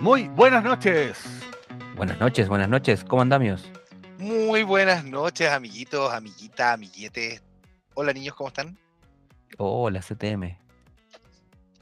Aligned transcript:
Muy 0.00 0.28
buenas 0.28 0.62
noches. 0.62 1.18
Buenas 1.96 2.20
noches, 2.20 2.48
buenas 2.48 2.68
noches. 2.68 3.02
¿Cómo 3.04 3.22
andamos? 3.22 3.70
Muy 4.18 4.62
buenas 4.62 5.04
noches, 5.04 5.50
amiguitos, 5.50 6.12
amiguitas, 6.12 6.74
amiguetes. 6.74 7.42
Hola, 7.94 8.12
niños, 8.12 8.34
¿cómo 8.34 8.48
están? 8.48 8.78
Hola, 9.56 10.00
CTM. 10.00 10.58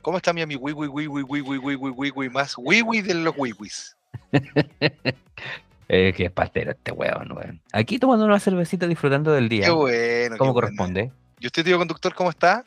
¿Cómo 0.01 0.19
está 0.19 0.33
mi 0.33 0.43
amigo 0.43 0.61
Wiwi, 0.63 0.87
Wiwi, 0.87 1.23
Wiwi, 1.23 1.59
Wiwi, 1.59 1.91
Wiwi, 1.91 2.29
más 2.31 2.55
Wiwi 2.57 3.03
de 3.03 3.15
los 3.15 3.35
Wiwis? 3.37 3.97
eh, 5.89 6.13
qué 6.17 6.31
pastero 6.31 6.73
este 6.73 6.93
weón, 6.93 7.33
weón. 7.33 7.61
Aquí 7.73 7.99
tomando 7.99 8.25
una 8.27 8.39
cervecita 8.39 8.87
disfrutando 8.87 9.33
del 9.33 9.49
día. 9.49 9.67
Qué 9.67 9.73
bueno. 9.73 10.37
¿Cómo 10.37 10.53
qué 10.53 10.55
corresponde? 10.55 11.03
Bueno. 11.05 11.17
¿Y 11.41 11.47
usted, 11.47 11.65
tío 11.65 11.79
conductor, 11.79 12.15
cómo 12.15 12.31
está? 12.31 12.65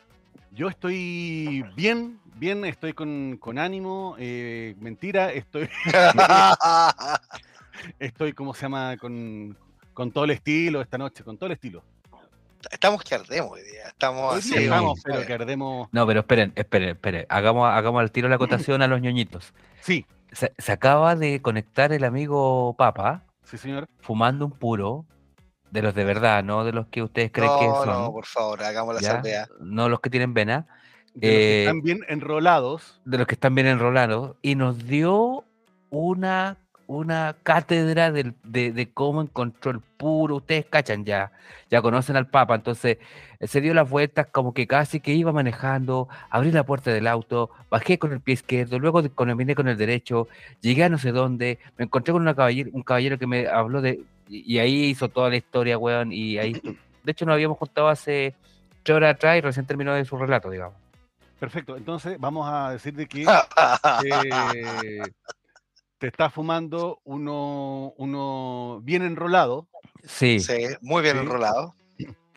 Yo 0.50 0.68
estoy 0.68 1.64
bien, 1.76 2.18
bien, 2.38 2.64
estoy 2.64 2.92
con, 2.92 3.36
con 3.38 3.58
ánimo. 3.58 4.16
Eh, 4.18 4.74
mentira, 4.80 5.32
estoy. 5.32 5.68
estoy, 7.98 8.32
¿cómo 8.32 8.54
se 8.54 8.62
llama? 8.62 8.96
Con, 8.96 9.56
con 9.94 10.10
todo 10.12 10.24
el 10.24 10.30
estilo 10.32 10.80
esta 10.80 10.98
noche, 10.98 11.24
con 11.24 11.36
todo 11.36 11.46
el 11.46 11.52
estilo. 11.52 11.82
Estamos 12.70 13.02
que 13.04 13.14
ardemos 13.14 13.52
hoy 13.52 13.62
día. 13.62 13.88
Estamos 13.88 14.36
así. 14.36 14.54
estamos, 14.56 15.00
pero 15.04 15.24
que 15.24 15.32
ardemos. 15.32 15.88
No, 15.92 16.06
pero 16.06 16.20
esperen, 16.20 16.52
esperen, 16.56 16.90
esperen. 16.90 17.26
Hagamos, 17.28 17.68
hagamos 17.72 18.00
al 18.00 18.10
tiro 18.10 18.28
la 18.28 18.34
acotación 18.34 18.82
a 18.82 18.88
los 18.88 19.00
ñoñitos. 19.00 19.54
Sí, 19.80 20.04
Se, 20.32 20.52
se 20.58 20.72
acaba 20.72 21.14
de 21.14 21.40
conectar 21.40 21.92
el 21.92 22.02
amigo 22.04 22.74
Papa 22.76 23.22
sí, 23.44 23.58
señor. 23.58 23.86
fumando 24.00 24.44
un 24.44 24.52
puro 24.52 25.06
de 25.70 25.82
los 25.82 25.94
de 25.94 26.04
verdad, 26.04 26.42
no 26.42 26.64
de 26.64 26.72
los 26.72 26.88
que 26.88 27.02
ustedes 27.02 27.30
creen 27.30 27.50
que 27.60 27.66
No, 27.68 27.84
son. 27.84 28.02
no, 28.02 28.12
por 28.12 28.26
favor, 28.26 28.62
hagamos 28.62 28.94
la 28.96 29.00
¿ya? 29.02 29.12
salvedad. 29.12 29.48
No 29.60 29.88
los 29.88 30.00
que 30.00 30.10
tienen 30.10 30.34
vena, 30.34 30.66
De 31.20 31.28
los 31.28 31.36
que 31.36 31.58
Eh, 31.58 31.60
están 31.62 31.82
bien 31.82 32.00
enrolados. 32.08 33.00
de 33.04 33.18
los 33.18 33.26
que 33.26 33.34
están 33.34 33.54
bien 33.54 33.66
enrolados. 33.66 34.36
Y 34.42 34.54
nos 34.54 34.86
dio 34.86 35.44
una, 35.90 36.56
una 36.86 37.36
cátedra 37.42 38.12
de, 38.12 38.34
de 38.44 38.90
cómo 38.92 39.22
encontró 39.22 39.70
el 39.70 39.80
puro. 39.80 40.36
Ustedes 40.36 40.66
cachan 40.66 41.04
ya, 41.04 41.32
ya 41.70 41.82
conocen 41.82 42.16
al 42.16 42.28
Papa. 42.28 42.54
Entonces 42.54 42.98
eh, 43.40 43.46
se 43.46 43.60
dio 43.60 43.74
las 43.74 43.88
vueltas 43.88 44.26
como 44.28 44.52
que 44.52 44.66
casi 44.66 45.00
que 45.00 45.12
iba 45.12 45.32
manejando, 45.32 46.08
abrí 46.30 46.50
la 46.50 46.64
puerta 46.64 46.90
del 46.90 47.06
auto, 47.06 47.50
bajé 47.70 47.98
con 47.98 48.12
el 48.12 48.20
pie 48.20 48.34
izquierdo, 48.34 48.78
luego 48.78 49.02
caminé 49.14 49.54
con 49.54 49.68
el 49.68 49.76
derecho, 49.76 50.28
llegué 50.60 50.84
a 50.84 50.88
no 50.88 50.98
sé 50.98 51.12
dónde, 51.12 51.58
me 51.76 51.84
encontré 51.84 52.12
con 52.12 52.22
una 52.22 52.34
caballero, 52.34 52.70
un 52.72 52.82
caballero 52.82 53.18
que 53.18 53.26
me 53.26 53.46
habló 53.46 53.80
de... 53.80 54.00
Y, 54.30 54.58
ahí 54.58 54.84
hizo 54.86 55.08
toda 55.08 55.30
la 55.30 55.36
historia, 55.36 55.78
weón, 55.78 56.12
y 56.12 56.36
ahí... 56.36 56.52
De 57.04 57.12
hecho, 57.12 57.24
nos 57.24 57.32
habíamos 57.34 57.56
contado 57.56 57.88
hace 57.88 58.34
tres 58.82 58.96
horas 58.96 59.14
atrás 59.14 59.38
y 59.38 59.40
recién 59.40 59.64
terminó 59.64 59.94
de 59.94 60.04
su 60.04 60.18
relato, 60.18 60.50
digamos. 60.50 60.76
Perfecto. 61.38 61.76
Entonces, 61.76 62.18
vamos 62.18 62.48
a 62.50 62.72
decir 62.72 62.94
de 62.94 63.06
que 63.06 63.26
eh, 64.04 65.02
te 65.98 66.06
está 66.08 66.30
fumando 66.30 67.00
uno, 67.04 67.92
uno 67.96 68.80
bien 68.82 69.02
enrolado. 69.02 69.68
Sí, 70.04 70.40
Sí, 70.40 70.58
muy 70.80 71.02
bien 71.02 71.16
Sí. 71.16 71.22
enrolado. 71.22 71.74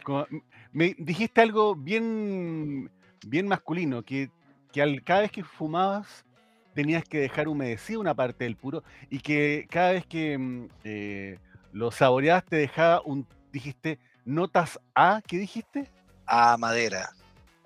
Como- 0.04 0.26
Me 0.72 0.96
dijiste 0.98 1.42
algo 1.42 1.76
bien, 1.76 2.90
bien 3.28 3.48
masculino, 3.48 4.04
que, 4.04 4.30
que 4.72 4.82
al, 4.82 5.04
cada 5.04 5.22
vez 5.22 5.32
que 5.32 5.44
fumabas 5.44 6.26
tenías 6.74 7.04
que 7.04 7.20
dejar 7.20 7.50
humedecida 7.50 8.00
una 8.00 8.14
parte 8.16 8.46
del 8.46 8.56
puro 8.56 8.82
y 9.10 9.20
que 9.20 9.68
cada 9.70 9.92
vez 9.92 10.06
que 10.06 10.38
mm, 10.38 10.68
eh, 10.86 11.38
lo 11.74 11.92
saboreabas 11.92 12.46
te 12.46 12.56
dejaba 12.56 13.02
un, 13.04 13.28
dijiste, 13.52 14.00
notas 14.24 14.80
A, 14.96 15.22
¿qué 15.28 15.38
dijiste? 15.38 15.92
A 16.26 16.56
madera. 16.58 17.10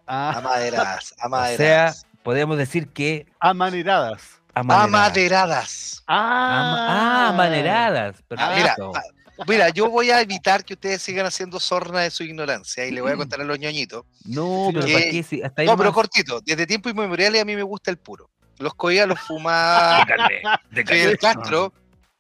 A 0.08 0.38
A, 0.38 0.42
maderas. 0.42 1.14
A 1.20 1.28
o 1.54 1.58
sea, 1.58 1.94
podemos 2.24 2.58
decir 2.58 2.88
que... 2.90 3.26
amaneradas. 3.40 4.22
amaneradas. 4.54 4.94
Amaderadas. 4.94 6.04
Ama- 6.08 6.88
Ah, 6.88 7.30
amaneradas. 7.30 8.16
Ah, 8.38 8.54
mira, 8.56 8.76
Perfecto. 8.76 8.92
ah, 8.96 9.44
mira, 9.48 9.70
yo 9.70 9.90
voy 9.90 10.12
a 10.12 10.22
evitar 10.22 10.64
que 10.64 10.74
ustedes 10.76 11.02
sigan 11.02 11.26
haciendo 11.26 11.60
sorna 11.60 12.02
de 12.02 12.12
su 12.12 12.24
ignorancia 12.24 12.86
y 12.86 12.92
le 12.92 13.02
voy 13.02 13.12
a 13.12 13.16
contar 13.18 13.42
a 13.42 13.44
los 13.44 13.58
ñoñitos. 13.60 14.06
No, 14.26 14.70
pero 14.74 14.86
que- 14.86 14.94
¿para 14.94 15.06
qué? 15.06 15.24
Si 15.24 15.42
hasta 15.42 15.62
ahí 15.62 15.68
No, 15.68 15.76
pero 15.78 15.92
cortito. 15.94 16.40
Desde 16.42 16.66
tiempo 16.68 16.90
inmemoriales 16.90 17.42
a 17.42 17.46
mí 17.46 17.56
me 17.56 17.64
gusta 17.64 17.92
el 17.92 17.98
puro. 17.98 18.30
Los 18.60 18.74
coía, 18.76 19.06
los 19.06 19.20
fumaba 19.20 20.06
Fidel 20.72 21.18
Castro, 21.18 21.74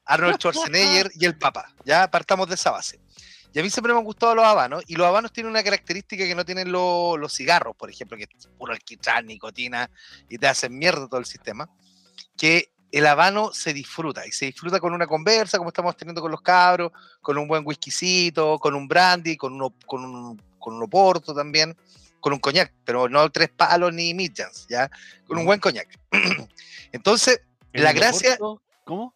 Arnold 0.06 0.36
Schwarzenegger 0.38 1.10
y 1.16 1.26
el 1.26 1.38
Papa. 1.38 1.70
Ya 1.86 2.10
partamos 2.12 2.50
de 2.50 2.56
esa 2.56 2.72
base. 2.72 3.00
Y 3.56 3.60
a 3.60 3.64
mí 3.64 3.70
siempre 3.70 3.94
me 3.94 4.00
han 4.00 4.06
gustado 4.06 4.36
los 4.36 4.44
habanos, 4.44 4.84
y 4.86 4.98
los 4.98 5.08
habanos 5.08 5.32
tienen 5.32 5.50
una 5.50 5.64
característica 5.64 6.26
que 6.26 6.36
no 6.36 6.44
tienen 6.44 6.74
lo- 6.74 7.16
los 7.16 7.34
cigarros, 7.34 7.74
por 7.78 7.90
ejemplo, 7.90 8.18
que 8.18 8.24
es 8.24 8.48
puro 8.58 8.74
alquitrán, 8.74 9.26
nicotina, 9.26 9.90
y 10.28 10.38
te 10.38 10.46
hacen 10.48 10.78
mierda 10.78 11.08
todo 11.08 11.22
el 11.22 11.26
sistema, 11.26 11.70
que 12.36 12.74
el 12.92 13.08
habano 13.08 13.54
se 13.54 13.74
disfruta, 13.74 14.28
y 14.28 14.32
se 14.34 14.48
disfruta 14.48 14.82
con 14.82 14.94
una 14.94 15.08
conversa, 15.08 15.58
como 15.58 15.70
estamos 15.70 15.96
teniendo 15.96 16.22
con 16.22 16.32
los 16.32 16.42
cabros, 16.42 16.92
con 17.22 17.38
un 17.38 17.48
buen 17.48 17.66
whiskycito, 17.66 18.60
con 18.60 18.76
un 18.76 18.90
brandy, 18.90 19.38
con, 19.38 19.54
uno, 19.54 19.74
con, 19.86 20.04
un, 20.04 20.42
con 20.60 20.74
un 20.76 20.84
oporto 20.84 21.34
también, 21.34 21.78
con 22.20 22.34
un 22.34 22.40
coñac, 22.40 22.74
pero 22.84 23.08
no 23.08 23.30
tres 23.32 23.50
palos 23.56 23.94
ni 23.94 24.14
midjans, 24.14 24.68
¿ya? 24.68 24.92
Con 25.26 25.38
un 25.38 25.46
buen 25.46 25.62
coñac. 25.62 25.88
Entonces, 26.92 27.40
¿En 27.72 27.84
la 27.86 27.94
gracia, 27.94 28.36
Oporto? 28.36 28.62
¿Cómo? 28.84 29.14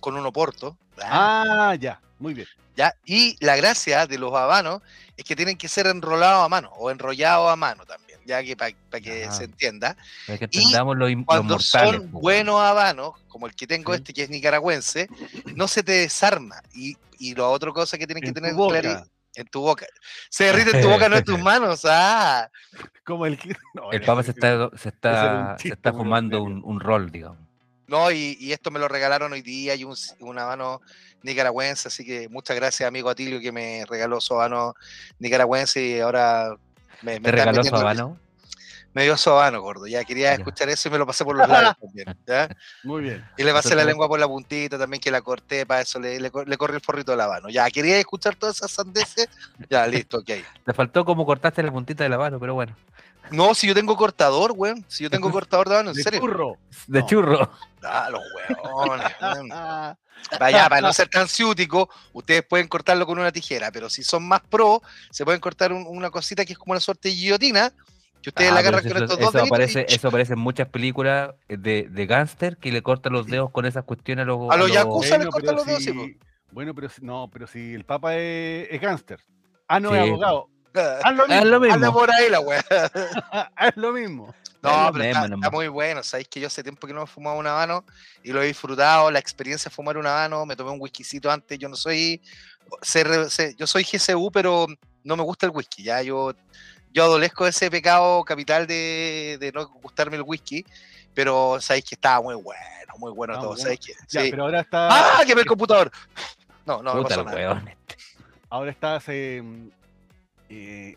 con 0.00 0.16
un 0.16 0.26
oporto, 0.26 0.76
Ah, 1.02 1.74
ya, 1.80 1.98
muy 2.20 2.34
bien. 2.34 2.46
¿ya? 2.76 2.94
Y 3.04 3.36
la 3.44 3.56
gracia 3.56 4.06
de 4.06 4.16
los 4.18 4.32
habanos 4.34 4.80
es 5.16 5.24
que 5.24 5.34
tienen 5.36 5.56
que 5.58 5.68
ser 5.68 5.86
enrolados 5.86 6.44
a 6.44 6.48
mano 6.48 6.70
o 6.76 6.90
enrollados 6.90 7.50
a 7.50 7.56
mano 7.56 7.84
también, 7.84 8.18
ya 8.24 8.42
que 8.42 8.56
para 8.56 8.72
que 9.02 9.24
Ah. 9.24 9.32
se 9.32 9.44
entienda. 9.44 9.96
Para 10.26 10.38
que 10.38 10.48
Y 10.52 10.58
entendamos 10.58 10.96
lo, 10.96 11.08
im- 11.08 11.18
los 11.18 11.26
Cuando 11.26 11.54
mortales. 11.54 11.90
son 12.00 12.10
buenos 12.12 12.60
habanos, 12.60 13.14
como 13.28 13.46
el 13.46 13.54
que 13.54 13.66
tengo 13.66 13.92
Sí. 13.92 13.98
este, 13.98 14.12
que 14.14 14.22
es 14.22 14.30
nicaragüense, 14.30 15.08
no 15.56 15.66
se 15.68 15.82
te 15.82 15.92
desarma. 15.92 16.62
Y, 16.74 16.96
y 17.18 17.34
la 17.34 17.48
otra 17.48 17.72
cosa 17.72 17.98
que 17.98 18.06
tienen 18.06 18.22
que 18.22 18.28
En 18.28 18.34
tener 18.34 18.50
en 19.36 19.46
tu 19.48 19.60
boca. 19.60 19.86
Se 20.28 20.44
derrite 20.44 20.76
en 20.76 20.82
tu 20.82 20.88
boca, 20.88 21.08
no 21.08 21.16
en 21.16 21.24
tus 21.24 21.38
manos. 21.42 21.82
Ah, 21.84 22.50
Como 23.04 23.26
el 23.26 23.38
no, 23.74 23.92
El 23.92 24.02
Papa 24.02 24.22
se 24.22 24.30
está, 24.32 24.70
se 24.76 24.88
está, 24.88 25.56
se 25.58 25.68
está 25.68 25.92
fumando 25.92 26.42
un, 26.42 26.62
un 26.64 26.80
rol, 26.80 27.10
digamos. 27.10 27.38
no, 27.86 28.10
y, 28.10 28.36
y 28.40 28.52
esto 28.52 28.70
me 28.70 28.78
lo 28.78 28.88
regalaron 28.88 29.32
hoy 29.32 29.42
día 29.42 29.74
y 29.74 29.84
un, 29.84 29.96
un 30.20 30.38
habano 30.38 30.80
nicaragüense, 31.22 31.88
así 31.88 32.04
que 32.04 32.28
muchas 32.28 32.56
gracias, 32.56 32.86
amigo 32.86 33.10
Atilio, 33.10 33.40
que 33.40 33.52
me 33.52 33.84
regaló 33.88 34.20
su 34.20 34.34
habano 34.34 34.74
nicaragüense 35.18 35.82
y 35.84 36.00
ahora 36.00 36.54
me, 37.02 37.14
me 37.14 37.20
¿Te 37.20 37.32
regaló 37.32 37.62
habano? 37.76 38.18
Me 38.92 39.04
dio 39.04 39.16
su 39.16 39.30
habano, 39.30 39.60
gordo. 39.62 39.86
Ya 39.86 40.04
quería 40.04 40.30
Ya. 40.30 40.34
escuchar 40.34 40.68
eso 40.68 40.88
y 40.88 40.90
me 40.90 40.98
lo 40.98 41.06
pasé 41.06 41.24
por 41.24 41.36
los 41.36 41.48
labios 41.48 41.74
también. 41.80 42.08
¿ya? 42.26 42.48
Muy 42.82 43.02
bien. 43.02 43.24
Y 43.36 43.44
le 43.44 43.52
pasé 43.52 43.76
la 43.76 43.84
lengua 43.84 44.08
por 44.08 44.18
la 44.18 44.26
puntita 44.26 44.76
también, 44.78 45.00
que 45.00 45.12
la 45.12 45.20
corté, 45.22 45.64
para 45.64 45.82
eso 45.82 46.00
le, 46.00 46.18
le, 46.18 46.30
cor- 46.30 46.48
le 46.48 46.56
corrí 46.56 46.74
el 46.74 46.80
forrito 46.80 47.12
del 47.12 47.20
habano. 47.20 47.48
Ya, 47.48 47.70
quería 47.70 47.98
escuchar 47.98 48.34
todas 48.34 48.56
esas 48.56 48.72
sandeces. 48.72 49.28
Ya, 49.68 49.86
listo, 49.86 50.18
ok. 50.18 50.30
Te 50.66 50.74
faltó 50.74 51.04
como 51.04 51.24
cortaste 51.24 51.62
la 51.62 51.70
puntita 51.70 52.02
del 52.02 52.14
habano, 52.14 52.40
pero 52.40 52.54
bueno. 52.54 52.76
No, 53.30 53.54
si 53.54 53.66
yo 53.68 53.74
tengo 53.74 53.96
cortador, 53.96 54.52
weón. 54.56 54.84
Si 54.88 55.04
yo 55.04 55.10
tengo 55.10 55.30
cortador 55.32 55.68
de 55.68 55.74
habano, 55.74 55.90
en 55.90 55.96
De 55.96 56.02
serio. 56.02 56.20
churro. 56.20 56.56
De 56.86 57.00
No. 57.00 57.06
churro. 57.06 57.50
Ah, 57.82 58.08
los 58.10 58.20
weones. 58.34 59.06
weón. 59.20 59.48
Vaya, 60.38 60.68
para 60.68 60.80
no 60.82 60.92
ser 60.92 61.08
tan 61.08 61.28
ciútico, 61.28 61.88
ustedes 62.12 62.42
pueden 62.46 62.68
cortarlo 62.68 63.06
con 63.06 63.18
una 63.18 63.32
tijera, 63.32 63.70
pero 63.72 63.88
si 63.88 64.02
son 64.02 64.26
más 64.28 64.42
pro, 64.42 64.82
se 65.10 65.24
pueden 65.24 65.40
cortar 65.40 65.72
un- 65.72 65.86
una 65.86 66.10
cosita 66.10 66.44
que 66.44 66.52
es 66.52 66.58
como 66.58 66.72
una 66.72 66.80
suerte 66.80 67.08
de 67.08 67.14
guillotina, 67.14 67.72
que 68.22 68.28
ustedes 68.28 68.50
Ah, 68.50 68.54
la 68.54 68.60
agarran 68.60 68.80
eso, 68.84 68.94
con 68.94 69.02
estos 69.02 69.18
eso 69.18 69.24
dos 69.24 69.32
deditos 69.32 69.50
aparece, 69.50 69.86
y 69.88 69.94
eso 69.94 70.08
aparece 70.08 70.32
en 70.34 70.38
muchas 70.40 70.68
películas 70.68 71.30
de, 71.48 71.88
de 71.90 72.06
gángster 72.06 72.58
que 72.58 72.70
le 72.70 72.82
cortan 72.82 73.14
los 73.14 73.26
dedos 73.28 73.50
con 73.50 73.64
esas 73.64 73.84
cuestiones 73.84 74.24
a 74.24 74.26
los. 74.26 74.50
A 74.50 74.56
los 74.58 74.70
yakuza. 74.70 75.08
les 75.16 75.18
bueno, 75.18 75.30
cortan 75.30 75.54
los 75.56 75.64
dedos, 75.66 75.82
sí, 75.84 76.18
bueno, 76.52 76.74
pero 76.74 76.88
si, 76.90 77.00
no, 77.02 77.30
pero 77.32 77.46
si 77.46 77.72
el 77.72 77.84
Papa 77.86 78.14
es, 78.16 78.68
es 78.70 78.80
gángster. 78.80 79.20
Ah, 79.68 79.80
no, 79.80 79.90
Sí, 79.90 79.96
es 79.96 80.02
abogado. 80.10 80.48
Ah, 80.74 80.98
Haz 81.04 81.14
lo 81.16 81.22
Haz 81.24 81.28
mismo. 81.42 81.60
mismo. 81.60 81.74
Anda 81.74 81.92
por 81.92 82.10
ahí 82.10 82.28
la 82.30 82.40
weá. 82.40 82.64
Haz 83.56 83.76
lo 83.76 83.92
mismo. 83.92 84.34
No, 84.62 84.70
Es 84.70 84.92
pero 84.92 85.04
mismo 85.04 85.24
está, 85.24 85.34
está 85.36 85.50
muy 85.50 85.68
bueno. 85.68 86.02
Sabéis 86.02 86.28
que 86.28 86.38
yo 86.40 86.46
hace 86.48 86.62
tiempo 86.62 86.86
que 86.86 86.92
no 86.92 87.00
me 87.00 87.04
he 87.04 87.08
fumado 87.08 87.38
un 87.38 87.46
habano 87.46 87.84
y 88.22 88.30
lo 88.32 88.42
he 88.42 88.46
disfrutado. 88.46 89.10
La 89.10 89.18
experiencia 89.18 89.70
de 89.70 89.74
fumar 89.74 89.96
un 89.96 90.06
habano, 90.06 90.44
me 90.46 90.54
tomé 90.54 90.70
un 90.70 90.80
whiskycito 90.80 91.30
antes. 91.30 91.58
Yo 91.58 91.68
no 91.68 91.76
soy. 91.76 92.20
Yo 93.56 93.66
soy 93.66 93.84
GCU, 93.84 94.30
pero 94.30 94.66
no 95.02 95.16
me 95.16 95.22
gusta 95.22 95.46
el 95.46 95.52
whisky. 95.52 95.82
Ya 95.82 96.02
yo, 96.02 96.34
yo 96.92 97.04
adolezco 97.04 97.44
de 97.44 97.50
ese 97.50 97.70
pecado 97.70 98.22
capital 98.24 98.66
de, 98.66 99.38
de 99.40 99.50
no 99.52 99.66
gustarme 99.68 100.16
el 100.16 100.22
whisky. 100.22 100.64
Pero 101.14 101.60
sabéis 101.60 101.84
que 101.86 101.94
estaba 101.96 102.20
muy 102.22 102.34
bueno, 102.36 102.94
muy 102.98 103.10
bueno 103.12 103.34
todo. 103.34 103.48
bueno. 103.48 103.62
¿sabéis 103.62 103.80
que? 103.80 103.92
Ya, 104.08 104.22
Sí. 104.22 104.30
pero 104.30 104.44
ahora 104.44 104.60
está. 104.60 104.88
¡Ah! 105.18 105.22
¡Quemé 105.26 105.40
el 105.40 105.46
computador! 105.46 105.90
No, 106.66 106.82
no, 106.82 106.94
no 106.94 107.02
Puta 107.02 107.08
pasó 107.16 107.20
el 107.20 107.26
nada. 107.26 107.54
weón. 107.54 107.70
Ahora 108.50 108.70
estás 108.70 109.04
eh, 109.08 109.42
eh, 110.50 110.96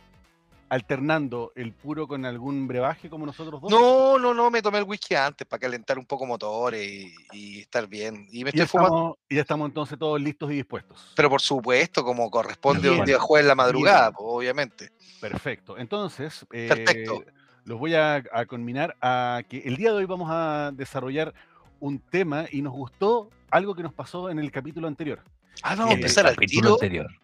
alternando 0.70 1.52
el 1.56 1.72
puro 1.72 2.08
con 2.08 2.26
algún 2.26 2.68
brebaje 2.68 3.08
como 3.10 3.26
nosotros 3.28 3.62
dos. 3.62 3.70
No, 3.70 4.18
no, 4.18 4.34
no, 4.34 4.50
me 4.50 4.62
tomé 4.62 4.80
el 4.80 4.86
whisky 4.86 5.14
antes 5.14 5.46
para 5.48 5.60
calentar 5.60 6.00
un 6.00 6.06
poco 6.06 6.26
motores 6.26 6.82
y, 6.84 7.14
y 7.32 7.60
estar 7.62 7.88
bien. 7.88 8.28
Y 8.32 8.44
me 8.44 8.50
Y 8.50 8.58
ya, 8.58 8.64
estoy 8.64 8.80
fumando. 8.80 8.96
estamos, 8.98 9.18
y 9.30 9.36
ya 9.36 9.42
estamos 9.42 9.68
entonces 9.70 10.00
todos 10.00 10.20
listos 10.20 10.52
y 10.52 10.56
dispuestos. 10.56 11.14
Pero 11.16 11.30
por 11.30 11.42
supuesto, 11.42 12.04
como 12.04 12.30
corresponde 12.32 12.90
Bien. 12.90 13.02
un 13.02 13.06
día 13.06 13.20
jueves 13.20 13.44
en 13.44 13.48
la 13.50 13.56
madrugada, 13.56 14.12
pues, 14.12 14.26
obviamente. 14.28 14.90
Perfecto. 15.22 15.78
Entonces, 15.78 16.44
Perfecto. 16.50 17.22
eh, 17.22 17.32
los 17.66 17.78
voy 17.80 17.94
a, 17.94 18.24
a 18.34 18.46
conminar 18.48 18.96
a 19.00 19.44
que 19.48 19.60
el 19.60 19.78
día 19.78 19.92
de 19.92 19.98
hoy 19.98 20.06
vamos 20.06 20.30
a 20.32 20.72
desarrollar 20.74 21.34
un 21.80 22.00
tema 22.00 22.46
y 22.52 22.62
nos 22.64 22.74
gustó 22.74 23.30
algo 23.52 23.76
que 23.76 23.84
nos 23.84 23.94
pasó 23.94 24.30
en 24.32 24.40
el 24.40 24.52
capítulo 24.52 24.88
anterior. 24.88 25.20
Ah, 25.62 25.76
vamos 25.76 25.86
a 25.86 25.90
el 25.92 26.00
empezar 26.00 26.26
al 26.26 26.34
capítulo 26.36 26.62
tiro. 26.62 26.74
anterior. 26.74 27.23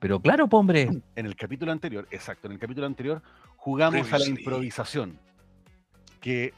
Pero 0.00 0.18
claro, 0.18 0.48
po, 0.48 0.58
hombre. 0.58 0.88
En 1.14 1.26
el 1.26 1.36
capítulo 1.36 1.70
anterior, 1.70 2.08
exacto, 2.10 2.48
en 2.48 2.54
el 2.54 2.58
capítulo 2.58 2.86
anterior 2.86 3.22
jugamos 3.56 4.10
a 4.12 4.18
la 4.18 4.26
improvisación. 4.26 5.18
Que 6.20 6.54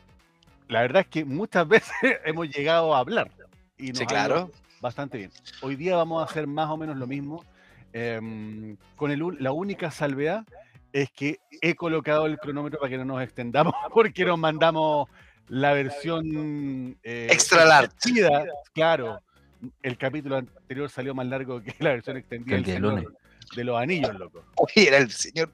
la 0.68 0.82
verdad 0.82 1.02
es 1.02 1.08
que 1.08 1.24
muchas 1.24 1.66
veces 1.68 1.92
hemos 2.24 2.48
llegado 2.48 2.94
a 2.94 3.00
hablar. 3.00 3.30
Y 3.76 3.88
nos 3.88 3.98
Sí, 3.98 4.06
claro. 4.06 4.50
Bastante 4.80 5.18
bien. 5.18 5.30
Hoy 5.60 5.76
día 5.76 5.96
vamos 5.96 6.22
a 6.22 6.30
hacer 6.30 6.46
más 6.46 6.70
o 6.70 6.76
menos 6.76 6.96
lo 6.96 7.06
mismo. 7.06 7.44
em, 7.92 8.76
con 8.96 9.10
el, 9.10 9.22
la 9.38 9.52
única 9.52 9.90
salvedad 9.90 10.44
es 10.92 11.10
que 11.10 11.38
he 11.60 11.74
colocado 11.74 12.26
el 12.26 12.38
cronómetro 12.38 12.78
para 12.80 12.90
que 12.90 12.98
no 12.98 13.04
nos 13.04 13.22
extendamos, 13.22 13.74
porque 13.94 14.24
nos 14.24 14.38
mandamos 14.38 15.08
la 15.48 15.72
versión 15.72 16.96
eh, 17.02 17.28
Extra 17.30 17.84
extendida, 17.84 18.44
Claro, 18.72 19.20
el 19.82 19.98
capítulo 19.98 20.36
anterior 20.36 20.88
salió 20.88 21.14
más 21.14 21.26
largo 21.26 21.62
que 21.62 21.74
la 21.80 21.90
versión 21.90 22.16
extendida 22.16 22.56
el 22.56 22.64
Señor 22.64 22.80
lunes. 22.80 23.06
De 23.54 23.64
los 23.64 23.80
Anillos, 23.80 24.14
loco. 24.18 24.44
Oye, 24.56 24.88
era 24.88 24.98
el 24.98 25.10
señor. 25.10 25.52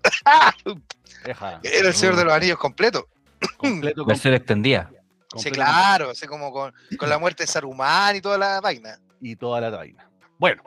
Deja, 1.25 1.61
Era 1.63 1.89
el 1.89 1.95
señor 1.95 2.17
de 2.17 2.25
los 2.25 2.33
anillos 2.33 2.59
completo. 2.59 3.09
completo, 3.57 4.03
com- 4.03 4.09
Versión 4.09 4.35
extendida. 4.35 4.91
Sí, 5.37 5.51
claro. 5.51 6.11
Así 6.11 6.27
como 6.27 6.53
con, 6.53 6.73
con 6.99 7.09
la 7.09 7.19
muerte 7.19 7.43
de 7.43 7.47
Saruman 7.49 8.17
y 8.17 8.21
toda 8.21 8.39
la 8.39 8.61
vaina. 8.61 8.99
y 9.21 9.37
toda 9.37 9.61
la 9.61 9.71
vaina. 9.71 10.09
Bueno, 10.39 10.63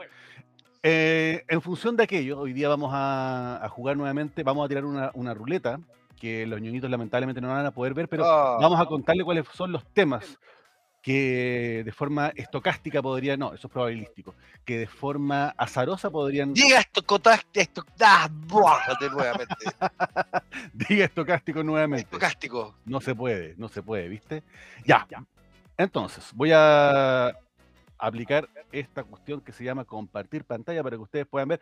eh, 0.84 1.44
en 1.48 1.62
función 1.62 1.96
de 1.96 2.04
aquello, 2.04 2.40
hoy 2.40 2.54
día 2.54 2.68
vamos 2.70 2.92
a, 2.94 3.64
a 3.64 3.70
jugar 3.70 3.96
nuevamente, 3.98 4.44
vamos 4.44 4.66
a 4.66 4.68
tirar 4.68 4.86
una, 4.86 5.12
una 5.14 5.34
ruleta 5.34 5.80
que 6.20 6.46
los 6.46 6.60
ñoñitos 6.62 6.90
lamentablemente 6.90 7.42
no 7.42 7.48
van 7.50 7.66
a 7.66 7.72
poder 7.72 7.94
ver, 7.94 8.08
pero 8.08 8.24
Oh, 8.26 8.58
vamos 8.62 8.80
a 8.80 8.86
contarle 8.86 9.24
cuáles 9.24 9.46
son 9.54 9.72
los 9.72 9.84
temas 9.94 10.38
que 11.02 11.82
de 11.84 11.92
forma 11.92 12.32
estocástica 12.36 13.02
podrían, 13.02 13.40
no, 13.40 13.54
eso 13.54 13.68
es 13.68 13.74
probabilístico, 13.74 14.36
que 14.64 14.78
de 14.78 14.88
forma 14.88 15.54
azarosa 15.58 16.10
podrían, 16.10 16.54
Diga 16.54 16.80
esto, 16.80 17.04
cotaste, 17.04 17.62
esto. 17.62 17.84
Ah, 18.00 18.30
nuevamente. 19.12 19.56
diga 20.74 21.06
estocástico 21.06 21.64
nuevamente. 21.64 22.06
Estocástico. 22.06 22.76
No 22.86 23.02
se 23.02 23.16
puede, 23.16 23.56
no 23.58 23.68
se 23.68 23.82
puede, 23.82 24.08
¿viste? 24.10 24.44
Ya. 24.86 25.08
Entonces, 25.78 26.30
voy 26.34 26.52
a 26.54 27.36
aplicar 27.98 28.48
esta 28.72 29.04
cuestión 29.04 29.42
que 29.42 29.52
se 29.52 29.64
llama 29.64 29.86
compartir 29.86 30.46
pantalla 30.46 30.84
para 30.84 30.96
que 30.96 31.04
ustedes 31.04 31.28
puedan 31.28 31.50
ver. 31.50 31.62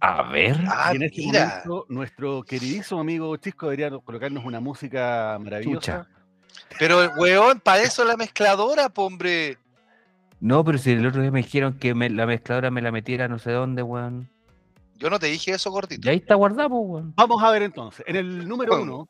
A 0.00 0.22
ver. 0.30 0.56
En 0.92 1.02
este 1.02 1.26
momento, 1.26 1.86
nuestro 1.88 2.42
queridísimo 2.42 3.00
amigo 3.00 3.36
Chisco 3.36 3.66
debería 3.66 3.90
colocarnos 3.98 4.44
una 4.44 4.60
música 4.60 5.38
maravillosa. 5.40 6.08
Pero, 6.78 7.10
weón, 7.16 7.60
para 7.60 7.82
eso 7.82 8.04
la 8.04 8.16
mezcladora, 8.16 8.90
hombre. 8.94 9.58
No, 10.40 10.64
pero 10.64 10.78
si 10.78 10.92
el 10.92 11.06
otro 11.06 11.22
día 11.22 11.30
me 11.30 11.42
dijeron 11.42 11.78
que 11.78 11.94
la 11.94 12.26
mezcladora 12.26 12.70
me 12.70 12.82
la 12.82 12.92
metiera 12.92 13.28
no 13.28 13.38
sé 13.38 13.52
dónde, 13.52 13.82
weón. 13.82 14.28
Yo 14.96 15.10
no 15.10 15.18
te 15.18 15.26
dije 15.26 15.52
eso, 15.52 15.70
gordito. 15.70 16.06
Y 16.06 16.10
ahí 16.10 16.16
está 16.18 16.34
guardado, 16.34 16.68
weón. 16.74 17.12
Vamos 17.16 17.42
a 17.42 17.50
ver 17.50 17.62
entonces. 17.62 18.04
En 18.08 18.16
el 18.16 18.48
número 18.48 18.80
uno, 18.80 19.08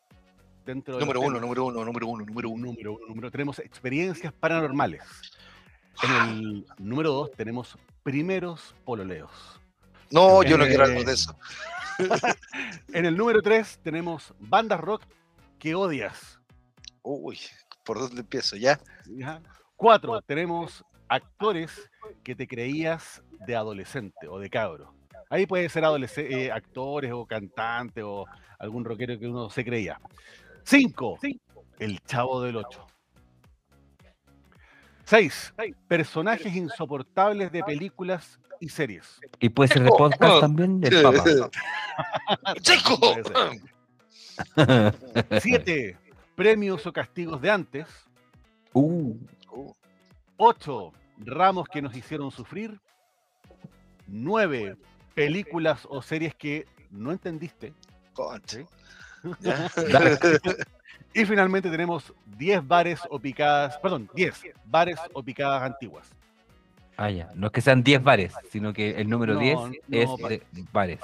dentro 0.66 0.98
Número 0.98 1.20
uno, 1.20 1.40
número 1.40 1.64
uno, 1.64 1.84
número 1.84 2.06
uno, 2.08 2.24
número 2.26 2.50
uno. 2.50 2.66
número 2.66 2.92
uno, 2.94 3.06
número- 3.08 3.30
tenemos 3.30 3.58
experiencias 3.60 4.32
paranormales. 4.32 5.02
En 6.02 6.10
el 6.28 6.66
número 6.78 7.10
dos 7.12 7.30
tenemos 7.32 7.78
primeros 8.02 8.74
pololeos. 8.84 9.30
No, 10.10 10.42
yo 10.42 10.58
no 10.58 10.66
quiero 10.66 10.84
algo 10.84 11.02
de 11.04 11.12
eso. 11.12 11.34
En 12.92 13.06
el 13.06 13.16
número 13.16 13.40
3 13.40 13.80
tenemos 13.82 14.34
bandas 14.38 14.78
rock 14.80 15.02
que 15.58 15.74
odias. 15.74 16.38
Uy, 17.02 17.38
¿por 17.84 17.98
dónde 17.98 18.20
empiezo? 18.20 18.56
¿Ya? 18.56 18.78
4 19.76 20.20
tenemos 20.22 20.84
actores 21.08 21.90
que 22.22 22.34
te 22.34 22.46
creías 22.46 23.22
de 23.46 23.56
adolescente 23.56 24.28
o 24.28 24.38
de 24.38 24.50
cabro. 24.50 24.92
Ahí 25.30 25.46
puede 25.46 25.68
ser 25.70 25.84
eh, 26.18 26.52
actores 26.52 27.12
o 27.12 27.24
cantantes 27.24 28.04
o 28.06 28.26
algún 28.58 28.84
rockero 28.84 29.18
que 29.18 29.26
uno 29.26 29.48
se 29.50 29.64
creía. 29.64 29.98
5. 30.66 31.20
El 31.78 32.00
chavo 32.00 32.42
del 32.42 32.56
8. 32.56 32.86
6. 35.04 35.54
Personajes 35.86 36.56
insoportables 36.56 37.52
de 37.52 37.62
películas 37.62 38.40
y 38.58 38.68
series. 38.68 39.20
Y 39.38 39.48
puede 39.48 39.68
ser 39.68 39.84
de 39.84 39.90
podcast 39.90 40.40
también, 40.40 40.80
el 40.82 41.02
Papa. 41.02 41.50
7. 45.40 45.98
Premios 46.34 46.84
o 46.84 46.92
castigos 46.92 47.40
de 47.40 47.50
antes. 47.50 47.86
Uh, 48.72 49.16
8. 50.36 50.92
Ramos 51.18 51.68
que 51.68 51.80
nos 51.80 51.96
hicieron 51.96 52.32
sufrir. 52.32 52.80
9. 54.08 54.76
Películas 55.14 55.86
o 55.88 56.02
series 56.02 56.34
que 56.34 56.66
no 56.90 57.12
entendiste. 57.12 57.72
Conche. 58.12 58.66
Y 61.14 61.24
finalmente 61.24 61.70
tenemos 61.70 62.12
10 62.26 62.66
bares 62.68 63.00
o 63.08 63.18
picadas, 63.18 63.78
perdón, 63.78 64.10
10 64.14 64.34
bares 64.66 64.98
o 65.14 65.22
picadas 65.22 65.62
antiguas. 65.62 66.06
ah, 66.98 67.08
ya. 67.08 67.30
No 67.34 67.46
es 67.46 67.52
que 67.54 67.62
sean 67.62 67.82
10 67.82 68.02
bares, 68.02 68.34
sino 68.50 68.74
que 68.74 68.90
el 69.00 69.08
número 69.08 69.32
No, 69.32 69.40
10 69.40 69.54
no, 69.56 69.66
es 69.66 70.08
de 70.52 70.64
bares. 70.72 71.00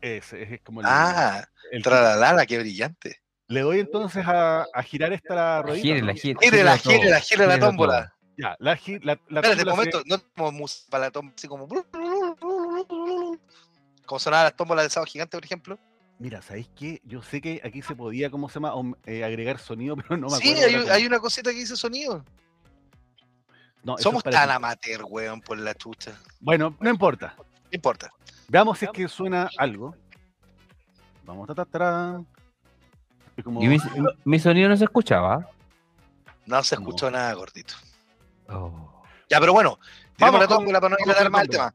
Ese 0.00 0.54
es 0.54 0.60
como 0.62 0.80
el, 0.80 0.86
Ah, 0.88 1.46
el- 1.70 1.82
tralalala, 1.82 2.46
qué 2.46 2.58
brillante. 2.60 3.20
Le 3.48 3.60
doy 3.60 3.80
entonces 3.80 4.26
a, 4.26 4.62
a 4.72 4.82
girar 4.82 5.12
esta. 5.12 5.62
Gírela, 5.74 6.12
¿no? 6.14 6.18
gírela. 6.18 6.40
Gírela, 6.40 6.78
todo, 6.78 6.92
gírela, 6.94 7.20
gírela 7.20 7.46
la 7.46 7.54
gírela 7.54 7.58
tómbola. 7.58 8.14
Ya, 8.38 8.56
la, 8.58 8.78
la, 9.02 9.18
la 9.28 9.40
Espérate 9.40 9.62
un 9.64 9.68
momento, 9.68 10.02
no 10.06 10.50
música 10.50 10.86
para 10.90 11.04
la 11.04 11.10
tómbola, 11.10 11.34
así 11.36 11.46
como. 11.46 11.68
Como 14.06 14.18
sonaban 14.18 14.44
las 14.46 14.56
tómbolas 14.56 14.84
del 14.84 14.90
sábado 14.90 15.10
gigante, 15.12 15.36
por 15.36 15.44
ejemplo. 15.44 15.78
Mira, 16.22 16.40
¿sabéis 16.40 16.70
qué? 16.76 17.00
Yo 17.02 17.20
sé 17.20 17.40
que 17.40 17.60
aquí 17.64 17.82
se 17.82 17.96
podía, 17.96 18.30
¿cómo 18.30 18.48
se 18.48 18.60
llama? 18.60 18.72
Eh, 19.06 19.24
agregar 19.24 19.58
sonido, 19.58 19.96
pero 20.08 20.16
no 20.16 20.28
me 20.28 20.36
sí, 20.36 20.52
acuerdo. 20.52 20.68
hay, 20.68 20.80
cómo. 20.82 20.92
hay 20.92 21.06
una 21.06 21.18
cosita 21.18 21.50
que 21.50 21.56
dice 21.56 21.74
sonido. 21.76 22.24
No, 23.82 23.98
Somos 23.98 24.22
para 24.22 24.36
tan 24.36 24.48
ti. 24.48 24.54
amateur, 24.54 25.02
weón, 25.08 25.40
por 25.40 25.58
la 25.58 25.74
chucha. 25.74 26.12
No 26.12 26.18
Bueno, 26.38 26.76
no 26.78 26.88
importa. 26.90 27.34
importa. 27.72 28.12
Veamos 28.46 28.78
si 28.78 28.84
es 28.84 28.92
que 28.92 29.08
suena 29.08 29.50
algo. 29.58 29.96
Vamos, 31.24 31.48
ta, 31.48 31.56
ta, 31.56 31.64
tarán. 31.64 32.24
Es 33.36 33.42
como- 33.42 33.60
Y 33.60 33.66
mi, 33.66 33.78
mi 34.24 34.38
sonido 34.38 34.68
no 34.68 34.76
se 34.76 34.84
escuchaba. 34.84 35.50
No 36.46 36.62
se 36.62 36.76
No. 36.76 36.82
escuchó 36.82 37.10
nada, 37.10 37.32
gordito. 37.34 37.74
Oh. 38.48 39.02
Ya, 39.28 39.40
pero 39.40 39.52
bueno, 39.52 39.76
tiremos 40.16 40.18
Vamos 40.18 40.40
la 40.40 40.46
tómbola 40.46 40.80
para 40.80 40.90
no 40.90 40.96
ir 41.00 41.04
con 41.16 41.32
más 41.32 41.40
la 41.40 41.42
el 41.42 41.48
tema. 41.48 41.74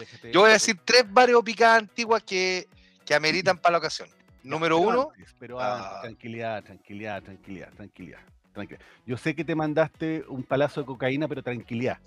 Déjate- 0.00 0.32
Yo 0.32 0.40
voy 0.40 0.50
a 0.50 0.54
decir 0.54 0.78
tres 0.84 1.04
picadas 1.44 1.78
antiguas 1.82 2.22
que, 2.22 2.68
que 3.04 3.14
ameritan 3.14 3.58
para 3.62 3.72
la 3.72 3.78
ocasión. 3.78 4.08
Número 4.42 4.78
Pero 4.78 4.88
uno, 4.88 5.10
antes, 5.12 5.34
pero 5.38 5.60
antes, 5.60 5.86
Ah. 5.90 6.00
tranquilidad, 6.02 6.64
tranquilidad, 6.64 7.22
tranquilidad, 7.22 7.72
tranquilidad, 7.74 8.20
tranquilidad. 8.54 8.84
Yo 9.06 9.16
sé 9.18 9.34
que 9.34 9.44
te 9.44 9.54
mandaste 9.54 10.24
un 10.28 10.42
palazo 10.42 10.80
de 10.80 10.86
cocaína, 10.86 11.28
pero 11.28 11.42
tranquilidad. 11.42 11.98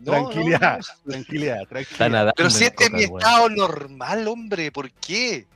no, 0.00 0.12
tranquilidad, 0.12 0.80
no, 1.04 1.10
tranquilidad, 1.12 1.68
tranquilidad. 1.68 2.32
Pero 2.34 2.50
si 2.50 2.64
este 2.64 2.84
es 2.84 2.90
mi 2.92 3.02
estado 3.04 3.48
normal, 3.50 4.26
hombre, 4.26 4.72
¿por 4.72 4.90
qué? 4.90 5.46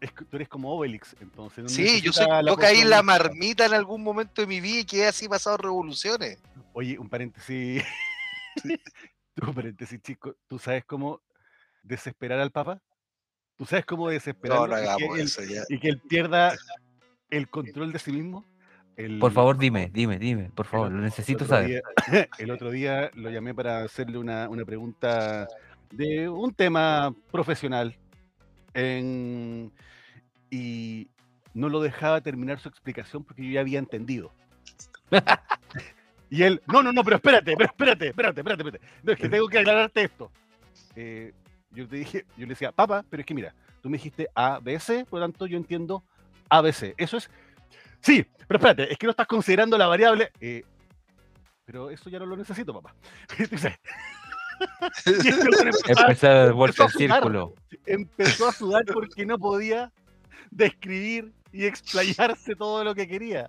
Es 0.00 0.12
que 0.12 0.24
tú 0.24 0.36
eres 0.36 0.48
como 0.48 0.72
Obelix, 0.74 1.14
entonces. 1.20 1.64
no 1.64 1.68
Sí, 1.68 2.00
yo 2.00 2.12
soy, 2.12 2.26
yo 2.46 2.56
caí 2.56 2.78
en 2.80 2.88
la 2.90 3.02
marmita 3.02 3.66
en 3.66 3.74
algún 3.74 4.02
momento 4.02 4.40
de 4.40 4.46
mi 4.46 4.60
vida 4.60 4.80
y 4.80 4.84
quedé 4.84 5.08
así 5.08 5.28
pasado 5.28 5.56
revoluciones. 5.58 6.38
Oye, 6.72 6.98
un 6.98 7.08
paréntesis. 7.10 7.82
un 9.42 9.54
paréntesis, 9.54 10.00
chico. 10.02 10.36
¿Tú 10.48 10.58
sabes 10.58 10.84
cómo 10.84 11.20
desesperar 11.82 12.38
al 12.40 12.50
Papa? 12.50 12.80
¿Tú 13.56 13.66
sabes 13.66 13.84
cómo 13.84 14.08
desesperar 14.08 14.58
No, 14.58 14.66
no 14.68 14.74
hagamos 14.74 15.18
y, 15.18 15.22
eso 15.22 15.42
ya. 15.42 15.62
y 15.68 15.78
que 15.78 15.88
él 15.88 15.98
pierda 16.08 16.56
el 17.30 17.48
control 17.48 17.92
de 17.92 17.98
sí 17.98 18.12
mismo? 18.12 18.44
El- 18.96 19.18
Por 19.18 19.32
favor, 19.32 19.56
dime, 19.58 19.90
dime, 19.92 20.18
dime, 20.18 20.50
por 20.54 20.66
favor, 20.66 20.88
el 20.88 20.94
lo 20.94 21.00
necesito 21.02 21.44
saber. 21.46 21.68
día- 21.68 21.82
el 22.38 22.50
otro 22.50 22.70
día 22.70 23.10
lo 23.14 23.30
llamé 23.30 23.54
para 23.54 23.82
hacerle 23.82 24.18
una, 24.18 24.48
una 24.48 24.64
pregunta 24.64 25.46
de 25.90 26.28
un 26.28 26.52
tema 26.54 27.14
profesional 27.30 27.96
en- 28.74 29.72
y 30.50 31.08
no 31.54 31.68
lo 31.68 31.80
dejaba 31.80 32.20
terminar 32.20 32.60
su 32.60 32.68
explicación 32.68 33.24
porque 33.24 33.44
yo 33.44 33.50
ya 33.52 33.60
había 33.60 33.78
entendido. 33.78 34.32
y 36.30 36.42
él, 36.42 36.62
no, 36.66 36.82
no, 36.82 36.92
no, 36.92 37.02
pero 37.04 37.16
espérate, 37.16 37.54
pero 37.56 37.66
espérate, 37.70 38.08
espérate, 38.08 38.40
espérate, 38.40 38.62
espérate. 38.62 38.86
No, 39.02 39.12
es 39.12 39.18
que 39.18 39.28
tengo 39.28 39.48
que 39.48 39.58
aclararte 39.58 40.02
esto. 40.04 40.30
Eh, 40.96 41.32
yo 41.70 41.86
te 41.88 41.96
dije, 41.96 42.24
yo 42.36 42.46
le 42.46 42.50
decía, 42.50 42.72
papá, 42.72 43.04
pero 43.08 43.20
es 43.20 43.26
que 43.26 43.34
mira, 43.34 43.54
tú 43.82 43.88
me 43.90 43.96
dijiste 43.96 44.28
ABC, 44.34 45.04
por 45.08 45.20
lo 45.20 45.26
tanto 45.26 45.46
yo 45.46 45.56
entiendo 45.56 46.02
ABC. 46.48 46.94
Eso 46.96 47.16
es. 47.16 47.30
Sí, 48.00 48.26
pero 48.48 48.58
espérate, 48.58 48.92
es 48.92 48.98
que 48.98 49.06
no 49.06 49.10
estás 49.10 49.26
considerando 49.26 49.76
la 49.78 49.86
variable. 49.86 50.30
eh, 50.40 50.62
pero 51.64 51.90
eso 51.90 52.10
ya 52.10 52.18
no 52.18 52.26
lo 52.26 52.36
necesito, 52.36 52.72
papá. 52.74 52.94
Empezó 53.38 53.68
a- 53.68 53.78
Empezó 56.10 56.26
a 56.26 56.34
dar 56.34 56.50
a 56.50 56.72
sudar. 56.72 56.90
círculo. 56.90 57.54
empezó 57.86 58.48
a 58.48 58.52
sudar 58.52 58.84
porque 58.86 59.24
no 59.24 59.38
podía 59.38 59.92
describir 60.50 61.32
y 61.52 61.64
explayarse 61.64 62.54
todo 62.56 62.84
lo 62.84 62.94
que 62.94 63.06
quería. 63.08 63.48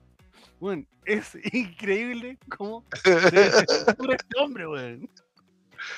Bueno, 0.59 0.85
es 1.05 1.35
increíble 1.53 2.37
cómo 2.55 2.85
se 3.03 3.47
este 3.47 4.39
hombre, 4.39 4.67
weón. 4.67 5.09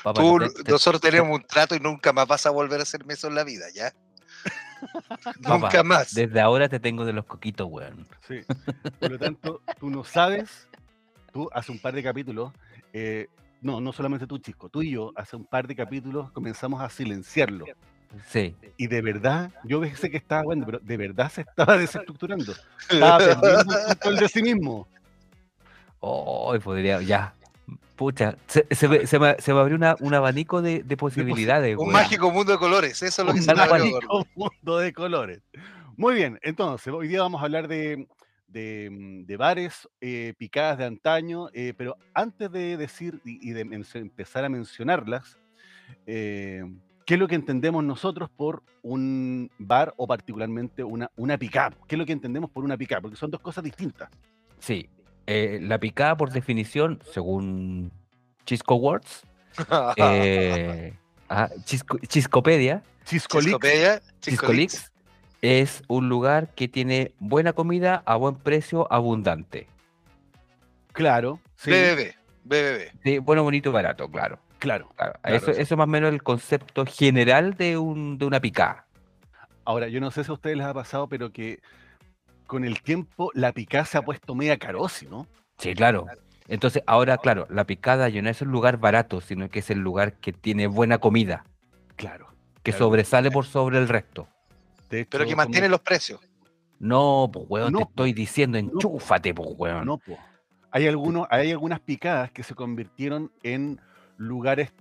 Papá, 0.03 0.21
Tú, 0.21 0.39
te- 0.39 0.63
te- 0.63 0.71
nosotros 0.71 1.01
tenemos 1.01 1.35
un 1.37 1.43
trato 1.43 1.75
y 1.75 1.79
nunca 1.79 2.13
más 2.13 2.27
vas 2.27 2.45
a 2.45 2.49
volver 2.49 2.79
a 2.79 2.83
hacerme 2.83 3.13
eso 3.13 3.27
en 3.27 3.35
la 3.35 3.43
vida, 3.43 3.65
¿ya? 3.73 3.93
Papá, 5.41 5.57
nunca 5.57 5.83
más. 5.83 6.13
Desde 6.13 6.39
ahora 6.41 6.67
te 6.69 6.79
tengo 6.79 7.05
de 7.05 7.13
los 7.13 7.25
coquitos, 7.25 7.67
weón. 7.69 8.07
Sí. 8.27 8.41
Por 8.99 9.11
lo 9.11 9.19
tanto, 9.19 9.61
tú 9.79 9.89
no 9.89 10.03
sabes, 10.03 10.67
tú 11.31 11.49
hace 11.53 11.71
un 11.71 11.79
par 11.79 11.93
de 11.93 12.03
capítulos, 12.03 12.51
eh, 12.91 13.27
no, 13.61 13.79
no 13.79 13.93
solamente 13.93 14.27
tú, 14.27 14.37
Chisco, 14.39 14.67
tú 14.69 14.81
y 14.81 14.91
yo, 14.91 15.11
hace 15.15 15.35
un 15.37 15.45
par 15.45 15.67
de 15.67 15.75
capítulos 15.75 16.31
comenzamos 16.31 16.81
a 16.81 16.89
silenciarlo. 16.89 17.65
Sí. 18.27 18.55
Y 18.77 18.87
de 18.87 19.01
verdad, 19.01 19.51
yo 19.63 19.81
pensé 19.81 20.11
que 20.11 20.17
estaba 20.17 20.43
bueno, 20.43 20.65
pero 20.65 20.79
de 20.79 20.97
verdad 20.97 21.31
se 21.31 21.41
estaba 21.41 21.77
desestructurando. 21.77 22.53
Estaba 22.89 23.17
perdiendo 23.41 23.77
el 23.79 23.85
control 23.85 24.15
de 24.17 24.29
sí 24.29 24.43
mismo. 24.43 24.87
Oh, 25.99 26.53
podría, 26.63 27.01
ya. 27.01 27.33
Pucha, 27.95 28.35
se, 28.47 28.65
se, 28.71 28.87
me- 28.87 29.05
se 29.05 29.19
me, 29.19 29.35
se 29.39 29.53
me 29.53 29.59
abrió 29.59 29.75
una, 29.77 29.95
un 29.99 30.13
abanico 30.13 30.61
de, 30.61 30.81
de 30.83 30.97
posibilidades, 30.97 31.77
Un 31.77 31.91
mágico 31.91 32.31
mundo 32.31 32.51
de 32.53 32.57
colores, 32.57 33.01
eso 33.03 33.21
es 33.21 33.27
lo 33.27 33.33
que 33.33 33.39
Un 33.39 33.45
se 33.45 33.53
me 33.53 33.61
abrió, 33.61 33.85
mágico 33.85 34.25
mundo 34.35 34.77
de 34.79 34.93
colores. 34.93 35.41
Muy 35.95 36.15
bien, 36.15 36.39
entonces, 36.41 36.91
hoy 36.91 37.07
día 37.07 37.21
vamos 37.21 37.41
a 37.41 37.45
hablar 37.45 37.67
de, 37.67 38.07
de, 38.47 38.89
mm, 38.91 39.25
de 39.25 39.37
bares, 39.37 39.87
eh, 40.01 40.33
picadas 40.37 40.79
de 40.79 40.85
antaño, 40.85 41.49
eh, 41.53 41.73
pero 41.77 41.97
antes 42.15 42.51
de 42.51 42.77
decir 42.77 43.21
y, 43.25 43.47
y 43.49 43.53
de 43.53 43.61
empezar 43.61 44.43
a 44.43 44.49
mencionarlas, 44.49 45.37
eh, 46.07 46.63
¿qué 47.05 47.13
es 47.13 47.19
lo 47.19 47.27
que 47.27 47.35
entendemos 47.35 47.83
nosotros 47.83 48.29
por 48.35 48.63
un 48.81 49.51
bar 49.59 49.93
o 49.97 50.07
particularmente 50.07 50.83
una, 50.83 51.11
una 51.15 51.37
picada? 51.37 51.75
¿Qué 51.87 51.93
es 51.95 51.99
lo 51.99 52.05
que 52.07 52.13
entendemos 52.13 52.49
por 52.49 52.63
una 52.63 52.75
picada? 52.75 53.01
Porque 53.01 53.17
son 53.17 53.29
dos 53.29 53.39
cosas 53.41 53.63
distintas. 53.63 54.09
Sí. 54.59 54.89
Eh, 55.27 55.59
la 55.61 55.77
picada, 55.79 56.15
por 56.17 56.31
definición, 56.31 57.01
según 57.11 57.91
Chisco 58.45 58.75
Words, 58.75 59.23
eh, 59.97 60.93
ah, 61.29 61.49
Chisco- 61.65 61.99
Chiscopedia, 62.07 62.81
Chiscolix, 63.05 63.45
Chiscopedia, 63.47 64.01
Chiscolix, 64.21 64.73
Chiscolix. 64.73 64.91
es 65.41 65.83
un 65.87 66.09
lugar 66.09 66.53
que 66.55 66.67
tiene 66.67 67.13
buena 67.19 67.53
comida 67.53 68.01
a 68.05 68.15
buen 68.15 68.35
precio, 68.35 68.91
abundante. 68.91 69.67
claro, 70.91 71.39
sí, 71.55 71.71
BBB, 71.71 72.13
BBB. 72.43 72.91
Sí, 73.03 73.17
bueno, 73.19 73.43
bonito 73.43 73.69
y 73.69 73.73
barato, 73.73 74.09
claro. 74.09 74.39
claro. 74.59 74.89
claro. 74.95 75.13
Claro, 75.21 75.37
eso, 75.37 75.51
eso. 75.51 75.59
eso 75.61 75.77
más 75.77 75.85
o 75.85 75.87
menos 75.87 76.11
el 76.13 76.23
concepto 76.23 76.85
general 76.85 77.55
de, 77.55 77.77
un, 77.77 78.17
de 78.17 78.25
una 78.25 78.39
picada. 78.39 78.85
Ahora, 79.65 79.87
yo 79.87 80.01
no 80.01 80.11
sé 80.11 80.23
si 80.23 80.31
a 80.31 80.33
ustedes 80.33 80.57
les 80.57 80.65
ha 80.65 80.73
pasado, 80.73 81.07
pero 81.07 81.31
que 81.31 81.59
con 82.53 82.63
el 82.65 82.81
tiempo 82.83 83.31
la 83.33 83.51
picada 83.51 83.83
se 83.83 83.97
ha 83.97 84.03
puesto 84.03 84.35
media 84.35 84.57
carosi, 84.59 85.07
¿no? 85.07 85.27
Sí, 85.57 85.73
claro. 85.73 86.05
Entonces, 86.47 86.83
ahora, 86.85 87.17
claro, 87.17 87.47
la 87.49 87.65
picada 87.65 88.09
ya 88.09 88.21
no 88.21 88.29
es 88.29 88.41
un 88.43 88.49
lugar 88.51 88.77
barato, 88.77 89.21
sino 89.21 89.49
que 89.49 89.59
es 89.59 89.71
el 89.71 89.79
lugar 89.79 90.13
que 90.19 90.31
tiene 90.33 90.67
buena 90.67 90.99
comida, 90.99 91.45
Claro. 91.95 92.27
que 92.61 92.71
Claro. 92.71 92.85
sobresale 92.85 93.31
por 93.31 93.45
sobre 93.45 93.79
el 93.79 93.87
resto. 93.87 94.27
De 94.89 95.05
Pero 95.05 95.23
hecho, 95.23 95.29
que 95.29 95.33
como- 95.35 95.43
mantiene 95.45 95.67
los 95.67 95.79
precios. 95.81 96.19
No, 96.79 97.27
pues, 97.33 97.45
weón, 97.49 97.71
No, 97.73 97.79
te 97.79 97.85
po. 97.85 97.89
estoy 97.89 98.13
diciendo, 98.13 98.57
enchúfate, 98.59 99.33
pues, 99.33 99.49
weón. 99.57 99.85
No, 99.85 99.97
po. 99.97 100.15
Hay, 100.69 100.87
algunos, 100.87 101.25
hay 101.31 101.49
algunas 101.51 101.79
picadas 101.79 102.29
que 102.31 102.43
se 102.43 102.53
convirtieron 102.53 103.31
en 103.41 103.79
lugares 104.17 104.71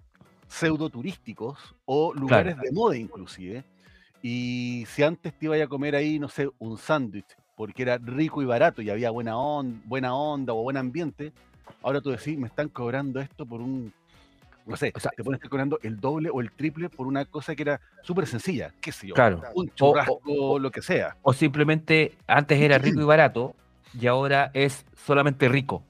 pseudo 0.48 0.90
turísticos 0.90 1.74
o 1.86 2.12
lugares 2.12 2.58
de 2.58 2.70
moda 2.72 2.96
inclusive. 2.98 3.64
Y 4.20 4.84
si 4.88 5.02
antes 5.02 5.32
te 5.38 5.46
iba 5.46 5.56
a 5.56 5.66
comer 5.66 5.94
ahí, 5.96 6.18
no 6.18 6.28
sé, 6.28 6.48
un 6.58 6.76
sándwich, 6.78 7.34
porque 7.56 7.82
era 7.82 7.98
rico 7.98 8.42
y 8.42 8.44
barato 8.44 8.82
y 8.82 8.90
había 8.90 9.10
buena, 9.10 9.36
on- 9.36 9.82
buena 9.84 10.14
onda 10.14 10.52
o 10.52 10.62
buen 10.62 10.76
ambiente, 10.76 11.32
ahora 11.82 12.00
tú 12.00 12.10
decís, 12.10 12.38
me 12.38 12.48
están 12.48 12.68
cobrando 12.68 13.20
esto 13.20 13.44
por 13.46 13.60
un, 13.60 13.92
no 14.66 14.76
sé, 14.76 14.92
O 14.94 15.00
sea, 15.00 15.10
te 15.16 15.22
ponen 15.22 15.40
cobrando 15.40 15.78
el 15.82 16.00
doble 16.00 16.30
o 16.32 16.40
el 16.40 16.50
triple 16.52 16.88
por 16.88 17.06
una 17.06 17.24
cosa 17.24 17.54
que 17.54 17.62
era 17.62 17.80
súper 18.02 18.26
sencilla, 18.26 18.72
qué 18.80 18.92
sé 18.92 19.08
yo, 19.08 19.14
Claro. 19.14 19.42
un 19.54 19.68
O- 19.68 19.74
churrasco, 19.74 20.58
lo 20.58 20.70
que 20.70 20.82
sea. 20.82 21.16
O 21.22 21.32
simplemente 21.32 22.16
antes 22.26 22.60
era 22.60 22.78
rico 22.78 23.00
y 23.00 23.04
barato 23.04 23.54
y 23.98 24.06
ahora 24.06 24.50
es 24.54 24.86
solamente 24.94 25.48
rico. 25.48 25.84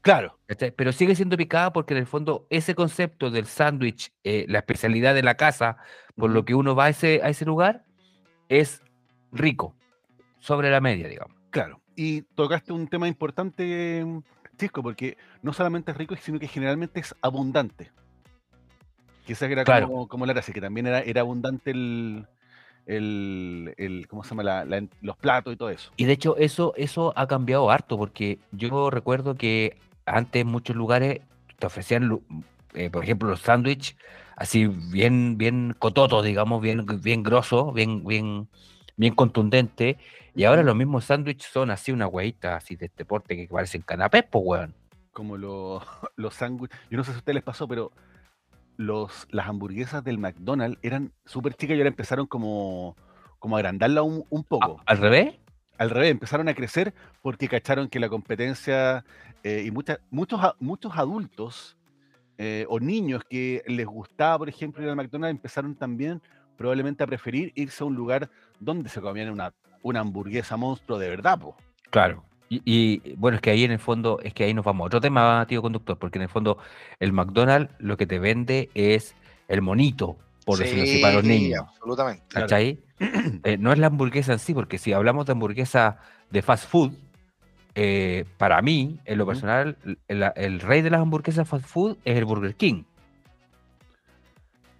Claro. 0.00 0.38
Pero 0.76 0.92
sigue 0.92 1.14
siendo 1.16 1.36
picada 1.36 1.72
porque 1.72 1.92
en 1.92 1.98
el 1.98 2.06
fondo 2.06 2.46
ese 2.50 2.74
concepto 2.74 3.30
del 3.30 3.46
sándwich, 3.46 4.12
eh, 4.22 4.46
la 4.48 4.60
especialidad 4.60 5.14
de 5.14 5.22
la 5.22 5.34
casa, 5.34 5.78
por 6.16 6.30
lo 6.30 6.44
que 6.44 6.54
uno 6.54 6.74
va 6.74 6.84
a 6.84 6.88
ese, 6.90 7.20
a 7.22 7.28
ese 7.28 7.44
lugar, 7.44 7.84
es 8.48 8.80
rico, 9.32 9.74
sobre 10.40 10.70
la 10.70 10.80
media, 10.80 11.08
digamos. 11.08 11.36
Claro, 11.50 11.80
y 11.96 12.22
tocaste 12.22 12.72
un 12.72 12.88
tema 12.88 13.08
importante, 13.08 14.04
Cisco, 14.58 14.82
porque 14.82 15.16
no 15.42 15.52
solamente 15.52 15.90
es 15.92 15.96
rico, 15.96 16.14
sino 16.16 16.38
que 16.38 16.48
generalmente 16.48 17.00
es 17.00 17.14
abundante. 17.22 17.90
Esa 19.26 19.46
era 19.46 19.64
Claro. 19.64 19.88
como, 19.88 20.08
como 20.08 20.26
la 20.26 20.32
gracia, 20.32 20.54
que 20.54 20.60
también 20.60 20.86
era, 20.86 21.00
era 21.00 21.20
abundante 21.20 21.70
el, 21.70 22.26
el, 22.86 23.74
el- 23.76 24.08
¿cómo 24.08 24.24
se 24.24 24.30
llama? 24.30 24.42
La- 24.42 24.64
la 24.64 24.78
en- 24.78 24.90
los 25.02 25.16
platos 25.16 25.52
y 25.52 25.56
todo 25.56 25.70
eso. 25.70 25.90
Y 25.96 26.04
de 26.04 26.12
hecho 26.12 26.36
eso, 26.38 26.72
eso 26.76 27.12
ha 27.16 27.26
cambiado 27.26 27.70
harto 27.70 27.98
porque 27.98 28.38
yo 28.52 28.88
recuerdo 28.90 29.34
que 29.34 29.76
antes 30.06 30.40
en 30.42 30.48
muchos 30.48 30.74
lugares 30.76 31.20
te 31.58 31.66
ofrecían, 31.66 32.20
eh, 32.74 32.88
por 32.88 33.04
ejemplo, 33.04 33.28
los 33.28 33.40
sándwiches 33.40 33.96
así 34.36 34.66
bien, 34.66 35.36
bien 35.36 35.74
cototos, 35.78 36.24
digamos, 36.24 36.62
bien, 36.62 36.86
bien 37.02 37.22
grosos, 37.22 37.74
bien, 37.74 38.04
bien, 38.04 38.48
bien 38.96 39.14
contundentes. 39.14 39.96
Y 40.38 40.44
ahora 40.44 40.62
los 40.62 40.76
mismos 40.76 41.04
sándwiches 41.04 41.50
son 41.50 41.68
así 41.72 41.90
una 41.90 42.06
hueita 42.06 42.54
así 42.54 42.76
de 42.76 42.86
este 42.86 43.04
porte 43.04 43.34
que 43.36 43.48
parecen 43.48 43.82
canapés, 43.82 44.22
pues, 44.30 44.44
weón. 44.46 44.74
Como 45.10 45.36
los, 45.36 45.82
los 46.14 46.32
sándwiches. 46.34 46.78
Yo 46.88 46.96
no 46.96 47.02
sé 47.02 47.10
si 47.10 47.16
a 47.16 47.18
ustedes 47.18 47.34
les 47.34 47.42
pasó, 47.42 47.66
pero 47.66 47.90
los, 48.76 49.26
las 49.30 49.48
hamburguesas 49.48 50.04
del 50.04 50.18
McDonald's 50.18 50.78
eran 50.82 51.12
súper 51.26 51.54
chicas 51.54 51.74
y 51.76 51.80
ahora 51.80 51.88
empezaron 51.88 52.26
como, 52.28 52.96
como 53.40 53.56
a 53.56 53.58
agrandarla 53.58 54.02
un, 54.02 54.24
un 54.30 54.40
A- 54.42 54.48
poco. 54.48 54.80
¿Al 54.86 54.98
revés? 54.98 55.34
al 55.76 55.90
revés, 55.90 56.10
empezaron 56.10 56.48
a 56.48 56.54
crecer 56.54 56.92
porque 57.22 57.46
cacharon 57.48 57.88
que 57.88 58.00
la 58.00 58.08
competencia 58.08 59.04
eh, 59.44 59.62
y 59.64 59.70
mucha- 59.70 59.98
muchos, 60.10 60.40
muchos 60.60 60.96
adultos 60.96 61.76
eh, 62.36 62.64
o 62.68 62.78
niños 62.80 63.22
que 63.28 63.62
les 63.66 63.86
gustaba, 63.86 64.38
por 64.38 64.48
ejemplo, 64.48 64.82
ir 64.82 64.88
al 64.88 64.96
McDonald's, 64.96 65.36
empezaron 65.36 65.74
también 65.76 66.20
probablemente 66.56 67.02
a 67.04 67.06
preferir 67.08 67.52
irse 67.56 67.82
a 67.82 67.86
un 67.88 67.94
lugar 67.94 68.28
donde 68.58 68.88
se 68.88 69.00
comían 69.00 69.30
una, 69.30 69.52
una 69.82 70.00
hamburguesa 70.00 70.56
monstruo 70.56 70.98
de 70.98 71.08
verdad, 71.08 71.38
po. 71.38 71.56
Claro. 71.90 72.24
Y, 72.50 72.62
y, 72.64 73.14
bueno, 73.16 73.36
es 73.36 73.42
que 73.42 73.50
ahí 73.50 73.64
en 73.64 73.72
el 73.72 73.78
fondo, 73.78 74.20
es 74.22 74.32
que 74.32 74.44
ahí 74.44 74.54
nos 74.54 74.64
vamos 74.64 74.84
a 74.84 74.86
otro 74.86 75.00
tema, 75.00 75.44
tío 75.46 75.60
conductor, 75.60 75.98
porque 75.98 76.18
en 76.18 76.22
el 76.22 76.28
fondo 76.28 76.58
el 76.98 77.12
McDonald's 77.12 77.72
lo 77.78 77.96
que 77.96 78.06
te 78.06 78.18
vende 78.18 78.70
es 78.74 79.14
el 79.48 79.60
monito, 79.60 80.16
por 80.46 80.58
decirlo 80.58 80.82
así, 80.84 81.02
para 81.02 81.14
los 81.14 81.22
Sí, 81.24 81.28
niños. 81.28 81.64
Absolutamente. 81.68 82.22
Claro. 82.28 82.46
¿Cachai? 82.46 82.78
Eh, 83.44 83.56
no 83.58 83.72
es 83.72 83.78
la 83.78 83.86
hamburguesa 83.88 84.32
en 84.32 84.38
sí, 84.40 84.54
porque 84.54 84.78
si 84.78 84.92
hablamos 84.92 85.26
de 85.26 85.32
hamburguesa 85.32 85.98
de 86.30 86.42
fast 86.42 86.68
food, 86.68 86.92
eh, 87.74 88.24
para 88.38 88.60
mí, 88.62 88.98
en 89.04 89.18
lo 89.18 89.26
personal, 89.26 89.76
el, 90.08 90.32
el 90.34 90.60
rey 90.60 90.82
de 90.82 90.90
las 90.90 91.00
hamburguesas 91.00 91.46
fast 91.48 91.64
food 91.64 91.96
es 92.04 92.16
el 92.16 92.24
Burger 92.24 92.54
King. 92.56 92.82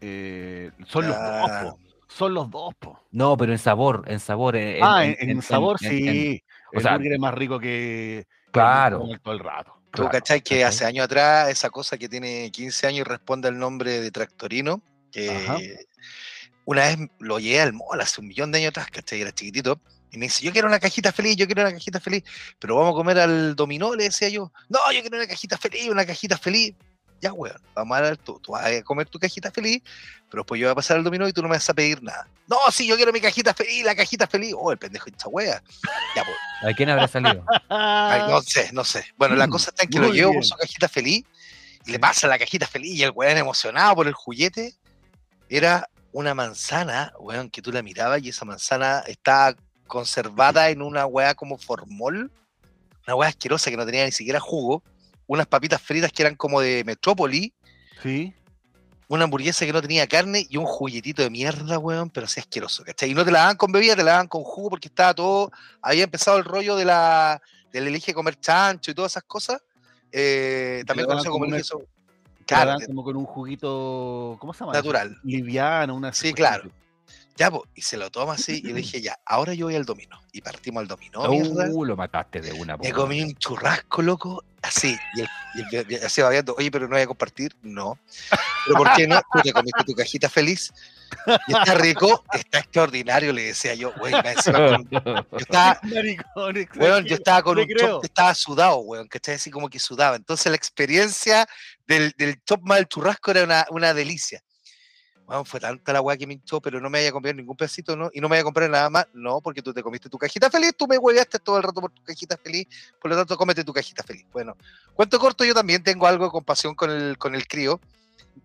Eh, 0.01 0.71
son 0.87 1.07
los 1.07 1.17
dos, 1.17 1.51
Ah. 1.51 1.75
Son 2.09 2.33
los 2.35 2.51
dos, 2.51 2.75
po. 2.77 2.99
No, 3.11 3.37
pero 3.37 3.53
en 3.53 3.59
sabor, 3.59 4.05
en 4.07 4.19
sabor. 4.21 4.57
En, 4.57 4.83
ah, 4.83 5.05
en, 5.05 5.17
en 5.31 5.43
sabor 5.43 5.77
en- 5.83 5.93
en- 5.93 5.99
sí. 5.99 6.43
o 6.73 6.77
el 6.79 6.83
sea, 6.83 6.95
burger 6.97 7.13
es 7.13 7.19
más 7.21 7.35
rico 7.35 7.59
que 7.61 8.19
el 8.21 8.27
Claro. 8.53 8.99
McDonald's 8.99 9.23
todo 9.23 9.35
el 9.35 9.41
rato. 9.41 9.73
Tú 9.91 10.03
Claro, 10.03 10.11
cachai 10.11 10.41
que 10.43 10.65
hace 10.65 10.85
años 10.85 11.05
atrás 11.05 11.49
esa 11.51 11.71
cosa 11.71 11.97
que 11.99 12.09
tiene 12.09 12.51
15 12.51 12.87
años 12.87 13.01
y 13.01 13.05
responde 13.05 13.49
al 13.49 13.59
nombre 13.59 14.01
de 14.01 14.11
Tractorino, 14.11 14.83
Ajá. 15.11 15.57
que 15.59 15.79
una 16.65 16.83
vez 16.83 16.99
lo 17.19 17.39
llevé 17.39 17.61
al 17.63 17.73
mall 17.73 18.01
hace 18.01 18.21
un 18.21 18.29
millón 18.29 18.53
de 18.53 18.59
años 18.59 18.71
atrás, 18.71 18.89
¿cachai? 18.91 19.21
Era 19.23 19.33
chiquitito. 19.33 19.81
Y 20.11 20.17
me 20.19 20.27
dice, 20.27 20.43
yo 20.45 20.53
quiero 20.53 20.69
una 20.69 20.79
cajita 20.81 21.13
feliz, 21.13 21.37
yo 21.37 21.47
quiero 21.47 21.61
una 21.63 21.73
cajita 21.73 22.01
feliz, 22.01 22.25
pero 22.59 22.77
vamos 22.77 22.93
a 22.93 22.97
comer 22.97 23.19
al 23.19 23.55
dominó, 23.55 23.95
le 23.95 24.05
decía 24.05 24.31
yo. 24.31 24.51
No, 24.71 24.79
yo 24.93 25.01
quiero 25.03 25.17
una 25.19 25.27
cajita 25.27 25.59
feliz, 25.59 25.89
una 25.91 26.07
cajita 26.07 26.39
feliz. 26.39 26.75
Ya, 27.21 27.33
weón, 27.33 27.61
vamos 27.75 27.99
a 27.99 28.01
dar 28.03 28.17
tú, 28.17 28.39
tú 28.41 28.53
vas 28.53 28.67
a 28.67 28.83
comer 28.83 29.09
tu 29.09 29.19
cajita 29.19 29.51
feliz, 29.51 29.83
pero 30.31 30.43
después 30.43 30.61
yo 30.61 30.67
voy 30.67 30.73
a 30.73 30.75
pasar 30.75 30.97
al 30.99 31.05
dominó 31.05 31.27
y 31.29 31.33
tú 31.33 31.43
no 31.43 31.49
me 31.49 31.57
vas 31.57 31.69
a 31.69 31.75
pedir 31.75 32.03
nada. 32.03 32.29
No, 32.47 32.57
sí, 32.71 32.87
yo 32.87 32.97
quiero 32.97 33.13
mi 33.13 33.21
cajita 33.21 33.53
feliz, 33.55 33.85
la 33.85 33.95
cajita 33.95 34.27
feliz. 34.27 34.55
Oh, 34.57 34.71
el 34.73 34.79
pendejo 34.79 35.09
esta 35.09 35.29
wea. 35.29 35.63
Ya, 36.17 36.25
pues. 36.25 36.37
¿A 36.73 36.75
quién 36.77 36.91
habrá 36.91 37.09
salido? 37.09 37.45
Ay, 37.69 38.23
no 38.29 38.41
sé, 38.43 38.71
no 38.73 38.85
sé. 38.85 39.05
Bueno, 39.17 39.35
la 39.37 39.47
Mm, 39.47 39.51
cosa 39.51 39.71
está 39.71 39.85
en 39.85 39.91
que 39.91 39.99
lo 39.99 40.13
llevo 40.13 40.31
bien. 40.31 40.41
por 40.41 40.47
su 40.47 40.57
cajita 40.57 40.89
feliz 40.89 41.25
y 41.87 41.91
le 41.93 41.99
pasa 41.99 42.27
la 42.29 42.39
cajita 42.39 42.67
feliz 42.67 42.95
y 42.99 43.03
el 43.03 43.13
weón 43.15 43.37
emocionado 43.37 43.95
por 43.97 44.07
el 44.07 44.15
juguete. 44.15 44.75
Era 45.49 45.89
una 46.13 46.35
manzana, 46.35 47.13
weón, 47.19 47.49
que 47.51 47.63
tú 47.63 47.71
la 47.73 47.83
mirabas 47.83 48.23
y 48.23 48.29
esa 48.31 48.45
manzana 48.45 49.03
está 49.07 49.55
conservada 49.87 50.69
en 50.71 50.83
una 50.83 51.07
weá 51.07 51.35
como 51.35 51.57
formol, 51.59 52.31
una 53.07 53.15
weá 53.17 53.29
asquerosa 53.31 53.71
que 53.71 53.77
no 53.77 53.87
tenía 53.87 54.05
ni 54.05 54.13
siquiera 54.13 54.39
jugo, 54.41 54.83
unas 55.29 55.47
papitas 55.47 55.81
fritas 55.81 56.11
que 56.11 56.23
eran 56.23 56.35
como 56.35 56.61
de 56.61 56.83
Metrópoli, 56.85 57.53
Sí. 58.03 58.35
una 59.09 59.25
hamburguesa 59.25 59.65
que 59.67 59.73
no 59.73 59.81
tenía 59.83 60.07
carne 60.07 60.47
y 60.49 60.57
un 60.57 60.65
juguetito 60.65 61.23
de 61.23 61.31
mierda, 61.31 61.79
weón, 61.79 62.11
pero 62.11 62.27
así 62.27 62.41
asqueroso, 62.41 62.83
¿cachai? 62.83 63.11
Y 63.11 63.15
no 63.15 63.25
te 63.25 63.31
la 63.31 63.41
daban 63.41 63.57
con 63.57 63.71
bebida, 63.71 63.95
te 63.95 64.03
la 64.03 64.13
daban 64.13 64.27
con 64.29 64.43
jugo 64.43 64.71
porque 64.71 64.89
estaba 64.89 65.15
todo, 65.15 65.53
había 65.81 66.05
empezado 66.05 66.39
el 66.39 66.45
rollo 66.45 66.75
de 66.77 66.85
la, 66.87 67.41
del 67.73 67.87
elige 67.87 68.13
comer 68.15 68.41
chancho 68.41 68.91
y 68.91 68.95
todas 68.95 69.13
esas 69.13 69.25
cosas. 69.25 69.63
Eh, 70.11 70.83
también 70.87 71.07
conocido 71.07 71.33
como 71.33 71.45
la 71.47 71.63
Claro, 72.47 72.71
dan 72.71 72.87
como 72.87 73.05
con 73.05 73.15
un 73.17 73.27
juguito, 73.27 74.37
¿cómo 74.41 74.55
se 74.55 74.61
llama? 74.61 74.73
natural. 74.73 75.15
Liviano, 75.23 75.95
una 75.95 76.15
Sí, 76.15 76.33
claro. 76.33 76.63
así. 76.65 76.73
Ya, 77.39 77.51
po, 77.51 77.67
y 77.75 77.83
se 77.83 77.97
lo 77.97 78.11
toma 78.11 78.33
así 78.35 78.59
y 78.59 78.63
le 78.69 78.75
dije, 78.75 79.01
ya, 79.01 79.17
ahora 79.25 79.55
yo 79.55 79.67
voy 79.67 79.77
al 79.77 79.85
dominó. 79.85 80.21
Y 80.33 80.41
partimos 80.41 80.81
al 80.83 80.89
dominó, 80.89 81.23
mierda. 81.31 81.67
Uh, 81.71 81.85
lo 81.85 81.97
mataste 81.97 82.41
de 82.41 82.53
una. 82.53 82.77
Me 82.77 82.93
comí 82.93 83.23
un 83.23 83.35
churrasco, 83.37 84.03
loco, 84.03 84.43
así. 84.61 84.97
Y 85.15 85.21
el, 85.21 85.29
y 85.55 85.77
el- 85.77 85.93
y 85.93 85.95
así 85.97 86.21
babeando, 86.21 86.55
oye, 86.59 86.71
pero 86.71 86.87
no 86.89 86.95
voy 86.97 87.03
a 87.03 87.07
compartir. 87.07 87.55
No. 87.63 87.97
¿Pero 88.67 88.77
por 88.77 88.93
qué 88.95 89.07
no? 89.07 89.21
Tú 89.33 89.41
te 89.43 89.53
comiste 89.53 89.85
tu 89.85 89.95
cajita 89.95 90.29
feliz. 90.29 90.73
Y 91.47 91.53
está 91.57 91.75
rico, 91.75 92.25
está 92.33 92.59
extraordinario, 92.59 93.33
le 93.33 93.45
decía 93.45 93.73
yo, 93.75 93.93
güey, 93.99 94.13
con- 94.13 94.89
yo 94.91 95.39
estaba, 95.39 95.81
Weón, 96.77 97.05
yo 97.05 97.15
estaba 97.15 97.43
con 97.43 97.57
un 97.63 97.67
chop 97.81 98.05
estaba 98.05 98.35
sudado, 98.35 98.79
weón, 98.81 99.09
que 99.09 99.19
estaba 99.19 99.37
así 99.37 99.51
como 99.51 99.71
que 99.71 99.79
sudaba. 99.79 100.17
Entonces 100.17 100.47
la 100.51 100.57
experiencia 100.57 101.47
del, 101.87 102.13
del 102.19 102.43
chop 102.45 102.61
más 102.63 102.79
del 102.79 102.89
churrasco 102.89 103.31
era 103.31 103.45
una, 103.45 103.65
una 103.71 103.95
delicia. 103.95 104.43
Weón, 105.29 105.45
fue 105.45 105.61
tanta 105.61 105.93
la 105.93 106.01
weá 106.01 106.17
que 106.17 106.27
me 106.27 106.35
hinchó, 106.35 106.59
pero 106.59 106.81
no 106.81 106.89
me 106.89 107.01
vaya 107.01 107.11
a 107.11 107.13
comprar 107.13 107.35
ningún 107.35 107.55
pedacito, 107.55 107.95
¿no? 107.95 108.11
Y 108.15 108.21
no 108.21 108.29
me 108.29 108.33
vaya 108.33 108.41
a 108.41 108.45
comprar 108.45 108.71
nada 108.71 108.89
más, 108.89 109.07
no, 109.13 109.43
porque 109.43 109.61
tú 109.61 109.75
te 109.75 109.83
comiste 109.83 110.09
tu 110.09 110.17
cajita 110.17 110.49
feliz, 110.51 110.73
tú 110.75 110.87
me 110.87 110.97
hueveaste 110.97 111.39
todo 111.39 111.59
el 111.59 111.65
rato 111.65 111.83
por 111.83 111.91
tu 111.91 112.03
cajita 112.03 112.39
feliz, 112.39 112.67
por 112.99 113.11
lo 113.11 113.17
tanto, 113.17 113.37
cómete 113.37 113.63
tu 113.63 113.75
cajita 113.75 114.03
feliz. 114.03 114.25
Bueno, 114.33 114.57
cuento 114.95 115.19
corto, 115.19 115.45
yo 115.45 115.53
también 115.53 115.83
tengo 115.83 116.07
algo 116.07 116.25
de 116.25 116.31
compasión 116.31 116.75
con 116.75 116.91
el, 116.91 117.19
con 117.19 117.35
el 117.35 117.47
crío. 117.47 117.79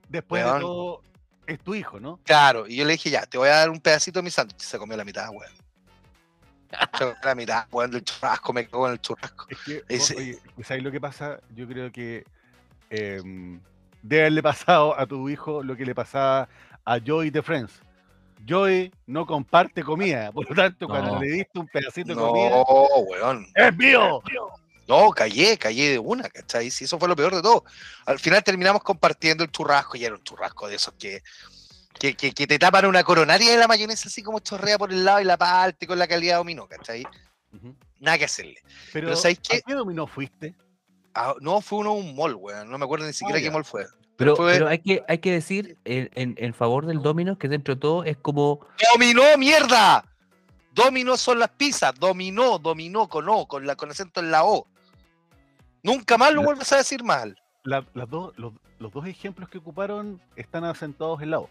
Después 0.09 0.43
Weón. 0.43 0.55
de 0.55 0.61
todo, 0.61 1.01
es 1.47 1.59
tu 1.61 1.73
hijo, 1.73 2.01
¿no? 2.01 2.19
Claro, 2.25 2.67
y 2.67 2.75
yo 2.75 2.83
le 2.83 2.93
dije, 2.93 3.09
ya, 3.09 3.25
te 3.25 3.37
voy 3.37 3.47
a 3.47 3.55
dar 3.55 3.69
un 3.69 3.79
pedacito 3.79 4.19
de 4.19 4.23
mi 4.23 4.31
sándwich. 4.31 4.59
Se 4.59 4.77
comió 4.77 4.97
la 4.97 5.05
mitad, 5.05 5.29
weón. 5.29 5.53
Se 6.97 6.99
comió 6.99 7.15
la 7.23 7.35
mitad, 7.35 7.67
weón, 7.71 7.91
del 7.91 8.03
churrasco, 8.03 8.51
me 8.51 8.67
cago 8.67 8.87
en 8.87 8.93
el 8.93 8.99
churrasco. 8.99 9.45
Es 9.49 9.59
que, 9.59 9.83
vos, 9.97 10.11
oye, 10.11 10.37
¿sabes 10.65 10.83
lo 10.83 10.91
que 10.91 10.99
pasa? 10.99 11.39
Yo 11.55 11.65
creo 11.65 11.93
que 11.93 12.25
em, 12.89 13.61
debe 14.01 14.23
haberle 14.23 14.43
pasado 14.43 14.99
a 14.99 15.07
tu 15.07 15.29
hijo 15.29 15.63
lo 15.63 15.75
que 15.77 15.85
le 15.85 15.95
pasaba 15.95 16.49
a 16.85 16.99
Joey 17.05 17.29
de 17.29 17.41
Friends. 17.41 17.73
Joey 18.47 18.91
no 19.07 19.25
comparte 19.25 19.83
comida, 19.83 20.31
por 20.33 20.49
lo 20.49 20.55
tanto, 20.55 20.87
cuando 20.87 21.13
No. 21.13 21.21
le 21.21 21.27
diste 21.31 21.59
un 21.59 21.67
pedacito 21.67 22.09
de 22.09 22.15
No, 22.15 22.27
comida, 22.27 22.63
weón. 23.07 23.45
¡es 23.55 23.75
mío! 23.77 24.21
No, 24.85 25.11
callé, 25.11 25.57
callé 25.57 25.91
de 25.91 25.99
una, 25.99 26.27
¿cachai? 26.29 26.69
Sí, 26.69 26.83
eso 26.83 26.99
fue 26.99 27.07
lo 27.07 27.15
peor 27.15 27.33
de 27.33 27.41
todo. 27.41 27.63
Al 28.05 28.19
final 28.19 28.43
terminamos 28.43 28.83
compartiendo 28.83 29.43
el 29.45 29.49
churrasco 29.51 29.95
y 29.95 30.03
era 30.03 30.15
un 30.15 30.23
churrasco 30.23 30.67
de 30.67 30.75
esos 30.75 30.93
que, 30.95 31.23
que, 31.97 32.15
que, 32.15 32.33
que 32.33 32.45
te 32.47 32.59
tapan 32.59 32.85
una 32.87 33.01
coronaria 33.05 33.49
de 33.49 33.57
la 33.57 33.67
mayonesa 33.67 34.09
así 34.09 34.21
como 34.21 34.39
chorrea 34.39 34.77
por 34.77 34.91
el 34.91 35.05
lado 35.05 35.21
y 35.21 35.23
la 35.23 35.37
parte 35.37 35.87
con 35.87 35.97
la 35.97 36.05
calidad 36.05 36.35
dominó, 36.37 36.67
¿cachai? 36.67 37.05
Ujú. 37.53 37.73
Nada 38.01 38.17
que 38.17 38.25
hacerle. 38.25 38.57
Pero, 38.91 39.07
Pero 39.07 39.15
¿sabes 39.15 39.39
qué? 39.39 39.57
¿a 39.57 39.61
qué 39.61 39.73
dominó 39.73 40.05
fuiste? 40.05 40.53
Ah, 41.13 41.33
no, 41.39 41.61
fue 41.61 41.79
uno 41.79 41.93
un 41.93 42.13
mall, 42.13 42.35
weón. 42.35 42.69
No 42.69 42.77
me 42.77 42.83
acuerdo 42.83 43.05
ni 43.05 43.13
siquiera 43.13 43.39
Ah, 43.39 43.41
qué 43.41 43.51
mall 43.51 43.63
fue. 43.63 43.85
Pero, 44.37 44.67
hay, 44.67 44.79
que, 44.79 45.03
hay 45.07 45.17
que 45.19 45.31
decir 45.31 45.77
en, 45.85 46.09
en- 46.15 46.35
en 46.37 46.53
favor 46.53 46.85
del 46.85 47.01
Domino's 47.01 47.37
que 47.37 47.47
dentro 47.49 47.75
de 47.75 47.81
todo 47.81 48.03
es 48.03 48.17
como. 48.17 48.59
¡Dominó, 48.93 49.23
mierda! 49.37 50.05
Dominó 50.73 51.17
son 51.17 51.39
las 51.39 51.49
pizzas. 51.49 51.93
Dominó, 51.99 52.57
dominó 52.59 53.07
con 53.07 53.27
O, 53.29 53.47
con, 53.47 53.65
la, 53.67 53.75
con 53.75 53.91
acento 53.91 54.19
en 54.19 54.31
la 54.31 54.43
O. 54.45 54.65
Nunca 55.83 56.17
más 56.17 56.31
lo 56.33 56.41
La- 56.41 56.45
vuelves 56.47 56.71
a 56.73 56.77
decir 56.77 57.03
mal. 57.03 57.37
La- 57.63 57.85
las 57.93 58.09
dos- 58.09 58.33
los, 58.37 58.53
los 58.79 58.91
dos 58.91 59.05
ejemplos 59.07 59.49
que 59.49 59.57
ocuparon 59.59 60.19
están 60.35 60.63
asentados 60.63 61.21
en 61.21 61.31
la 61.31 61.39
O. 61.39 61.49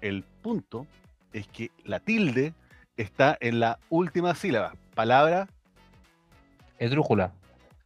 El 0.00 0.22
punto 0.42 0.86
es 1.32 1.46
que 1.48 1.70
la 1.84 2.00
tilde 2.00 2.54
está 2.96 3.36
en 3.40 3.60
la 3.60 3.78
última 3.90 4.34
sílaba. 4.34 4.72
Palabra 4.94 5.46
Esdrújula. 6.78 7.32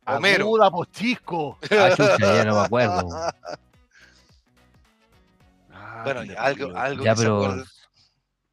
Homero. 0.06 0.44
aguda, 0.44 0.70
pochisco. 0.70 1.58
Ah, 1.70 1.88
chucha, 1.90 2.18
ya 2.18 2.44
no 2.44 2.54
me 2.60 2.60
acuerdo. 2.66 3.08
Ah, 5.96 6.02
Bueno, 6.04 6.20
algo, 6.38 6.76
algo 6.76 7.04
Ya, 7.04 7.12
que 7.12 7.16
se 7.20 7.22
pero. 7.26 7.64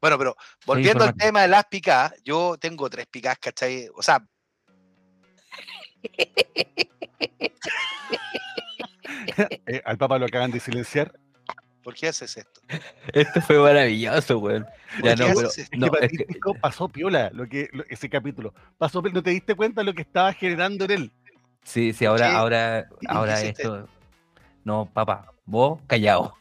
Bueno, 0.00 0.18
pero 0.18 0.36
volviendo 0.66 1.04
al 1.04 1.14
tema 1.14 1.42
de 1.42 1.48
las 1.48 1.64
picas, 1.66 2.12
yo 2.24 2.56
tengo 2.58 2.88
tres 2.90 3.06
picas, 3.06 3.38
¿cachai? 3.38 3.88
O 3.94 4.02
sea, 4.02 4.24
Eh, 9.66 9.80
al 9.84 9.96
Papa 9.98 10.18
lo 10.18 10.26
acaban 10.26 10.50
de 10.50 10.60
silenciar. 10.60 11.12
¿por 11.82 11.94
qué 11.94 12.08
haces 12.08 12.36
esto? 12.36 12.60
Esto 13.12 13.40
fue 13.40 13.58
maravilloso, 13.58 14.38
weón. 14.38 14.66
Ya 15.02 15.16
¿Por 15.16 15.18
no, 15.18 15.26
qué 15.26 15.32
pero. 15.34 15.48
haces 15.48 15.58
esto? 15.64 15.74
Es 15.74 15.80
No, 15.80 15.90
que 15.90 16.04
es 16.06 16.12
que- 16.12 16.18
Patístico 16.18 16.54
pasó 16.54 16.88
piola 16.88 17.30
lo 17.32 17.48
que, 17.48 17.68
lo- 17.72 17.84
ese 17.88 18.08
capítulo. 18.08 18.54
Pasó, 18.78 19.02
no 19.02 19.22
te 19.22 19.30
diste 19.30 19.54
cuenta 19.56 19.82
lo 19.82 19.92
que 19.94 20.02
estaba 20.02 20.32
generando 20.32 20.84
en 20.84 20.90
él. 20.92 21.12
Sí, 21.64 21.92
sí, 21.92 22.04
¿Por 22.04 22.08
ahora, 22.22 22.28
qué? 22.28 22.34
ahora, 22.36 22.88
¿Y 23.00 23.06
ahora 23.08 23.40
esto. 23.42 23.88
No, 24.64 24.86
papá, 24.86 25.32
vos 25.44 25.80
callado. 25.88 26.34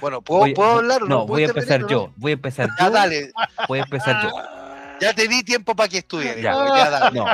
Bueno, 0.00 0.20
¿puedo, 0.22 0.40
Voy- 0.40 0.54
¿puedo 0.54 0.70
hablar 0.78 1.02
o 1.02 1.06
No, 1.06 1.18
no? 1.20 1.26
voy 1.26 1.44
a 1.44 1.46
¿Puedo 1.46 1.58
empezar 1.60 1.80
no? 1.82 1.88
yo. 1.88 2.12
Voy 2.16 2.32
a 2.32 2.34
empezar 2.34 2.68
Ya, 2.78 2.86
yo. 2.86 2.90
dale. 2.92 3.32
Voy 3.68 3.78
a 3.78 3.82
empezar 3.82 4.22
yo. 4.22 4.30
Ya 5.00 5.14
te 5.14 5.28
di 5.28 5.42
tiempo 5.42 5.74
para 5.74 5.88
que 5.88 5.98
estudieras. 5.98 6.36
Ya. 6.36 6.52
Ya, 6.52 6.90
dale. 6.90 7.18
No, 7.18 7.26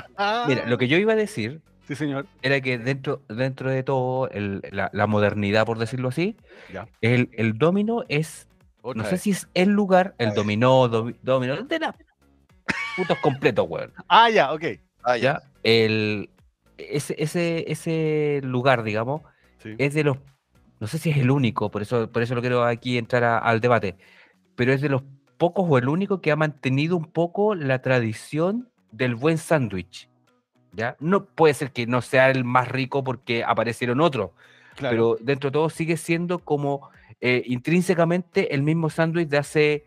mira, 0.46 0.66
lo 0.66 0.78
que 0.78 0.88
yo 0.88 0.96
iba 0.98 1.12
a 1.14 1.16
decir 1.16 1.60
Sí, 1.88 1.94
señor. 1.96 2.26
era 2.42 2.60
que 2.60 2.78
dentro, 2.78 3.22
dentro 3.28 3.70
de 3.70 3.82
todo, 3.82 4.28
el- 4.30 4.62
la, 4.70 4.90
la 4.92 5.06
modernidad, 5.06 5.66
por 5.66 5.78
decirlo 5.78 6.08
así, 6.08 6.36
Ya. 6.72 6.86
el, 7.00 7.28
el 7.32 7.58
domino 7.58 8.04
es, 8.08 8.46
Otra 8.82 9.02
no 9.02 9.08
sé 9.08 9.18
si 9.18 9.30
es 9.32 9.48
el 9.54 9.70
lugar, 9.70 10.14
el 10.18 10.32
dominó, 10.34 10.88
domi- 10.88 11.16
domino, 11.22 11.56
de 11.62 11.78
la 11.78 11.94
putos 12.96 13.18
completos, 13.18 13.66
weón. 13.68 13.92
Ah, 14.08 14.30
ya, 14.30 14.52
ok. 14.52 14.64
Ah, 15.02 15.16
ya. 15.16 15.22
¿ya? 15.22 15.42
El, 15.62 16.30
ese, 16.78 17.14
ese, 17.18 17.64
ese 17.70 18.40
lugar, 18.42 18.82
digamos, 18.82 19.22
Sí. 19.62 19.74
es 19.78 19.94
de 19.94 20.04
los, 20.04 20.18
no 20.80 20.86
sé 20.86 20.98
si 20.98 21.10
es 21.10 21.16
el 21.18 21.30
único, 21.30 21.70
por 21.70 21.82
eso, 21.82 22.10
por 22.10 22.22
eso 22.22 22.34
lo 22.34 22.40
quiero 22.40 22.64
aquí 22.64 22.98
entrar 22.98 23.24
a- 23.24 23.38
al 23.38 23.60
debate, 23.60 23.96
pero 24.56 24.72
es 24.72 24.80
de 24.80 24.88
los 24.88 25.02
pocos 25.38 25.66
o 25.68 25.78
el 25.78 25.88
único 25.88 26.20
que 26.20 26.32
ha 26.32 26.36
mantenido 26.36 26.96
un 26.96 27.06
poco 27.06 27.54
la 27.54 27.80
tradición 27.82 28.68
del 28.92 29.14
buen 29.14 29.38
sándwich. 29.38 30.08
¿Ya? 30.72 30.96
No 31.00 31.24
puede 31.24 31.54
ser 31.54 31.72
que 31.72 31.86
no 31.86 32.02
sea 32.02 32.30
el 32.30 32.44
más 32.44 32.68
rico 32.68 33.02
porque 33.02 33.42
aparecieron 33.44 34.00
otros, 34.00 34.30
Claro. 34.76 35.16
pero 35.16 35.24
dentro 35.24 35.48
de 35.50 35.52
todo 35.54 35.70
sigue 35.70 35.96
siendo 35.96 36.38
como 36.40 36.90
eh, 37.20 37.42
intrínsecamente 37.46 38.54
el 38.54 38.62
mismo 38.62 38.90
sándwich 38.90 39.28
de 39.28 39.38
hace, 39.38 39.86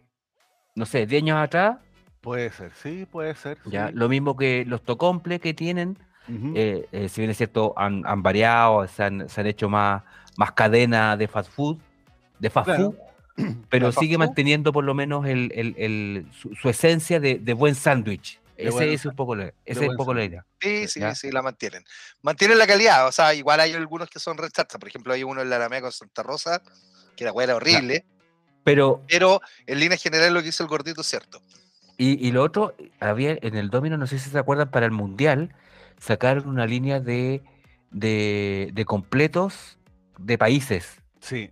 no 0.76 0.86
sé, 0.88 1.06
10 1.06 1.22
años 1.24 1.38
atrás, 1.38 1.78
Puede 2.22 2.50
ser, 2.52 2.72
sí, 2.74 3.06
puede 3.10 3.36
ser. 3.36 3.60
¿ya? 3.66 3.88
sí. 3.90 3.94
Lo 3.96 4.10
mismo 4.10 4.36
que 4.36 4.66
los 4.66 4.82
tocomple 4.84 5.40
que 5.40 5.54
tienen, 5.54 5.98
eh, 6.56 6.88
eh, 6.92 7.08
si 7.10 7.22
bien 7.22 7.32
es 7.32 7.38
cierto, 7.38 7.74
han, 7.78 8.06
han 8.06 8.22
variado, 8.24 8.86
se 8.88 9.04
han, 9.04 9.30
se 9.30 9.42
han 9.42 9.48
hecho 9.48 9.70
más, 9.70 10.04
más 10.40 10.54
cadena 10.54 11.18
de 11.18 11.28
fast 11.28 11.52
food, 11.52 11.78
de 12.40 12.50
fast 12.50 12.66
Claro. 12.68 12.96
food, 13.36 13.46
pero 13.70 13.88
fast 13.88 14.00
sigue 14.00 14.16
food. 14.16 14.26
manteniendo 14.26 14.72
por 14.72 14.86
lo 14.86 14.94
menos 14.94 15.26
el, 15.28 15.52
el- 15.54 15.76
el- 15.78 16.28
su, 16.32 16.56
su 16.56 16.70
esencia 16.70 17.20
de, 17.20 17.40
de 17.40 17.54
buen 17.54 17.76
sándwich. 17.76 18.40
Ese 18.56 18.94
es 18.94 19.06
un 19.06 19.16
poco, 19.16 19.36
la- 19.36 19.54
esa 19.66 19.84
es 19.84 19.90
un 19.90 19.96
poco 19.98 20.14
la 20.14 20.24
idea. 20.24 20.46
Sí, 20.62 20.88
sí, 20.88 21.02
Ya. 21.02 21.14
sí, 21.14 21.30
la 21.30 21.42
mantienen. 21.42 21.84
Mantienen 22.22 22.58
la 22.58 22.68
calidad, 22.68 23.06
o 23.08 23.12
sea, 23.12 23.34
igual 23.34 23.60
hay 23.60 23.74
algunos 23.74 24.10
que 24.10 24.20
son 24.20 24.38
rechazas. 24.38 24.78
Por 24.80 24.88
ejemplo, 24.88 25.14
hay 25.14 25.24
uno 25.24 25.42
en 25.42 25.50
la 25.50 25.58
Alameda 25.58 25.82
con 25.82 25.92
Santa 25.92 26.24
Rosa, 26.24 26.62
que 27.18 27.26
la 27.26 27.34
weá 27.34 27.44
era 27.46 27.56
horrible, 27.58 28.06
Pero, 28.64 29.04
pero 29.10 29.42
en 29.68 29.80
línea 29.80 29.98
general 29.98 30.34
lo 30.34 30.42
que 30.42 30.50
hizo 30.50 30.64
el 30.64 30.70
gordito 30.70 31.02
es 31.02 31.08
cierto. 31.08 31.42
y, 31.98 32.26
y 32.26 32.32
lo 32.32 32.44
otro, 32.44 32.76
había 33.02 33.38
en 33.42 33.56
el 33.58 33.70
Domino, 33.70 33.98
no 33.98 34.08
sé 34.08 34.20
si 34.20 34.30
se 34.30 34.40
acuerdan, 34.40 34.72
para 34.72 34.86
el 34.86 34.94
Mundial, 34.94 35.54
sacaron 35.98 36.48
una 36.48 36.66
línea 36.66 37.00
de, 37.02 37.42
de, 37.92 38.70
de 38.74 38.86
completos 38.86 39.78
de 40.20 40.38
países. 40.38 41.02
Sí. 41.20 41.50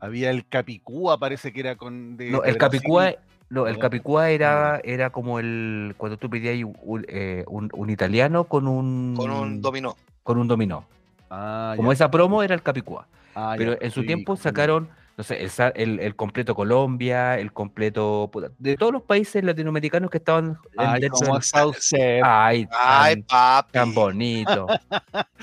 Había 0.00 0.30
el 0.30 0.46
Capicúa, 0.48 1.18
parece 1.18 1.52
que 1.52 1.60
era 1.60 1.76
con. 1.76 2.16
De, 2.16 2.30
No, 2.30 2.40
de 2.42 2.50
el. 2.50 2.58
Capicúa, 2.58 3.14
no, 3.50 3.66
el. 3.66 3.78
Capicúa 3.78 4.30
era, 4.30 4.80
era 4.84 5.10
como 5.10 5.38
el 5.40 5.94
cuando 5.96 6.16
tú 6.16 6.30
pedías 6.30 6.56
un, 6.64 6.76
un, 6.82 7.04
eh, 7.08 7.44
un- 7.48 7.70
un 7.72 7.90
italiano 7.90 8.44
con 8.44 8.68
un 8.68 9.14
Con 9.16 9.30
un 9.30 9.60
dominó. 9.60 9.96
con 10.22 10.38
un 10.38 10.46
dominó. 10.46 10.84
Ah, 11.30 11.74
Como 11.76 11.90
ya. 11.90 11.94
esa 11.94 12.10
promo 12.10 12.42
era 12.42 12.54
el 12.54 12.62
Capicúa. 12.62 13.06
Ah, 13.34 13.54
ya, 13.54 13.58
Pero 13.58 13.76
en 13.80 13.90
su 13.90 14.04
tiempo 14.06 14.36
sacaron, 14.36 14.88
no 15.18 15.24
sé, 15.24 15.42
el, 15.42 15.50
sa- 15.50 15.70
el, 15.74 15.98
el 15.98 16.14
completo 16.14 16.54
Colombia, 16.54 17.38
el 17.40 17.52
completo 17.52 18.30
de 18.56 18.76
todos 18.76 18.92
los 18.92 19.02
países 19.02 19.42
latinoamericanos 19.42 20.10
que 20.10 20.18
estaban 20.18 20.56
en- 20.74 20.86
Ay, 20.86 21.00
dentro 21.00 21.18
¿cómo 21.18 21.32
del- 21.32 21.42
está 21.42 21.66
usted? 21.66 22.20
Ay, 22.24 22.68
Ay, 22.70 23.14
tan, 23.16 23.22
papi. 23.24 23.72
tan 23.72 23.94
bonito. 23.94 24.66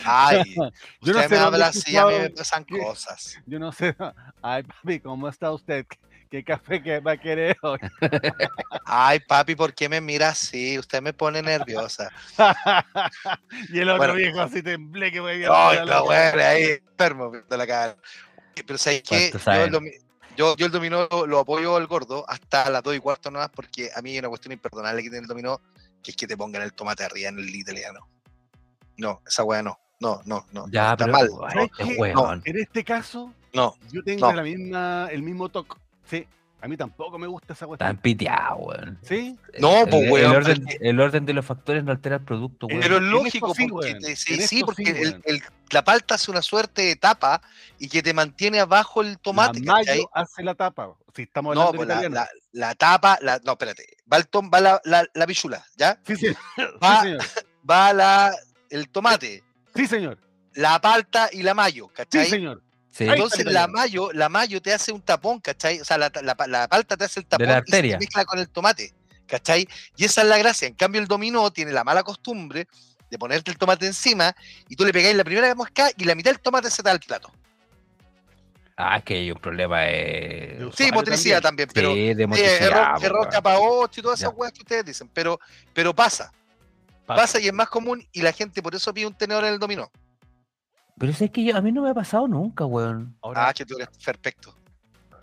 Ay, 0.05 0.41
Yo 1.01 1.11
no 1.13 1.21
sé 1.21 1.27
me 1.29 1.37
habla 1.37 1.67
así 1.67 1.97
a 1.97 2.05
mí 2.05 2.13
me 2.19 2.29
pasan 2.29 2.63
cosas. 2.63 3.37
Yo 3.45 3.59
no 3.59 3.73
sé. 3.73 3.93
Ay, 4.41 4.63
papi, 4.63 5.01
¿cómo 5.01 5.27
está 5.27 5.51
usted? 5.51 5.85
¿Qué, 6.31 6.41
café 6.43 6.81
que 6.81 6.99
va 7.01 7.11
a 7.11 7.17
querer 7.17 7.57
hoy? 7.61 7.77
Ay, 8.85 9.19
papi, 9.27 9.55
¿por 9.55 9.73
qué 9.73 9.89
me 9.89 9.99
mira 9.99 10.29
así? 10.29 10.79
Usted 10.79 11.01
me 11.01 11.11
pone 11.11 11.41
nerviosa. 11.41 12.09
y 13.73 13.79
el 13.79 13.89
otro 13.89 13.97
Bueno. 13.97 14.13
viejo 14.15 14.39
así 14.41 14.61
temblé 14.63 15.11
que 15.11 15.21
me 15.21 15.31
Ay, 15.49 15.85
la 15.85 16.01
weá, 16.01 16.31
ahí, 16.49 16.79
enfermo, 16.91 17.29
de 17.31 17.57
la 17.57 17.67
cara. 17.67 17.97
Pero 18.65 18.77
¿sabes? 18.77 19.03
¿Cuántos 19.07 19.43
Yo 19.43 19.51
el, 19.79 19.91
yo, 20.37 20.55
yo 20.57 20.65
el 20.65 20.71
dominó 20.71 21.07
lo, 21.09 21.25
lo 21.27 21.39
apoyo 21.39 21.75
al 21.77 21.87
gordo 21.87 22.25
hasta 22.29 22.69
las 22.69 22.83
2 22.83 22.95
y 22.95 22.99
cuarto 22.99 23.31
nomás, 23.31 23.49
porque 23.49 23.89
a 23.95 24.01
mí 24.01 24.11
hay 24.11 24.19
una 24.19 24.29
cuestión 24.29 24.51
imperdonable 24.53 25.01
que 25.01 25.09
tiene 25.09 25.23
el 25.23 25.27
dominó, 25.27 25.61
que 26.03 26.11
es 26.11 26.17
que 26.17 26.27
te 26.27 26.35
pongan 26.37 26.61
el 26.61 26.73
tomate 26.73 27.03
arriba 27.03 27.29
en 27.29 27.39
el 27.39 27.55
italiano. 27.55 28.07
No, 28.97 29.21
esa 29.27 29.43
weá 29.43 29.61
no. 29.61 29.77
No, 29.99 30.21
no, 30.25 30.45
no. 30.51 30.65
Ya, 30.71 30.91
está 30.91 31.05
pero 31.05 31.17
mal. 31.17 31.29
ay, 31.47 31.53
¿Sabes 31.53 31.71
es 31.79 31.87
qué? 31.87 31.95
weón. 32.01 32.41
En 32.45 32.57
este 32.59 32.83
caso, 32.83 33.33
No, 33.53 33.75
yo 33.91 34.03
tengo 34.03 34.29
No. 34.29 34.35
la 34.35 34.43
misma, 34.43 35.07
el 35.11 35.23
mismo 35.23 35.47
toque. 35.47 35.75
Sí, 36.09 36.27
a 36.61 36.67
mí 36.67 36.75
tampoco 36.75 37.17
me 37.17 37.25
gusta 37.27 37.53
esa 37.53 37.61
Tan 37.61 37.67
cuestión. 37.69 37.97
piteado, 37.97 38.57
weón. 38.57 38.99
¿Sí? 39.01 39.37
No, 39.59 39.83
El- 39.83 39.89
pues, 39.89 40.03
el, 40.03 40.11
weón, 40.11 40.35
orden, 40.35 40.63
porque- 40.63 40.77
el 40.81 40.99
orden 40.99 41.25
de 41.25 41.33
los 41.33 41.45
factores 41.45 41.83
no 41.85 41.91
altera 41.91 42.17
el 42.17 42.23
producto, 42.23 42.67
weón. 42.67 42.81
Pero 42.81 42.97
es 42.97 43.03
lógico, 43.03 43.55
sí, 43.55 43.67
porque 43.69 43.95
sí, 44.17 44.41
sí, 44.41 44.63
porque 44.65 44.83
sí, 44.85 44.91
el- 45.01 45.21
el- 45.23 45.43
la 45.71 45.83
palta 45.83 46.15
hace 46.15 46.31
una 46.31 46.41
suerte 46.41 46.83
de 46.83 46.95
tapa 46.95 47.41
y 47.79 47.89
que 47.89 48.01
te 48.03 48.13
mantiene 48.13 48.59
abajo 48.59 49.01
el 49.01 49.17
tomate. 49.19 49.59
la 49.61 49.75
¿cachai? 49.77 49.97
mayo 49.97 50.09
hace 50.13 50.43
la 50.43 50.55
tapa. 50.55 50.93
Si 51.15 51.23
estamos 51.23 51.55
No, 51.55 51.67
hablando 51.69 51.77
pues 51.77 51.87
la, 51.87 52.09
la- 52.09 52.29
la 52.51 52.75
tapa, 52.75 53.17
la, 53.21 53.39
no, 53.43 53.53
espérate. 53.53 53.85
Va, 54.11 54.17
el 54.17 54.27
tom- 54.27 54.49
va 54.53 54.59
la, 54.61 54.81
la, 54.83 55.05
la 55.13 55.25
pichula, 55.27 55.65
¿ya? 55.77 55.97
Sí, 56.05 56.15
sí, 56.15 56.27
Va- 56.83 57.01
sí, 57.01 57.07
señor. 57.07 57.25
Va 57.69 57.93
la, 57.93 58.35
el 58.69 58.89
tomate, 58.89 59.43
Sí, 59.75 59.87
señor. 59.87 60.17
la 60.53 60.79
palta 60.81 61.29
y 61.31 61.41
la 61.43 61.53
mayo, 61.53 61.87
Sí, 61.87 61.93
¿cachai? 61.95 62.29
señor. 62.29 62.61
Sí, 62.91 63.03
Ay, 63.05 63.09
Entonces 63.11 63.45
la 63.45 63.67
mayo, 63.67 64.09
la 64.13 64.29
mayo 64.29 64.61
te 64.61 64.73
hace 64.73 64.91
un 64.93 65.01
tapón, 65.01 65.39
¿cachai? 65.41 65.81
O 65.81 65.85
sea, 65.85 65.97
la, 65.97 66.09
la, 66.21 66.35
la 66.47 66.67
palta 66.69 66.95
te 66.95 67.03
hace 67.05 67.19
el 67.19 67.25
tapón 67.25 67.47
la 67.47 67.53
y 67.53 67.55
se 67.55 67.57
arteria. 67.75 67.97
mezcla 67.99 68.23
con 68.23 68.39
el 68.39 68.47
tomate, 68.49 68.93
¿cachai? 69.27 69.67
Y 69.97 70.05
esa 70.05 70.21
es 70.21 70.27
la 70.29 70.37
gracia. 70.37 70.67
En 70.69 70.75
cambio, 70.75 71.01
el 71.01 71.07
dominó 71.07 71.51
tiene 71.51 71.71
la 71.73 71.83
mala 71.83 72.03
costumbre 72.03 72.67
de 73.09 73.17
ponerte 73.17 73.51
el 73.51 73.57
tomate 73.57 73.85
encima 73.85 74.35
y 74.67 74.75
tú 74.75 74.85
le 74.85 74.91
pegáis 74.93 75.15
la 75.15 75.23
primera 75.23 75.53
mosca 75.55 75.89
y 75.97 76.03
la 76.05 76.15
mitad 76.15 76.31
del 76.31 76.39
tomate 76.39 76.69
se 76.69 76.77
te 76.77 76.89
da 76.89 76.91
al 76.91 76.99
plato. 76.99 77.31
Ah, 78.77 78.97
es 78.97 79.03
que 79.05 79.13
hay 79.15 79.31
un 79.31 79.39
problema. 79.39 79.87
Eh... 79.87 80.57
De 80.59 80.71
Sí, 80.73 80.91
motricidad 80.91 81.41
también, 81.41 81.69
pero 81.73 81.93
sí, 81.93 82.13
de 82.13 82.23
eh, 82.23 82.27
motricidad, 82.27 82.61
error, 82.61 82.95
po, 82.99 83.05
error 83.05 83.19
weón. 83.21 83.31
capa 83.31 83.57
8 83.59 83.99
y 83.99 84.03
todas 84.03 84.19
esas 84.19 84.33
weas 84.35 84.51
que 84.51 84.59
ustedes 84.61 84.85
dicen, 84.85 85.09
pero, 85.13 85.39
pero 85.73 85.95
pasa, 85.95 86.31
pasa 87.05 87.39
y 87.39 87.47
es 87.47 87.53
más 87.53 87.69
común 87.69 88.05
y 88.11 88.21
la 88.21 88.33
gente 88.33 88.61
por 88.61 88.75
eso 88.75 88.93
pide 88.93 89.07
un 89.07 89.13
tenedor 89.13 89.45
en 89.45 89.53
el 89.53 89.59
dominó. 89.59 89.89
Pero 90.97 91.11
es 91.11 91.31
que 91.31 91.43
yo, 91.43 91.55
a 91.55 91.61
mí 91.61 91.71
no 91.71 91.81
me 91.83 91.89
ha 91.89 91.93
pasado 91.93 92.27
nunca, 92.27 92.65
weón. 92.65 93.17
Ahora, 93.21 93.47
Ah, 93.49 93.53
que 93.53 93.65
tú 93.65 93.75
eres 93.75 93.89
perfecto. 94.03 94.55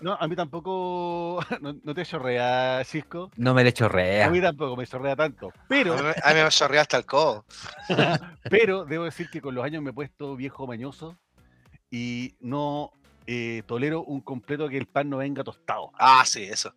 No, 0.03 0.17
a 0.21 0.29
mí 0.29 0.37
tampoco, 0.37 1.41
no, 1.61 1.75
no 1.83 1.95
te 1.95 2.05
chorrea, 2.05 2.83
Cisco. 2.85 3.31
No 3.37 3.55
me 3.55 3.63
le 3.65 3.71
A 3.71 3.73
chorrea. 3.73 4.29
mí 4.31 4.41
tampoco 4.41 4.77
me 4.77 4.87
chorrea 4.87 5.17
tanto. 5.17 5.49
A 5.49 5.65
Pero, 5.69 5.95
mí, 5.97 6.03
me- 6.03 6.15
a 6.23 6.35
mí 6.35 6.43
me 6.43 6.49
chorrea 6.51 6.83
hasta 6.83 6.97
el 6.99 7.07
codo. 7.07 7.45
pero 8.51 8.85
debo 8.85 9.05
decir 9.05 9.31
que 9.31 9.41
con 9.41 9.55
los 9.55 9.65
años 9.65 9.83
me 9.83 9.91
he 9.91 9.95
puesto 9.95 10.37
viejo 10.37 10.67
mañoso 10.67 11.17
y 11.91 12.37
no 12.41 12.93
eh, 13.27 13.63
tolero 13.67 14.03
un 14.03 14.21
completo 14.21 14.69
que 14.69 14.77
el 14.79 14.87
pan 14.87 15.09
no 15.11 15.19
venga 15.19 15.45
tostado. 15.45 15.93
Ah, 15.99 16.25
sí, 16.27 16.43
eso. 16.45 16.75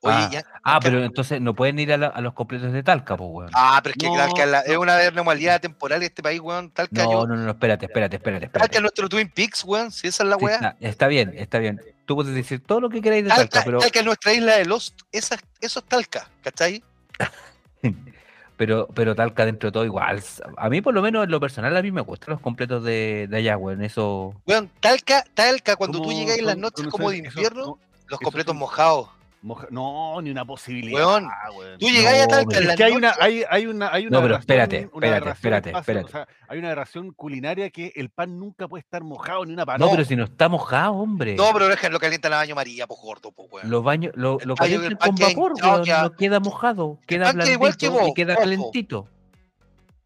Oye, 0.00 0.14
Ah, 0.16 0.30
ya. 0.32 0.44
Ah, 0.62 0.78
pero 0.80 1.02
entonces 1.02 1.40
no 1.40 1.54
pueden 1.54 1.76
ir 1.80 1.92
a, 1.92 1.96
la- 1.96 2.06
a 2.06 2.20
los 2.20 2.32
completos 2.34 2.72
de 2.72 2.84
Talca, 2.84 3.16
pues, 3.16 3.28
weón. 3.32 3.50
Ah, 3.52 3.80
pero 3.82 3.94
es 3.94 3.98
que 3.98 4.06
No, 4.08 4.14
Talca 4.16 4.44
es, 4.44 4.48
la- 4.50 4.60
es 4.60 4.74
no. 4.74 4.80
una 4.82 5.10
normalidad 5.10 5.60
temporal 5.60 5.98
de 5.98 6.06
este 6.06 6.22
país, 6.22 6.40
weón. 6.40 6.70
Talca, 6.70 7.02
No, 7.04 7.10
yo- 7.12 7.26
no, 7.26 7.34
no, 7.36 7.50
espérate, 7.50 7.86
espérate, 7.86 8.16
espérate, 8.16 8.46
Talca 8.46 8.58
espérate. 8.58 8.76
es 8.76 8.82
nuestro 8.82 9.08
Twin 9.08 9.28
Peaks, 9.28 9.64
weón. 9.64 9.90
Si 9.90 10.06
esa 10.06 10.22
es 10.22 10.28
la 10.28 10.36
Sí, 10.36 10.44
weá. 10.44 10.54
está, 10.54 10.76
está 10.80 11.06
bien, 11.08 11.32
está 11.36 11.58
bien. 11.58 11.80
Tú 12.06 12.14
puedes 12.14 12.32
decir 12.32 12.62
todo 12.64 12.80
lo 12.80 12.90
que 12.90 13.02
queráis 13.02 13.24
de 13.24 13.30
Talca, 13.30 13.48
Talca, 13.48 13.64
pero, 13.64 13.78
Talca 13.80 13.98
es 13.98 14.04
nuestra 14.04 14.32
isla 14.32 14.56
de 14.56 14.66
Lost. 14.66 15.00
Esa, 15.10 15.36
eso 15.60 15.80
es 15.80 15.84
Talca, 15.86 16.28
¿cachai? 16.42 16.82
pero, 18.56 18.88
pero 18.94 19.14
Talca 19.14 19.44
dentro 19.46 19.68
de 19.68 19.72
todo 19.72 19.84
igual. 19.84 20.22
A 20.56 20.68
mí, 20.68 20.80
por 20.80 20.94
lo 20.94 21.02
menos, 21.02 21.24
en 21.24 21.30
lo 21.30 21.40
personal, 21.40 21.76
a 21.76 21.82
mí 21.82 21.90
me 21.92 22.00
gustan 22.02 22.30
los 22.34 22.40
completos 22.40 22.82
de, 22.84 23.26
de 23.28 23.36
allá, 23.36 23.56
weón. 23.56 23.82
Eso. 23.82 24.34
Weón, 24.46 24.70
Talca, 24.80 25.24
Talca, 25.34 25.76
cuando 25.76 25.98
tú 25.98 26.04
¿Cómo 26.04 26.16
llegas 26.18 26.38
en 26.38 26.46
las 26.46 26.56
noches 26.56 26.86
como 26.88 27.10
de 27.10 27.18
invierno, 27.18 27.64
no, 27.66 27.78
los 28.08 28.20
completos 28.20 28.52
son- 28.52 28.58
mojados. 28.58 29.08
Moja- 29.42 29.68
no, 29.70 30.20
ni 30.22 30.30
una 30.30 30.44
posibilidad. 30.44 30.94
Weón, 30.98 31.28
weón. 31.56 31.78
Tú 31.78 31.86
llegáis 31.88 32.22
a 32.22 32.26
No, 32.26 32.28
Talca 32.28 32.58
en 32.58 32.70
Es 32.70 32.76
que 32.76 32.84
hay 32.84 32.92
una, 32.92 33.14
hay, 33.20 33.44
hay 33.48 33.66
una, 33.66 33.88
hay 33.92 34.06
una 34.06 34.16
No, 34.18 34.22
pero 34.22 34.36
espérate, 34.36 34.90
una 34.92 35.06
espérate, 35.06 35.30
espérate, 35.30 35.70
espérate. 35.70 36.06
o 36.06 36.08
sea, 36.08 36.28
hay 36.48 36.58
una 36.58 36.68
aberración 36.68 37.12
culinaria 37.12 37.70
que 37.70 37.92
el 37.96 38.10
pan 38.10 38.38
nunca 38.38 38.66
puede 38.68 38.80
estar 38.80 39.02
mojado 39.02 39.44
ni 39.44 39.52
una 39.52 39.62
No, 39.62 39.66
paloma. 39.66 39.90
pero 39.92 40.04
si 40.04 40.16
no 40.16 40.24
está 40.24 40.48
mojado, 40.48 40.92
hombre. 40.94 41.34
No, 41.36 41.50
pero 41.52 41.68
déjenlo 41.68 41.98
calienta 41.98 42.28
la 42.28 42.36
baño 42.38 42.54
María, 42.54 42.86
pues 42.86 43.00
gordo, 43.00 43.30
pues 43.32 43.48
weón. 43.52 43.70
Los 43.70 43.82
baños, 43.84 44.12
lo, 44.16 44.38
El 44.40 44.48
lo 44.48 44.54
baño- 44.54 44.56
calientan 44.80 44.90
el 44.92 44.98
pan 44.98 45.08
con 45.10 45.18
vapor, 45.28 45.52
weón, 45.62 45.82
no 46.02 46.12
queda 46.16 46.40
mojado, 46.40 46.98
queda 47.06 47.32
pan 47.32 47.48
igual 47.50 47.76
que 47.76 47.88
blandito 47.88 47.92
vos, 48.04 48.08
y 48.10 48.14
queda 48.14 48.32
ojo. 48.34 48.42
calentito. 48.42 49.08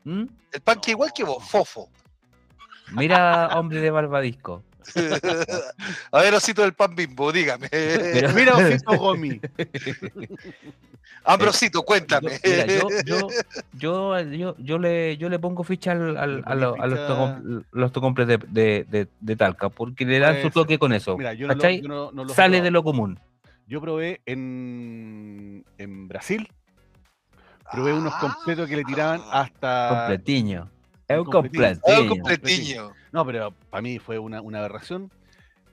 ¿Mm? 0.04 0.24
El 0.52 0.60
pan 0.62 0.80
que 0.80 0.90
igual 0.90 1.12
que 1.14 1.24
vos, 1.24 1.42
fofo. 1.48 1.88
Mira, 2.92 3.48
hombre 3.58 3.80
de 3.80 3.90
Barbadisco. 3.90 4.62
a 6.12 6.20
ver, 6.20 6.34
osito 6.34 6.62
del 6.62 6.72
pan 6.74 6.94
bimbo, 6.94 7.30
dígame. 7.32 7.68
Mira, 8.34 8.56
Osito 8.56 8.96
Gomi. 8.98 9.40
Ambrosito, 11.24 11.82
cuéntame. 11.82 12.30
Yo, 12.42 12.50
mira, 12.50 12.66
yo, 12.66 12.88
yo, 13.04 13.28
yo, 13.74 14.20
yo, 14.22 14.56
yo 14.58 14.78
le, 14.78 15.16
yo 15.16 15.28
le 15.28 15.38
pongo 15.38 15.62
ficha 15.62 15.92
al, 15.92 16.16
al- 16.16 16.36
Le 16.38 16.42
a, 16.46 16.54
lo- 16.54 16.74
a 16.82 16.86
los, 16.86 16.98
ponís 16.98 17.10
tocom- 17.10 17.64
los 17.70 17.92
tocompres 17.92 18.26
de, 18.26 18.38
de, 18.48 18.84
de- 18.90 19.08
de 19.20 19.36
Talca, 19.36 19.68
porque 19.68 20.04
le 20.04 20.18
dan 20.18 20.42
su 20.42 20.50
toque 20.50 20.78
con 20.78 20.92
eso. 20.92 21.16
Mira, 21.16 21.32
yo 21.34 21.46
no, 21.46 22.10
lo, 22.12 22.28
Sale 22.34 22.60
de 22.60 22.70
lo 22.70 22.82
común. 22.82 23.20
Yo 23.68 23.80
probé 23.80 24.20
en, 24.26 25.64
en 25.78 26.08
Brasil, 26.08 26.48
probé 27.70 27.92
unos 27.92 28.14
completos 28.16 28.68
que 28.68 28.76
le 28.76 28.84
tiraban 28.84 29.20
Ah, 29.24 29.42
hasta... 29.42 29.88
Completiño. 29.90 30.68
Es 31.08 31.18
un 31.18 31.24
completiño. 31.24 31.66
Ah, 31.66 31.96
completiño. 32.08 32.22
completiño. 32.22 32.90
No, 33.12 33.26
pero 33.26 33.50
para 33.70 33.82
mí 33.82 33.98
fue 33.98 34.18
una, 34.18 34.40
una 34.40 34.58
aberración. 34.60 35.10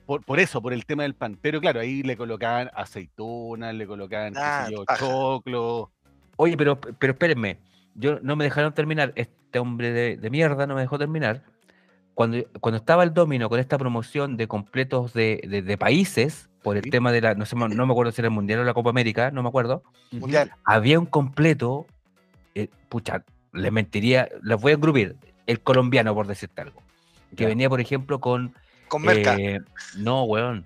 Por, 0.06 0.24
por 0.24 0.40
eso, 0.40 0.60
por 0.60 0.72
el 0.72 0.84
tema 0.86 1.04
del 1.04 1.14
pan. 1.14 1.38
Pero 1.40 1.60
claro, 1.60 1.80
ahí 1.80 2.02
le 2.02 2.16
colocaban 2.16 2.70
aceitunas, 2.74 3.74
le 3.74 3.86
colocaban, 3.86 4.32
qué 4.34 4.38
sé 4.40 4.44
Ah, 4.44 4.68
yo, 4.70 4.84
choclo. 4.98 5.90
Oye, 6.36 6.56
pero, 6.56 6.80
pero 6.80 7.12
espérenme. 7.12 7.58
Yo 7.94 8.18
no 8.20 8.34
me 8.36 8.44
dejaron 8.44 8.72
terminar. 8.74 9.12
Este 9.16 9.58
hombre 9.58 9.92
de, 9.92 10.16
de 10.16 10.30
mierda 10.30 10.66
no 10.66 10.74
me 10.74 10.80
dejó 10.80 10.98
terminar. 10.98 11.42
Cuando, 12.14 12.38
cuando 12.60 12.76
estaba 12.78 13.02
el 13.04 13.14
domino 13.14 13.48
con 13.48 13.60
esta 13.60 13.78
promoción 13.78 14.36
de 14.36 14.46
completos 14.48 15.12
de, 15.14 15.40
de- 15.48 15.62
de 15.62 15.78
países, 15.78 16.48
por 16.62 16.76
el 16.76 16.82
Sí. 16.84 16.90
tema 16.90 17.12
de 17.12 17.20
la, 17.22 17.34
no 17.34 17.46
sé, 17.46 17.56
no 17.56 17.86
me 17.86 17.92
acuerdo 17.92 18.12
si 18.12 18.20
era 18.20 18.28
el 18.28 18.34
Mundial 18.34 18.60
o 18.60 18.64
la 18.64 18.74
Copa 18.74 18.90
América, 18.90 19.30
no 19.30 19.42
me 19.42 19.48
acuerdo. 19.48 19.82
Mundial. 20.10 20.50
había 20.64 20.98
un 20.98 21.06
completo, 21.06 21.86
eh, 22.54 22.68
pucha, 22.88 23.24
les 23.52 23.72
mentiría, 23.72 24.28
les 24.42 24.60
voy 24.60 24.72
a 24.72 24.74
engrupir, 24.76 25.16
el 25.46 25.60
colombiano, 25.60 26.14
por 26.14 26.26
decirte 26.26 26.60
algo. 26.62 26.82
Que 27.36 27.44
Ya. 27.44 27.48
venía, 27.48 27.68
por 27.68 27.80
ejemplo, 27.80 28.20
con. 28.20 28.54
Con 28.88 29.02
merca. 29.02 29.36
eh, 29.36 29.60
no, 29.96 30.24
weón. 30.24 30.64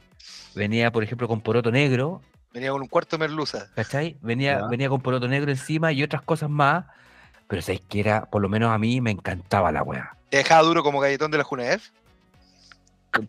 Venía, 0.55 0.91
por 0.93 1.03
ejemplo, 1.03 1.29
con 1.29 1.41
poroto 1.41 1.71
negro, 1.71 2.21
Venía 2.53 2.71
con 2.71 2.83
un 2.83 2.87
cuarto 2.89 3.17
de 3.17 3.27
merluza. 3.27 3.67
¿cachai? 3.75 4.17
Venía, 4.23 4.61
Ya. 4.61 4.67
venía 4.69 4.89
con 4.89 5.01
poroto 5.01 5.27
negro 5.27 5.51
encima 5.51 5.91
y 5.93 6.03
otras 6.05 6.23
cosas 6.23 6.49
más. 6.49 6.85
Pero 7.49 7.61
sabéis 7.61 7.83
que 7.89 7.99
era, 8.01 8.27
por 8.27 8.41
lo 8.41 8.49
menos 8.49 8.71
a 8.73 8.79
mí, 8.79 9.01
me 9.01 9.11
encantaba 9.11 9.73
la 9.73 9.83
weá. 9.83 10.17
Te 10.31 10.37
dejaba 10.39 10.63
duro 10.63 10.83
como 10.85 11.01
galletón 11.01 11.31
de 11.33 11.39
la 11.39 11.45
Junef. 11.45 11.91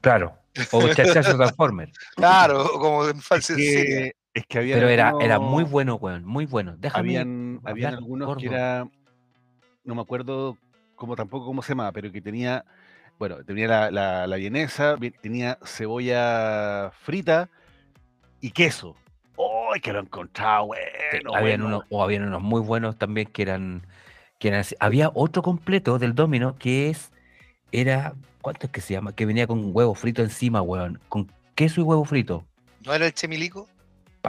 Claro. 0.02 0.38
O 0.72 0.88
chachazo 0.94 1.36
Transformer. 1.36 1.92
Claro, 2.16 2.70
como 2.74 3.08
en 3.08 3.20
falsa 3.22 3.54
Es 3.54 3.58
que, 3.58 4.12
es 4.34 4.46
que 4.48 4.58
había 4.60 4.76
Pero 4.76 4.88
era, 4.90 5.14
era 5.20 5.40
muy 5.40 5.64
bueno, 5.64 5.96
weón. 5.96 6.24
Muy 6.24 6.46
bueno. 6.46 6.76
Déjame. 6.78 7.10
habían, 7.18 7.60
habían 7.66 7.94
algunos 7.96 8.38
que 8.38 8.46
era, 8.48 8.88
no 9.86 9.96
me 9.96 10.02
acuerdo 10.02 10.58
cómo 10.96 11.16
tampoco 11.16 11.46
cómo 11.46 11.62
se 11.62 11.70
llamaba, 11.70 11.92
pero 11.92 12.12
que 12.12 12.22
tenía, 12.22 12.66
bueno, 13.18 13.44
tenía 13.44 13.68
la, 13.68 13.92
la, 13.92 14.28
la 14.28 14.36
vienesa, 14.38 14.96
vi- 14.96 15.12
tenía 15.12 15.58
cebolla 15.64 16.92
frita 17.02 17.50
y 18.42 18.52
queso. 18.52 18.96
¡Oh, 19.36 19.74
que 19.82 19.92
lo 19.92 20.00
encontraba 20.00 20.62
Sí, 21.12 21.20
bueno! 21.24 21.36
habían 21.36 21.62
bueno! 21.62 21.66
unos, 21.78 21.84
o 21.90 22.04
habían 22.04 22.24
unos 22.24 22.42
muy 22.42 22.62
buenos 22.62 22.98
también 22.98 23.28
que 23.28 23.42
eran, 23.42 23.86
que 24.40 24.48
eran 24.50 24.62
así. 24.62 24.76
Había 24.80 25.12
otro 25.14 25.42
completo 25.42 26.00
del 26.00 26.16
Domino 26.16 26.56
que 26.58 26.90
es, 26.90 27.12
era, 27.72 28.14
¿cuánto 28.42 28.68
es 28.68 28.72
que 28.72 28.82
se 28.82 28.94
llama? 28.94 29.14
Que 29.14 29.26
venía 29.26 29.48
con 29.48 29.72
huevo 29.74 29.94
frito 29.96 30.22
encima, 30.22 30.62
weón. 30.62 31.00
Con 31.10 31.32
queso 31.56 31.82
y 31.82 31.84
huevo 31.84 32.06
frito. 32.06 32.46
¿No 32.86 32.94
era 32.94 33.06
el 33.06 33.14
chemilico? 33.14 33.68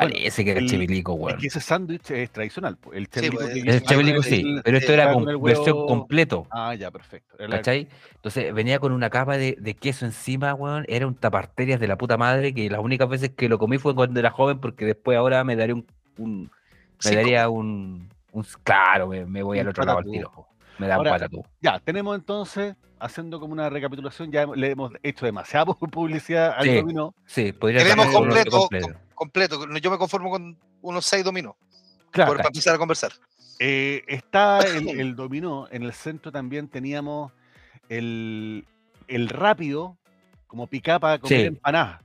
Parece 0.01 0.45
que 0.45 0.51
era 0.53 0.61
el- 0.61 0.69
chevilico, 0.69 1.13
Es 1.15 1.19
weón. 1.21 1.39
que 1.39 1.47
ese 1.47 1.61
sándwich 1.61 2.11
es 2.11 2.31
tradicional. 2.31 2.79
El 2.93 3.05
Sí, 3.07 3.11
chevilico 3.13 3.43
pues, 3.43 3.55
que 3.55 3.61
el 3.71 3.83
chevilico 3.83 4.23
sí, 4.23 4.41
el- 4.47 4.63
pero 4.63 4.79
esto 4.79 4.93
era 4.93 5.13
con 5.13 5.25
versión 5.43 5.87
completo. 5.87 6.47
Ah, 6.51 6.75
ya, 6.75 6.91
perfecto. 6.91 7.37
¿Cachai? 7.51 7.89
Entonces 8.15 8.53
venía 8.55 8.79
con 8.79 8.93
una 8.93 9.11
capa 9.11 9.37
de, 9.37 9.57
de 9.59 9.75
queso 9.75 10.07
encima, 10.07 10.55
weón. 10.55 10.85
Era 10.89 11.07
un 11.07 11.15
taparterias 11.15 11.81
de 11.81 11.89
la 11.89 11.97
puta 11.97 12.17
madre 12.17 12.53
que 12.55 12.69
las 12.71 12.81
únicas 12.81 13.09
veces 13.09 13.31
que 13.37 13.49
lo 13.49 13.59
comí 13.59 13.79
fue 13.79 13.95
cuando 13.95 14.19
era 14.21 14.31
joven 14.31 14.59
porque 14.61 14.85
después 14.85 15.17
ahora 15.19 15.43
me 15.45 15.57
daría 15.57 15.75
un... 15.75 15.87
un- 16.19 16.51
me 17.05 17.11
daría 17.15 17.49
un, 17.49 18.09
un- 18.33 18.47
Claro, 18.65 19.09
me, 19.09 19.27
me 19.27 19.43
voy 19.43 19.59
al 19.59 19.69
otro 19.69 19.85
lado 19.85 19.99
al 19.99 20.05
tiro. 20.05 20.46
Me 20.79 20.87
da 20.89 20.97
Ahora, 20.97 21.13
patatú. 21.13 21.45
Ya, 21.61 21.79
tenemos 21.81 22.15
entonces, 22.17 22.77
haciendo 22.99 23.41
como 23.41 23.53
una 23.53 23.69
recapitulación, 23.71 24.31
ya 24.31 24.47
le 24.47 24.71
hemos 24.71 24.93
hecho 25.03 25.25
demasiada 25.27 25.65
publicidad 25.93 26.55
al 26.57 26.65
Sí. 26.65 26.75
dominó. 26.77 27.15
Sí, 27.27 27.53
podría 27.53 27.95
norte 27.97 28.13
completo, 28.13 28.51
com- 28.51 28.95
completo. 29.15 29.79
Yo 29.81 29.91
me 29.91 29.99
conformo 29.99 30.31
con 30.31 30.57
unos 30.83 31.05
seis 31.07 31.25
dominos 31.25 31.55
Claro, 32.11 32.31
por- 32.31 32.37
para 32.39 32.49
empezar 32.49 32.75
a 32.75 32.79
conversar. 32.79 33.13
eh, 33.59 34.03
está 34.07 34.59
el, 34.67 35.01
el 35.01 35.17
dominó, 35.17 35.67
en 35.71 35.83
el 35.83 35.93
centro 35.93 36.31
también 36.31 36.69
teníamos 36.69 37.33
el, 37.89 38.67
el 39.09 39.29
rápido, 39.29 39.97
como 40.47 40.67
picá 40.67 40.99
para 40.99 41.19
comer 41.19 41.41
Sí. 41.41 41.47
empanadas. 41.47 42.01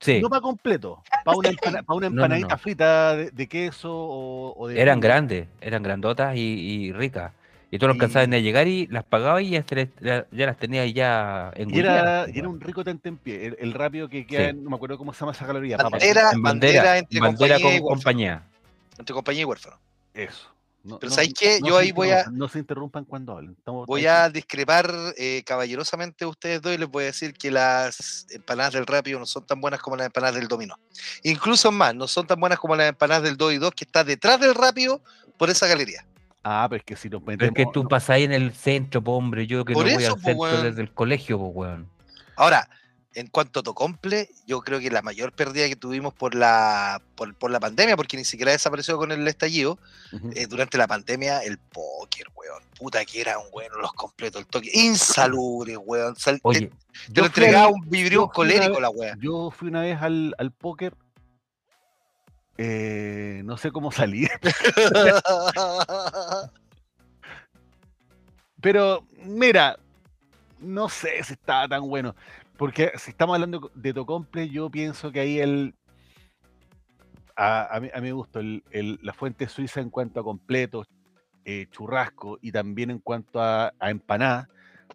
Sí, 0.00 0.20
No 0.20 0.28
para 0.28 0.42
completo, 0.42 1.02
para 1.24 1.36
una, 1.38 1.48
empana- 1.48 1.82
pa' 1.82 1.94
una 1.94 2.10
No, 2.10 2.16
no, 2.16 2.22
empanadita 2.24 2.48
no. 2.56 2.58
frita 2.58 3.16
de, 3.16 3.30
de 3.30 3.46
queso 3.48 3.90
o, 3.94 4.54
o 4.58 4.68
de... 4.68 4.78
eran 4.78 5.00
grandes, 5.00 5.48
eran 5.62 5.82
grandotas 5.82 6.36
y, 6.36 6.40
y 6.40 6.92
ricas. 6.92 7.32
Y 7.74 7.78
tú 7.80 7.88
no 7.88 7.94
alcanzabas 7.94 8.28
ni 8.28 8.36
a 8.36 8.38
llegar 8.38 8.68
y 8.68 8.86
las 8.86 9.02
pagabas 9.02 9.42
y 9.42 9.50
ya, 9.50 9.64
las 10.30 10.56
tenías 10.58 10.94
ya 10.94 11.50
Y 11.56 11.62
engullidas, 11.62 11.92
era, 12.02 12.24
po, 12.24 12.28
y 12.30 12.38
era 12.38 12.42
weón. 12.48 12.54
un 12.54 12.60
rico 12.60 12.84
tentempié, 12.84 13.46
el, 13.46 13.56
el 13.58 13.72
rápido 13.72 14.08
que 14.08 14.24
queda, 14.28 14.44
Sí. 14.44 14.50
en- 14.50 14.62
no 14.62 14.70
me 14.70 14.76
acuerdo 14.76 14.96
cómo 14.96 15.12
se 15.12 15.18
llama 15.18 15.32
esa 15.32 15.44
caloría. 15.44 15.76
papa- 15.76 15.90
Bandera, 15.90 16.30
En 16.30 16.40
bandera, 16.42 16.74
bandera, 16.84 16.98
entre 16.98 17.18
bandera 17.20 17.54
compañía 17.56 17.80
con 17.80 17.88
compañía. 17.88 18.42
Entre 18.96 19.12
compañía 19.12 19.42
y 19.42 19.44
huérfano. 19.44 19.76
Eso. 20.14 20.48
No, 20.84 21.00
Pero 21.00 21.10
no- 21.10 21.16
¿sabes 21.16 21.34
qué? 21.36 21.58
no 21.60 21.66
Yo 21.66 21.78
ahí 21.78 21.90
voy 21.90 22.10
a- 22.12 22.26
No 22.30 22.46
se 22.48 22.60
interrumpan 22.60 23.04
cuando 23.06 23.32
hablen. 23.32 23.56
Estamos 23.58 23.86
Voy 23.88 24.06
a 24.06 24.28
discrepar 24.30 24.92
eh, 25.16 25.42
caballerosamente 25.44 26.26
de 26.26 26.30
ustedes 26.30 26.62
dos 26.62 26.72
y 26.74 26.78
les 26.78 26.88
voy 26.88 27.02
a 27.02 27.06
decir 27.06 27.34
que 27.34 27.50
las 27.50 28.24
empanadas 28.30 28.74
del 28.74 28.86
rápido 28.86 29.18
no 29.18 29.26
son 29.26 29.44
tan 29.46 29.60
buenas 29.60 29.80
como 29.80 29.96
las 29.96 30.06
empanadas 30.06 30.36
del 30.36 30.46
dominó. 30.46 30.76
Incluso 31.24 31.72
más, 31.72 31.92
no 31.92 32.06
son 32.06 32.24
tan 32.28 32.38
buenas 32.38 32.60
como 32.60 32.76
las 32.76 32.88
empanadas 32.90 33.24
del 33.24 33.36
2 33.36 33.52
y 33.54 33.58
2 33.58 33.72
que 33.74 33.82
está 33.82 34.04
detrás 34.04 34.38
del 34.38 34.54
rápido 34.54 35.00
por 35.38 35.50
esa 35.50 35.66
galería. 35.66 36.06
Ah, 36.44 36.66
pero 36.68 36.78
es 36.80 36.84
que 36.84 36.94
si 36.96 37.08
nos 37.08 37.22
Pero 37.22 37.44
es 37.46 37.50
metemos... 37.52 37.72
que 37.72 37.72
tú 37.72 37.88
pasas 37.88 38.10
ahí 38.10 38.24
en 38.24 38.32
el 38.32 38.52
centro, 38.52 39.02
po, 39.02 39.12
hombre. 39.16 39.46
Yo 39.46 39.64
que 39.64 39.72
Por 39.72 39.86
no 39.86 39.92
voy 39.94 40.02
eso, 40.04 40.12
al 40.14 40.20
po, 40.20 40.24
centro 40.26 40.42
weón. 40.42 40.62
desde 40.64 40.82
el 40.82 40.92
colegio, 40.92 41.38
po, 41.38 41.46
weón. 41.46 41.88
Ahora, 42.36 42.68
en 43.14 43.28
cuanto 43.28 43.60
a 43.60 43.62
Tocomple, 43.62 44.28
yo 44.46 44.60
creo 44.60 44.78
que 44.80 44.90
la 44.90 45.00
mayor 45.00 45.32
pérdida 45.32 45.68
que 45.68 45.76
tuvimos 45.76 46.12
por 46.12 46.34
la, 46.34 47.00
por, 47.14 47.32
por 47.36 47.50
la 47.50 47.60
pandemia, 47.60 47.96
porque 47.96 48.16
ni 48.16 48.24
siquiera 48.24 48.50
desapareció 48.52 48.98
con 48.98 49.10
el 49.12 49.26
estallido, 49.28 49.78
eh, 50.34 50.46
durante 50.48 50.76
la 50.78 50.86
pandemia, 50.88 51.38
el 51.40 51.56
póker, 51.58 52.26
weón. 52.34 52.62
Puta 52.78 53.04
que 53.04 53.20
eran, 53.20 53.36
weón, 53.52 53.70
los 53.80 53.92
completos, 53.92 54.40
el 54.42 54.46
toque. 54.48 54.68
Insalubres, 54.74 55.78
weón. 55.82 56.16
Sal- 56.16 56.36
te- 56.36 56.40
Oye, 56.42 56.60
te, 56.66 56.72
yo 57.08 57.22
lo 57.22 57.26
entregaba 57.26 57.66
al- 57.68 57.72
un 57.74 57.88
una 57.88 58.28
colérico 58.32 58.72
vez- 58.72 58.80
la 58.80 58.90
weón. 58.90 59.20
Yo 59.20 59.50
fui 59.50 59.68
una 59.68 59.80
vez 59.82 60.02
al, 60.02 60.34
al 60.38 60.50
póker. 60.50 60.94
Eh, 62.58 63.42
no 63.44 63.56
sé 63.56 63.70
cómo 63.72 63.90
salí, 63.92 64.26
pero 68.60 69.04
mira, 69.24 69.78
no 70.60 70.88
sé 70.88 71.22
si 71.22 71.34
estaba 71.34 71.68
tan 71.68 71.88
bueno. 71.88 72.14
Porque 72.56 72.92
si 72.96 73.10
estamos 73.10 73.34
hablando 73.34 73.70
de 73.74 73.92
Tocomple, 73.92 74.48
yo 74.48 74.70
pienso 74.70 75.10
que 75.10 75.20
ahí 75.20 75.38
el. 75.40 75.74
A, 77.36 77.76
a 77.76 77.80
mí, 77.80 77.90
a 77.92 77.96
mí 78.00 78.06
me 78.08 78.12
gustó 78.12 78.38
el- 78.38 78.62
el- 78.70 78.98
la 79.02 79.12
fuente 79.12 79.48
suiza 79.48 79.80
en 79.80 79.90
cuanto 79.90 80.20
a 80.20 80.24
completos, 80.24 80.86
eh, 81.44 81.66
churrasco 81.72 82.38
y 82.40 82.52
también 82.52 82.90
en 82.90 83.00
cuanto 83.00 83.42
a, 83.42 83.72
a 83.78 83.90
empanadas. 83.90 84.48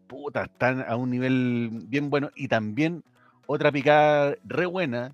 Puta, 0.07 0.45
están 0.45 0.85
a 0.87 0.95
un 0.95 1.11
nivel 1.11 1.69
bien 1.87 2.09
bueno. 2.09 2.31
Y 2.35 2.47
también 2.47 3.03
otra 3.45 3.71
picada 3.71 4.35
re 4.45 4.65
buena, 4.65 5.13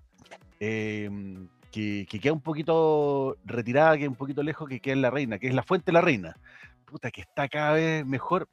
em, 0.60 1.48
que, 1.76 2.06
que 2.10 2.22
queda 2.22 2.32
un 2.32 2.40
poquito 2.40 3.36
retirada, 3.44 3.98
que 3.98 4.04
es 4.04 4.10
un 4.10 4.16
poquito 4.16 4.42
lejos, 4.42 4.70
que 4.70 4.80
queda 4.80 4.94
en 4.94 5.02
la 5.02 5.10
reina, 5.10 5.38
que 5.38 5.48
es 5.48 5.54
la 5.54 5.62
fuente 5.62 5.88
de 5.88 5.92
la 5.92 6.00
reina. 6.00 6.38
Puta, 6.86 7.12
que 7.12 7.20
está 7.20 7.50
cada 7.50 7.74
vez 7.74 8.06
mejor. 8.06 8.48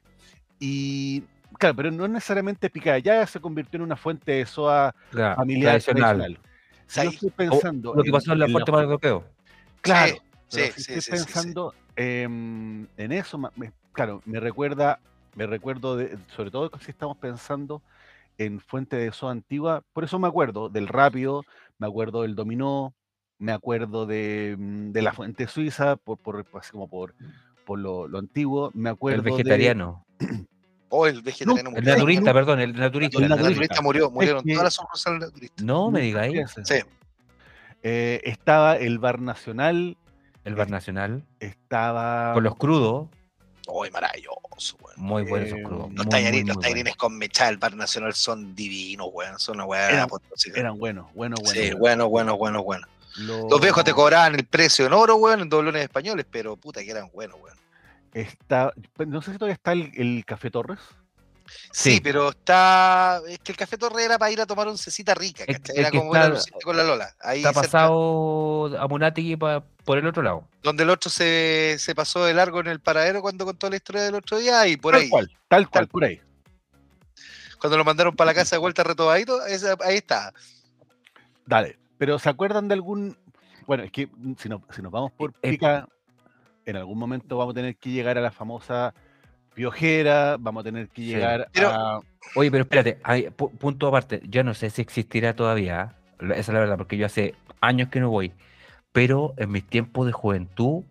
Y 0.59 1.23
claro, 1.57 1.73
pero 1.73 1.89
no 1.89 2.03
es 2.03 2.11
necesariamente 2.11 2.69
picada, 2.69 2.99
ya 2.99 3.25
se 3.25 3.39
convirtió 3.39 3.77
en 3.77 3.83
una 3.83 3.95
fuente 3.95 4.33
de 4.33 4.45
soa 4.45 4.93
claro, 5.09 5.37
familiar 5.37 5.81
tradicional. 5.81 6.17
tradicional. 6.17 6.39
Si 6.85 6.99
Sí. 6.99 7.05
yo 7.05 7.09
estoy 7.11 7.29
O 7.29 7.33
pensando. 7.37 7.95
lo 7.95 8.03
que 8.03 8.11
pasó 8.11 8.33
en 8.33 8.39
la 8.39 8.47
fuente 8.49 8.71
fu- 8.71 8.75
más 8.75 8.83
europeo. 8.83 9.25
Claro, 9.79 10.15
Sí, 10.49 10.59
sí, 10.59 10.61
estoy 10.63 10.83
sí, 10.83 10.91
sí, 10.91 11.01
sí. 11.01 11.11
pensando 11.11 11.73
em, 11.95 12.87
en 12.97 13.11
eso, 13.13 13.37
me- 13.37 13.71
claro, 13.93 14.21
me 14.25 14.41
recuerda, 14.41 14.99
me 15.35 15.47
recuerdo, 15.47 15.95
de, 15.95 16.17
sobre 16.35 16.51
todo 16.51 16.71
si 16.81 16.91
estamos 16.91 17.15
pensando 17.17 17.81
en 18.37 18.59
fuente 18.59 18.97
de 18.97 19.13
soda 19.13 19.31
antigua, 19.31 19.81
por 19.93 20.03
eso 20.03 20.19
me 20.19 20.27
acuerdo 20.27 20.67
del 20.67 20.89
rápido, 20.89 21.45
me 21.77 21.87
acuerdo 21.87 22.23
del 22.23 22.35
dominó, 22.35 22.93
me 23.39 23.51
acuerdo 23.51 24.05
de, 24.05 24.55
mm, 24.57 24.91
de 24.91 25.01
la 25.01 25.13
fuente 25.13 25.47
suiza, 25.47 25.95
por, 25.97 26.17
por 26.17 26.45
así 26.59 26.71
como 26.71 26.87
por, 26.87 27.13
por 27.65 27.79
lo, 27.79 28.07
lo 28.07 28.19
antiguo, 28.19 28.71
me 28.73 28.89
acuerdo 28.89 29.19
El 29.19 29.23
de- 29.25 29.31
vegetariano. 29.31 30.05
Oh, 30.95 31.07
el 31.07 31.23
vegetariano 31.23 31.69
El 31.71 31.75
murió. 31.77 31.95
naturista, 31.95 32.33
perdón, 32.33 32.59
el 32.59 32.73
naturista. 32.75 33.17
El 33.17 33.23
el 33.23 33.29
naturista. 33.29 33.49
naturista 33.51 33.81
murió, 33.81 34.11
murieron 34.11 34.43
que- 34.43 34.51
todas 34.53 34.65
las 34.65 34.73
sucursales 34.75 35.21
naturistas. 35.21 35.65
No 35.65 35.89
me 35.89 36.01
Mm, 36.01 36.03
digáis. 36.03 36.51
Sí. 36.63 36.75
Eh, 37.81 38.21
estaba 38.25 38.75
el 38.77 38.99
bar 38.99 39.19
nacional, 39.19 39.97
El 40.45 40.53
bar 40.55 40.69
nacional. 40.69 41.23
estaba 41.39 42.33
Con 42.35 42.43
los 42.43 42.55
crudos. 42.57 43.07
Oh, 43.65 43.83
maravilloso, 43.91 44.77
weón. 44.83 44.95
Muy 44.97 45.23
buenos 45.23 45.47
esos 45.47 45.61
crudos. 45.61 45.79
Los, 45.79 45.89
muy, 45.89 45.95
muy, 45.97 46.09
tallarines, 46.09 46.31
muy 46.43 46.47
los 46.49 46.55
buenos. 46.57 46.61
tallarines 46.61 46.95
con 46.95 47.17
mechada 47.17 47.49
del 47.49 47.57
Bar 47.57 47.75
Nacional 47.75 48.13
son 48.13 48.53
divinos, 48.53 49.07
weón. 49.11 49.39
Son 49.39 49.55
una 49.55 49.65
weá 49.65 49.89
Eran- 49.89 50.07
eran 50.53 50.77
buenos, 50.77 51.11
buenos, 51.15 51.39
buenos. 51.41 51.63
Sí, 51.63 51.73
bueno, 51.73 52.07
bueno, 52.07 52.37
bueno, 52.37 52.61
bueno. 52.63 52.85
Los- 53.17 53.45
Los 53.49 53.61
viejos 53.61 53.83
te 53.83 53.93
cobraban 53.93 54.35
el 54.35 54.45
precio 54.45 54.85
en 54.87 54.93
oro, 54.93 55.15
weón, 55.17 55.41
en 55.41 55.49
doblones 55.49 55.83
españoles, 55.83 56.25
pero 56.29 56.57
puta 56.57 56.81
que 56.83 56.91
eran 56.91 57.09
buenos, 57.11 57.39
weón. 57.41 57.57
Está, 58.13 58.73
no 59.05 59.21
sé 59.21 59.31
si 59.33 59.37
todavía 59.37 59.53
está 59.55 59.71
el, 59.73 59.91
el 59.95 60.23
Café 60.25 60.49
Torres. 60.51 60.79
Sí, 61.71 61.95
Sí. 61.95 62.01
pero 62.01 62.29
está. 62.29 63.21
Es 63.27 63.37
que 63.39 63.51
el 63.51 63.57
Café 63.57 63.77
Torre 63.77 64.05
era 64.05 64.17
para 64.17 64.31
ir 64.31 64.39
a 64.41 64.45
tomar 64.45 64.67
oncecita 64.67 65.13
rica, 65.13 65.43
es 65.47 65.59
Era 65.75 65.91
que 65.91 65.97
como 65.99 66.15
está- 66.15 66.41
con 66.63 66.77
la 66.77 66.83
Lola. 66.83 67.13
Ahí 67.21 67.39
Está 67.39 67.49
cerca, 67.53 67.61
pasado 67.67 68.77
a 68.79 68.87
Munatigui 68.87 69.35
pa- 69.35 69.63
por 69.83 69.97
el 69.97 70.07
otro 70.07 70.23
lado. 70.23 70.47
donde 70.63 70.83
el 70.83 70.89
otro 70.89 71.11
se, 71.11 71.75
se 71.79 71.93
pasó 71.93 72.23
de 72.25 72.33
largo 72.33 72.59
en 72.61 72.67
el 72.67 72.79
paradero 72.79 73.21
cuando 73.21 73.45
contó 73.45 73.69
la 73.69 73.75
historia 73.75 74.01
del 74.03 74.15
otro 74.15 74.37
día 74.37 74.65
y 74.67 74.77
por 74.77 74.93
tal 74.93 75.01
ahí. 75.01 75.09
cual, 75.09 75.27
tal 75.49 75.69
cual, 75.69 75.83
Tal 75.83 75.87
por 75.89 76.03
ahí. 76.05 76.21
Cuando 77.59 77.77
lo 77.77 77.83
mandaron 77.85 78.15
para 78.15 78.31
la 78.31 78.35
casa 78.35 78.55
de 78.55 78.59
vuelta 78.59 78.83
retobadito, 78.83 79.39
ahí 79.41 79.95
está. 79.97 80.33
Dale. 81.45 81.77
Pero 82.03 82.19
¿se 82.19 82.27
acuerdan 82.27 82.67
de 82.67 82.73
algún? 82.73 83.15
Bueno, 83.65 83.83
es 83.83 83.91
que 83.93 84.07
mm, 84.07 84.33
si 84.37 84.49
nos, 84.49 84.59
si 84.71 84.81
nos 84.81 84.91
vamos 84.91 85.13
por 85.13 85.33
Eh, 85.41 85.51
pica, 85.51 85.87
en 86.65 86.75
algún 86.75 86.99
momento 86.99 87.37
vamos 87.37 87.53
a 87.53 87.55
tener 87.55 87.77
que 87.77 87.91
llegar 87.91 88.17
a 88.17 88.21
la 88.21 88.29
famosa 88.29 88.93
piojera, 89.53 90.35
vamos 90.37 90.59
a 90.59 90.63
tener 90.65 90.89
que 90.89 91.01
Sí. 91.03 91.07
llegar 91.07 91.47
Pero- 91.53 91.69
a. 91.69 92.01
Oye, 92.35 92.51
pero 92.51 92.63
espérate, 92.63 92.99
hay, 93.03 93.29
punto 93.29 93.87
aparte. 93.87 94.21
Yo 94.27 94.43
no 94.43 94.53
sé 94.53 94.69
si 94.69 94.81
existirá 94.81 95.33
todavía. 95.33 95.95
Esa 96.19 96.33
es 96.33 96.49
la 96.49 96.59
verdad, 96.59 96.75
porque 96.75 96.97
yo 96.97 97.05
hace 97.05 97.35
años 97.61 97.87
que 97.87 98.01
no 98.01 98.09
voy. 98.09 98.33
Pero 98.91 99.33
en 99.37 99.51
mis 99.51 99.65
tiempos 99.65 100.05
de 100.05 100.11
juventud 100.11 100.83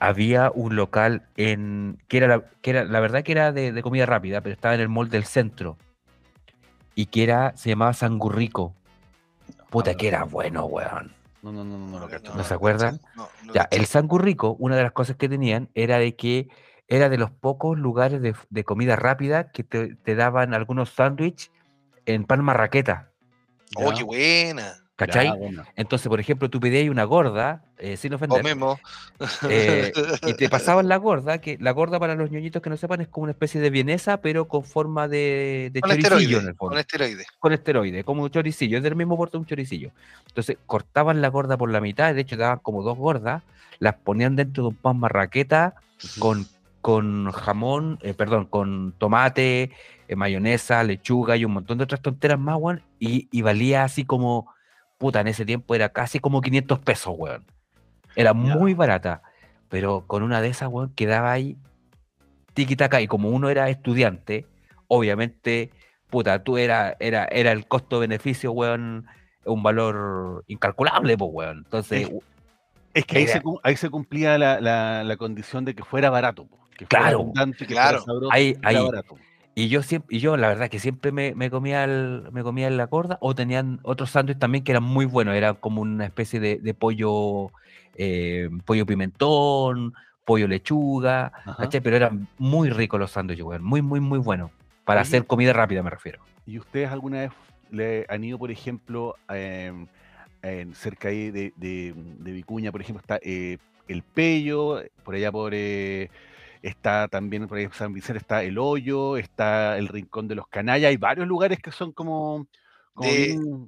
había 0.00 0.50
un 0.52 0.74
local 0.74 1.22
en 1.36 1.98
que 2.08 2.16
era 2.16 2.26
la, 2.26 2.42
que 2.62 2.70
era 2.70 2.84
la 2.84 2.98
verdad 2.98 3.22
que 3.22 3.30
era 3.30 3.52
de, 3.52 3.70
de 3.70 3.80
comida 3.80 4.06
rápida, 4.06 4.40
pero 4.40 4.54
estaba 4.54 4.74
en 4.74 4.80
el 4.80 4.88
mall 4.88 5.08
del 5.08 5.22
centro 5.24 5.76
y 6.96 7.06
que 7.06 7.22
era 7.22 7.56
se 7.56 7.68
llamaba 7.68 7.92
Sangurrico. 7.92 8.74
Puta 9.70 9.94
que 9.96 10.08
era 10.08 10.20
no. 10.20 10.28
bueno, 10.28 10.64
weón. 10.66 11.14
No, 11.42 11.52
no, 11.52 11.64
no, 11.64 11.78
no, 11.78 11.86
no, 11.86 11.98
lo 12.00 12.08
cacho. 12.08 12.34
¿No 12.34 12.44
se 12.44 12.54
acuerdan? 12.54 13.00
No, 13.14 13.28
no 13.44 13.54
Ya, 13.54 13.68
el 13.70 13.86
Sangurrico, 13.86 14.56
una 14.58 14.76
de 14.76 14.82
las 14.82 14.92
cosas 14.92 15.16
que 15.16 15.28
tenían 15.28 15.70
era 15.74 15.98
de 15.98 16.16
que 16.16 16.48
era 16.88 17.08
de 17.08 17.18
los 17.18 17.30
pocos 17.30 17.78
lugares 17.78 18.20
de, 18.20 18.34
de 18.48 18.64
comida 18.64 18.96
rápida 18.96 19.50
que 19.50 19.64
te, 19.64 19.96
te 19.96 20.14
daban 20.14 20.54
algunos 20.54 20.90
sándwiches 20.90 21.50
en 22.04 22.24
pan 22.24 22.44
marraqueta, 22.44 23.12
Oh, 23.74 23.92
qué 23.94 24.04
buena. 24.04 24.85
¿Cachai? 24.96 25.26
ya, 25.26 25.34
bueno. 25.34 25.64
Entonces, 25.76 26.08
por 26.08 26.20
ejemplo, 26.20 26.48
tú 26.50 26.58
pedías 26.60 26.88
una 26.90 27.04
gorda, 27.04 27.64
eh, 27.78 27.96
sin 27.96 28.14
ofender, 28.14 28.42
mismo. 28.42 28.80
eh, 29.48 29.92
y 30.26 30.34
te 30.34 30.48
pasaban 30.48 30.88
la 30.88 30.96
gorda, 30.96 31.38
que 31.40 31.58
la 31.60 31.70
gorda 31.72 32.00
para 32.00 32.14
los 32.14 32.30
ñoñitos 32.30 32.62
que 32.62 32.70
no 32.70 32.76
sepan 32.76 33.00
es 33.02 33.08
como 33.08 33.24
una 33.24 33.32
especie 33.32 33.60
de 33.60 33.70
vienesa, 33.70 34.20
pero 34.20 34.48
con 34.48 34.64
forma 34.64 35.08
de, 35.08 35.70
de 35.72 35.80
Con 35.80 35.90
choricillo 35.90 36.38
en 36.40 36.46
esteroides. 36.46 36.48
el 36.48 36.54
fondo 36.56 36.70
Con 36.70 36.78
esteroides. 36.78 37.26
con 37.38 37.52
esteroides, 37.52 38.04
como 38.04 38.22
un 38.22 38.30
choricillo, 38.30 38.78
es 38.78 38.82
del 38.82 38.96
mismo 38.96 39.16
porte 39.16 39.32
de 39.36 39.40
un 39.40 39.46
choricillo. 39.46 39.92
Entonces 40.28 40.58
cortaban 40.66 41.20
la 41.20 41.28
gorda 41.28 41.56
por 41.56 41.70
la 41.70 41.80
mitad, 41.80 42.14
de 42.14 42.20
hecho 42.22 42.36
daban 42.36 42.58
como 42.60 42.82
dos 42.82 42.96
gordas, 42.98 43.42
las 43.78 43.94
ponían 43.94 44.36
dentro 44.36 44.62
de 44.64 44.68
un 44.70 44.76
pan 44.76 44.98
marraqueta 44.98 45.74
con, 46.18 46.46
con 46.80 47.30
jamón, 47.32 47.98
eh, 48.02 48.14
perdón, 48.14 48.46
con 48.46 48.92
tomate, 48.98 49.72
eh, 50.08 50.16
mayonesa, 50.16 50.82
lechuga 50.84 51.36
y 51.36 51.44
un 51.44 51.52
montón 51.52 51.78
de 51.78 51.84
otras 51.84 52.00
tonteras 52.00 52.38
más, 52.38 52.58
y, 52.98 53.28
y 53.30 53.42
valía 53.42 53.84
así 53.84 54.04
como 54.04 54.54
puta, 54.98 55.20
en 55.20 55.28
ese 55.28 55.44
tiempo 55.44 55.74
era 55.74 55.90
casi 55.90 56.20
como 56.20 56.40
500 56.40 56.78
pesos, 56.80 57.14
weón. 57.16 57.44
Era 58.14 58.32
muy 58.32 58.74
barata, 58.74 59.22
pero 59.68 60.04
con 60.06 60.22
una 60.22 60.40
de 60.40 60.48
esas, 60.48 60.68
weón, 60.68 60.92
quedaba 60.94 61.32
ahí 61.32 61.56
tiki-taka. 62.54 63.02
Y 63.02 63.06
como 63.06 63.28
uno 63.30 63.50
era 63.50 63.68
estudiante, 63.68 64.46
obviamente, 64.88 65.70
puta, 66.08 66.42
tú 66.42 66.58
era, 66.58 66.96
era, 66.98 67.26
era 67.26 67.52
el 67.52 67.66
costo-beneficio, 67.66 68.52
weón, 68.52 69.06
un 69.44 69.62
valor 69.62 70.44
incalculable, 70.46 71.16
pues, 71.16 71.30
weón. 71.32 71.58
Entonces, 71.58 72.10
es 72.94 73.04
que 73.04 73.18
ahí 73.18 73.26
se, 73.26 73.42
ahí 73.62 73.76
se, 73.76 73.90
cumplía 73.90 74.38
la, 74.38 74.60
la, 75.04 75.16
condición 75.18 75.66
de 75.66 75.74
que 75.74 75.84
fuera 75.84 76.08
barato, 76.08 76.48
que 76.76 76.86
claro, 76.86 77.18
abundante, 77.18 77.66
que 77.66 77.74
claro. 77.74 77.98
Fuera 77.98 78.04
sabroso, 78.06 78.32
ahí, 78.32 78.56
ahí. 78.62 78.76
barato. 78.76 79.16
Y 79.58 79.68
yo 79.68 79.82
siempre, 79.82 80.14
y 80.14 80.20
yo 80.20 80.36
la 80.36 80.48
verdad 80.48 80.68
que 80.68 80.78
siempre 80.78 81.12
me, 81.12 81.34
me 81.34 81.50
comía 81.50 81.84
el, 81.84 82.24
me 82.30 82.42
comía 82.42 82.68
la 82.68 82.88
corda, 82.88 83.16
o 83.22 83.34
tenían 83.34 83.80
otros 83.84 84.10
sándwiches 84.10 84.38
también 84.38 84.62
que 84.62 84.72
eran 84.72 84.82
muy 84.82 85.06
buenos, 85.06 85.34
era 85.34 85.54
como 85.54 85.80
una 85.80 86.04
especie 86.04 86.40
de, 86.40 86.58
de 86.58 86.74
pollo, 86.74 87.52
eh, 87.94 88.50
pollo 88.66 88.84
pimentón, 88.84 89.94
pollo 90.26 90.46
lechuga, 90.46 91.32
pero 91.82 91.96
eran 91.96 92.28
muy 92.36 92.68
ricos 92.68 93.00
los 93.00 93.12
sándwiches, 93.12 93.46
muy, 93.62 93.80
muy, 93.80 93.98
muy 93.98 94.18
buenos. 94.18 94.50
Para 94.84 95.00
hacer 95.00 95.24
comida 95.24 95.54
rápida 95.54 95.82
me 95.82 95.88
refiero. 95.88 96.20
¿Y 96.44 96.58
ustedes 96.58 96.90
alguna 96.90 97.20
vez 97.20 97.30
le 97.70 98.04
han 98.10 98.24
ido, 98.24 98.38
por 98.38 98.50
ejemplo, 98.50 99.16
em, 99.30 99.86
cerca 100.74 101.08
ahí 101.08 101.30
de, 101.30 101.54
de, 101.56 101.94
Vicuña, 102.30 102.70
por 102.70 102.82
ejemplo, 102.82 103.00
está 103.00 103.18
eh, 103.22 103.56
el 103.88 104.02
Pello, 104.02 104.82
por 105.02 105.14
allá 105.14 105.32
por... 105.32 105.54
Está 106.66 107.06
también 107.06 107.46
por 107.46 107.58
ahí 107.58 107.68
San 107.72 107.92
Vicente, 107.92 108.18
está 108.18 108.42
El 108.42 108.58
Hoyo, 108.58 109.16
está 109.16 109.78
el 109.78 109.86
Rincón 109.86 110.26
de 110.26 110.34
los 110.34 110.48
Canallas, 110.48 110.88
hay 110.88 110.96
varios 110.96 111.28
lugares 111.28 111.60
que 111.62 111.70
son 111.70 111.92
como, 111.92 112.48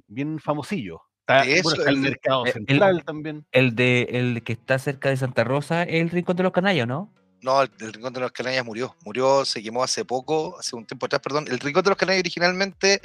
bien, 0.09 0.37
famosillos. 0.39 0.99
Está, 1.21 1.43
el, 1.43 1.97
mercado 1.97 2.45
eh, 2.45 2.51
central 2.51 3.05
también. 3.05 3.45
El 3.53 3.73
de 3.73 4.01
el 4.11 4.43
que 4.43 4.51
está 4.51 4.77
cerca 4.79 5.07
de 5.07 5.15
Santa 5.15 5.45
Rosa, 5.45 5.83
el 5.83 6.09
Rincón 6.09 6.35
de 6.35 6.43
los 6.43 6.51
Canallas, 6.51 6.89
¿no? 6.89 7.09
No, 7.41 7.61
el, 7.61 7.69
Rincón 7.79 8.11
de 8.11 8.19
los 8.19 8.33
Canallas 8.33 8.65
murió. 8.65 8.93
Murió, 9.05 9.45
se 9.45 9.63
quemó 9.63 9.81
hace 9.81 10.03
poco, 10.03 10.57
hace 10.59 10.75
un 10.75 10.85
tiempo 10.85 11.05
atrás, 11.05 11.21
perdón. 11.21 11.45
El 11.47 11.59
Rincón 11.59 11.83
de 11.83 11.91
los 11.91 11.97
Canallas 11.97 12.19
originalmente 12.19 13.01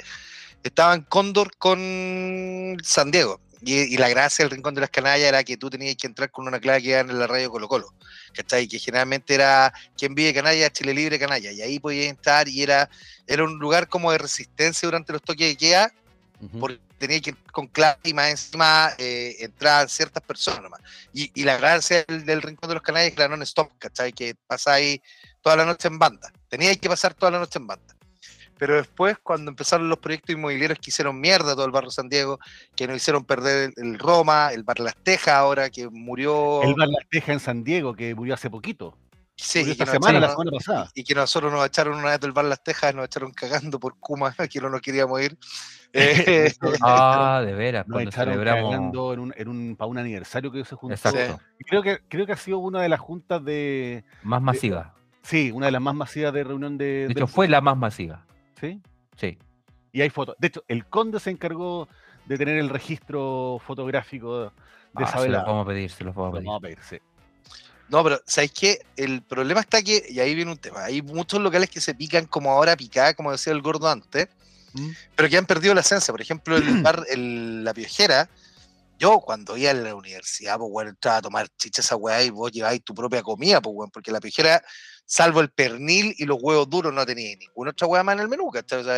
estaba 0.61 0.93
en 0.93 1.03
Cóndor 1.03 1.55
con 1.57 2.75
San 2.83 3.11
Diego. 3.11 3.39
Y, 3.61 3.97
la 3.97 4.09
gracia 4.09 4.43
del 4.43 4.51
Rincón 4.51 4.75
de 4.75 4.81
las 4.81 4.89
Canallas 4.89 5.27
era 5.27 5.43
que 5.43 5.57
tú 5.57 5.69
tenías 5.69 5.95
que 5.95 6.07
entrar 6.07 6.29
con 6.31 6.47
una 6.47 6.59
clave 6.59 6.81
que 6.81 6.89
iba 6.89 6.99
en 6.99 7.17
la 7.17 7.27
radio 7.27 7.49
Colo 7.49 7.67
Colo, 7.67 7.93
¿cachai? 8.33 8.67
Que 8.67 8.79
generalmente 8.79 9.33
era 9.33 9.73
quien 9.97 10.13
vive 10.13 10.33
Canalla, 10.33 10.69
Chile 10.69 10.93
Libre 10.93 11.19
Canalla, 11.19 11.51
y 11.51 11.61
ahí 11.61 11.79
podías 11.79 12.07
entrar 12.07 12.47
y 12.47 12.61
era, 12.61 12.89
era 13.27 13.43
un 13.43 13.57
lugar 13.57 13.87
como 13.87 14.11
de 14.11 14.17
resistencia 14.17 14.85
durante 14.85 15.13
los 15.13 15.21
toques 15.21 15.47
de 15.47 15.55
queda, 15.55 15.93
porque 16.59 16.79
tenías 16.97 17.21
que 17.21 17.29
ir 17.31 17.37
con 17.51 17.67
clave 17.67 17.97
y 18.03 18.13
más 18.13 18.29
encima 18.29 18.93
eh, 18.97 19.35
entraban 19.39 19.89
ciertas 19.89 20.21
personas 20.23 20.61
nomás. 20.61 20.81
Y, 21.13 21.43
la 21.43 21.57
gracia 21.57 22.03
del, 22.07 22.41
Rincón 22.41 22.67
de 22.69 22.75
los 22.75 22.83
Canallas 22.83 23.09
es 23.09 23.15
que 23.15 23.21
la 23.21 23.29
non-stop, 23.29 23.71
¿cachai? 23.79 24.11
Que 24.13 24.35
pasáis 24.47 25.01
toda 25.41 25.55
la 25.55 25.65
noche 25.65 25.87
en 25.87 25.97
banda, 25.97 26.31
teníais 26.49 26.77
que 26.77 26.89
pasar 26.89 27.13
toda 27.13 27.31
la 27.31 27.39
noche 27.39 27.59
en 27.59 27.67
banda. 27.67 27.94
Pero 28.57 28.75
después, 28.75 29.17
cuando 29.21 29.51
empezaron 29.51 29.89
los 29.89 29.99
proyectos 29.99 30.35
inmobiliarios 30.35 30.79
que 30.79 30.89
hicieron 30.89 31.19
mierda 31.19 31.55
todo 31.55 31.65
el 31.65 31.71
barrio 31.71 31.91
San 31.91 32.09
Diego, 32.09 32.39
que 32.75 32.87
nos 32.87 32.97
hicieron 32.97 33.25
perder 33.25 33.73
el, 33.75 33.99
Roma, 33.99 34.49
el 34.53 34.63
Bar 34.63 34.79
Las 34.79 34.95
Tejas 34.95 35.35
ahora, 35.35 35.69
que 35.69 35.89
murió. 35.89 36.63
El 36.63 36.75
Bar 36.75 36.87
Las 36.87 37.07
Tejas 37.09 37.29
en 37.29 37.39
San 37.39 37.63
Diego, 37.63 37.95
que 37.95 38.15
murió 38.15 38.33
hace 38.33 38.49
poquito. 38.49 38.97
Sí, 39.37 39.59
esta 39.69 39.85
semana, 39.85 40.19
la 40.21 40.29
semana 40.29 40.51
pasada. 40.51 40.89
Y 40.95 41.03
que 41.03 41.13
nosotros 41.13 41.51
nos 41.51 41.65
echaron 41.65 41.97
una 41.97 42.11
vez 42.11 42.21
del 42.21 42.31
Bar 42.31 42.45
Las 42.45 42.63
Tejas, 42.63 42.95
nos 42.95 43.05
echaron 43.05 43.31
cagando 43.33 43.79
por 43.79 43.95
Kuma, 43.99 44.33
que 44.49 44.61
no 44.61 44.69
nos 44.69 44.81
queríamos 44.81 45.21
ir. 45.21 45.37
Eh, 45.97 46.53
ah, 46.81 47.41
de 47.45 47.53
veras, 47.53 47.87
nos 47.87 48.01
echaron 48.01 48.33
celebramos... 48.33 48.69
cagando 48.69 49.13
en 49.13 49.19
un, 49.21 49.33
en 49.37 49.47
un, 49.47 49.75
para 49.77 49.87
un 49.87 49.97
aniversario 49.97 50.51
que 50.51 50.65
se 50.65 50.75
juntó. 50.75 50.93
Exacto. 50.93 51.39
creo 51.65 51.81
que, 51.81 51.99
creo 52.09 52.25
que 52.25 52.33
ha 52.33 52.35
sido 52.35 52.57
una 52.57 52.81
de 52.81 52.89
las 52.89 52.99
juntas 52.99 53.41
de. 53.45 54.03
Más 54.21 54.41
masiva. 54.41 54.93
sí, 55.21 55.51
una 55.51 55.67
de 55.67 55.71
las 55.71 55.81
más 55.81 55.95
masivas 55.95 56.33
de 56.33 56.43
reunión 56.43 56.77
de. 56.77 57.05
De 57.07 57.13
hecho, 57.13 57.27
fue 57.27 57.47
la 57.47 57.61
más 57.61 57.77
masiva. 57.77 58.25
¿Sí? 58.65 58.81
Sí. 59.17 59.37
Y 59.91 60.01
hay 60.01 60.09
fotos. 60.09 60.35
De 60.39 60.47
hecho, 60.47 60.63
el 60.67 60.85
conde 60.87 61.19
se 61.19 61.29
encargó 61.29 61.87
de 62.25 62.37
tener 62.37 62.57
el 62.57 62.69
registro 62.69 63.61
fotográfico 63.65 64.39
de 64.39 64.51
ah, 64.95 65.03
esa 65.03 65.19
Se 65.19 65.29
los 65.29 65.45
vamos 65.45 65.65
a 65.65 65.67
pedir, 65.67 65.89
se 65.91 66.03
los 66.03 66.15
vamos 66.15 66.29
a 66.29 66.33
pedir. 66.33 66.47
Vamos 66.47 66.59
a 66.59 66.61
pedir, 66.61 66.79
sí. 66.81 66.97
No, 67.87 68.03
pero 68.03 68.19
¿sabéis 68.25 68.51
qué? 68.51 68.79
El 68.95 69.21
problema 69.21 69.59
está 69.59 69.81
que, 69.81 70.03
y 70.09 70.19
ahí 70.19 70.33
viene 70.33 70.51
un 70.51 70.57
tema, 70.57 70.85
hay 70.85 71.01
muchos 71.03 71.39
locales 71.39 71.69
que 71.69 71.79
se 71.79 71.93
pican 71.93 72.25
como 72.25 72.51
ahora 72.51 72.75
picada, 72.75 73.13
como 73.13 73.31
decía 73.31 73.53
el 73.53 73.61
gordo 73.61 73.87
antes, 73.87 74.27
¿Mm? 74.73 74.89
pero 75.15 75.29
que 75.29 75.37
han 75.37 75.45
perdido 75.45 75.75
la 75.75 75.81
esencia. 75.81 76.11
Por 76.11 76.21
ejemplo, 76.21 76.57
el 76.57 76.63
bar, 76.81 77.05
el, 77.09 77.63
la 77.63 77.73
viejera, 77.73 78.27
yo 78.97 79.19
cuando 79.19 79.55
iba 79.55 79.71
a 79.71 79.75
la 79.75 79.93
universidad, 79.93 80.57
pues 80.57 80.71
bueno, 80.71 80.89
entraba 80.89 81.17
a 81.17 81.21
tomar 81.21 81.47
chicha 81.57 81.81
esa 81.81 81.95
weá 81.95 82.23
y 82.23 82.31
vos 82.31 82.51
lleváis 82.51 82.83
tu 82.83 82.95
propia 82.95 83.21
comida, 83.21 83.61
pues 83.61 83.75
bueno, 83.75 83.91
porque 83.93 84.11
la 84.11 84.19
viejera 84.19 84.63
salvo 85.05 85.39
el 85.39 85.49
pernil 85.49 86.15
y 86.17 86.25
los 86.25 86.37
huevos 86.41 86.69
duros, 86.69 86.93
no 86.93 87.05
tenía 87.05 87.35
ninguna 87.37 87.71
otra 87.71 87.87
hueá 87.87 88.03
más 88.03 88.15
en 88.15 88.21
el 88.21 88.27
menú, 88.27 88.51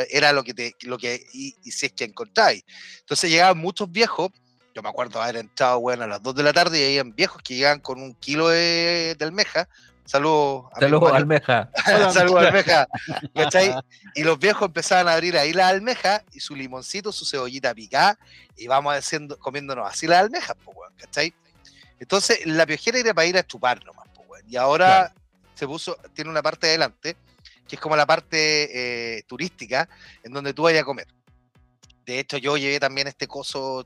era 0.10 0.32
lo 0.32 0.44
que, 0.44 0.54
te, 0.54 0.76
lo 0.82 0.98
que 0.98 1.22
y, 1.34 1.54
si 1.70 1.88
es 1.88 1.92
que 1.92 2.06
encontráis. 2.06 2.64
Entonces 3.00 3.30
llegaban 3.30 3.58
muchos 3.58 3.92
viejos, 3.92 4.30
yo 4.74 4.82
me 4.82 4.90
acuerdo 4.90 5.22
haber 5.22 5.38
entrado, 5.38 5.80
bueno, 5.80 6.06
a 6.06 6.08
las 6.08 6.24
2 6.24 6.36
de 6.36 6.44
la 6.44 6.54
tarde 6.54 6.80
y 6.80 6.86
habían 6.86 7.14
viejos 7.14 7.42
que 7.42 7.56
llegaban 7.56 7.80
con 7.80 8.02
un 8.02 8.14
kilo 8.14 8.50
de, 8.50 9.18
almeja, 9.20 9.68
Saludos 10.06 10.68
Saludos 10.80 11.12
almeja. 11.12 11.70
Saludos 12.14 12.46
almeja. 12.46 12.88
Y 14.16 14.24
los 14.24 14.40
viejos 14.40 14.68
empezaban 14.68 15.10
a 15.10 15.14
abrir 15.14 15.38
ahí 15.38 15.52
la 15.52 15.68
almeja 15.68 16.24
y 16.32 16.40
su 16.40 16.56
limoncito, 16.56 17.12
su 17.12 17.26
cebollita 17.26 17.74
picada, 17.76 18.18
y 18.56 18.68
vamos 18.68 18.96
haciendo, 18.96 19.38
comiéndonos 19.38 19.86
así 19.86 20.08
las 20.08 20.20
almejas, 20.20 20.56
¿cachai? 20.96 21.34
Entonces, 22.00 22.46
la 22.46 22.66
piojera 22.66 23.00
era 23.00 23.14
para 23.14 23.28
ir 23.28 23.38
a 23.38 23.46
chupar 23.46 23.84
nomás, 23.84 24.06
Y 24.48 24.56
ahora 24.56 25.14
se 25.58 25.68
puso, 25.68 25.98
tiene 26.14 26.30
una 26.30 26.42
parte 26.42 26.68
adelante, 26.68 27.18
que 27.68 27.76
es 27.76 27.82
como 27.82 27.96
la 27.96 28.06
parte 28.06 29.18
eh, 29.18 29.24
turística, 29.24 29.90
en 30.24 30.32
donde 30.34 30.54
tú 30.54 30.64
vayas 30.64 30.84
a 30.84 30.86
comer. 30.86 31.08
De 32.06 32.20
hecho, 32.20 32.38
yo 32.38 32.56
llevé 32.58 32.80
también 32.80 33.08
este 33.08 33.28
coso 33.28 33.86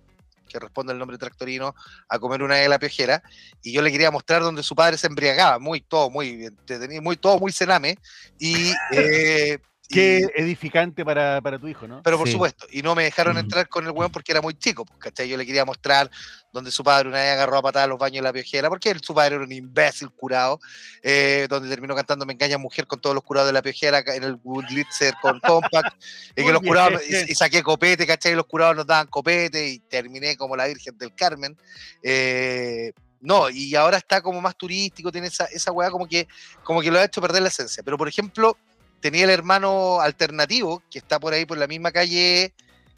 que 0.52 0.60
responde 0.60 0.92
el 0.92 1.00
nombre 1.00 1.18
tractorino, 1.18 1.74
a 2.10 2.20
comer 2.20 2.44
una 2.44 2.56
de 2.56 2.68
la 2.68 2.78
piojera, 2.78 3.24
y 3.64 3.72
yo 3.72 3.82
le 3.82 3.92
quería 3.92 4.12
mostrar 4.12 4.42
donde 4.42 4.64
su 4.64 4.76
padre 4.76 4.98
se 4.98 5.08
embriagaba, 5.08 5.60
muy 5.60 5.80
todo, 5.80 6.10
muy 6.10 6.46
entretenido, 6.46 7.02
muy 7.02 7.16
todo, 7.16 7.40
muy 7.40 7.54
cename, 7.54 7.98
y 8.38 8.74
eh, 8.92 9.60
Qué 9.92 10.28
edificante 10.36 11.04
para, 11.04 11.42
tu 11.60 11.68
hijo, 11.68 11.88
¿no? 11.88 12.02
Pero 12.04 12.18
por 12.18 12.30
supuesto, 12.30 12.66
y 12.72 12.82
no 12.82 12.96
me 12.96 13.04
dejaron 13.04 13.38
entrar 13.38 13.68
con 13.68 13.86
el 13.86 13.92
weón 13.92 14.12
porque 14.12 14.32
era 14.32 14.42
muy 14.42 14.54
chico, 14.54 14.86
pues, 14.86 15.00
¿cachai? 15.00 15.28
Yo 15.28 15.38
le 15.38 15.46
quería 15.46 15.66
mostrar 15.66 16.10
donde 16.52 16.72
su 16.72 16.84
padre 16.84 17.10
una 17.10 17.20
vez 17.20 17.34
agarró 17.34 17.58
a 17.58 17.62
patada 17.62 17.88
los 17.88 18.00
baños 18.00 18.18
de 18.18 18.22
la 18.22 18.34
piojera, 18.34 18.70
porque 18.70 18.96
su 19.02 19.14
padre 19.14 19.36
era 19.36 19.44
un 19.44 19.52
imbécil 19.52 20.10
curado, 20.12 20.60
eh, 21.02 21.48
donde 21.50 21.70
terminó 21.70 21.96
cantando 21.96 22.26
Me 22.26 22.34
engaña 22.34 22.58
mujer 22.58 22.88
con 22.88 23.00
todos 23.00 23.14
los 23.14 23.24
curados 23.24 23.50
de 23.50 23.54
la 23.54 23.62
piojera 23.62 24.00
en 24.00 24.24
el 24.24 24.40
Woodlitzer 24.44 25.14
con 25.22 25.40
Compact, 25.46 25.96
y 26.36 26.44
que 26.44 26.52
los 26.52 26.62
curados, 26.62 27.02
y, 27.08 27.36
saqué 27.36 27.62
copete, 27.62 28.08
¿cachai? 28.08 28.34
Y 28.34 28.36
los 28.36 28.46
curados 28.46 28.76
nos 28.76 28.88
daban 28.88 29.08
copete, 29.08 29.68
y 29.68 29.80
terminé 29.80 30.38
como 30.38 30.56
la 30.56 30.68
Virgen 30.68 30.98
del 30.98 31.14
Carmen. 31.14 31.58
Eh, 32.02 32.94
no, 33.22 33.50
y 33.50 33.76
ahora 33.76 33.98
está 33.98 34.22
como 34.22 34.42
más 34.42 34.56
turístico, 34.56 35.12
tiene 35.12 35.28
esa, 35.28 35.46
esa 35.46 35.72
weá 35.72 35.92
como 35.92 36.08
que, 36.08 36.28
como 36.64 36.82
que 36.82 36.90
lo 36.90 37.00
ha 37.00 37.04
hecho 37.04 37.22
perder 37.22 37.44
la 37.44 37.50
esencia. 37.50 37.84
Pero 37.84 37.98
por 37.98 38.08
ejemplo, 38.08 38.58
tenía 39.02 39.26
el 39.26 39.32
hermano 39.32 40.00
alternativo, 40.00 40.82
que 40.90 41.00
está 41.00 41.20
por 41.20 41.34
ahí 41.34 41.46
por 41.46 41.58
la 41.58 41.68
misma 41.68 41.92
calle 41.92 42.54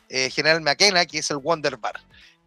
eh, 0.09 0.29
General 0.29 0.61
McKenna, 0.61 1.05
que 1.05 1.19
es 1.19 1.31
el 1.31 1.37
Wonder 1.37 1.77
Bar, 1.77 1.99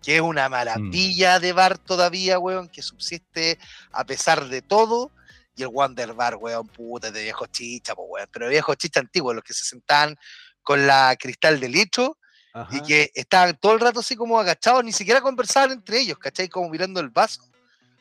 que 0.03 0.17
es 0.17 0.21
una 0.21 0.49
maravilla 0.49 1.39
mm. 1.39 1.43
de 1.43 1.53
bar 1.53 1.79
todavía, 1.79 2.39
weón, 2.39 2.69
que 2.69 2.83
subsiste 2.83 3.59
a 3.91 4.05
pesar 4.05 4.49
de 4.49 4.63
todo. 4.63 5.11
Y 5.57 5.63
el 5.63 5.69
Wonder 5.69 6.13
Bar, 6.13 6.37
weón, 6.37 6.69
puta, 6.69 7.11
de 7.11 7.23
viejo 7.23 7.47
chicha, 7.47 7.95
pues, 7.95 8.07
weón, 8.11 8.29
pero 8.31 8.45
de 8.45 8.53
viejos 8.53 8.77
chicha 8.77 9.01
antiguos, 9.01 9.35
los 9.35 9.43
que 9.43 9.55
se 9.55 9.65
sentaban 9.65 10.17
con 10.63 10.87
la 10.87 11.17
cristal 11.19 11.59
de 11.59 11.69
litro 11.69 12.19
y 12.71 12.81
que 12.81 13.11
estaban 13.15 13.57
todo 13.59 13.75
el 13.75 13.81
rato 13.81 14.01
así 14.01 14.17
como 14.17 14.41
agachados, 14.41 14.83
ni 14.83 14.93
siquiera 14.93 15.21
conversaban 15.21 15.73
entre 15.73 16.01
ellos, 16.01 16.19
¿cachai? 16.19 16.49
Como 16.49 16.71
mirando 16.71 17.01
el 17.01 17.11
vaso, 17.11 17.43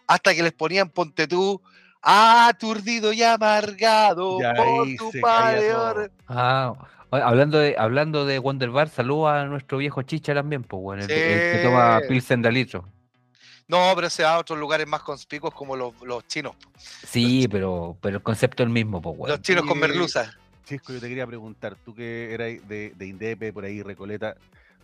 hasta 0.07 0.33
que 0.33 0.41
les 0.41 0.53
ponían 0.53 0.89
ponte 0.89 1.27
tú 1.27 1.61
aturdido 2.05 3.11
y 3.11 3.23
amargado 3.23 4.37
por 4.55 4.87
tu 4.95 5.11
padre. 5.19 6.11
Ah, 6.27 6.73
hablando 7.11 7.59
de, 7.59 7.75
hablando 7.77 8.25
de 8.25 8.39
Wonder 8.39 8.69
Bar, 8.69 8.89
saluda 8.89 9.41
a 9.41 9.45
nuestro 9.45 9.79
viejo 9.79 10.03
Chicha 10.03 10.33
también, 10.33 10.63
pues, 10.63 10.81
bueno, 10.81 11.01
el, 11.01 11.07
que 11.07 11.61
toma 11.63 11.99
Pilsen 12.07 12.41
de 12.41 12.51
litro. 12.51 12.87
No, 13.67 13.91
pero 13.95 14.11
se 14.11 14.23
va 14.23 14.35
a 14.35 14.37
otros 14.37 14.59
lugares 14.59 14.87
más 14.87 15.01
conspicuos 15.01 15.53
como 15.53 15.75
los, 15.75 15.93
chinos. 16.27 16.55
Sí, 16.77 17.47
pero, 17.47 17.97
pero 17.99 18.17
el 18.17 18.23
concepto 18.23 18.61
es 18.61 18.67
el 18.67 18.73
mismo, 18.73 19.01
pues, 19.01 19.31
Los 19.31 19.41
chinos 19.41 19.65
con 19.65 19.79
merluza. 19.79 20.31
Chisco, 20.65 20.93
yo 20.93 20.99
te 20.99 21.07
quería 21.07 21.27
preguntar, 21.27 21.75
tú 21.83 21.93
que 21.93 22.33
eras 22.33 22.67
de, 22.67 22.93
de 22.95 23.07
Indepe, 23.07 23.53
por 23.53 23.65
ahí, 23.65 23.81
Recoleta, 23.81 24.35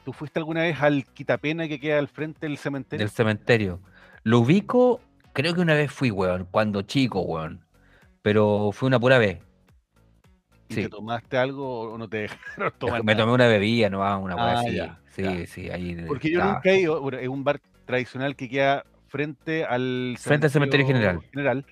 ¿tú 0.03 0.13
fuiste 0.13 0.39
alguna 0.39 0.61
vez 0.61 0.79
al 0.79 1.05
Quitapena 1.05 1.67
que 1.67 1.79
queda 1.79 1.99
al 1.99 2.07
frente 2.07 2.47
del 2.47 2.57
cementerio? 2.57 3.03
Del 3.03 3.13
cementerio. 3.13 3.79
Lo 4.23 4.39
ubico 4.39 5.01
Creo 5.33 5.53
que 5.53 5.61
una 5.61 5.73
vez 5.73 5.91
fui, 5.91 6.11
weón, 6.11 6.47
cuando 6.51 6.81
chico, 6.81 7.21
weón. 7.21 7.65
Pero 8.21 8.71
fue 8.71 8.87
una 8.87 8.99
pura 8.99 9.17
vez. 9.17 9.39
¿Y 10.69 10.75
te 10.75 10.89
tomaste 10.89 11.37
algo 11.37 11.81
o 11.91 11.97
no 11.97 12.07
te 12.07 12.17
dejaron 12.17 12.73
tomar? 12.79 13.03
Me 13.03 13.15
tomé 13.15 13.33
una 13.33 13.47
bebida, 13.47 13.89
no, 13.89 13.99
una 14.19 14.35
ah, 14.35 14.59
así. 14.59 14.79
Sí, 15.09 15.23
Ya. 15.23 15.45
sí, 15.47 15.69
ahí. 15.69 16.05
Porque 16.07 16.31
yo 16.31 16.43
nunca 16.43 16.69
he 16.69 16.81
ido, 16.81 17.01
bueno, 17.01 17.17
es 17.17 17.27
un 17.27 17.43
bar 17.43 17.59
tradicional 17.85 18.35
que 18.35 18.47
queda 18.47 18.85
frente 19.07 19.65
al 19.65 20.15
Frente 20.17 20.47
al 20.47 20.51
cementerio 20.51 20.87
general. 20.87 21.21
general, 21.31 21.65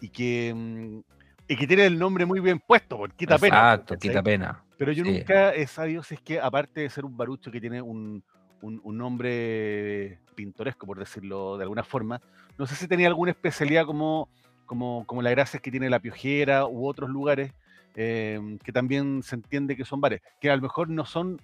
y 0.00 0.08
que 0.10 0.52
mm, 0.54 1.00
y 1.48 1.56
que 1.56 1.66
tiene 1.66 1.86
el 1.86 1.98
nombre 1.98 2.24
muy 2.24 2.40
bien 2.40 2.60
puesto, 2.60 2.96
por 2.96 3.12
quita 3.14 3.38
pena. 3.38 3.56
Exacto, 3.56 3.98
quita 3.98 4.22
pena. 4.22 4.62
Pero 4.78 4.92
yo 4.92 5.04
sí. 5.04 5.12
nunca 5.12 5.54
he 5.54 5.66
sabido 5.66 6.02
si 6.02 6.14
es 6.14 6.20
que, 6.20 6.40
aparte 6.40 6.80
de 6.80 6.90
ser 6.90 7.04
un 7.04 7.16
barucho 7.16 7.50
que 7.50 7.60
tiene 7.60 7.82
un, 7.82 8.22
un- 8.62 8.80
un 8.84 8.96
nombre 8.96 10.18
pintoresco, 10.34 10.86
por 10.86 10.98
decirlo 10.98 11.58
de 11.58 11.64
alguna 11.64 11.82
forma, 11.82 12.20
no 12.58 12.66
sé 12.66 12.74
si 12.74 12.88
tenía 12.88 13.08
alguna 13.08 13.32
especialidad 13.32 13.84
como, 13.84 14.28
como, 14.66 15.04
como 15.06 15.20
la 15.20 15.30
gracia 15.30 15.60
que 15.60 15.70
tiene 15.70 15.90
la 15.90 15.98
piojera 16.00 16.66
u 16.66 16.86
otros 16.86 17.10
lugares 17.10 17.52
eh, 17.94 18.40
que 18.64 18.72
también 18.72 19.22
se 19.22 19.34
entiende 19.34 19.76
que 19.76 19.84
son 19.84 20.00
bares, 20.00 20.22
que 20.40 20.50
a 20.50 20.56
lo 20.56 20.62
mejor 20.62 20.88
no 20.88 21.04
son, 21.04 21.38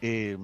eh, 0.00 0.38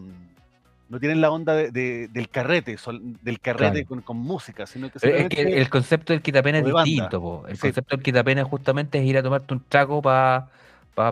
no 0.90 1.00
tienen 1.00 1.22
la 1.22 1.30
onda 1.30 1.54
de- 1.54 1.70
de- 1.70 2.08
del 2.08 2.28
carrete, 2.28 2.76
son- 2.76 3.18
del 3.22 3.40
carrete 3.40 3.72
Claro. 3.72 3.86
con, 3.88 4.02
con 4.02 4.16
música, 4.18 4.66
sino 4.66 4.90
que 4.90 4.98
Pero 4.98 5.16
es 5.16 5.28
que 5.30 5.40
el, 5.40 5.70
concepto 5.70 6.12
del 6.12 6.20
quitapena 6.20 6.58
es 6.58 6.66
distinto, 6.66 7.22
po. 7.22 7.46
El 7.48 7.56
Sí. 7.56 7.62
concepto 7.62 7.96
del 7.96 8.04
quitapena 8.04 8.44
justamente 8.44 8.98
es 8.98 9.04
ir 9.06 9.16
a 9.16 9.22
tomarte 9.22 9.54
un 9.54 9.64
trago 9.66 10.02
para 10.02 10.50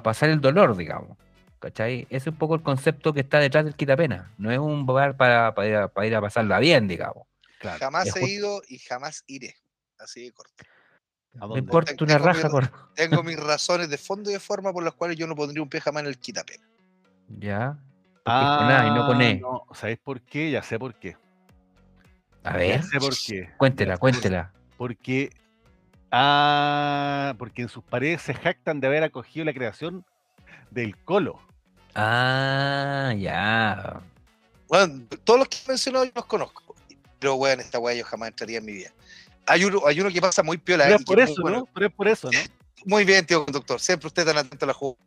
pasar 0.02 0.28
el 0.28 0.42
dolor, 0.42 0.76
digamos. 0.76 1.16
¿Cachai? 1.62 2.02
Ese 2.10 2.16
es 2.16 2.26
un 2.26 2.34
poco 2.38 2.56
el 2.56 2.62
concepto 2.62 3.12
que 3.12 3.20
está 3.20 3.38
detrás 3.38 3.64
del 3.64 3.76
quitapena. 3.76 4.32
No 4.36 4.50
es 4.50 4.58
un 4.58 4.84
bar 4.84 5.16
para, 5.16 5.54
para 5.54 5.68
ir, 5.68 5.76
a, 5.76 5.86
para 5.86 6.06
ir 6.08 6.14
a 6.16 6.20
pasarla 6.20 6.58
bien, 6.58 6.88
digamos. 6.88 7.28
claro, 7.60 7.78
Jamás 7.78 8.08
es 8.08 8.16
he 8.16 8.26
ido 8.26 8.62
y 8.66 8.78
jamás 8.80 9.22
iré. 9.28 9.54
Así 9.96 10.24
de 10.24 10.32
corto. 10.32 10.64
¿a 11.36 11.38
No 11.38 11.46
dónde? 11.46 11.60
importa 11.60 11.92
una 12.00 12.14
Tengo 12.14 12.26
raja, 12.26 12.48
miedo. 12.48 12.50
con... 12.50 12.70
Tengo 12.96 13.22
mis 13.22 13.36
razones 13.40 13.88
de 13.88 13.96
fondo 13.96 14.28
y 14.28 14.32
de 14.32 14.40
forma 14.40 14.72
por 14.72 14.82
las 14.82 14.94
cuales 14.94 15.16
yo 15.16 15.28
no 15.28 15.36
pondría 15.36 15.62
un 15.62 15.68
pie 15.68 15.80
jamás 15.80 16.02
en 16.02 16.08
el 16.08 16.18
quitapena. 16.18 16.66
Ya. 17.28 17.78
Porque 18.24 18.44
es 18.44 18.50
con 18.56 18.70
A 18.72 18.86
y 18.88 18.90
no 18.90 19.06
con 19.06 19.20
Ah, 19.22 19.24
E. 19.30 19.38
no, 19.40 19.62
¿Sabéis 19.72 19.98
por 20.00 20.20
qué? 20.20 20.50
Ya 20.50 20.64
sé 20.64 20.80
por 20.80 20.94
qué. 20.96 21.16
A 22.42 22.50
Ya 22.54 22.56
ver, 22.58 22.82
sé 22.82 22.98
por 22.98 23.14
qué. 23.16 23.50
cuéntela, 23.56 23.94
Ya 23.94 23.98
por- 24.00 24.00
cuéntela. 24.00 24.52
Porque, 24.76 25.30
ah, 26.10 27.34
porque 27.38 27.62
en 27.62 27.68
sus 27.68 27.84
paredes 27.84 28.22
se 28.22 28.34
jactan 28.34 28.80
de 28.80 28.88
haber 28.88 29.04
acogido 29.04 29.44
la 29.44 29.52
creación 29.52 30.04
del 30.72 30.96
colo. 31.04 31.40
Ah, 31.94 33.14
ya. 33.18 34.00
Bueno, 34.68 35.06
todos 35.24 35.40
los 35.40 35.48
que 35.48 35.58
he 35.64 35.68
mencionado 35.68 36.04
yo 36.04 36.12
los 36.14 36.26
conozco. 36.26 36.74
Pero, 37.18 37.34
weón, 37.34 37.60
esta 37.60 37.78
weá 37.78 37.94
yo 37.94 38.04
jamás 38.04 38.30
entraría 38.30 38.58
en 38.58 38.64
mi 38.64 38.72
vida. 38.72 38.90
Hay 39.46 39.64
uno, 39.64 39.82
hay 39.86 40.00
uno 40.00 40.10
que 40.10 40.20
pasa 40.20 40.42
muy 40.42 40.58
piola. 40.58 40.84
Pero 40.84 40.96
es 40.96 41.04
por 41.04 41.20
eso, 41.20 41.42
bueno. 41.42 41.58
¿no? 41.58 41.68
Pero 41.74 41.86
es 41.86 41.92
por 41.92 42.08
eso, 42.08 42.30
¿no? 42.30 42.38
Muy 42.84 43.04
bien, 43.04 43.24
tío 43.24 43.44
conductor. 43.44 43.80
Siempre 43.80 44.08
usted 44.08 44.24
tan 44.24 44.38
atento 44.38 44.64
a 44.64 44.68
la 44.68 44.74
jugada. 44.74 44.98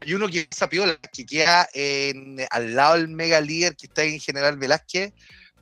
Hay 0.00 0.14
uno 0.14 0.28
que 0.28 0.46
pasa 0.48 0.68
piola, 0.68 0.96
que 1.12 1.26
queda 1.26 1.68
en, 1.72 2.46
al 2.50 2.76
lado 2.76 2.94
del 2.94 3.08
mega 3.08 3.40
líder 3.40 3.74
que 3.74 3.86
está 3.86 4.04
en 4.04 4.20
General 4.20 4.56
Velázquez 4.56 5.12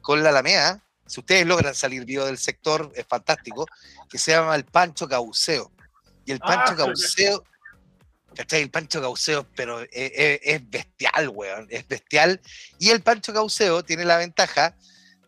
con 0.03 0.23
la 0.23 0.29
Alameda. 0.29 0.83
Si 1.07 1.21
ustedes 1.21 1.47
logran 1.47 1.75
salir 1.75 2.05
vivos 2.05 2.27
del 2.27 2.37
sector, 2.37 2.93
es 2.95 3.07
fantástico. 3.07 3.67
Que 4.11 4.19
se 4.19 4.33
llama 4.33 4.55
el 4.55 4.64
Pancho 4.64 5.09
Cauceo. 5.09 5.73
Y 6.27 6.33
el 6.33 6.41
Pancho 6.41 6.73
Ah, 6.73 6.77
Cauceo, 6.77 7.45
¿cachai? 8.37 8.62
El 8.62 8.70
Pancho 8.70 9.01
Cauceo, 9.01 9.47
pero 9.57 9.80
es, 9.80 9.89
es- 9.93 10.41
es 10.43 10.70
bestial, 10.70 11.28
weón. 11.30 11.66
Es 11.70 11.87
bestial. 11.89 12.41
Y 12.78 12.91
el 12.91 13.03
Pancho 13.03 13.32
Cauceo 13.32 13.82
tiene 13.84 14.05
la 14.05 14.18
ventaja 14.18 14.76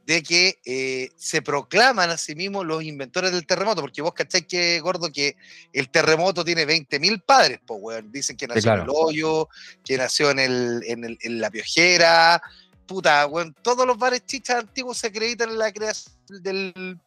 de 0.06 0.22
que 0.22 0.59
eh, 0.64 1.11
se 1.16 1.42
proclaman 1.42 2.09
a 2.09 2.16
sí 2.16 2.34
mismos 2.34 2.64
los 2.64 2.82
inventores 2.82 3.30
del 3.30 3.44
terremoto, 3.46 3.82
porque 3.82 4.00
vos 4.00 4.14
cacháis 4.14 4.46
que, 4.46 4.80
gordo, 4.80 5.12
que 5.12 5.36
el 5.74 5.90
terremoto 5.90 6.44
tiene 6.46 6.66
20.000 6.66 7.22
padres, 7.26 7.59
pues, 7.66 7.78
weón. 7.82 8.11
Dicen 8.11 8.36
que 8.36 8.46
nació 8.46 8.72
en 8.72 8.78
el 8.78 8.84
claro. 8.86 8.92
hoyo, 8.94 9.48
que 9.84 9.98
nació 9.98 10.30
en, 10.30 10.38
el, 10.38 10.82
en, 10.86 11.04
el- 11.04 11.18
en 11.20 11.40
la 11.40 11.50
piojera, 11.50 12.40
puta, 12.86 13.26
weón. 13.26 13.54
Todos 13.62 13.86
los 13.86 13.98
bares 13.98 14.24
chichas 14.24 14.56
antiguos 14.61 14.96
se 14.96 15.09
acreditan 15.09 15.50
en 15.50 15.59
la 15.59 15.70
creación 15.72 16.14
del, 16.42 16.98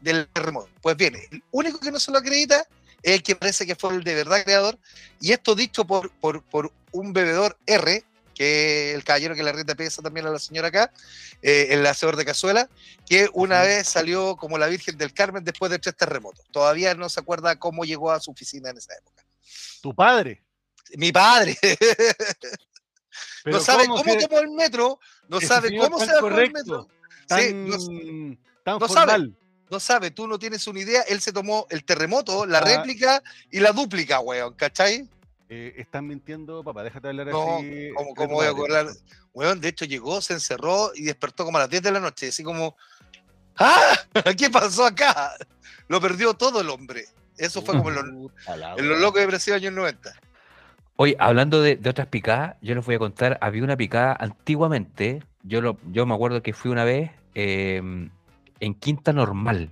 del 0.00 0.26
terremoto. 0.28 0.70
Pues 0.80 0.96
bien, 0.96 1.14
el 1.30 1.42
único 1.50 1.78
que 1.78 1.92
no 1.92 2.00
se 2.00 2.10
lo 2.10 2.16
acredita 2.16 2.66
es 3.02 3.14
el 3.14 3.22
que 3.22 3.36
parece 3.36 3.66
que 3.66 3.76
fue 3.76 3.94
el 3.94 4.04
de 4.04 4.14
verdad 4.14 4.42
creador, 4.44 4.78
y 5.20 5.32
esto 5.32 5.54
dicho 5.54 5.84
por, 5.84 6.10
por, 6.10 6.42
por 6.42 6.72
un 6.92 7.12
bebedor 7.12 7.58
R, 7.66 8.04
que 8.34 8.90
es 8.90 8.94
el 8.96 9.04
caballero 9.04 9.34
que 9.34 9.42
le 9.42 9.52
renta 9.52 9.74
pieza 9.74 10.02
también 10.02 10.26
a 10.26 10.30
la 10.30 10.38
señora 10.38 10.68
acá, 10.68 10.92
eh, 11.42 11.68
el 11.70 11.86
hacedor 11.86 12.16
de 12.16 12.24
cazuela, 12.24 12.68
que 13.06 13.28
una 13.32 13.62
vez 13.62 13.88
salió 13.88 14.36
como 14.36 14.58
la 14.58 14.66
Virgen 14.66 14.98
del 14.98 15.14
Carmen 15.14 15.42
después 15.42 15.70
de 15.70 15.78
tres 15.78 15.96
terremotos. 15.96 16.44
Todavía 16.50 16.94
no 16.94 17.08
se 17.08 17.20
acuerda 17.20 17.56
cómo 17.56 17.84
llegó 17.84 18.10
a 18.10 18.20
su 18.20 18.30
oficina 18.30 18.70
en 18.70 18.78
esa 18.78 18.94
época. 18.94 19.24
Tu 19.80 19.94
padre. 19.94 20.44
Mi 20.96 21.10
padre 21.10 21.58
no 23.44 23.60
sabe 23.60 23.86
¿cómo 23.86 24.02
cómo, 24.02 24.38
el 24.38 24.50
metro, 24.50 25.00
no 25.28 25.40
sabe 25.40 25.76
cómo 25.76 25.98
se 25.98 26.12
bajó 26.12 26.28
el 26.28 26.52
metro. 26.52 26.88
tan, 27.26 27.40
Sí, 27.40 27.52
no, 27.54 28.36
tan 28.64 28.78
no 28.78 28.88
sabe. 28.88 29.32
No 29.70 29.80
sabe, 29.80 30.10
tú 30.10 30.26
no 30.26 30.38
tienes 30.38 30.66
una 30.66 30.80
idea. 30.80 31.02
Él 31.02 31.20
se 31.20 31.32
tomó 31.32 31.66
el 31.70 31.84
terremoto, 31.84 32.46
la 32.46 32.58
Ah. 32.58 32.62
réplica 32.64 33.22
y 33.50 33.60
la 33.60 33.72
dúplica, 33.72 34.20
weón, 34.20 34.54
¿cachai? 34.54 35.08
Eh, 35.48 35.74
estás 35.76 36.02
mintiendo, 36.02 36.64
papá, 36.64 36.82
déjate 36.82 37.08
hablar 37.08 37.28
No, 37.28 37.56
así. 37.58 37.90
¿cómo, 37.94 38.08
de 38.10 38.14
cómo 38.16 38.34
voy 38.34 38.46
a 38.46 38.50
acordar? 38.50 38.86
Weón, 39.32 39.60
de 39.60 39.68
hecho 39.68 39.84
llegó, 39.84 40.20
se 40.20 40.32
encerró 40.32 40.90
y 40.94 41.02
despertó 41.04 41.44
como 41.44 41.58
a 41.58 41.62
las 41.62 41.70
10 41.70 41.82
de 41.82 41.92
la 41.92 42.00
noche, 42.00 42.28
así 42.28 42.42
como, 42.42 42.76
¡ah! 43.58 43.96
¿Qué 44.38 44.50
pasó 44.50 44.86
acá? 44.86 45.32
Lo 45.88 46.00
perdió 46.00 46.34
todo 46.34 46.60
el 46.60 46.68
hombre. 46.70 47.04
Eso 47.38 47.60
fue 47.62 47.76
como 47.76 47.90
en 47.90 47.96
los, 47.96 48.32
en 48.78 49.00
locos 49.00 49.20
depresivos 49.20 49.60
años 49.60 49.72
90. 49.74 50.14
Oye, 50.96 51.14
hablando 51.18 51.60
de, 51.60 51.76
de 51.76 51.90
otras 51.90 52.06
picadas, 52.06 52.56
yo 52.62 52.74
les 52.74 52.84
voy 52.84 52.94
a 52.94 52.98
contar, 52.98 53.36
había 53.42 53.62
una 53.62 53.76
picada 53.76 54.16
antiguamente, 54.18 55.22
yo, 55.42 55.60
lo, 55.60 55.76
yo 55.92 56.06
me 56.06 56.14
acuerdo 56.14 56.42
que 56.42 56.54
fui 56.54 56.70
una 56.70 56.84
vez 56.84 57.10
em, 57.34 58.08
en 58.60 58.74
Quinta 58.74 59.12
Normal, 59.12 59.70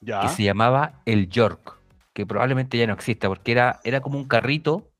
que 0.00 0.06
Ya. 0.06 0.28
se 0.28 0.42
llamaba 0.44 1.00
El 1.06 1.28
York, 1.28 1.78
que 2.12 2.26
probablemente 2.26 2.76
ya 2.78 2.86
no 2.86 2.92
exista, 2.92 3.28
porque 3.28 3.52
era, 3.52 3.80
era 3.84 4.00
como 4.00 4.18
un 4.18 4.26
carrito 4.28 4.90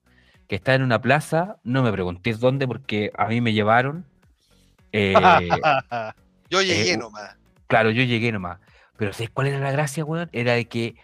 que 0.49 0.57
está 0.57 0.75
en 0.75 0.83
una 0.83 1.01
plaza, 1.01 1.57
no 1.65 1.83
me 1.83 1.93
preguntéis 1.93 2.41
dónde, 2.41 2.67
porque 2.67 3.11
a 3.17 3.27
mí 3.29 3.41
me 3.41 3.53
llevaron. 3.53 4.05
eh, 4.93 5.39
Yo 6.51 6.61
llegué 6.63 6.95
Eh, 6.95 6.97
nomás. 6.99 7.37
Claro, 7.67 7.91
yo 7.91 8.03
llegué 8.03 8.31
nomás. 8.33 8.59
Pero 8.97 9.13
¿sabes 9.13 9.31
cuál 9.31 9.47
era 9.49 9.59
la 9.59 9.73
gracia, 9.73 10.05
weón? 10.05 10.29
Era 10.33 10.53
de 10.53 10.67
que, 10.67 10.95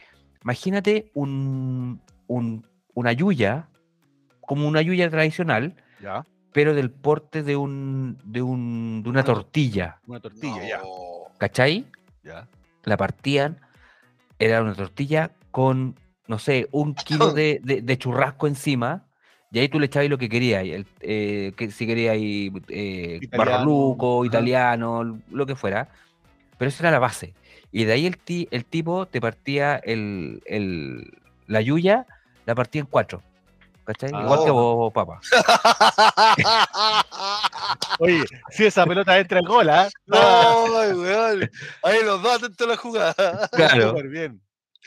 imagínate 0.42 1.11
un, 1.14 2.00
un- 2.26 2.66
una 2.94 3.12
yuya, 3.12 3.68
como 4.40 4.68
una 4.68 4.82
yuya 4.82 5.09
tradicional, 5.11 5.74
ya. 6.02 6.24
pero 6.52 6.74
del 6.74 6.90
porte 6.90 7.42
de 7.42 7.56
un, 7.56 8.18
de 8.24 8.42
un, 8.42 9.02
de 9.02 9.09
una 9.11 9.24
tortilla, 9.24 10.00
Una 10.06 10.20
tortilla, 10.20 10.66
ya. 10.68 10.82
¿cachai? 11.38 11.86
Ya. 12.29 12.47
La 12.85 12.97
partían, 12.99 13.59
era 14.39 14.62
una 14.62 14.74
tortilla 14.74 15.33
con, 15.51 15.97
no 16.26 16.39
sé, 16.39 16.68
un 16.72 16.95
kilo 16.95 17.31
de, 17.33 17.61
de- 17.64 17.81
de 17.83 17.99
churrasco 17.99 18.47
encima, 18.47 19.07
y 19.51 19.61
ahí 19.61 19.68
tú 19.70 19.81
le 19.81 19.87
echabas 19.87 20.11
lo 20.11 20.18
que 20.18 20.29
querías, 20.29 20.62
eh, 21.01 21.53
que 21.57 21.70
si 21.70 21.87
querías 21.87 22.16
eh, 22.68 23.18
ajá. 24.22 24.26
italiano, 24.26 25.22
lo 25.31 25.47
que 25.47 25.57
fuera, 25.57 25.89
pero 26.59 26.68
esa 26.68 26.83
era 26.83 26.91
la 26.91 26.99
base. 26.99 27.33
Y 27.72 27.85
de 27.85 27.93
ahí 27.95 28.07
el, 28.07 28.18
ti- 28.18 28.47
el 28.51 28.66
tipo 28.66 29.07
te 29.07 29.20
partía 29.22 29.76
el, 29.76 30.43
el- 30.45 31.11
la 31.47 31.62
yuya, 31.62 32.07
la 32.45 32.55
partía 32.55 32.83
en 32.83 32.87
cuatro. 32.87 33.22
¿Cachai? 33.89 34.11
Igual 34.11 34.45
que 34.45 34.51
Oh. 34.51 34.76
vos, 34.76 34.93
papá. 34.93 35.18
Oye, 38.01 38.22
si 38.51 38.66
esa 38.66 38.84
pelota 38.84 39.18
entra 39.18 39.39
el 39.39 39.47
gol, 39.49 39.70
¿ah? 39.70 39.89
No, 40.07 40.64
weón. 41.01 41.51
Ahí 41.82 42.05
los 42.05 42.20
dos 42.22 42.36
atentos 42.36 42.66
a 42.66 42.70
la 42.70 42.76
jugada. 42.76 43.49
Claro. 43.51 43.89
Súper 43.91 44.09
bien. 44.09 44.43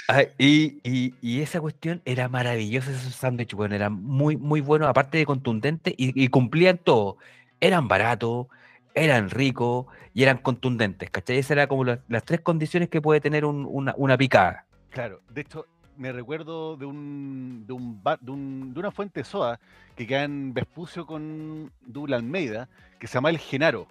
Ah, 0.08 0.22
y, 0.38 0.80
y- 0.88 1.16
y 1.20 1.41
esa 1.41 1.60
cuestión 1.62 2.04
era 2.06 2.30
maravillosa, 2.30 2.91
esos 2.91 3.16
sándwiches, 3.16 3.56
bueno, 3.58 3.74
eran 3.74 3.93
muy, 3.93 4.38
muy 4.38 4.62
buenos, 4.62 4.88
aparte 4.88 5.18
de 5.18 5.26
contundentes, 5.26 5.95
y, 5.97 6.24
y 6.24 6.28
cumplían 6.28 6.78
todo. 6.78 7.18
Eran 7.60 7.88
baratos, 7.88 8.47
eran 8.93 9.32
ricos 9.32 9.88
y 10.14 10.22
eran 10.24 10.38
contundentes, 10.38 11.10
¿cachai? 11.10 11.38
Esas 11.38 11.52
eran 11.52 11.68
como 11.68 11.86
las, 11.86 11.99
las 12.08 12.24
tres 12.24 12.41
condiciones 12.41 12.89
que 12.89 13.02
puede 13.02 13.20
tener 13.20 13.45
un- 13.45 13.66
una, 13.68 13.95
una 13.97 14.16
picada. 14.16 14.66
Claro, 14.91 15.22
de 15.30 15.41
hecho, 15.41 15.66
me 15.98 16.12
recuerdo 16.12 16.78
de 16.78 16.86
un, 16.86 17.64
de 17.68 17.74
un, 17.74 18.02
bar- 18.02 18.20
de 18.20 18.32
un- 18.32 18.74
de 18.74 18.80
una 18.80 18.92
fuente 18.92 19.24
soda 19.24 19.60
que 19.96 20.08
queda 20.08 20.24
en 20.24 20.54
Vespucio 20.54 21.06
con 21.06 21.72
Dula 21.82 22.16
Almeida, 22.18 22.70
que 23.00 23.08
se 23.08 23.16
llama 23.16 23.30
El 23.30 23.39
Genaro. 23.39 23.88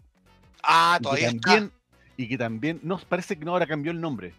Ah, 0.63 0.97
y 0.97 0.99
que 0.99 1.03
todavía 1.05 1.29
está. 1.29 1.41
también, 1.41 1.73
y 2.17 2.29
que 2.29 2.39
también, 2.39 2.81
no, 2.83 2.99
parece 2.99 3.39
que 3.39 3.45
no 3.45 3.53
ahora 3.53 3.67
cambió 3.67 3.93
el 3.93 4.01
nombre. 4.01 4.35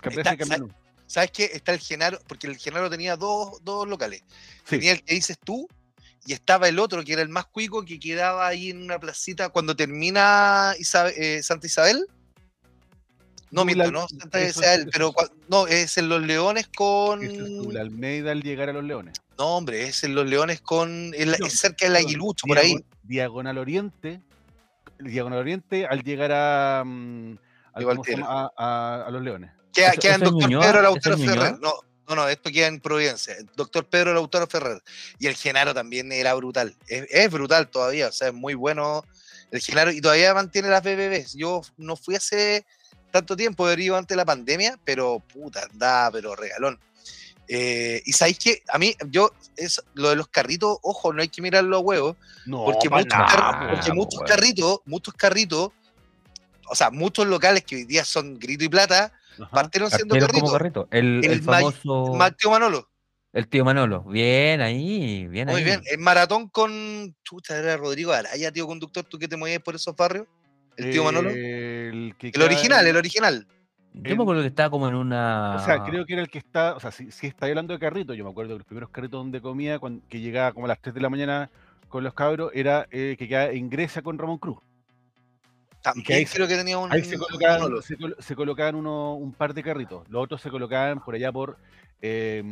Que 0.00 0.08
Está- 0.10 0.22
parece 0.22 0.30
que 0.30 0.36
cambió 0.48 0.58
sa- 0.58 0.64
el- 0.64 0.86
¿Sabes 1.08 1.30
qué? 1.30 1.44
Está 1.44 1.72
el 1.72 1.78
Genaro, 1.78 2.18
porque 2.26 2.48
el 2.48 2.56
Genaro 2.56 2.90
tenía 2.90 3.16
dos, 3.16 3.62
dos 3.62 3.86
locales. 3.86 4.22
Sí, 4.64 4.76
Tenía 4.78 4.92
el 4.92 5.02
que 5.04 5.14
dices 5.14 5.38
tú 5.38 5.68
y 6.26 6.32
estaba 6.32 6.68
el 6.68 6.80
otro, 6.80 7.04
que 7.04 7.12
era 7.12 7.22
el 7.22 7.28
más 7.28 7.46
cuico, 7.46 7.84
que 7.84 8.00
quedaba 8.00 8.44
ahí 8.46 8.70
en 8.70 8.82
una 8.82 8.98
placita 8.98 9.48
cuando 9.50 9.76
termina 9.76 10.72
Isabe- 10.78 11.14
eh, 11.16 11.42
Santa 11.44 11.68
Isabel. 11.68 12.04
No, 13.50 13.64
miento, 13.64 13.90
no 13.92 14.06
eso- 14.32 14.60
pero 14.92 15.14
no, 15.48 15.66
es 15.66 15.96
en 15.98 16.08
Los 16.08 16.22
Leones 16.22 16.68
con... 16.68 17.22
es 17.22 17.76
Almeida 17.76 18.32
al 18.32 18.42
llegar 18.42 18.68
a 18.68 18.72
los 18.72 18.84
Leones. 18.84 19.14
No, 19.38 19.56
hombre, 19.56 19.84
es 19.84 20.02
en 20.04 20.14
Los 20.14 20.26
Leones 20.26 20.60
con... 20.60 21.12
es 21.14 21.58
cerca 21.58 21.86
del 21.86 21.92
no, 21.94 21.98
Aguilucho, 22.00 22.46
por 22.46 22.58
ahí. 22.58 22.72
Diago- 22.74 22.84
Diagonal 23.04 23.58
Oriente, 23.58 24.20
Diagonal 24.98 25.38
Oriente 25.40 25.86
al 25.86 26.02
llegar 26.02 26.32
a, 26.32 26.82
mm, 26.84 27.38
a, 28.24 28.50
a- 28.56 29.04
a 29.06 29.10
Los 29.10 29.22
Leones. 29.22 29.50
Queda, 29.72 29.90
¿Eso- 29.90 30.00
queda 30.00 30.14
en 30.16 30.22
eso 30.22 30.30
es 30.30 30.30
Doctor? 30.32 30.60
Pedro 30.60 30.78
¿Eso 30.78 30.82
Lautaro? 30.82 31.18
Ferrer. 31.18 31.58
No, 31.60 31.74
no, 32.08 32.14
no, 32.16 32.28
esto 32.28 32.50
queda 32.50 32.66
en 32.66 32.80
Providencia. 32.80 33.36
Doctor 33.54 33.84
Pedro 33.86 34.14
Lautaro 34.14 34.46
Ferrer. 34.46 34.82
Y 35.18 35.26
el 35.28 35.34
Genaro 35.36 35.72
también 35.74 36.10
era 36.12 36.34
brutal. 36.34 36.74
Es, 36.88 37.06
es 37.10 37.30
brutal 37.30 37.68
todavía, 37.68 38.08
o 38.08 38.12
sea, 38.12 38.28
es 38.28 38.34
muy 38.34 38.54
bueno 38.54 39.04
el 39.52 39.60
Genaro 39.60 39.92
y 39.92 40.00
todavía 40.00 40.34
mantiene 40.34 40.68
las 40.68 40.82
BBBs. 40.82 41.34
Yo 41.34 41.60
no 41.76 41.94
fui 41.96 42.16
hace 42.16 42.64
tanto 43.10 43.36
tiempo, 43.36 43.68
he 43.70 43.82
ido 43.82 43.96
antes 43.96 44.08
de 44.08 44.16
la 44.16 44.24
pandemia, 44.24 44.78
pero 44.84 45.20
puta, 45.32 45.62
andaba, 45.70 46.10
pero 46.12 46.34
regalón. 46.36 46.78
Eh, 47.48 48.02
y 48.04 48.12
sabéis 48.12 48.38
que 48.38 48.62
a 48.68 48.78
mí, 48.78 48.94
yo, 49.08 49.30
es, 49.56 49.80
lo 49.94 50.10
de 50.10 50.16
los 50.16 50.28
carritos, 50.28 50.78
ojo, 50.82 51.12
no 51.12 51.22
hay 51.22 51.28
que 51.28 51.40
mirar 51.40 51.64
los 51.64 51.82
huevos, 51.82 52.16
No, 52.44 52.64
porque, 52.64 52.88
muchos, 52.90 53.06
nada, 53.06 53.26
car- 53.26 53.60
po, 53.60 53.74
porque 53.74 53.88
po, 53.90 53.94
muchos 53.94 54.20
carritos, 54.26 54.80
muchos 54.84 55.14
carritos, 55.14 55.70
o 56.68 56.74
sea, 56.74 56.90
muchos 56.90 57.26
locales 57.26 57.64
que 57.64 57.76
hoy 57.76 57.84
día 57.84 58.04
son 58.04 58.38
grito 58.38 58.64
y 58.64 58.68
plata, 58.68 59.12
Ajá. 59.40 59.50
partieron 59.50 59.90
siendo 59.90 60.18
carritos. 60.18 60.52
carrito. 60.52 60.88
El, 60.90 61.20
El 61.24 61.32
el 61.32 61.42
famoso. 61.42 62.14
Mateo 62.14 62.50
Manolo, 62.50 62.90
El 63.32 63.46
tío 63.48 63.64
Manolo. 63.64 64.02
Bien 64.02 64.60
ahí, 64.60 65.28
bien 65.28 65.46
muy 65.46 65.58
ahí. 65.58 65.64
bien. 65.64 65.82
El 65.86 65.98
maratón 65.98 66.48
con. 66.48 67.14
Chuta, 67.22 67.56
era 67.56 67.76
Rodrigo 67.76 68.12
Araya, 68.12 68.50
tío 68.50 68.66
conductor, 68.66 69.04
tú 69.04 69.18
que 69.18 69.28
te 69.28 69.36
movías 69.36 69.60
por 69.62 69.74
esos 69.76 69.94
barrios. 69.94 70.26
El 70.76 70.90
tío 70.92 71.04
Manolo. 71.04 71.30
El, 71.30 72.14
que 72.18 72.28
El 72.28 72.32
queda 72.32 72.44
original, 72.44 72.84
en- 72.84 72.90
el 72.90 72.96
original. 72.96 73.46
Yo 73.94 74.14
me 74.14 74.22
acuerdo 74.24 74.42
que 74.42 74.48
estaba 74.48 74.68
como 74.68 74.88
en 74.88 74.94
una. 74.94 75.56
O 75.56 75.64
sea, 75.64 75.82
creo 75.82 76.04
que 76.04 76.12
era 76.12 76.22
el 76.22 76.28
que 76.28 76.36
está, 76.38 76.74
o 76.76 76.80
sea, 76.80 76.90
si, 76.90 77.10
si 77.10 77.26
está 77.26 77.46
hablando 77.46 77.72
de 77.72 77.78
carrito, 77.80 78.12
yo 78.12 78.24
me 78.24 78.30
acuerdo 78.30 78.52
de 78.52 78.58
los 78.58 78.66
primeros 78.66 78.90
carritos 78.90 79.18
donde 79.20 79.40
comía, 79.40 79.78
cuando, 79.78 80.02
que 80.06 80.20
llegaba 80.20 80.52
como 80.52 80.66
a 80.66 80.68
las 80.68 80.80
3 80.82 80.94
de 80.94 81.00
la 81.00 81.08
mañana 81.08 81.50
con 81.88 82.04
los 82.04 82.12
cabros, 82.12 82.50
era 82.52 82.86
eh, 82.90 83.16
que 83.18 83.26
quedaba 83.26 83.52
en 83.52 83.70
Grecia 83.70 84.02
con 84.02 84.18
Ramón 84.18 84.36
Cruz. 84.36 84.58
También 85.80 86.18
ahí 86.18 86.24
creo 86.26 86.46
que 86.46 86.56
tenía 86.56 86.76
un. 86.78 86.92
Ahí 86.92 87.04
se 87.04 87.16
colocaban, 87.16 87.72
se 88.18 88.34
colocaban 88.36 88.74
uno, 88.74 89.14
un 89.14 89.32
par 89.32 89.54
de 89.54 89.62
carritos. 89.62 90.06
Los 90.10 90.24
otros 90.24 90.42
se 90.42 90.50
colocaban 90.50 91.00
por 91.00 91.14
allá 91.14 91.32
por 91.32 91.56
eh, 92.02 92.42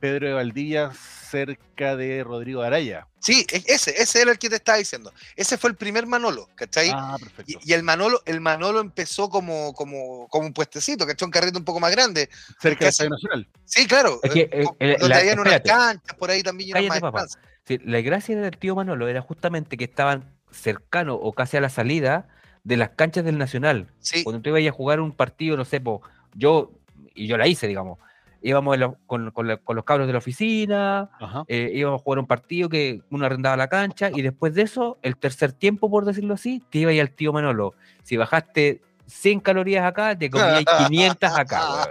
Pedro 0.00 0.28
de 0.28 0.34
Valdivia, 0.34 0.92
cerca 0.92 1.96
de 1.96 2.22
Rodrigo 2.22 2.62
Araya. 2.62 3.06
Sí, 3.18 3.44
e- 3.52 3.64
ese, 3.66 4.00
ese 4.00 4.22
era 4.22 4.30
el 4.30 4.38
que 4.38 4.48
te 4.48 4.56
estaba 4.56 4.78
diciendo. 4.78 5.12
Ese 5.34 5.58
fue 5.58 5.70
el 5.70 5.76
primer 5.76 6.06
Manolo, 6.06 6.48
¿cachai? 6.54 6.90
Ah, 6.94 7.16
perfecto. 7.18 7.58
Y, 7.64 7.70
y 7.70 7.72
el 7.74 7.82
Manolo, 7.82 8.22
el 8.24 8.40
Manolo 8.40 8.80
empezó 8.80 9.28
como, 9.28 9.74
como, 9.74 10.28
como 10.28 10.46
un 10.46 10.52
puestecito, 10.52 11.04
¿cachai? 11.06 11.26
Un 11.26 11.32
carrito 11.32 11.58
un 11.58 11.64
poco 11.64 11.80
más 11.80 11.90
grande. 11.90 12.28
cerca 12.60 12.84
del 12.84 12.88
Estadio 12.90 13.10
Nacional. 13.10 13.48
Sí, 13.64 13.86
claro. 13.88 14.20
Es 14.22 14.30
que, 14.30 14.40
eh, 14.52 14.64
eh, 14.78 14.96
donde 15.00 15.08
la- 15.08 15.18
habían 15.18 15.38
unas 15.40 15.60
canchas 15.62 16.16
por 16.16 16.30
ahí 16.30 16.42
también 16.42 16.70
Cállate, 16.72 17.00
papá. 17.00 17.26
Sí, 17.66 17.78
la 17.84 18.00
gracia 18.00 18.36
del 18.40 18.56
tío 18.56 18.74
Manolo 18.76 19.08
era 19.08 19.20
justamente 19.20 19.76
que 19.76 19.84
estaban 19.84 20.32
cercanos 20.52 21.18
o 21.20 21.32
casi 21.32 21.56
a 21.56 21.60
la 21.60 21.68
salida 21.68 22.28
de 22.64 22.76
las 22.76 22.90
canchas 22.90 23.24
del 23.24 23.36
Nacional. 23.36 23.90
Sí, 23.98 24.22
Cuando 24.24 24.40
tú 24.40 24.56
ibas 24.56 24.72
a 24.72 24.76
jugar 24.76 25.00
un 25.00 25.12
partido, 25.12 25.56
no 25.56 25.64
sé, 25.64 25.80
po, 25.80 26.02
yo, 26.34 26.70
y 27.14 27.26
yo 27.26 27.36
la 27.36 27.46
hice, 27.48 27.66
digamos, 27.66 27.98
íbamos 28.42 28.76
en 28.78 28.92
con, 29.06 29.30
con 29.32 29.48
la- 29.48 29.56
con 29.56 29.74
los 29.76 29.84
cabros 29.84 30.06
de 30.06 30.12
la 30.12 30.18
oficina, 30.18 31.10
eh, 31.48 31.70
íbamos 31.74 32.00
a 32.00 32.04
jugar 32.04 32.18
un 32.20 32.26
partido 32.26 32.68
que 32.68 33.02
uno 33.10 33.26
arrendaba 33.26 33.56
la 33.56 33.68
cancha, 33.68 34.10
y 34.14 34.22
después 34.22 34.54
de 34.54 34.62
eso, 34.62 34.98
el 35.02 35.16
tercer 35.16 35.52
tiempo, 35.52 35.90
por 35.90 36.04
decirlo 36.04 36.34
así, 36.34 36.62
te 36.70 36.78
ibas 36.78 36.98
al 36.98 37.10
tío 37.10 37.32
Manolo. 37.32 37.74
Si 38.02 38.16
bajaste 38.16 38.80
100 39.06 39.40
calorías 39.40 39.84
acá, 39.84 40.16
te 40.16 40.30
comías 40.30 40.64
500 40.88 41.38
acá. 41.38 41.88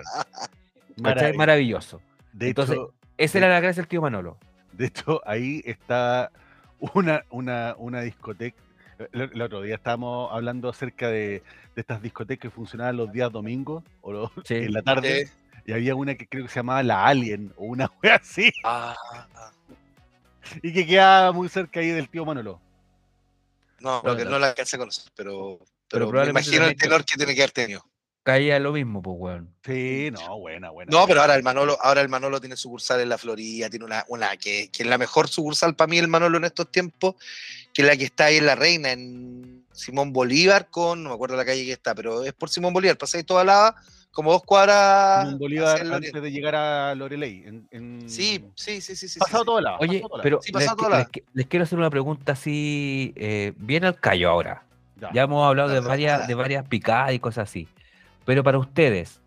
Maravilloso. 1.36 2.02
De 2.34 2.50
Entonces, 2.50 2.76
hecho, 2.76 2.94
Esa 3.18 3.38
era 3.40 3.50
la 3.50 3.60
gracia 3.60 3.82
del 3.82 3.88
tío 3.90 4.02
Manolo. 4.02 4.38
De 4.74 4.86
hecho, 4.88 5.22
ahí 5.26 5.62
está 5.66 6.32
una, 6.94 7.24
una, 7.32 7.76
una 7.78 8.02
discoteca. 8.02 8.58
El, 9.12 9.30
el 9.34 9.42
otro 9.42 9.62
día 9.62 9.76
estábamos 9.76 10.30
hablando 10.32 10.70
acerca 10.70 11.08
de, 11.10 11.44
de 11.76 11.82
estas 11.82 12.02
discotecas 12.02 12.42
que 12.42 12.56
funcionaban 12.56 12.98
los 12.98 13.12
días 13.12 13.32
domingos 13.32 13.84
o 14.02 14.12
los- 14.12 14.32
Sí. 14.46 14.56
en 14.56 14.74
la 14.74 14.82
tarde. 14.82 15.26
Sí. 15.26 15.32
Y 15.68 15.74
había 15.74 15.96
una 15.96 16.16
que 16.16 16.26
creo 16.26 16.46
que 16.46 16.50
se 16.50 16.56
llamaba 16.56 16.82
La 16.82 17.06
Alien 17.06 17.54
o 17.58 17.66
una 17.66 17.92
wea 18.02 18.16
así. 18.16 18.52
Ah, 18.64 18.96
ah. 19.12 19.52
Y 20.64 20.72
que 20.72 20.88
quedaba 20.88 21.34
muy 21.34 21.50
cerca 21.50 21.82
ahí 21.82 21.90
del 21.90 22.10
tío 22.10 22.26
Manolo. 22.26 22.62
no, 23.82 24.02
Bueno, 24.02 24.18
lo 24.18 24.24
que 24.24 24.30
no 24.30 24.40
la 24.40 24.48
alcancé 24.48 24.78
a 24.78 24.80
conocer, 24.80 25.12
pero, 25.14 25.60
pero, 25.90 26.10
me 26.10 26.30
imagino 26.30 26.66
el 26.66 26.78
tenor 26.78 27.04
que 27.04 27.18
tiene 27.18 27.36
que 27.36 27.42
haber 27.42 27.52
tenido. 27.52 27.86
Caía 28.24 28.60
lo 28.60 28.72
mismo, 28.72 29.02
pues, 29.02 29.16
weón. 29.20 29.56
Sí, 29.66 30.10
no, 30.12 30.40
buena, 30.40 30.70
buena. 30.70 30.90
No, 30.90 31.06
pero 31.06 31.20
ahora 31.20 31.36
el 31.36 31.44
Manolo, 31.44 31.78
ahora 31.82 32.00
el 32.00 32.10
Manolo 32.10 32.40
tiene 32.40 32.56
sucursal 32.56 33.02
en 33.02 33.10
la 33.10 33.18
Florida, 33.18 33.70
tiene 33.70 33.84
una, 33.84 34.06
una 34.08 34.38
que, 34.38 34.70
que 34.72 34.84
es 34.84 34.90
la 34.90 34.98
mejor 34.98 35.28
sucursal 35.28 35.76
para 35.76 35.90
mí 35.90 35.98
el 35.98 36.08
Manolo 36.08 36.38
en 36.38 36.46
estos 36.46 36.72
tiempos, 36.72 37.16
que 37.74 37.82
es 37.82 37.88
la 37.88 37.98
que 37.98 38.06
está 38.06 38.26
ahí 38.26 38.38
en 38.38 38.46
La 38.46 38.56
Reina, 38.56 38.92
en 38.94 39.66
Simón 39.74 40.14
Bolívar 40.14 40.70
con, 40.70 41.04
no 41.04 41.10
me 41.10 41.16
acuerdo 41.16 41.36
la 41.36 41.46
calle 41.46 41.66
que 41.66 41.74
está, 41.74 41.94
pero 41.94 42.24
es 42.24 42.34
por 42.34 42.50
Simón 42.50 42.74
Bolívar, 42.74 42.98
pasáis 42.98 43.26
toda 43.26 43.44
lava, 43.44 43.76
como 44.12 44.32
dos 44.32 44.44
cuadras. 44.44 45.38
Bolívar 45.38 45.82
antes 45.94 46.12
de 46.14 46.32
llegar 46.32 46.56
a 46.56 46.96
Loreley. 46.96 47.44
En, 47.46 47.68
en- 47.72 48.10
Sí, 48.10 48.44
sí, 48.56 48.82
sí, 48.82 48.96
sí, 48.96 49.08
sí. 49.08 49.20
Pasado 49.20 49.44
sí. 49.44 49.46
todo 49.46 49.62
lado. 49.62 49.78
Oye, 49.80 50.00
pasado 50.02 50.08
todo 50.10 50.18
lado. 50.18 50.24
pero 50.24 50.42
Sí, 50.42 50.52
les, 50.52 50.66
la- 50.66 50.98
les 51.00 51.08
les 51.34 51.46
quiero 51.48 51.64
hacer 51.64 51.78
una 51.78 51.90
pregunta 51.90 52.32
así, 52.32 53.14
eh, 53.16 53.54
bien 53.58 53.86
al 53.86 54.00
callo 54.00 54.30
ahora. 54.30 54.64
Ya. 55.00 55.12
Ya 55.14 55.22
hemos 55.24 55.48
hablado 55.48 55.70
de 55.70 55.80
varias, 55.80 56.28
de 56.28 56.34
varias 56.34 56.68
picadas 56.68 57.14
y 57.14 57.20
cosas 57.20 57.50
así. 57.50 57.68
Pero 58.26 58.44
para 58.44 58.58
ustedes, 58.58 59.22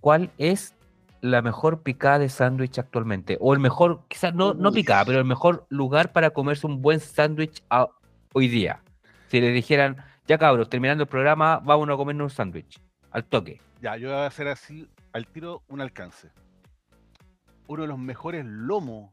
¿cuál 0.00 0.30
es 0.38 0.74
la 1.20 1.42
mejor 1.42 1.82
picada 1.82 2.18
de 2.18 2.28
sándwich 2.30 2.78
actualmente? 2.78 3.36
O 3.40 3.52
el 3.52 3.60
mejor, 3.60 4.00
quizás 4.08 4.34
no, 4.34 4.54
no 4.54 4.72
picada, 4.72 5.04
pero 5.04 5.18
el 5.18 5.24
mejor 5.26 5.66
lugar 5.68 6.12
para 6.12 6.30
comerse 6.30 6.66
un 6.66 6.80
buen 6.80 7.00
sándwich 7.00 7.62
hoy 8.32 8.48
día. 8.48 8.80
Si 9.28 9.40
le 9.40 9.50
dijeran, 9.50 9.96
ya 10.26 10.38
cabros, 10.38 10.70
terminando 10.70 11.02
el 11.04 11.08
programa, 11.08 11.60
vamos 11.62 11.88
a 11.90 11.96
comernos 11.96 12.32
un 12.32 12.36
sándwich. 12.36 12.80
Al 13.10 13.24
toque. 13.24 13.60
Ya, 13.80 13.96
yo 13.96 14.08
voy 14.08 14.16
a 14.18 14.26
hacer 14.26 14.48
así 14.48 14.88
al 15.12 15.26
tiro 15.26 15.62
un 15.68 15.80
alcance. 15.80 16.30
Uno 17.66 17.82
de 17.82 17.88
los 17.88 17.98
mejores 17.98 18.44
lomos. 18.44 19.10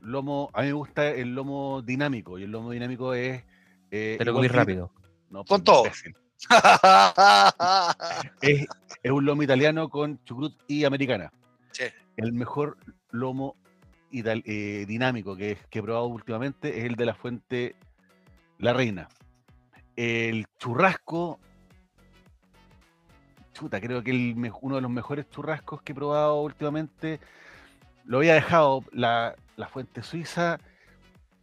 Lomo, 0.00 0.50
a 0.52 0.62
mí 0.62 0.66
me 0.68 0.72
gusta 0.72 1.08
el 1.10 1.34
lomo 1.34 1.80
dinámico. 1.82 2.38
Y 2.38 2.44
el 2.44 2.50
lomo 2.50 2.70
dinámico 2.70 3.14
es. 3.14 3.42
eh, 3.90 4.16
Te 4.18 4.24
lo 4.24 4.34
comí 4.34 4.48
rápido. 4.48 4.90
No, 5.30 5.44
Con 5.44 5.62
pues, 5.62 5.64
todo. 5.64 5.84
imbécil. 5.86 6.16
Es, 8.40 8.66
es 9.02 9.10
un 9.10 9.24
lomo 9.24 9.42
italiano 9.42 9.88
con 9.88 10.22
chucrut 10.24 10.54
y 10.66 10.84
americana. 10.84 11.32
Sí. 11.72 11.84
El 12.16 12.32
mejor 12.32 12.76
lomo 13.10 13.56
ital- 14.10 14.42
eh, 14.44 14.84
dinámico 14.86 15.36
que, 15.36 15.56
que 15.70 15.78
he 15.78 15.82
probado 15.82 16.06
últimamente 16.06 16.78
es 16.80 16.84
el 16.84 16.96
de 16.96 17.06
la 17.06 17.14
fuente 17.14 17.76
La 18.58 18.72
Reina. 18.72 19.08
El 19.96 20.46
churrasco. 20.58 21.38
Chuta, 23.52 23.80
creo 23.80 24.02
que 24.02 24.10
el, 24.10 24.34
uno 24.60 24.76
de 24.76 24.80
los 24.82 24.90
mejores 24.90 25.28
churrascos 25.30 25.82
que 25.82 25.92
he 25.92 25.94
probado 25.94 26.40
últimamente. 26.42 27.20
Lo 28.04 28.18
había 28.18 28.34
dejado 28.34 28.82
la, 28.92 29.34
la 29.56 29.68
fuente 29.68 30.02
suiza 30.02 30.58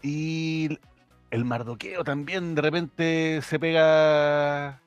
y 0.01 0.77
el 1.31 1.45
mardoqueo 1.45 2.03
también 2.03 2.55
de 2.55 2.61
repente 2.61 3.41
se 3.43 3.59
pega 3.59 4.81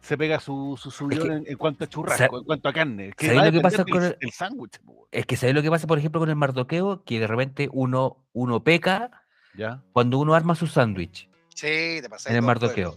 se 0.00 0.16
pega 0.16 0.38
su, 0.38 0.78
su 0.80 0.90
subidón 0.90 1.28
que- 1.28 1.34
en, 1.34 1.44
en 1.48 1.56
cuanto 1.58 1.84
a 1.84 1.88
churrasco, 1.88 2.38
en 2.38 2.44
cuanto 2.44 2.68
a 2.68 2.72
carne. 2.72 3.12
Que 3.16 3.26
¿sabéis 3.26 3.40
va 3.42 3.42
a 3.42 3.46
lo 3.46 3.52
que 3.52 3.60
pasa 3.60 3.84
con 3.84 4.04
el- 4.04 4.16
el 4.20 4.30
sándwich, 4.30 4.80
Es 5.10 5.26
que 5.26 5.36
¿sabes 5.36 5.54
lo 5.54 5.62
que 5.62 5.70
pasa, 5.70 5.86
por 5.88 5.98
ejemplo, 5.98 6.20
con 6.20 6.30
el 6.30 6.36
mardoqueo? 6.36 7.02
Que 7.04 7.18
de 7.18 7.26
repente 7.26 7.68
uno, 7.72 8.16
uno 8.32 8.62
peca 8.62 9.10
¿ya? 9.56 9.82
cuando 9.92 10.18
uno 10.18 10.34
arma 10.34 10.54
su 10.54 10.66
sándwich. 10.68 11.28
Sí, 11.48 11.98
te 12.00 12.08
pasáis 12.08 12.30
en 12.30 12.36
el 12.36 12.42
mardoqueo. 12.42 12.96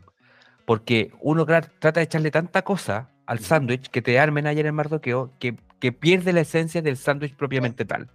Porque 0.66 1.12
uno 1.22 1.46
trata 1.46 1.92
de 1.94 2.04
echarle 2.04 2.30
tanta 2.30 2.62
cosa 2.62 3.10
al 3.30 3.40
sándwich 3.40 3.90
que 3.90 4.02
te 4.02 4.20
armen 4.20 4.48
ayer 4.48 4.66
en 4.66 4.74
mardoqueo 4.74 5.32
que, 5.40 5.56
que 5.80 5.92
pierde 5.92 6.34
la 6.34 6.42
esencia 6.42 6.82
del 6.82 6.98
sándwich 6.98 7.36
propiamente 7.36 7.86
tal. 7.86 8.10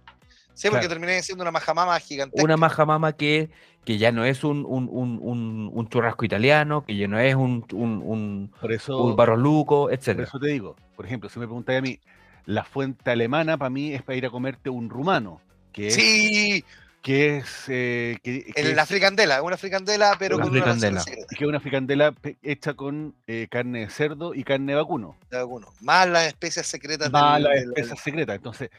Sí, 0.53 0.67
porque 0.69 0.87
Claro. 0.87 0.89
terminé 0.89 1.23
siendo 1.23 1.41
una 1.43 1.51
majamama 1.51 1.97
gigantesca. 2.01 2.43
Una 2.43 2.57
majamama 2.57 3.13
que, 3.13 3.49
que 3.85 3.97
ya 3.97 4.11
no 4.11 4.25
es 4.25 4.43
un, 4.43 4.65
un, 4.67 4.89
un- 4.91 5.19
un- 5.21 5.69
un 5.73 5.87
churrasco 5.89 6.25
italiano, 6.25 6.83
que 6.85 6.97
ya 6.97 7.07
no 7.07 7.17
es 7.17 7.33
un, 7.33 7.65
un, 7.71 8.01
un, 8.03 8.51
Por 8.59 8.73
eso, 8.73 9.01
un 9.01 9.15
barro 9.15 9.37
luco, 9.37 9.83
por 9.85 9.93
etc. 9.93 10.23
eso 10.23 10.37
te 10.39 10.47
digo, 10.47 10.75
por 10.97 11.05
ejemplo, 11.05 11.29
si 11.29 11.39
me 11.39 11.45
preguntáis 11.45 11.79
a 11.79 11.81
mí, 11.81 11.99
la 12.45 12.65
fuente 12.65 13.09
alemana 13.09 13.57
para 13.57 13.69
mí 13.69 13.93
es 13.93 14.01
para 14.03 14.17
ir 14.17 14.25
a 14.25 14.29
comerte 14.29 14.69
un 14.69 14.89
rumano, 14.89 15.39
que 15.71 15.87
es, 15.87 15.93
Sí, 15.95 16.65
que 17.05 17.37
es, 17.37 17.65
eh, 17.67 18.17
que, 18.23 18.51
es- 18.55 18.75
la 18.75 18.83
fricandela, 18.87 19.43
una 19.43 19.57
fricandela, 19.57 20.15
pero 20.17 20.37
Una 20.37 20.45
con 20.45 20.53
una 20.53 20.61
fricandela. 20.63 21.01
secreta 21.01 21.27
que 21.37 21.43
es 21.43 21.47
una 21.47 21.59
fricandela 21.59 22.15
hecha 22.41 22.73
con 22.73 23.13
eh, 23.27 23.47
carne 23.47 23.81
de 23.81 23.89
cerdo 23.91 24.33
y 24.33 24.43
carne 24.43 24.71
de 24.71 24.77
vacuno. 24.81 25.15
de 25.29 25.37
alguno. 25.37 25.71
Más 25.81 26.07
las 26.09 26.23
especias 26.25 26.65
secretas 26.65 27.13
Va 27.13 27.35
del- 27.35 27.43
la 27.43 27.49
del- 27.51 27.69
espesa 27.75 27.95
secreta. 27.95 28.33
Entonces, 28.33 28.71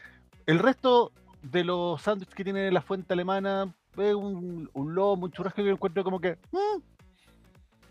el 0.45 0.59
resto 0.59 1.13
de 1.41 1.63
los 1.63 2.01
sándwiches 2.01 2.35
que 2.35 2.43
tiene 2.43 2.69
la 2.69 2.81
fuente 2.81 3.13
alemana 3.13 3.73
es 3.97 4.13
un, 4.13 4.69
un 4.73 4.93
lomo, 4.93 5.27
un 5.27 5.31
churrasco 5.31 5.61
que 5.61 5.67
yo 5.69 5.71
encuentro 5.71 6.03
como 6.03 6.19
que 6.19 6.37
mm, 6.51 6.81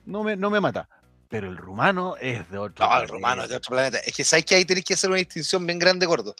no, 0.04 0.22
me, 0.22 0.36
no 0.36 0.50
me 0.50 0.60
mata. 0.60 0.86
Pero 1.30 1.48
el 1.48 1.56
rumano 1.56 2.14
es 2.20 2.46
de 2.50 2.58
otro. 2.58 2.86
No, 2.86 3.00
el 3.00 3.08
romano 3.08 3.44
es 3.44 3.48
de 3.48 3.56
otro 3.56 3.70
planeta. 3.70 4.00
Es 4.00 4.14
que 4.14 4.22
sabes 4.22 4.44
que 4.44 4.54
ahí 4.54 4.66
tenéis 4.66 4.84
que 4.84 4.92
hacer 4.92 5.08
una 5.08 5.18
distinción 5.18 5.64
bien 5.66 5.78
grande, 5.78 6.04
gordo. 6.04 6.34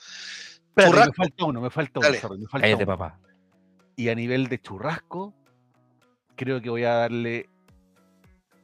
Churrasco. 0.79 1.13
me 1.13 1.17
falta 1.17 1.45
uno, 1.47 1.61
me 1.63 1.71
falta 1.71 2.01
uno, 2.01 2.15
sorry, 2.21 2.39
me 2.41 2.47
falta 2.47 2.67
Cállate, 2.67 2.85
uno. 2.85 2.97
papá. 2.99 3.19
Y 3.97 4.09
a 4.11 4.15
nivel 4.15 4.49
de 4.49 4.61
churrasco, 4.61 5.33
creo 6.37 6.61
que 6.61 6.69
voy 6.71 6.85
a 6.85 6.93
darle 6.95 7.49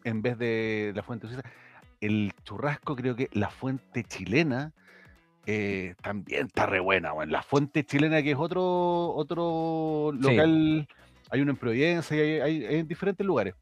en 0.05 0.21
vez 0.23 0.39
de 0.39 0.93
la 0.95 1.03
fuente 1.03 1.27
suiza. 1.27 1.43
El 2.01 2.33
churrasco, 2.45 2.95
creo 2.97 3.17
que 3.17 3.29
la 3.33 3.49
fuente 3.51 4.05
chilena 4.05 4.73
eh, 5.47 5.95
también 6.03 6.47
está 6.47 6.67
re 6.67 6.81
buena. 6.81 7.13
Bueno, 7.13 7.33
la 7.33 7.43
fuente 7.43 7.85
chilena, 7.85 8.23
que 8.23 8.33
es 8.33 8.37
otro, 8.39 9.11
otro 9.15 10.13
Sí. 10.15 10.23
local, 10.23 10.89
hay 11.31 11.41
uno 11.41 11.51
en 11.53 11.57
Providencia, 11.57 12.17
y 12.17 12.21
hay, 12.21 12.41
hay- 12.41 12.65
hay 12.67 12.75
en 12.81 12.89
diferentes 12.89 13.27
lugares. 13.27 13.55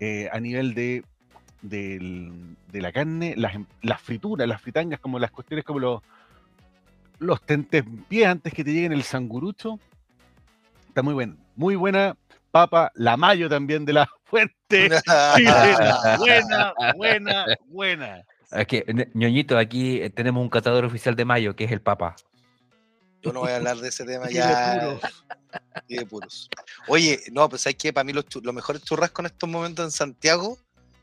Eh, 0.00 0.28
a 0.32 0.40
nivel 0.40 0.74
de, 0.74 1.04
de 1.62 2.80
la 2.80 2.90
carne, 2.92 3.34
las, 3.36 3.54
em- 3.54 3.66
las 3.82 4.00
frituras, 4.00 4.48
las 4.48 4.60
fritangas, 4.60 4.98
como 5.00 5.18
las 5.18 5.30
cuestiones 5.30 5.64
como 5.64 5.78
los, 5.78 6.02
los 7.18 7.40
tentempiés 7.42 8.26
antes 8.26 8.52
que 8.52 8.64
te 8.64 8.72
lleguen 8.72 8.92
el 8.92 9.02
sangurucho, 9.04 9.78
está 10.94 11.02
muy 11.02 11.14
buena. 11.14 11.36
Muy 11.56 11.74
buena 11.74 12.16
papa, 12.52 12.92
la 12.94 13.16
mayo 13.16 13.48
también 13.48 13.84
de 13.84 13.94
la 13.94 14.08
fuente 14.24 14.88
chilena. 15.34 16.16
Buena, 16.18 16.72
buena, 16.94 17.46
buena. 17.66 18.24
Es 18.52 18.66
que, 18.68 19.08
ñoñito, 19.12 19.58
aquí 19.58 20.00
eh, 20.00 20.10
tenemos 20.10 20.40
un 20.40 20.48
catador 20.48 20.84
oficial 20.84 21.16
de 21.16 21.24
mayo, 21.24 21.56
que 21.56 21.64
es 21.64 21.72
el 21.72 21.80
Papa. 21.80 22.14
Yo 23.22 23.32
no 23.32 23.40
voy 23.40 23.50
a 23.50 23.56
hablar 23.56 23.78
de 23.78 23.88
ese 23.88 24.04
tema 24.04 24.30
ya. 24.30 24.78
puros. 24.80 25.24
y 25.88 25.96
de 25.96 26.06
puros. 26.06 26.48
Oye, 26.86 27.18
no, 27.32 27.48
pues 27.48 27.66
hay 27.66 27.74
que 27.74 27.92
para 27.92 28.04
mí 28.04 28.12
los, 28.12 28.26
los 28.40 28.54
mejores 28.54 28.84
churrascos 28.84 29.24
en 29.24 29.32
estos 29.32 29.48
momentos 29.48 29.84
en 29.84 29.90
Santiago 29.90 30.56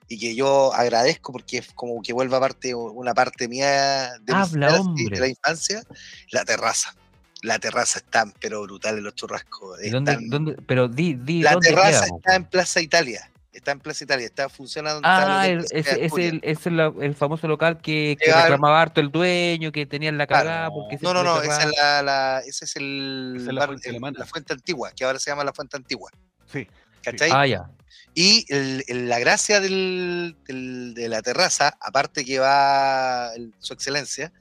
y 0.08 0.18
que 0.18 0.34
yo 0.34 0.74
agradezco 0.74 1.34
porque 1.34 1.58
es 1.58 1.74
como 1.74 2.02
que 2.02 2.14
vuelva 2.14 2.40
parte 2.40 2.74
una 2.74 3.14
parte 3.14 3.50
mía 3.50 4.18
de, 4.22 4.34
Habla, 4.34 4.80
de 4.96 5.20
la 5.20 5.28
infancia, 5.28 5.84
la 6.32 6.46
terraza. 6.46 6.96
La 7.42 7.58
terraza 7.60 8.00
está 8.00 8.26
pero 8.40 8.62
brutal 8.64 8.98
en 8.98 9.04
los 9.04 9.16
churrascos. 9.16 9.84
¿Y 9.84 9.90
dónde, 9.90 10.12
están- 10.12 10.30
dónde- 10.30 10.56
pero 10.68 10.88
di, 10.88 11.16
di 11.16 11.42
la 11.42 11.54
dónde 11.54 11.70
terraza 11.70 12.06
queda, 12.06 12.16
está 12.18 12.36
en? 12.36 12.46
Plaza 12.46 12.82
Italia. 12.82 13.28
Está 13.54 13.72
en 13.72 13.80
Plaza 13.82 14.04
Italia, 14.06 14.26
está 14.28 14.48
funcionando. 14.48 15.02
Ah, 15.04 15.46
el 15.48 15.66
ese 15.72 16.06
es 16.06 16.14
el, 16.14 16.40
es 16.42 16.66
el, 16.68 16.80
el 16.80 17.16
famoso 17.16 17.48
local 17.50 17.82
que, 17.82 18.16
que 18.18 18.28
Llegar- 18.28 18.44
reclamaba 18.44 18.82
harto 18.82 19.02
el 19.02 19.12
dueño, 19.12 19.72
que 19.74 19.86
tenían 19.86 20.18
la 20.18 20.26
Claro. 20.26 20.46
cagada. 20.50 20.70
porque 20.70 20.98
No, 21.02 21.14
no, 21.14 21.22
no, 21.24 21.42
esa 21.42 21.64
es 21.64 21.72
la, 21.78 22.02
la- 22.02 22.40
ese 22.46 22.64
es 22.64 22.76
el, 22.78 23.34
Esa 23.38 23.50
es 23.50 23.54
la 23.54 23.60
bar- 23.60 23.70
fuente 23.70 23.90
el- 23.90 23.96
alemana. 23.96 24.20
la 24.20 24.26
fuente 24.26 24.54
antigua, 24.54 24.92
que 24.96 25.04
ahora 25.04 25.20
se 25.20 25.32
llama 25.32 25.44
la 25.44 25.52
fuente 25.52 25.76
antigua. 25.76 26.10
Sí. 26.52 26.66
¿Cachai? 27.04 27.30
Ah, 27.34 27.46
ya. 27.46 27.70
Y 28.14 28.46
el- 28.54 28.84
el- 28.88 29.10
la 29.10 29.20
gracia 29.20 29.60
del- 29.60 30.36
del- 30.48 30.94
de 30.94 31.10
la 31.10 31.22
terraza, 31.22 31.76
aparte 31.82 32.24
que 32.24 32.40
va 32.40 33.34
el- 33.36 33.54
su 33.60 33.74
excelencia, 33.74 34.32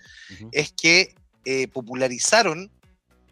es 0.53 0.71
que 0.73 1.15
eh, 1.47 1.67
popularizaron 1.69 2.71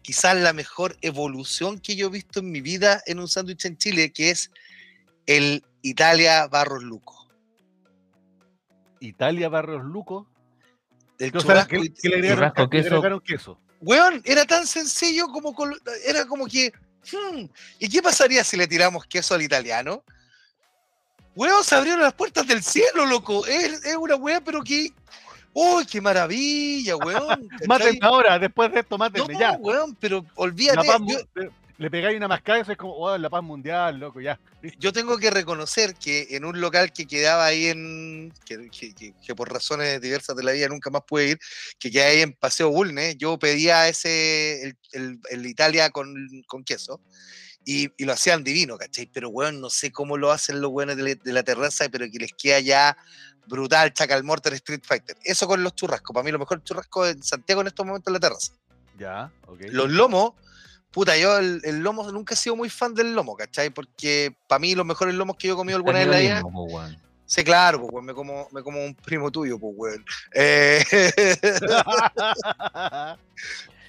quizás 0.09 0.35
la 0.37 0.53
mejor 0.53 0.97
evolución 1.01 1.79
que 1.79 1.95
yo 1.95 2.07
he 2.07 2.09
visto 2.09 2.39
en 2.39 2.49
mi 2.49 2.61
vida 2.61 2.99
en 3.05 3.19
un 3.19 3.27
sándwich 3.27 3.65
en 3.65 3.77
Chile, 3.77 4.11
que 4.11 4.31
es 4.31 4.49
el 5.27 5.63
Italia 5.83 6.47
Barros 6.47 6.81
Luco. 6.81 7.29
Italia 9.01 9.49
Barros 9.49 9.83
Luco. 9.83 10.27
El 11.19 11.29
o 11.37 11.39
sea, 11.41 11.67
churrasco 11.67 11.93
que, 12.01 12.09
le 12.09 12.15
agregaron, 12.15 12.53
le 12.57 12.69
queso. 12.71 12.87
agregaron 12.87 13.19
queso. 13.19 13.61
Weón, 13.81 14.23
era 14.25 14.45
tan 14.45 14.65
sencillo 14.65 15.27
como 15.27 15.53
era 16.03 16.25
como 16.25 16.47
que. 16.47 16.73
hmm, 17.11 17.45
¿Y 17.77 17.87
qué 17.87 18.01
pasaría 18.01 18.43
si 18.43 18.57
le 18.57 18.65
tiramos 18.65 19.05
queso 19.05 19.35
al 19.35 19.43
italiano? 19.43 20.03
Weón, 21.35 21.63
se 21.63 21.75
abrieron 21.75 22.01
las 22.01 22.13
puertas 22.13 22.47
del 22.47 22.63
cielo, 22.63 23.05
loco. 23.05 23.45
Es, 23.45 23.85
es 23.85 23.95
una 23.95 24.15
weá, 24.15 24.41
pero 24.41 24.63
que. 24.63 24.91
¡Uy, 25.61 25.85
qué 25.85 25.99
maravilla, 25.99 26.95
weón! 26.95 27.49
Mátenme 27.67 27.99
ahora, 28.01 28.39
después 28.39 28.71
de 28.71 28.79
esto, 28.79 28.95
No, 28.95 28.99
mátenme 28.99 29.37
ya. 29.37 29.51
weón, 29.59 29.95
pero 29.99 30.25
olvídate. 30.35 30.87
paz 30.87 31.01
yo- 31.05 31.19
le- 31.77 31.89
pegáis 31.89 32.17
una 32.17 32.27
mascada 32.27 32.59
y 32.59 32.61
eso 32.61 32.71
es 32.73 32.77
como, 32.77 32.93
oh, 32.93 33.17
la 33.17 33.29
paz 33.29 33.41
mundial, 33.41 33.97
loco, 33.99 34.19
ya. 34.21 34.37
yo 34.77 34.91
tengo 34.91 35.17
que 35.17 35.31
reconocer 35.31 35.95
que 35.95 36.27
en 36.31 36.43
un 36.45 36.59
local 36.59 36.91
que 36.93 37.05
quedaba 37.05 37.45
ahí 37.45 37.67
en. 37.67 38.33
que, 38.45 38.69
que- 38.69 38.93
que- 38.93 39.13
que 39.25 39.35
por 39.35 39.51
razones 39.51 39.99
diversas 40.01 40.35
de 40.35 40.43
la 40.43 40.51
vida 40.51 40.67
nunca 40.67 40.89
más 40.89 41.01
pude 41.07 41.29
ir, 41.31 41.39
que 41.79 41.89
queda 41.89 42.07
ahí 42.07 42.21
en 42.21 42.33
Paseo 42.33 42.69
Bulnes, 42.69 43.17
yo 43.17 43.37
pedía 43.39 43.87
ese. 43.87 44.63
el, 44.63 44.77
el- 44.93 45.19
el 45.29 45.45
Italia 45.45 45.89
con, 45.89 46.13
con 46.47 46.63
queso. 46.63 46.99
Y, 47.65 47.91
y 47.97 48.05
lo 48.05 48.13
hacían 48.13 48.43
divino, 48.43 48.77
¿cachai? 48.77 49.05
Pero, 49.13 49.29
weón, 49.29 49.59
no 49.61 49.69
sé 49.69 49.91
cómo 49.91 50.17
lo 50.17 50.31
hacen 50.31 50.59
los 50.61 50.71
weones 50.71 50.97
de, 50.97 51.03
la- 51.03 51.15
de 51.15 51.33
la 51.33 51.43
terraza, 51.43 51.87
pero 51.91 52.05
que 52.11 52.17
les 52.19 52.33
queda 52.33 52.59
ya 52.59 52.97
brutal 53.47 53.93
Chacal 53.93 54.23
Mortar 54.23 54.53
Street 54.53 54.81
Fighter. 54.83 55.17
Eso 55.23 55.47
con 55.47 55.61
los 55.63 55.75
churrascos. 55.75 56.13
Para 56.13 56.23
mí, 56.23 56.31
lo 56.31 56.39
mejor 56.39 56.63
churrasco 56.63 57.05
en 57.05 57.21
Santiago 57.21 57.61
en 57.61 57.67
estos 57.67 57.85
momentos 57.85 58.11
es 58.11 58.13
la 58.13 58.19
terraza. 58.19 58.53
Ya, 58.97 59.31
ok. 59.47 59.61
Los 59.69 59.89
lomos, 59.91 60.33
puta, 60.91 61.15
yo 61.17 61.37
el, 61.37 61.61
el 61.63 61.79
lomo 61.79 62.09
nunca 62.11 62.33
he 62.33 62.37
sido 62.37 62.55
muy 62.55 62.69
fan 62.69 62.93
del 62.95 63.13
lomo, 63.13 63.35
¿cachai? 63.35 63.69
Porque 63.69 64.35
para 64.47 64.59
mí 64.59 64.73
los 64.75 64.85
mejores 64.85 65.13
lomos 65.15 65.35
que 65.37 65.47
yo 65.47 65.53
he 65.53 65.57
comido 65.57 65.77
alguna 65.77 65.99
vez 65.99 66.05
en 66.07 66.11
la 66.11 66.17
vida. 66.19 66.41
Sí, 67.25 67.43
claro, 67.43 67.79
pues, 67.81 67.91
weón, 67.93 68.05
me 68.05 68.13
como, 68.15 68.47
me 68.51 68.63
como 68.63 68.83
un 68.83 68.95
primo 68.95 69.29
tuyo, 69.31 69.59
pues, 69.59 69.73
weón. 69.77 70.05
Eh, 70.33 70.83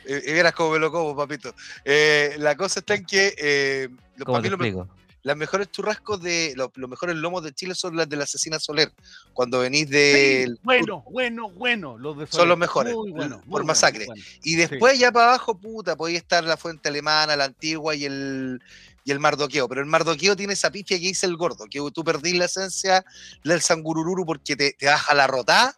y 0.06 0.32
vieras 0.32 0.52
cómo 0.54 0.72
me 0.72 0.78
lo 0.78 0.90
como, 0.90 1.16
papito. 1.16 1.54
Eh, 1.84 2.36
la 2.38 2.56
cosa 2.56 2.80
está 2.80 2.94
en 2.94 3.04
que 3.04 3.34
eh, 3.38 3.88
lo- 4.16 4.24
¿Cómo 4.26 4.38
para 4.38 4.42
te 4.42 4.48
mí 4.48 4.50
lo 4.50 4.58
me- 4.58 4.66
explico? 4.68 4.94
las 5.22 5.36
mejores 5.36 5.70
churrascos 5.70 6.22
de 6.22 6.54
los, 6.56 6.70
los 6.76 6.88
mejores 6.88 7.14
lomos 7.14 7.42
de 7.44 7.52
Chile 7.52 7.74
son 7.74 7.94
las 7.94 8.08
de 8.08 8.16
la 8.16 8.24
asesina 8.24 8.58
Soler. 8.58 8.90
Cuando 9.34 9.58
venís 9.60 9.86
Sí, 9.86 9.92
del 9.92 10.58
bueno, 10.62 11.04
bueno, 11.10 11.50
bueno. 11.50 11.98
Los 11.98 12.16
de 12.18 12.26
Son 12.26 12.48
los 12.48 12.56
mejores, 12.56 12.94
Muy 12.94 13.10
bueno, 13.10 13.36
por 13.36 13.44
muy 13.44 13.50
bueno, 13.50 13.64
masacre. 13.66 14.06
bueno. 14.06 14.22
Y 14.42 14.56
después 14.56 14.98
ya 14.98 15.12
para 15.12 15.26
abajo, 15.34 15.58
puta, 15.58 15.94
podía 15.94 16.16
estar 16.16 16.42
la 16.42 16.56
fuente 16.56 16.88
alemana, 16.88 17.36
la 17.36 17.44
antigua 17.44 17.94
y 17.94 18.06
el, 18.06 18.62
y 19.04 19.10
el 19.12 19.20
mardoqueo. 19.20 19.68
Pero 19.68 19.82
el 19.82 19.86
mardoqueo 19.88 20.34
tiene 20.36 20.54
esa 20.54 20.70
pifia 20.70 20.96
que 20.98 21.08
dice 21.08 21.26
el 21.26 21.36
gordo, 21.36 21.66
que 21.70 21.80
tú 21.92 22.02
perdís 22.02 22.36
la 22.36 22.46
esencia 22.46 23.04
del 23.44 23.60
sangurururu 23.60 24.24
porque 24.24 24.56
te, 24.56 24.72
te 24.72 24.86
baja 24.86 25.12
la 25.12 25.26
rotá 25.26 25.76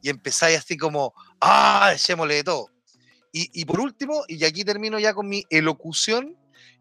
y 0.00 0.08
empezáis 0.08 0.60
así 0.60 0.78
como, 0.78 1.12
ah, 1.42 1.90
echémosle 1.94 2.36
de 2.36 2.44
todo. 2.44 2.70
Y, 3.32 3.50
y 3.60 3.64
por 3.64 3.80
último, 3.80 4.24
y 4.28 4.44
aquí 4.44 4.64
termino 4.64 4.98
ya 4.98 5.12
con 5.14 5.28
mi 5.28 5.44
elocución, 5.50 6.36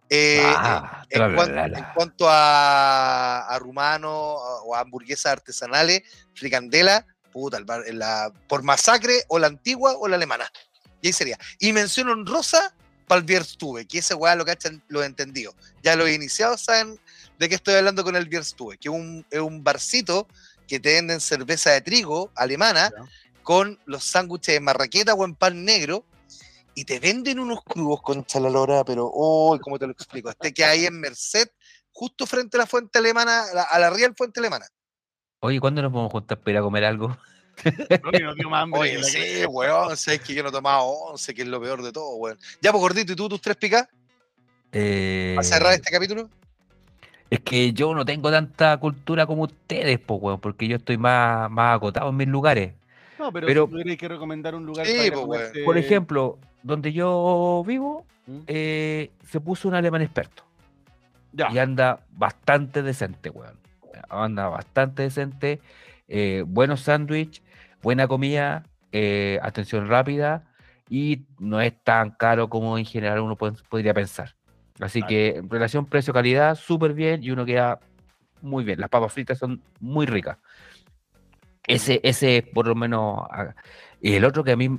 eh, 0.10 0.42
Ah, 0.46 1.04
en, 1.10 1.18
tra, 1.20 1.36
cuan- 1.36 1.56
la, 1.56 1.66
en 1.66 1.86
cuanto 1.94 2.30
a, 2.30 3.40
a 3.48 3.60
rumano 3.60 4.10
o 4.12 4.76
a 4.76 4.80
hamburguesas 4.80 5.32
artesanales, 5.34 6.04
fricandela, 6.34 7.06
puta, 7.34 7.58
el 7.58 7.66
bar- 7.66 7.84
la, 7.94 8.32
por 8.48 8.64
masacre 8.64 9.24
o 9.28 9.38
la 9.40 9.48
antigua 9.48 9.96
o 9.98 10.08
la 10.08 10.16
alemana. 10.16 10.50
Y 11.02 11.08
ahí 11.08 11.14
sería. 11.14 11.38
Y 11.60 11.74
mención 11.74 12.08
honrosa 12.10 12.74
para 13.08 13.20
el 13.22 13.88
que 13.88 14.00
ese 14.00 14.14
weá 14.14 14.36
lo 14.36 14.46
cachan 14.46 14.82
los 14.88 15.06
entendidos. 15.06 15.56
Ya 15.84 15.96
los 15.96 16.10
iniciados 16.10 16.62
saben 16.62 17.00
de 17.38 17.50
qué 17.50 17.56
estoy 17.56 17.76
hablando 17.76 18.04
con 18.04 18.16
el 18.16 18.28
Bierstube, 18.28 18.78
que 18.78 18.90
es 18.90 18.94
un, 18.96 19.26
es 19.30 19.40
un 19.40 19.64
barcito 19.64 20.28
que 20.68 20.80
te 20.80 20.94
venden 20.94 21.20
cerveza 21.22 21.72
de 21.72 21.82
trigo 21.82 22.32
alemana 22.36 22.90
Ya. 22.92 23.06
con 23.44 23.80
los 23.86 24.04
sándwiches 24.04 24.56
de 24.56 24.60
marraqueta 24.60 25.14
o 25.14 25.24
en 25.24 25.36
pan 25.36 25.64
negro 25.64 26.04
y 26.78 26.86
te 26.86 27.00
venden 27.00 27.40
unos 27.40 27.64
crudos 27.64 28.04
con 28.04 28.24
chalalora, 28.24 28.84
pero, 28.84 29.10
oh, 29.12 29.58
¿cómo 29.60 29.80
te 29.80 29.88
lo 29.88 29.94
explico? 29.94 30.30
Este 30.30 30.54
que 30.54 30.64
hay 30.64 30.86
en 30.86 31.00
Merced, 31.00 31.48
justo 31.92 32.28
frente 32.28 32.56
a 32.56 32.60
la 32.60 32.68
fuente 32.68 33.00
alemana, 33.00 33.46
a 33.46 33.54
la, 33.56 33.64
a 33.64 33.80
la 33.80 33.90
Real 33.90 34.14
Fuente 34.16 34.40
Alemana. 34.40 34.68
Oye, 35.40 35.60
¿cuándo 35.60 35.82
nos 35.82 35.92
vamos 35.92 36.10
a 36.10 36.12
juntar 36.12 36.38
para 36.38 36.52
ir 36.52 36.58
a 36.60 36.62
comer 36.62 36.86
algo? 36.86 37.18
Oye, 38.14 38.20
nos 38.24 38.36
dio 38.36 38.48
más 38.48 38.62
hambre 38.62 38.92
que 38.92 38.98
Oye, 38.98 38.98
la 39.00 39.04
sí, 39.08 39.46
weón, 39.48 39.98
sabes 39.98 40.22
que 40.22 40.36
yo 40.36 40.44
no 40.44 40.52
tomaba 40.52 40.84
once, 40.84 41.34
que 41.34 41.42
es 41.42 41.48
lo 41.48 41.60
peor 41.60 41.82
de 41.82 41.92
todo, 41.92 42.16
weón. 42.18 42.38
Ya, 42.62 42.72
pues, 42.72 42.80
gordito, 42.80 43.12
¿y 43.12 43.16
tú 43.16 43.28
tus 43.28 43.42
tres 43.42 43.58
picas? 43.58 43.88
Eh, 44.72 45.34
¿Para 45.36 45.48
cerrar 45.48 45.74
este 45.74 45.90
capítulo? 45.90 46.30
Es 47.32 47.40
que 47.40 47.74
yo 47.74 47.96
no 47.96 48.06
tengo 48.06 48.30
tanta 48.30 48.78
cultura 48.78 49.26
como 49.26 49.46
ustedes, 49.46 49.98
po, 49.98 50.18
weón, 50.18 50.40
porque 50.40 50.68
yo 50.68 50.76
estoy 50.76 51.00
más, 51.00 51.50
más 51.50 51.78
acotado 51.78 52.12
en 52.12 52.18
mis 52.18 52.28
lugares. 52.28 52.76
No, 53.20 53.32
pero, 53.32 53.48
Pero- 53.48 53.66
si 53.66 53.72
tuvierais 53.72 53.98
que 53.98 54.08
recomendar 54.08 54.56
un 54.56 54.66
lugar 54.66 54.86
Sí, 54.86 55.10
para 55.12 55.26
pues, 55.26 55.54
Por 55.66 55.78
ejemplo, 55.78 56.38
donde 56.64 56.94
yo 56.94 57.64
vivo, 57.66 58.06
¿Mm? 58.28 58.40
eh, 58.48 59.12
se 59.26 59.40
puso 59.40 59.68
un 59.68 59.76
alemán 59.76 60.02
experto. 60.02 60.44
Ya. 61.34 61.50
Y 61.52 61.60
anda 61.60 62.00
bastante 62.12 62.82
decente, 62.84 63.30
weón. 63.30 63.58
Anda 64.10 64.48
bastante 64.50 65.04
decente. 65.04 65.60
eh, 66.10 66.46
buenos 66.48 66.80
sándwich, 66.84 67.42
buena 67.82 68.08
comida, 68.08 68.64
eh, 68.94 69.40
atención 69.42 69.90
rápida 69.90 70.46
y 70.90 71.26
no 71.38 71.60
es 71.60 71.74
tan 71.84 72.12
caro 72.12 72.48
como 72.50 72.78
en 72.78 72.86
general 72.86 73.20
uno 73.20 73.36
pod- 73.38 73.62
podría 73.68 73.94
pensar. 73.94 74.34
Así 74.80 75.00
Claro. 75.02 75.10
que 75.10 75.28
en 75.36 75.50
relación 75.50 75.86
precio-calidad, 75.86 76.56
súper 76.56 76.94
bien 76.94 77.22
y 77.24 77.32
uno 77.32 77.44
queda 77.44 77.82
muy 78.42 78.64
bien. 78.64 78.80
Las 78.80 78.90
papas 78.90 79.12
fritas 79.12 79.38
son 79.38 79.62
muy 79.82 80.06
ricas. 80.06 80.38
Ese, 81.68 82.00
ese 82.04 82.50
por 82.54 82.68
lo 82.68 82.76
menos. 82.76 83.22
Y 84.02 84.14
el 84.14 84.26
otro 84.26 84.44
que 84.44 84.54
a 84.54 84.58
mí. 84.58 84.78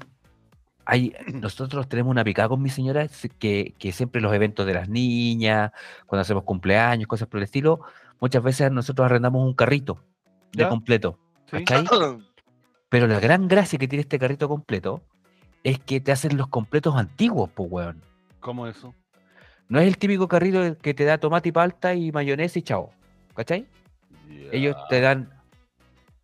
Hay, 0.91 1.15
nosotros 1.35 1.87
tenemos 1.87 2.11
una 2.11 2.25
picada 2.25 2.49
con 2.49 2.63
mi 2.63 2.71
señora 2.71 3.07
que, 3.39 3.75
que 3.79 3.93
siempre 3.93 4.23
los 4.23 4.33
eventos 4.33 4.65
de 4.65 4.73
las 4.73 4.89
niñas, 4.89 5.71
cuando 6.07 6.23
hacemos 6.23 6.45
cumpleaños, 6.45 7.07
cosas 7.07 7.29
por 7.29 7.37
el 7.39 7.45
estilo, 7.45 7.81
muchas 8.21 8.43
veces 8.43 8.73
nosotros 8.73 9.05
arrendamos 9.05 9.47
un 9.47 9.53
carrito 9.53 10.03
de 10.53 10.63
¿Ya? 10.63 10.71
completo. 10.71 11.19
Sí. 11.51 11.63
¿cachai? 11.63 11.85
Pero 12.89 13.07
la 13.07 13.21
gran 13.21 13.49
gracia 13.49 13.79
que 13.79 13.87
tiene 13.87 14.01
este 14.01 14.19
carrito 14.19 14.49
completo 14.49 15.03
es 15.63 15.79
que 15.79 16.01
te 16.01 16.13
hacen 16.13 16.37
los 16.37 16.49
completos 16.49 16.97
antiguos, 16.97 17.51
pues, 17.55 17.71
weón. 17.71 18.03
¿Cómo 18.41 18.67
eso? 18.67 18.95
No 19.69 19.81
es 19.81 19.87
el 19.87 19.99
típico 19.99 20.29
carrito 20.29 20.79
que 20.79 20.95
te 20.95 21.05
da 21.05 21.19
tomate 21.19 21.51
y 21.51 21.53
palta 21.53 21.95
y 21.95 22.11
mayonesa 22.13 22.59
y 22.59 22.63
chao. 22.63 22.91
¿Cachai? 23.35 23.67
Ellos 24.51 24.77
te 24.89 25.01
dan, 25.01 25.31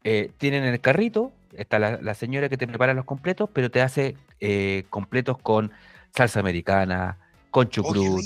eh, 0.05 0.31
tienen 0.39 0.65
en 0.65 0.75
el 0.75 0.81
carrito, 0.81 1.33
está 1.57 1.79
la, 1.79 1.99
la 2.01 2.15
señora 2.15 2.49
que 2.49 2.57
te 2.57 2.67
prepara 2.67 2.95
los 2.95 3.05
completos, 3.05 3.49
pero 3.53 3.71
te 3.71 3.81
hace 3.83 4.17
eh, 4.41 4.85
completos 4.91 5.39
con 5.39 5.73
salsa 6.15 6.41
americana, 6.41 7.19
con 7.51 7.67
Oh, 7.67 7.71
chucrut, 7.71 8.23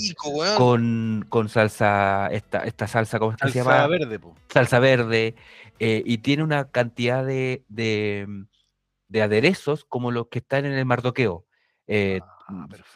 con, 0.57 1.25
con 1.29 1.49
salsa, 1.49 2.27
esta, 2.31 2.63
esta 2.65 2.87
salsa, 2.87 3.19
¿cómo 3.19 3.31
que 3.31 3.47
se 3.47 3.53
Salsa 3.53 3.71
llama? 3.81 3.87
verde, 3.87 4.19
po. 4.19 4.35
salsa 4.51 4.79
verde, 4.79 5.35
eh, 5.79 6.01
y 6.05 6.17
tiene 6.19 6.43
una 6.43 6.69
cantidad 6.69 7.23
de, 7.25 7.63
de, 7.69 8.27
de 9.07 9.21
aderezos 9.21 9.85
como 9.85 10.11
los 10.11 10.27
que 10.27 10.39
están 10.39 10.65
en 10.65 10.73
el 10.73 10.85
mardoqueo. 10.85 11.45
Eh, 11.87 12.19
Ah. 12.23 12.35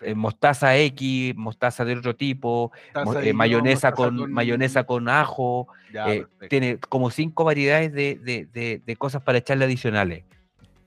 Eh, 0.02 0.16
mostaza 0.16 0.78
X, 0.78 1.36
mostaza 1.36 1.86
de 1.86 1.96
otro 1.98 2.16
tipo, 2.16 2.72
mo- 3.04 3.20
eh, 3.20 3.34
mayonesa, 3.34 3.92
con, 3.92 4.32
mayonesa 4.32 4.84
con 4.86 5.10
ajo, 5.10 5.68
Ya, 5.92 6.10
eh, 6.12 6.26
tiene 6.50 6.78
como 6.78 7.10
cinco 7.12 7.44
variedades 7.44 7.92
de, 7.94 8.16
de- 8.16 8.46
de- 8.52 8.82
de 8.86 8.96
cosas 8.96 9.22
para 9.22 9.38
echarle 9.38 9.66
adicionales. 9.66 10.24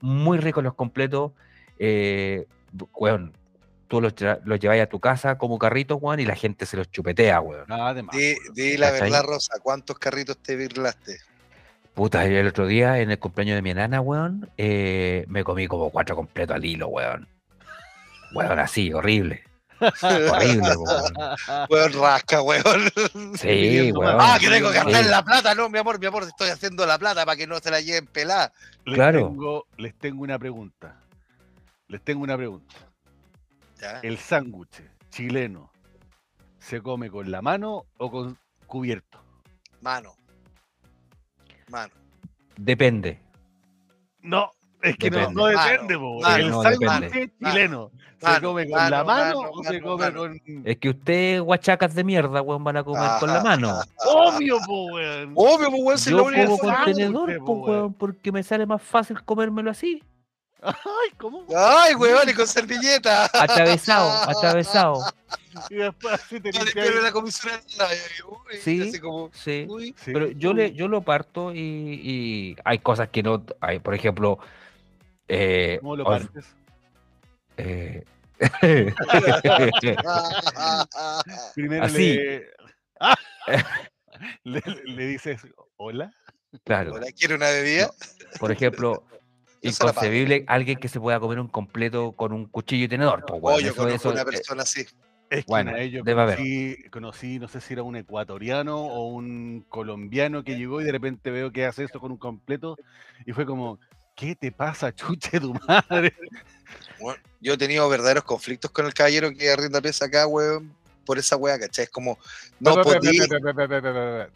Muy 0.01 0.37
ricos 0.37 0.63
los 0.63 0.73
completos. 0.75 1.31
Eh, 1.79 2.45
bu- 2.75 2.89
weón, 2.93 3.33
tú 3.87 4.01
los, 4.01 4.13
los 4.45 4.59
lleváis 4.59 4.83
a 4.83 4.87
tu 4.87 4.99
casa 4.99 5.37
como 5.37 5.57
carritos, 5.57 5.97
weón, 6.01 6.19
y 6.19 6.25
la 6.25 6.35
gente 6.35 6.65
se 6.65 6.77
los 6.77 6.89
chupetea, 6.91 7.39
weón. 7.41 7.65
Nada 7.67 7.93
de 7.93 8.03
más. 8.03 8.15
Di, 8.15 8.33
weón. 8.33 8.53
di 8.53 8.77
la 8.77 8.91
¿Cachai? 8.91 9.09
verdad, 9.11 9.23
Rosa, 9.25 9.53
¿cuántos 9.61 9.97
carritos 9.97 10.37
te 10.37 10.55
birlaste? 10.55 11.17
Puta, 11.93 12.23
el 12.25 12.45
otro 12.45 12.67
día 12.67 12.99
en 12.99 13.09
el 13.09 13.17
cumpleaños 13.17 13.55
de 13.55 13.63
mi 13.63 13.71
enana, 13.71 14.01
weón, 14.01 14.49
eh, 14.57 15.25
me 15.29 15.43
comí 15.43 15.65
como 15.67 15.89
cuatro 15.89 16.15
completos 16.15 16.55
al 16.55 16.63
hilo, 16.63 16.89
weón. 16.89 17.27
Weón, 18.33 18.59
así, 18.59 18.91
horrible. 18.93 19.43
Horrible, 20.01 20.75
weón. 20.75 21.13
Weón, 21.69 21.93
rasca, 21.93 22.41
weón. 22.41 22.89
Sí, 23.37 23.91
weón. 23.95 24.17
Ah, 24.19 24.37
que 24.39 24.49
tengo 24.49 24.69
que 24.71 24.75
gastar 24.77 25.03
Sí. 25.03 25.09
la 25.09 25.23
plata. 25.23 25.53
No, 25.53 25.69
mi 25.69 25.77
amor, 25.77 25.99
mi 25.99 26.07
amor, 26.07 26.23
estoy 26.23 26.49
haciendo 26.49 26.85
la 26.87 26.97
plata 26.97 27.25
para 27.25 27.37
que 27.37 27.45
no 27.45 27.59
se 27.59 27.69
la 27.69 27.79
lleven 27.79 28.07
pelada. 28.07 28.51
Les 28.85 28.95
Claro. 28.95 29.27
Tengo, 29.27 29.65
les 29.77 29.95
tengo 29.95 30.23
una 30.23 30.39
pregunta. 30.39 30.99
Les 31.87 32.01
tengo 32.01 32.23
una 32.23 32.35
pregunta. 32.35 32.75
Ya. 33.79 33.99
¿El 33.99 34.17
sándwich 34.17 34.81
chileno 35.11 35.71
se 36.59 36.81
come 36.81 37.11
con 37.11 37.29
la 37.29 37.41
mano 37.43 37.85
o 37.97 38.09
con 38.11 38.37
cubierto? 38.65 39.23
Mano. 39.81 40.15
Mano. 41.69 41.93
Depende. 42.55 43.21
No, 44.21 44.51
es 44.81 44.95
que 44.97 45.09
no, 45.11 45.17
Depende. 45.19 45.41
no 45.41 45.45
depende, 45.47 45.97
Mano, 45.97 45.99
po. 45.99 46.19
mano, 46.21 46.35
El 46.37 46.49
no, 46.49 46.61
depende. 46.63 47.31
chileno 47.43 47.91
se 48.19 48.41
come 48.41 48.67
con 48.69 48.89
la 48.89 49.03
mano, 49.03 49.39
o 49.51 49.63
se 49.63 49.79
come 49.81 50.11
con. 50.13 50.41
Es 50.65 50.77
que 50.77 50.89
ustedes, 50.89 51.39
guachacas 51.41 51.93
de 51.93 52.03
mierda, 52.03 52.41
weón, 52.41 52.63
van 52.63 52.77
a 52.77 52.83
comer 52.83 53.09
con 53.19 53.31
la 53.31 53.43
mano. 53.43 53.69
ajá. 53.69 53.83
Obvio, 54.07 54.57
po, 54.65 54.85
weón. 54.85 55.33
Obvio, 55.35 55.69
pues, 55.69 55.81
weón, 55.83 55.97
si 55.99 56.09
Yo 56.11 56.23
como 56.23 56.57
con 56.57 56.75
tenedor, 56.85 57.37
po, 57.39 57.61
pues, 57.63 57.77
weón. 57.77 57.93
porque 57.93 58.31
me 58.31 58.41
sale 58.43 58.65
más 58.65 58.81
fácil 58.81 59.21
comérmelo 59.23 59.69
así. 59.69 60.03
Ay, 60.63 60.73
¿cómo? 61.17 61.45
Ay, 61.55 61.93
weón, 61.93 62.27
y 62.27 62.33
con 62.33 62.47
servilleta. 62.47 63.25
Atravesado, 63.25 64.09
atravesado. 64.29 65.03
Y 65.69 65.75
después 65.75 66.13
así 66.15 66.39
te 66.39 66.51
No 66.51 67.01
la 67.01 67.11
comisura 67.11 67.53
de 67.57 67.63
la- 67.77 67.85
uy, 68.27 68.57
Sí. 68.61 68.81
así 68.89 68.99
como, 68.99 69.29
Sí. 69.33 69.67
uy. 69.69 69.95
Sí. 70.03 70.11
Pero 70.11 70.31
yo 70.31 70.53
le, 70.53 70.73
yo 70.73 70.87
lo 70.87 71.01
parto 71.01 71.53
y, 71.53 71.59
y 71.59 72.55
hay 72.65 72.79
cosas 72.79 73.09
que 73.09 73.21
no. 73.21 73.43
Hay, 73.61 73.77
por 73.77 73.93
ejemplo. 73.93 74.39
Eh, 75.27 75.77
¿Cómo 75.81 75.95
lo 75.95 76.03
os- 76.05 76.19
partes? 76.23 76.45
eh, 77.57 78.03
Primero 81.55 81.83
Así. 81.85 82.15
le... 82.15 82.47
Le, 84.43 84.63
le 84.85 85.05
dices, 85.05 85.39
hola. 85.75 86.11
claro. 86.63 86.93
Hola, 86.95 87.05
¿Quiere 87.15 87.35
una 87.35 87.49
bebida? 87.49 87.91
Por 88.39 88.51
ejemplo, 88.51 89.03
inconcebible 89.61 90.43
alguien 90.47 90.79
que 90.79 90.87
se 90.87 90.99
pueda 90.99 91.19
comer 91.19 91.39
un 91.39 91.47
completo 91.49 92.13
con 92.13 92.33
un 92.33 92.47
cuchillo 92.47 92.85
y 92.85 92.87
tenedor. 92.87 93.23
Pues, 93.27 93.39
Oh, 93.39 93.45
weón, 93.45 93.61
yo 93.61 93.67
eso- 93.67 93.75
conozco 93.83 93.95
eso, 93.95 94.09
una 94.11 94.21
eh, 94.21 94.25
persona 94.25 94.63
así. 94.63 94.81
Es 95.29 95.45
que 95.45 95.51
Bueno, 95.51 95.77
yo 95.83 96.01
debe 96.03 96.21
haber. 96.21 96.37
conocí, 96.37 96.83
conocí, 96.89 97.37
no 97.39 97.47
sé 97.47 97.61
si 97.61 97.73
era 97.73 97.83
un 97.83 97.95
ecuatoriano 97.95 98.75
o 98.77 99.07
un 99.09 99.63
colombiano 99.69 100.43
que 100.43 100.55
llegó 100.57 100.81
y 100.81 100.85
de 100.85 100.93
repente 100.93 101.29
veo 101.29 101.51
que 101.51 101.65
hace 101.65 101.83
esto 101.83 101.99
con 101.99 102.11
un 102.11 102.17
completo 102.17 102.75
y 103.25 103.33
fue 103.33 103.45
como, 103.45 103.79
¿qué 104.17 104.35
te 104.35 104.51
pasa, 104.51 104.93
chuche 104.93 105.39
tu 105.39 105.53
madre? 105.67 106.13
Bueno, 106.99 107.21
yo 107.39 107.53
he 107.53 107.57
tenido 107.57 107.87
verdaderos 107.87 108.23
conflictos 108.23 108.71
con 108.71 108.85
el 108.87 108.93
caballero 108.93 109.31
que 109.31 109.49
arrienda 109.49 109.79
pieza 109.79 110.05
acá, 110.05 110.27
weón, 110.27 110.75
por 111.05 111.17
esa 111.19 111.37
weá, 111.37 111.57
¿cachai? 111.59 111.85
Es 111.85 111.91
como, 111.91 112.17
no 112.59 112.75
Pe, 112.75 112.83
pe, 112.83 112.89
pe, 112.89 112.97
podí, 112.97 113.19
pe, 113.19 113.27
pe, 113.27 113.39
pe, 113.39 113.53
pe, 113.53 113.67
pe, 113.67 113.81
pe, 113.81 113.93
pe. 113.93 114.27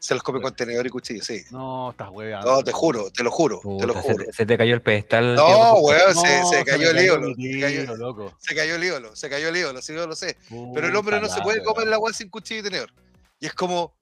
se 0.00 0.14
los 0.14 0.22
come 0.24 0.42
con 0.42 0.54
tenedor 0.54 0.84
y 0.86 0.90
cuchillo, 0.90 1.22
sí. 1.22 1.40
No, 1.52 1.92
estás 1.92 2.08
hueveando. 2.10 2.50
No, 2.50 2.64
te 2.64 2.72
juro, 2.72 3.10
te 3.12 3.22
lo 3.22 3.30
juro, 3.30 3.60
te 3.78 3.86
lo 3.86 3.94
se, 3.94 4.00
juro. 4.00 4.24
se 4.32 4.44
te 4.44 4.58
cayó 4.58 4.74
el 4.74 4.82
pedestal. 4.82 5.36
No, 5.36 5.74
weón, 5.78 6.14
No, 6.14 6.20
se, 6.20 6.44
se 6.44 6.64
cayó 6.64 6.90
el 6.90 6.98
ídolo. 6.98 7.34
Se 7.34 7.60
cayó, 7.60 7.84
tío, 7.84 7.96
loco. 7.96 8.34
se 8.40 8.54
cayó 8.56 8.74
el 8.74 8.84
ídolo, 8.84 9.16
se 9.16 9.30
cayó 9.30 9.48
el 9.48 9.56
ídolo, 9.56 9.80
sí, 9.80 9.94
yo 9.94 10.06
lo 10.06 10.16
sé. 10.16 10.36
Pero 10.74 10.88
el 10.88 10.96
hombre 10.96 11.20
no 11.20 11.28
se 11.28 11.40
puede 11.42 11.62
comer 11.62 11.86
la 11.86 11.98
weá 11.98 12.12
sin 12.12 12.28
cuchillo 12.28 12.60
y 12.60 12.64
tenedor. 12.64 12.92
Y 13.38 13.46
es 13.46 13.54
como, 13.54 13.94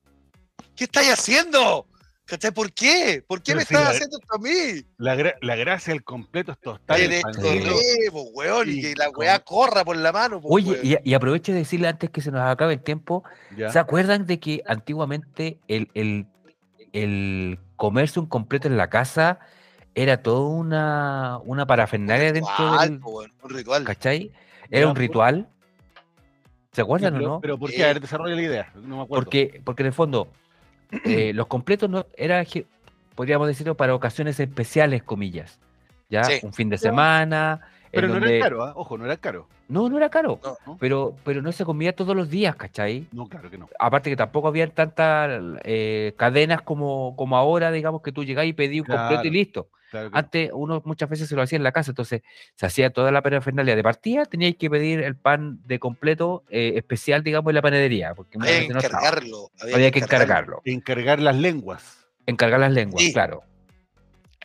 ¿qué 0.75 0.85
estáis 0.85 1.11
haciendo? 1.11 1.87
¿Cachai? 2.27 2.53
¿Por 2.53 2.72
qué? 2.72 3.22
¿Por 3.27 3.43
qué 3.43 3.53
Pero 3.53 3.59
me 3.59 3.64
si 3.66 3.75
estás 3.75 3.85
la- 3.85 3.91
haciendo 3.91 4.18
esto 4.18 4.35
a 4.35 4.39
mí? 4.39 4.83
La, 4.97 5.14
gra- 5.14 5.37
la 5.43 5.57
gracia 5.57 5.93
del 5.93 6.03
completo 6.03 6.53
es 6.53 6.59
tostar 6.61 6.99
el 6.99 7.12
Eres 7.12 7.22
pancito. 7.22 7.47
correbo, 7.49 8.22
weón, 8.33 8.68
y 8.70 8.72
y 8.72 8.81
que 8.81 8.95
la 8.97 9.07
con- 9.07 9.18
weá 9.18 9.39
corra 9.41 9.85
por 9.85 9.97
la 9.97 10.11
mano, 10.11 10.41
po, 10.41 10.49
Oye, 10.49 10.70
weón. 10.70 10.87
y, 11.05 11.11
y 11.11 11.14
aprovecho 11.14 11.53
de 11.53 11.59
decirle 11.59 11.89
antes 11.89 12.09
que 12.11 12.22
se 12.22 12.31
nos 12.31 12.41
acabe 12.41 12.72
el 12.75 12.83
tiempo, 12.83 13.25
¿ya? 13.57 13.70
¿se 13.70 13.79
acuerdan 13.79 14.27
de 14.27 14.41
que 14.41 14.62
antiguamente 14.66 15.59
el, 15.68 15.91
el, 15.95 16.27
el 16.95 17.59
comerse 17.77 18.20
un 18.20 18.27
completo 18.27 18.68
en 18.68 18.79
la 18.79 18.89
casa 18.89 19.39
era 19.95 20.22
toda 20.22 20.49
una, 20.49 21.39
una 21.45 21.66
parafernalia 21.66 22.33
dentro 22.33 22.51
Ritual, 22.57 22.89
del... 22.91 23.01
po, 23.01 23.11
weón, 23.11 23.33
un 23.43 23.51
ritual. 23.51 23.85
¿Cachai? 23.85 24.33
Era 24.70 24.87
Ya, 24.87 24.89
un 24.89 24.97
ritual. 24.97 25.49
¿Se 26.72 26.77
Sí, 26.77 26.81
acuerdan 26.81 27.14
pero, 27.14 27.25
o 27.27 27.29
no? 27.35 27.41
pero 27.41 27.59
¿por 27.59 27.70
Sí. 27.70 27.77
qué? 27.77 27.85
A 27.85 27.89
ver, 27.89 28.01
desarrolla 28.01 28.35
la 28.35 28.43
idea. 28.43 28.72
No 28.75 28.97
me 28.97 29.03
acuerdo. 29.03 29.25
Porque, 29.25 29.61
porque 29.62 29.83
en 29.83 29.87
el 29.89 29.93
fondo, 29.93 30.33
eh, 31.05 31.33
los 31.35 31.47
completos 31.47 31.91
no 31.91 32.07
era, 32.17 32.45
podríamos 33.15 33.49
decirlo, 33.49 33.77
para 33.77 33.95
ocasiones 33.95 34.39
especiales, 34.41 35.03
comillas. 35.03 35.59
¿Ya? 36.11 36.25
Sí. 36.25 36.41
Un 36.43 36.53
fin 36.53 36.69
de 36.69 36.79
semana. 36.79 37.61
Pero 37.95 38.09
no 38.09 38.15
donde- 38.15 38.37
era 38.37 38.45
caro, 38.45 38.65
¿ah? 38.65 38.73
ojo, 38.77 38.99
no 38.99 39.05
era 39.05 39.17
caro. 39.17 39.49
No, 39.69 39.89
no 39.89 39.97
era 39.97 40.09
caro. 40.11 40.39
No. 40.43 40.57
¿no? 40.67 40.77
Pero, 40.79 41.15
pero 41.25 41.41
no 41.43 41.53
se 41.53 41.65
comía 41.65 41.95
todos 41.95 42.15
los 42.15 42.29
días, 42.29 42.55
¿cachai? 42.57 43.07
No, 43.13 43.29
claro 43.29 43.51
que 43.51 43.59
no. 43.59 43.69
Aparte 43.79 44.11
que 44.11 44.17
tampoco 44.17 44.49
había 44.49 44.69
tantas 44.69 45.41
eh, 45.65 46.13
cadenas 46.17 46.61
como, 46.63 47.15
como 47.17 47.37
ahora, 47.37 47.71
digamos, 47.73 48.03
que 48.03 48.13
tú 48.13 48.25
llegás 48.25 48.47
y 48.47 48.53
pedí 48.53 48.81
un 48.81 48.87
completo 48.87 49.25
y 49.25 49.31
listo. 49.31 49.69
Claro 49.91 50.11
que. 50.11 50.19
Antes 50.19 50.51
uno 50.53 50.83
muchas 50.85 51.09
veces 51.09 51.29
se 51.29 51.37
lo 51.37 51.43
hacía 51.43 51.57
en 51.57 51.63
la 51.63 51.71
casa, 51.73 51.93
entonces 51.93 52.23
se 52.57 52.67
hacía 52.67 52.91
toda 52.91 53.13
la 53.13 53.23
parafernalia 53.23 53.77
de 53.77 53.83
partida, 53.83 54.25
teníais 54.25 54.57
que 54.57 54.69
pedir 54.69 55.01
el 55.01 55.15
pan 55.17 55.61
de 55.67 55.79
completo 55.79 56.43
eh, 56.51 56.73
especial, 56.77 57.23
digamos, 57.23 57.51
en 57.51 57.55
la 57.55 57.63
panadería, 57.63 58.13
porque 58.15 58.37
Había 58.39 58.51
que 58.55 58.59
veces 58.61 58.75
no 58.75 58.81
estaba. 58.81 58.99
encargarlo. 59.07 59.51
había 59.73 59.91
que 59.93 59.99
encargarlo, 60.01 60.63
Encargar 60.65 61.21
las 61.21 61.37
lenguas. 61.37 62.05
encargar 62.27 62.59
las 62.61 62.73
lenguas, 62.73 63.03
Sí. 63.05 63.13
claro. 63.13 63.45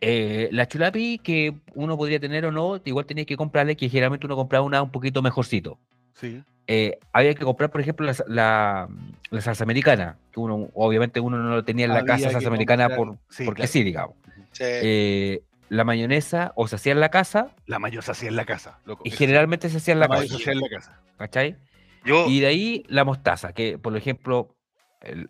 Eh, 0.01 0.49
la 0.51 0.67
chulapi 0.67 1.17
que 1.19 1.53
uno 1.75 1.97
podría 1.97 2.19
tener 2.19 2.45
o 2.45 2.51
no, 2.51 2.79
igual 2.85 3.05
tenías 3.05 3.27
que 3.27 3.35
comprarle, 3.37 3.75
que 3.75 3.89
generalmente 3.89 4.25
uno 4.25 4.35
compraba 4.35 4.65
una 4.65 4.81
un 4.81 4.91
poquito 4.91 5.21
mejorcito. 5.21 5.77
Sí. 6.13 6.41
Eh, 6.67 6.99
había 7.13 7.33
que 7.33 7.43
comprar, 7.43 7.71
por 7.71 7.81
ejemplo, 7.81 8.05
la, 8.05 8.15
la- 8.27 8.89
la 9.31 9.41
salsa 9.41 9.63
americana, 9.63 10.17
que 10.31 10.39
uno, 10.39 10.69
obviamente 10.73 11.19
uno 11.19 11.37
no 11.37 11.49
lo 11.49 11.63
tenía 11.63 11.85
en 11.85 11.91
la 11.93 11.99
Había 11.99 12.15
casa 12.15 12.29
salsa 12.31 12.47
americana 12.47 12.89
comprar- 12.89 12.97
por, 12.97 13.17
sí, 13.29 13.43
porque 13.45 13.59
claro. 13.61 13.71
sí, 13.71 13.83
digamos. 13.83 14.15
Sí. 14.51 14.63
Eh, 14.65 15.41
la 15.69 15.83
mayonesa 15.83 16.51
o 16.55 16.67
se 16.67 16.75
hacía 16.77 16.93
en 16.93 16.99
la 16.99 17.09
casa 17.09 17.51
La 17.67 17.77
mayo 17.79 18.01
se 18.01 18.11
hacía 18.11 18.29
en 18.29 18.35
la 18.35 18.45
casa, 18.45 18.79
loco. 18.85 19.03
y 19.05 19.11
generalmente 19.11 19.69
se 19.69 19.77
hacía 19.77 19.93
en 19.93 19.99
la 19.99 20.07
la 20.07 20.15
casa, 20.15 20.27
se 20.27 20.35
hacía 20.35 20.53
en 20.53 20.59
la 20.61 20.69
casa. 20.69 20.99
¿cachai? 21.17 21.57
Yo, 22.05 22.27
Y 22.27 22.39
de 22.39 22.47
ahí 22.47 22.83
la 22.87 23.03
mostaza, 23.03 23.53
que 23.53 23.77
por 23.77 23.95
ejemplo, 23.97 24.55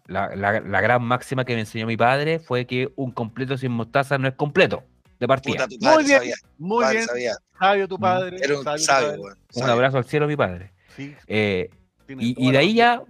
la, 0.08 0.36
la- 0.36 0.60
la 0.62 0.82
gran 0.82 1.04
máxima 1.04 1.46
que 1.46 1.54
me 1.54 1.62
enseñó 1.62 1.86
mi 1.86 1.98
padre 1.98 2.40
fue 2.40 2.66
que 2.66 2.92
un 2.96 3.12
completo 3.12 3.58
sin 3.58 3.72
mostaza 3.72 4.18
no 4.18 4.28
es 4.28 4.34
completo, 4.36 4.84
de 5.20 5.28
partida. 5.28 5.68
puta, 5.68 5.94
Muy 5.96 6.04
bien, 6.06 6.18
sabía. 6.18 6.36
Muy 6.58 6.84
padre 6.84 6.96
bien, 6.98 7.08
sabía. 7.08 7.34
sabio 7.60 7.88
tu 7.88 8.00
padre. 8.00 8.38
Era 8.42 8.58
un 8.60 8.64
sabio 8.80 9.22
padre. 9.22 9.40
Un 9.54 9.70
abrazo 9.70 9.98
al 9.98 10.06
cielo, 10.06 10.28
mi 10.28 10.36
padre. 10.36 10.72
Sí, 10.96 11.16
Eh, 11.28 11.70
y, 12.08 12.48
y 12.48 12.52
de 12.52 12.58
ahí 12.58 12.74
ya 12.74 13.04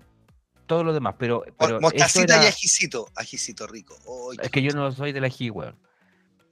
todo 0.68 0.84
lo 0.84 0.93
demás, 0.93 1.16
pero, 1.18 1.43
pero 1.57 1.80
Mostacita 1.80 2.36
era- 2.36 2.43
y 2.45 2.47
ajicito. 2.47 3.07
Ajicito 3.16 3.66
rico. 3.66 3.97
Es 4.41 4.49
que 4.51 4.62
yo 4.62 4.72
no 4.74 4.91
soy 4.91 5.12
del 5.14 5.24
ají, 5.24 5.49
weón. 5.49 5.76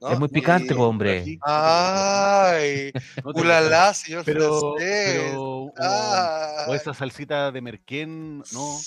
¿no? 0.00 0.10
Es 0.12 0.18
muy 0.18 0.28
picante, 0.28 0.72
Y- 0.74 0.76
po, 0.76 0.84
hombre. 0.88 1.38
Ay, 1.44 2.92
no 3.24 3.32
te 3.32 3.40
ulala, 3.40 3.92
señor 3.94 4.24
Pero, 4.24 4.74
francés. 4.76 5.22
pero 5.30 5.42
o, 5.42 5.72
o 6.68 6.74
esa 6.74 6.94
salsita 6.94 7.50
de 7.52 7.60
merquén, 7.60 8.38
no. 8.52 8.78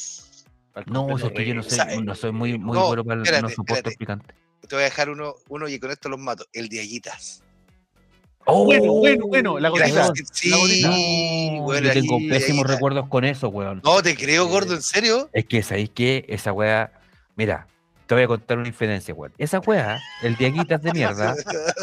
No, 0.87 1.05
completo 1.07 1.13
o 1.15 1.17
sea, 1.19 1.27
es 1.27 1.33
que 1.33 1.45
yo 1.45 1.53
no 1.55 1.61
rico. 1.61 1.75
soy, 1.75 1.79
O 1.81 1.85
sea, 1.89 2.01
no 2.01 2.15
soy 2.15 2.31
muy, 2.31 2.57
muy 2.57 2.77
no, 2.77 2.87
bueno 2.87 3.03
para 3.03 3.21
el, 3.21 3.41
no 3.41 3.47
espérate, 3.47 3.53
espérate. 3.61 3.95
picante. 3.97 4.35
Te 4.67 4.75
voy 4.75 4.81
a 4.83 4.85
dejar 4.85 5.09
uno, 5.09 5.35
uno 5.49 5.67
y 5.67 5.79
con 5.79 5.91
esto 5.91 6.07
los 6.09 6.19
mato. 6.19 6.45
El 6.53 6.69
de 6.69 6.79
Ayitas. 6.79 7.43
Bueno, 8.45 8.93
bueno, 8.93 9.27
bueno, 9.27 9.59
la 9.59 9.69
gotita. 9.69 10.11
Sí, 10.31 10.49
la 10.49 10.57
gotita. 10.57 10.87
No, 10.89 11.63
weón, 11.65 11.83
yo 11.83 11.91
tengo 11.93 12.17
de 12.19 12.27
pésimos 12.29 12.65
recuerdos 12.67 13.07
con 13.07 13.23
eso, 13.23 13.49
weón. 13.49 13.81
No, 13.83 14.01
te 14.01 14.15
creo, 14.15 14.47
gordo, 14.47 14.73
¿en 14.73 14.81
serio? 14.81 15.29
Es 15.33 15.45
que, 15.45 15.61
¿sabéis 15.61 15.91
qué? 15.93 16.25
Esa 16.27 16.51
weá, 16.51 16.91
mira, 17.35 17.67
te 18.07 18.15
voy 18.15 18.23
a 18.23 18.27
contar 18.27 18.57
una 18.57 18.67
infidencia, 18.67 19.13
weón. 19.13 19.31
Esa 19.37 19.59
weá, 19.59 19.99
el 20.23 20.35
diaguitas 20.37 20.81
de 20.81 20.91
mierda, 20.91 21.35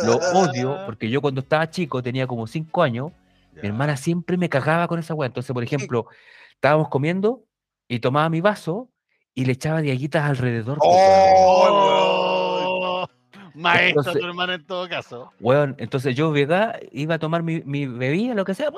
lo 0.05 0.17
odio 0.17 0.79
porque 0.85 1.09
yo 1.09 1.21
cuando 1.21 1.43
estaba 1.43 1.71
chico, 1.71 2.03
tenía 2.03 2.27
como 2.27 2.47
cinco 2.47 2.83
años, 2.83 3.13
Ya. 3.55 3.63
mi 3.63 3.69
hermana 3.69 3.97
siempre 3.97 4.37
me 4.37 4.49
cagaba 4.49 4.89
con 4.89 4.99
esa 4.99 5.15
weá. 5.15 5.29
Entonces, 5.29 5.53
por 5.55 5.63
ejemplo, 5.63 6.07
estábamos 6.55 6.89
comiendo 6.89 7.45
y 7.89 8.01
tomaba 8.01 8.29
mi 8.29 8.41
vaso 8.41 8.89
y 9.35 9.45
le 9.47 9.53
echaba 9.53 9.81
diaguitas 9.81 10.25
alrededor. 10.25 10.79
weón. 10.81 10.91
¡Oh! 11.73 13.09
Maestro, 13.55 14.01
Entonces- 14.03 14.21
tu 14.21 14.27
hermano 14.29 14.53
en 14.53 14.65
todo 14.67 14.89
caso. 14.89 15.33
Weón, 15.41 15.75
entonces 15.79 16.15
yo 16.15 16.33
llegaba, 16.35 16.77
iba 16.93 17.17
a 17.17 17.19
tomar 17.19 17.43
mi, 17.43 17.61
mi 17.63 17.87
bebida, 17.87 18.35
lo 18.35 18.45
que 18.45 18.55
sea, 18.55 18.71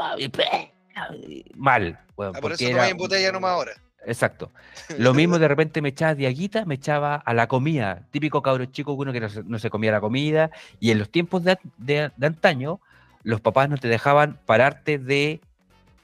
mal, 1.55 1.99
weón. 2.17 2.37
Ah, 2.37 2.41
por 2.41 2.53
eso 2.53 2.67
era- 2.67 2.89
en 2.89 2.97
botella 2.97 3.33
nomás 3.33 3.51
ahora. 3.53 3.73
Exacto. 4.07 4.51
Lo 4.99 5.13
mismo 5.13 5.39
de 5.39 5.47
repente 5.47 5.83
me 5.83 5.91
echaba 5.91 6.15
diaguita, 6.15 6.65
me 6.65 6.77
echaba 6.77 7.17
a 7.17 7.35
la 7.35 7.49
comida. 7.49 8.07
Típico 8.11 8.41
cabro 8.41 8.65
chico 8.65 8.95
uno 8.95 9.13
que 9.13 9.21
no 9.21 9.29
se, 9.29 9.43
no 9.45 9.59
se 9.59 9.69
comía 9.69 9.93
la 9.93 10.01
comida. 10.01 10.51
Y 10.81 10.91
en 10.91 10.99
los 10.99 11.11
tiempos 11.11 11.45
de, 11.45 11.59
de- 11.77 12.11
de 12.17 12.27
antaño, 12.27 12.81
los 13.25 13.43
papás 13.43 13.69
no 13.69 13.77
te 13.77 13.89
dejaban 13.89 14.39
pararte 14.47 14.99
de, 14.99 15.43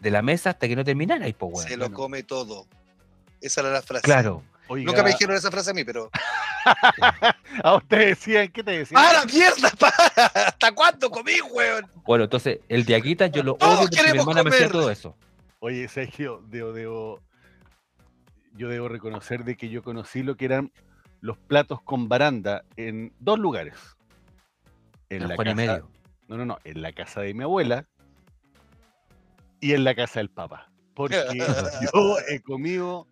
de 0.00 0.10
la 0.10 0.20
mesa 0.20 0.50
hasta 0.50 0.68
que 0.68 0.76
no 0.76 0.84
terminaras, 0.84 1.32
weón. 1.40 1.56
Se 1.66 1.78
lo 1.78 1.84
bueno. 1.86 1.96
come 1.96 2.22
todo. 2.22 2.66
Esa 3.46 3.60
era 3.60 3.70
la 3.70 3.82
frase. 3.82 4.02
Claro. 4.02 4.42
Oiga, 4.68 4.90
Nunca 4.90 5.04
me 5.04 5.10
dijeron 5.10 5.36
esa 5.36 5.50
frase 5.50 5.70
a 5.70 5.74
mí, 5.74 5.84
pero. 5.84 6.10
A 7.62 7.76
ustedes 7.76 8.18
decían, 8.18 8.48
¿qué 8.48 8.64
te 8.64 8.72
decían? 8.72 9.00
¡Ah, 9.02 9.12
la 9.12 9.24
mierda! 9.24 9.70
para! 9.78 10.48
¿Hasta 10.48 10.72
cuándo 10.72 11.08
comí, 11.08 11.40
weón? 11.52 11.86
Bueno, 12.04 12.24
entonces 12.24 12.58
el 12.68 12.84
diaguita 12.84 13.28
yo 13.28 13.44
lo 13.44 13.52
odio 13.52 13.82
porque 13.82 14.02
mi 14.12 14.18
hermana 14.18 14.42
me 14.42 14.50
hacía 14.50 14.66
comer. 14.66 14.72
todo 14.72 14.90
eso. 14.90 15.16
Oye, 15.60 15.86
Sergio, 15.86 16.42
debo, 16.48 16.72
debo, 16.72 17.20
yo 18.56 18.68
debo 18.68 18.88
reconocer 18.88 19.44
de 19.44 19.56
que 19.56 19.68
yo 19.68 19.82
conocí 19.82 20.22
lo 20.24 20.36
que 20.36 20.46
eran 20.46 20.72
los 21.20 21.38
platos 21.38 21.80
con 21.82 22.08
baranda 22.08 22.64
en 22.76 23.12
dos 23.20 23.38
lugares. 23.38 23.74
En 25.08 25.28
la 25.28 25.36
Juan 25.36 25.46
y 25.46 25.50
casa, 25.50 25.56
medio. 25.56 25.90
no, 26.26 26.36
no, 26.36 26.44
no, 26.44 26.58
en 26.64 26.82
la 26.82 26.92
casa 26.92 27.20
de 27.20 27.32
mi 27.32 27.44
abuela 27.44 27.86
y 29.60 29.72
en 29.72 29.84
la 29.84 29.94
casa 29.94 30.18
del 30.18 30.30
papá. 30.30 30.70
Porque 30.94 31.22
yo 31.94 32.16
he 32.28 32.40
comido, 32.40 33.06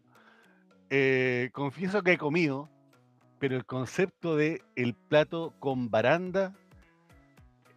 eh, 0.91 1.51
confieso 1.53 2.03
que 2.03 2.13
he 2.13 2.19
comido, 2.19 2.69
pero 3.39 3.57
el 3.57 3.65
concepto 3.65 4.37
de 4.37 4.63
el 4.77 4.95
plato 4.95 5.55
con 5.59 5.91
baranda, 5.91 6.55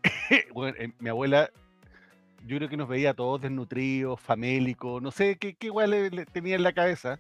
bueno, 0.53 0.75
eh, 0.79 0.91
mi 0.99 1.09
abuela, 1.09 1.49
yo 2.45 2.57
creo 2.57 2.69
que 2.69 2.77
nos 2.77 2.87
veía 2.87 3.13
todos 3.13 3.41
desnutridos, 3.41 4.19
famélicos, 4.19 5.01
no 5.01 5.11
sé 5.11 5.37
qué, 5.37 5.55
qué 5.55 5.67
igual 5.67 5.91
le, 5.91 6.09
le 6.09 6.25
tenía 6.25 6.55
en 6.55 6.63
la 6.63 6.73
cabeza, 6.73 7.19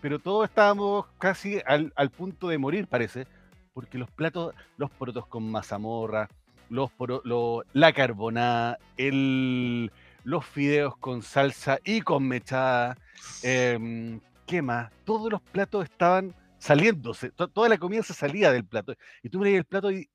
pero 0.00 0.18
todos 0.18 0.48
estábamos 0.48 1.06
casi 1.18 1.60
al, 1.66 1.92
al 1.96 2.10
punto 2.10 2.48
de 2.48 2.58
morir, 2.58 2.86
parece, 2.86 3.26
porque 3.74 3.98
los 3.98 4.10
platos, 4.10 4.54
los 4.76 4.90
porotos 4.90 5.26
con 5.26 5.50
mazamorra, 5.50 6.28
los 6.68 6.90
poro- 6.92 7.22
la 7.72 7.92
carbonada, 7.92 8.78
el, 8.96 9.90
los 10.24 10.44
fideos 10.46 10.96
con 10.96 11.22
salsa 11.22 11.78
y 11.84 12.00
con 12.00 12.26
mechada, 12.26 12.96
em, 13.42 14.20
¿qué 14.46 14.62
más? 14.62 14.90
Todos 15.04 15.30
los 15.30 15.40
platos 15.40 15.84
estaban 15.84 16.34
saliéndose, 16.58 17.30
to- 17.32 17.48
toda 17.48 17.68
la 17.68 17.78
comida 17.78 18.02
se 18.02 18.14
salía 18.14 18.52
del 18.52 18.64
plato. 18.64 18.94
Y 19.22 19.28
tú 19.28 19.38
miras 19.40 19.54
el 19.58 19.64
plato 19.64 19.90
y 19.90 20.08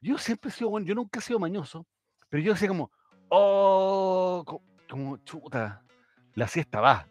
yo 0.00 0.18
siempre 0.18 0.50
he 0.50 0.52
sido 0.52 0.70
bueno, 0.70 0.86
yo 0.86 0.94
nunca 0.94 1.18
he 1.18 1.22
sido 1.22 1.38
mañoso, 1.38 1.86
pero 2.28 2.42
yo 2.42 2.52
decía 2.52 2.68
como, 2.68 2.90
oh, 3.28 4.42
co- 4.46 4.62
como 4.88 5.16
chuta, 5.24 5.82
la 6.34 6.46
siesta 6.48 6.80
va. 6.80 7.06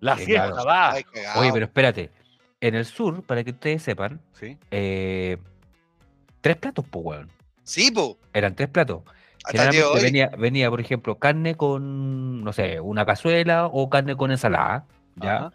La 0.00 0.16
Sí, 0.16 0.24
siesta 0.26 0.46
claro. 0.52 0.64
va. 0.66 0.92
Ay. 0.92 1.04
Oye, 1.36 1.52
pero 1.52 1.66
espérate. 1.66 2.10
En 2.62 2.74
el 2.74 2.84
sur, 2.84 3.22
para 3.22 3.42
que 3.44 3.50
ustedes 3.52 3.82
sepan, 3.82 4.20
¿Sí? 4.32 4.58
eh, 4.70 5.38
tres 6.40 6.56
platos, 6.56 6.84
pues, 6.90 7.04
weón. 7.06 7.30
Sí, 7.62 7.90
po. 7.90 8.18
Eran 8.32 8.54
tres 8.54 8.68
platos. 8.68 9.02
Generalmente 9.46 10.36
venía, 10.36 10.68
por 10.68 10.80
ejemplo, 10.80 11.18
carne 11.18 11.54
con, 11.54 12.42
no 12.44 12.52
sé, 12.52 12.80
una 12.80 13.06
cazuela 13.06 13.66
o 13.66 13.88
carne 13.88 14.14
con 14.16 14.30
ensalada, 14.30 14.86
¿ya? 15.16 15.36
Ajá. 15.36 15.52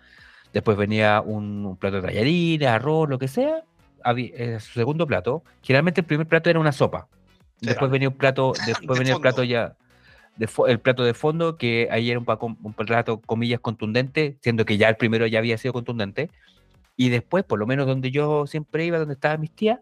Después 0.56 0.78
venía 0.78 1.20
un, 1.20 1.66
un 1.66 1.76
plato 1.76 1.98
de 1.98 2.04
tallarines, 2.04 2.68
arroz, 2.70 3.10
lo 3.10 3.20
que 3.20 3.28
sea. 3.28 3.64
Había, 4.04 4.30
eh, 4.36 4.60
su 4.62 4.72
segundo 4.72 5.06
plato. 5.06 5.44
Generalmente 5.62 6.00
el 6.00 6.08
primer 6.08 6.28
plato 6.28 6.50
era 6.50 6.60
una 6.60 6.72
sopa. 6.72 7.10
Después 7.60 7.92
venía 7.92 8.08
un 8.08 8.16
plato, 8.16 8.54
después 8.66 8.98
De 8.98 9.00
venía 9.00 9.16
el 9.16 9.22
plato 9.22 9.44
ya, 9.44 9.76
de 10.38 10.50
el 10.68 10.80
plato 10.80 11.04
de 11.04 11.14
fondo, 11.14 11.58
que 11.58 11.90
ahí 11.92 12.10
era 12.10 12.20
un, 12.20 12.58
un 12.64 12.74
plato, 12.74 13.20
comillas, 13.20 13.60
contundente, 13.60 14.38
siendo 14.42 14.64
que 14.64 14.78
ya 14.78 14.88
el 14.88 14.96
primero 14.96 15.28
ya 15.28 15.40
había 15.40 15.58
sido 15.58 15.74
contundente. 15.74 16.30
Y 16.96 17.10
después, 17.10 17.44
por 17.44 17.60
lo 17.60 17.68
menos 17.68 17.86
donde 17.86 18.12
yo 18.12 18.48
siempre 18.48 18.86
iba, 18.86 18.98
donde 18.98 19.16
estaban 19.16 19.42
mis 19.42 19.52
tías, 19.52 19.80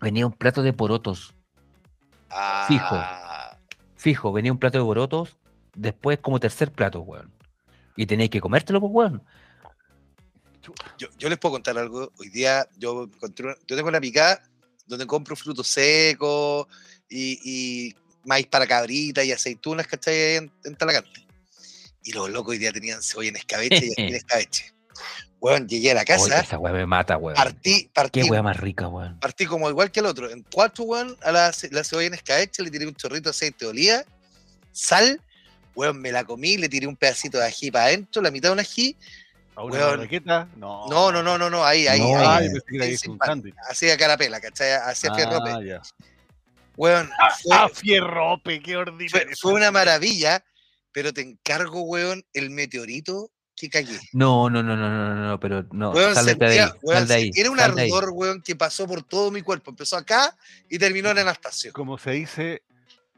venía 0.00 0.26
un 0.26 0.32
plato 0.32 0.62
de 0.62 0.72
porotos. 0.72 1.34
Fijo. 2.66 2.94
Ah, 2.94 3.58
Fijo, 3.96 4.32
venía 4.32 4.52
un 4.52 4.58
plato 4.58 4.78
de 4.78 4.84
porotos, 4.84 5.36
después 5.74 6.18
como 6.18 6.40
tercer 6.40 6.72
plato, 6.72 7.00
weón. 7.00 7.30
Y 7.96 8.06
tenéis 8.06 8.30
que 8.30 8.40
comértelo, 8.40 8.80
pues, 8.80 8.92
weón. 8.92 9.22
Yo, 10.98 11.08
yo 11.18 11.28
les 11.28 11.38
puedo 11.38 11.52
contar 11.54 11.76
algo. 11.78 12.10
Hoy 12.18 12.28
día 12.30 12.66
yo 12.78 13.04
encontré 13.04 13.46
una- 13.46 13.56
yo 13.66 13.76
tengo 13.76 13.88
una 13.88 14.00
picada 14.00 14.42
donde 14.86 15.06
compro 15.06 15.36
frutos 15.36 15.66
secos 15.68 16.66
y, 17.08 17.38
y 17.88 17.94
maíz 18.24 18.46
para 18.46 18.66
cabrita 18.66 19.22
y 19.22 19.32
aceitunas, 19.32 19.86
¿cachai? 19.86 20.14
Ahí 20.14 20.36
En, 20.36 20.52
en 20.64 20.76
Talagante. 20.76 21.26
Y 22.02 22.12
los 22.12 22.30
locos 22.30 22.52
hoy 22.52 22.58
día 22.58 22.72
tenían 22.72 23.02
cebolla 23.02 23.28
en 23.30 23.36
escabeche 23.36 23.88
y 23.96 24.00
en 24.02 24.14
escabeche. 24.14 24.72
Bueno, 25.38 25.66
llegué 25.66 25.90
a 25.90 25.94
la 25.94 26.00
Oye, 26.00 26.06
casa, 26.06 26.40
esa 26.40 26.58
weá 26.58 26.72
me 26.72 26.86
mata, 26.86 27.18
weón. 27.18 27.36
partí, 27.36 27.90
partí, 27.92 28.22
Qué 28.22 28.30
weá 28.30 28.42
más 28.42 28.56
rica, 28.56 28.88
weón. 28.88 29.20
partí 29.20 29.44
como 29.44 29.68
igual 29.68 29.90
que 29.90 30.00
el 30.00 30.06
otro. 30.06 30.30
En 30.30 30.42
cuatro, 30.50 30.84
weón, 30.84 31.14
a 31.22 31.30
la, 31.32 31.52
la 31.70 31.84
cebolla 31.84 32.06
en 32.06 32.14
escabeche 32.14 32.62
le 32.62 32.70
tiré 32.70 32.86
un 32.86 32.94
chorrito 32.94 33.24
de 33.24 33.30
aceite 33.30 33.66
de 33.66 33.70
oliva, 33.70 34.04
sal, 34.72 35.20
weón, 35.74 36.00
me 36.00 36.12
la 36.12 36.24
comí, 36.24 36.56
le 36.56 36.68
tiré 36.68 36.86
un 36.86 36.96
pedacito 36.96 37.38
de 37.38 37.46
ají 37.46 37.70
para 37.70 37.86
adentro, 37.86 38.22
la 38.22 38.30
mitad 38.30 38.48
de 38.50 38.52
un 38.54 38.60
ají. 38.60 38.96
¿A 39.56 39.62
una 39.62 39.72
Weón. 39.78 39.90
marraqueta? 39.98 40.48
No. 40.56 40.86
No, 40.88 41.12
no, 41.12 41.22
no, 41.22 41.38
no, 41.38 41.48
no, 41.48 41.64
ahí, 41.64 41.86
ahí, 41.86 42.00
No, 42.00 42.18
ahí. 42.28 42.48
Ahí 42.80 42.96
sándwich. 42.96 43.54
Hacía 43.70 43.96
carapela, 43.96 44.40
¿cachai? 44.40 44.72
Hacía 44.72 45.14
fierrope. 45.14 45.50
Ah, 45.50 45.60
ya. 45.64 45.82
Weón, 46.76 47.08
fue, 47.42 47.56
Ah, 47.56 47.68
fierrope, 47.72 48.60
qué 48.60 48.72
fue- 48.72 48.76
ordinario. 48.82 49.36
fue 49.40 49.52
una 49.52 49.70
maravilla, 49.70 50.44
pero 50.90 51.12
te 51.12 51.20
encargo, 51.20 51.82
weón, 51.82 52.24
el 52.32 52.50
meteorito 52.50 53.30
que 53.56 53.70
cagué. 53.70 53.96
No, 54.12 54.50
no, 54.50 54.60
no, 54.64 54.76
no, 54.76 54.88
no, 54.90 55.14
no, 55.14 55.28
no, 55.28 55.38
pero 55.38 55.64
no, 55.70 55.92
Weón, 55.92 56.14
sal 56.16 56.24
de 56.26 56.32
ahí, 56.32 56.58
sentía- 56.58 56.74
weón, 56.82 56.98
sal 56.98 57.08
de 57.08 57.14
ahí. 57.14 57.30
Era 57.36 57.50
un 57.52 57.60
ahí. 57.60 57.88
ardor, 57.92 58.10
weón, 58.12 58.42
que 58.42 58.56
pasó 58.56 58.88
por 58.88 59.04
todo 59.04 59.30
mi 59.30 59.42
cuerpo. 59.42 59.70
Empezó 59.70 59.96
acá 59.96 60.36
y 60.68 60.78
terminó 60.80 61.10
en 61.10 61.18
Anastasio. 61.20 61.72
Como 61.72 61.96
se 61.96 62.10
dice, 62.10 62.62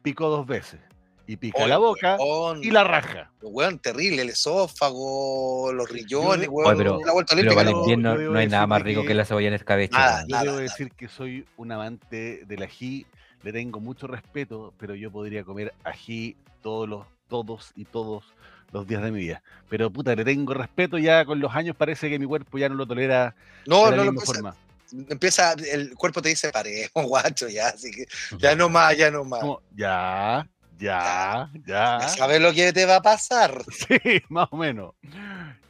picó 0.03 0.29
dos 0.29 0.47
veces. 0.47 0.81
Y 1.29 1.37
pica 1.37 1.59
Oye, 1.59 1.69
la 1.69 1.79
boca 1.79 2.17
weón, 2.19 2.63
y 2.63 2.71
la 2.71 2.85
raja. 2.85 3.31
Weón, 3.43 3.79
terrible, 3.81 4.23
el 4.23 4.29
esófago, 4.31 5.73
los 5.73 5.89
riñones, 5.91 6.47
Yo- 6.47 6.53
weón. 6.53 6.69
Oye, 6.71 6.77
pero- 6.79 7.01
la 7.05 7.13
vuelta 7.13 7.35
Pero 7.35 7.41
olímpica. 7.51 7.55
para 7.57 7.69
el 7.71 7.75
yo- 7.75 7.81
invierno 7.81 8.13
yo 8.15 8.19
debo 8.21 8.33
no 8.35 8.39
hay 8.39 8.47
nada 8.49 8.67
más 8.67 8.83
rico 8.83 9.03
que- 9.03 9.09
que 9.09 9.15
la 9.15 9.25
cebolla 9.25 9.49
en 9.49 9.55
escabeche. 9.55 9.93
Nada, 9.93 10.17
weón. 10.19 10.29
Yo 10.29 10.33
Nada, 10.33 10.43
debo 10.45 10.57
nada. 10.57 10.63
decir 10.63 10.93
que 10.93 11.09
soy 11.09 11.47
un 11.57 11.73
amante 11.73 12.43
del 12.47 12.63
ají, 12.63 13.07
le 13.43 13.53
tengo 13.53 13.81
mucho 13.81 14.07
respeto, 14.07 14.73
pero 14.79 14.95
yo 14.95 15.11
podría 15.11 15.45
comer 15.45 15.75
ají 15.85 16.37
todos 16.63 16.89
los, 16.89 17.07
todos 17.29 17.73
y 17.75 17.85
todos 17.85 18.25
los 18.73 18.87
días 18.87 19.03
de 19.03 19.11
mi 19.13 19.21
vida. 19.21 19.43
Pero 19.69 19.91
puta, 19.91 20.15
le 20.15 20.25
tengo 20.25 20.55
respeto 20.55 20.99
ya 20.99 21.25
con 21.25 21.41
los 21.41 21.55
años, 21.55 21.75
parece 21.77 22.09
que 22.09 22.19
mi 22.19 22.27
cuerpo 22.27 22.59
ya 22.59 22.69
no 22.69 22.75
lo 22.77 22.87
tolera 22.87 23.35
No, 23.67 23.87
de 23.87 23.91
la 23.93 23.97
no 23.99 24.05
lo 24.05 24.13
misma 24.13 24.23
empieza, 24.23 24.33
forma. 24.35 24.57
empieza, 25.09 25.53
el 25.73 25.95
cuerpo 25.95 26.21
te 26.23 26.29
dice 26.31 26.51
parejo, 26.51 26.91
guacho, 27.35 27.49
ya, 27.49 27.69
así 27.69 27.91
que 27.91 28.07
ya 28.39 28.55
no 28.57 28.69
más, 28.69 28.97
ya 28.97 29.11
no 29.11 29.25
más. 29.25 29.41
Ya, 29.77 30.47
ya, 30.79 31.51
ya. 31.67 31.99
Ya 32.01 32.09
sabes 32.09 32.41
lo 32.41 32.53
que 32.53 32.73
te 32.73 32.87
va 32.87 32.97
a 32.97 33.03
pasar. 33.03 33.63
Sí, 33.71 34.23
más 34.29 34.49
o 34.51 34.57
menos. 34.57 34.95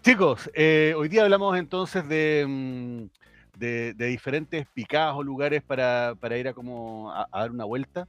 Chicos, 0.03 0.51
eh, 0.55 0.95
hoy 0.97 1.09
día 1.09 1.23
hablamos 1.25 1.57
entonces 1.59 2.07
de, 2.09 2.45
mm, 2.47 3.59
de, 3.59 3.95
de 3.95 4.07
diferentes 4.07 4.67
picadas 4.75 5.15
o 5.17 5.23
lugares 5.23 5.63
para, 5.63 6.15
para 6.21 6.37
ir 6.39 6.49
a 6.49 6.53
como 6.55 7.11
a, 7.11 7.27
a 7.31 7.41
dar 7.41 7.51
una 7.51 7.65
vuelta. 7.65 8.07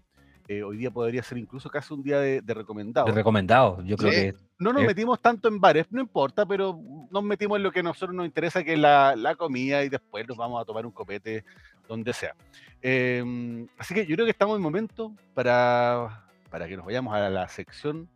Eh, 0.50 0.64
hoy 0.64 0.78
día 0.78 0.90
podría 0.92 1.22
ser 1.24 1.38
incluso 1.40 1.70
casi 1.70 1.94
un 1.94 2.02
día 2.04 2.20
de, 2.20 2.40
de 2.42 2.54
recomendado. 2.54 3.08
De 3.08 3.12
recomendado, 3.14 3.82
yo 3.84 3.98
creo 3.98 4.12
Sí. 4.12 4.18
que 4.18 4.36
No 4.60 4.72
nos 4.72 4.84
Eh. 4.84 4.88
metimos 4.88 5.20
tanto 5.22 5.50
en 5.50 5.60
bares, 5.60 5.88
no 5.92 6.00
importa, 6.00 6.46
pero 6.46 6.80
nos 7.12 7.22
metimos 7.24 7.58
en 7.58 7.64
lo 7.64 7.72
que 7.72 7.82
a 7.82 7.84
nosotros 7.84 8.16
nos 8.16 8.26
interesa, 8.26 8.64
que 8.64 8.74
es 8.74 8.80
la, 8.80 9.14
la 9.18 9.36
comida, 9.36 9.84
y 9.84 9.90
después 9.90 10.26
nos 10.28 10.38
vamos 10.38 10.62
a 10.62 10.66
tomar 10.66 10.86
un 10.86 10.92
copete 10.94 11.44
donde 11.88 12.14
sea. 12.14 12.34
Em, 12.82 13.68
así 13.78 13.94
que 13.94 14.06
yo 14.06 14.16
creo 14.16 14.26
que 14.26 14.32
estamos 14.32 14.56
en 14.56 14.62
momento 14.62 15.12
para, 15.34 16.24
para 16.50 16.68
que 16.68 16.78
nos 16.78 16.86
vayamos 16.86 17.14
a 17.14 17.30
la 17.30 17.48
sección 17.48 18.10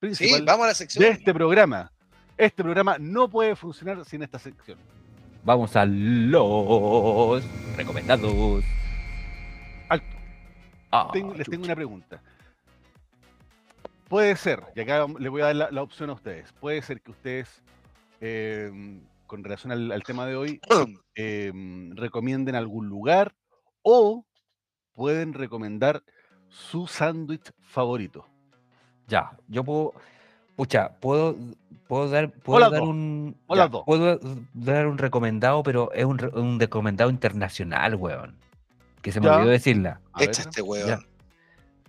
principal 0.00 0.44
vamos 0.44 0.64
a 0.64 0.68
la 0.68 0.74
sección. 0.74 1.02
de 1.04 1.10
este 1.10 1.32
programa. 1.32 1.90
Este 2.36 2.62
programa 2.62 2.96
no 2.98 3.28
puede 3.30 3.56
funcionar 3.56 4.04
sin 4.04 4.22
esta 4.22 4.38
sección. 4.38 4.78
vamos 5.42 5.74
a 5.76 5.86
los 5.86 7.42
recomendados. 7.76 8.62
Alto. 9.88 10.06
Ah, 10.92 11.10
les 11.36 11.48
tengo 11.48 11.64
una 11.64 11.74
pregunta. 11.74 12.20
Puede 14.08 14.36
ser, 14.36 14.62
y 14.74 14.80
acá 14.80 15.06
le 15.18 15.28
voy 15.28 15.42
a 15.42 15.46
dar 15.46 15.56
la, 15.56 15.70
la 15.72 15.82
opción 15.82 16.10
a 16.10 16.12
ustedes, 16.12 16.52
puede 16.60 16.80
ser 16.82 17.00
que 17.00 17.10
ustedes 17.10 17.62
eh, 18.20 18.70
con 19.26 19.42
relación 19.42 19.72
al, 19.72 19.90
al 19.90 20.02
tema 20.04 20.26
de 20.26 20.36
hoy, 20.36 20.60
em, 21.16 21.90
recomienden 21.96 22.54
algún 22.54 22.88
lugar 22.88 23.34
o 23.82 24.24
pueden 24.94 25.32
recomendar 25.32 26.02
su 26.48 26.86
sándwich 26.86 27.50
favorito. 27.60 28.26
Ya, 29.08 29.32
yo 29.48 29.64
puedo. 29.64 29.92
Pucha, 30.56 30.88
puedo, 31.00 31.36
puedo 31.86 32.08
dar, 32.08 32.30
puedo 32.32 32.60
dar 32.60 32.80
dos, 32.80 32.88
un. 32.88 33.36
ya, 33.54 33.68
dos. 33.68 33.82
puedo 33.84 34.18
dar 34.54 34.86
un 34.86 34.96
recomendado, 34.98 35.62
pero 35.62 35.92
es 35.92 36.04
un, 36.06 36.18
un 36.34 36.58
recomendado 36.58 37.10
internacional, 37.10 37.94
weón. 37.96 38.36
Que 39.02 39.12
se 39.12 39.20
me 39.20 39.26
Ya. 39.26 39.36
olvidó 39.36 39.50
decirla. 39.50 40.00
Echa 40.18 40.42
este 40.42 40.62
Ya. 40.62 40.64
weón. 40.64 41.06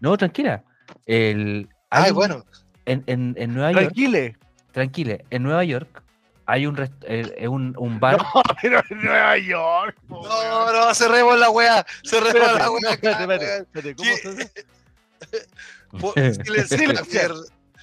No, 0.01 0.17
tranquila. 0.17 0.63
El, 1.05 1.69
Ay, 1.89 2.11
un- 2.11 2.15
bueno. 2.15 2.43
En, 2.85 3.03
en, 3.07 3.35
en 3.37 3.53
Nueva 3.53 3.71
York, 3.71 3.83
Tranquile. 3.85 4.37
tranquile, 4.71 5.25
en 5.29 5.43
Nueva 5.43 5.63
York 5.63 6.03
hay 6.47 6.65
un, 6.65 6.75
rest- 6.77 7.03
eh, 7.03 7.33
eh, 7.37 7.47
un, 7.47 7.75
un 7.77 7.99
bar. 7.99 8.17
No, 8.17 8.41
pero 8.61 8.81
en 8.89 9.01
Nueva 9.03 9.37
York. 9.37 9.95
po, 10.07 10.27
No, 10.27 10.71
no, 10.73 10.93
cerremos 10.95 11.37
la 11.37 11.49
weá. 11.49 11.85
Cerremos 12.03 12.53
la 12.57 12.65
no, 12.65 12.71
weá. 12.71 12.91
espérate, 12.93 13.57
espérate, 13.57 13.95
¿Cómo 13.95 14.15
se 14.17 14.29
hace? 14.29 14.51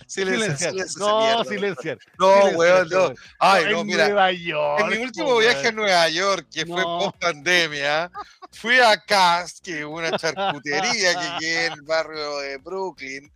Silenciar. 0.06 0.74
No, 0.98 1.44
silenciar. 1.44 1.98
No, 2.18 2.34
weón, 2.56 2.88
no. 2.90 3.14
Ay, 3.38 3.64
en 3.64 3.72
no, 3.72 3.84
mira. 3.84 4.04
Nueva 4.08 4.32
York. 4.32 4.80
En 4.80 4.88
mi 4.90 5.04
último 5.04 5.36
viaje 5.38 5.68
a. 5.68 5.72
Nueva 5.72 6.08
York, 6.10 6.46
que 6.52 6.66
fue 6.66 6.76
No. 6.82 6.98
post 6.98 7.16
pandemia, 7.20 8.10
fui 8.52 8.78
a 8.80 8.96
Cass, 8.98 9.60
que 9.62 9.80
es 9.80 9.84
una 9.84 10.10
charcutería 10.18 11.14
que 11.14 11.28
queda 11.40 11.66
en 11.66 11.72
el 11.72 11.82
barrio 11.82 12.38
de 12.40 12.58
Brooklyn. 12.58 13.32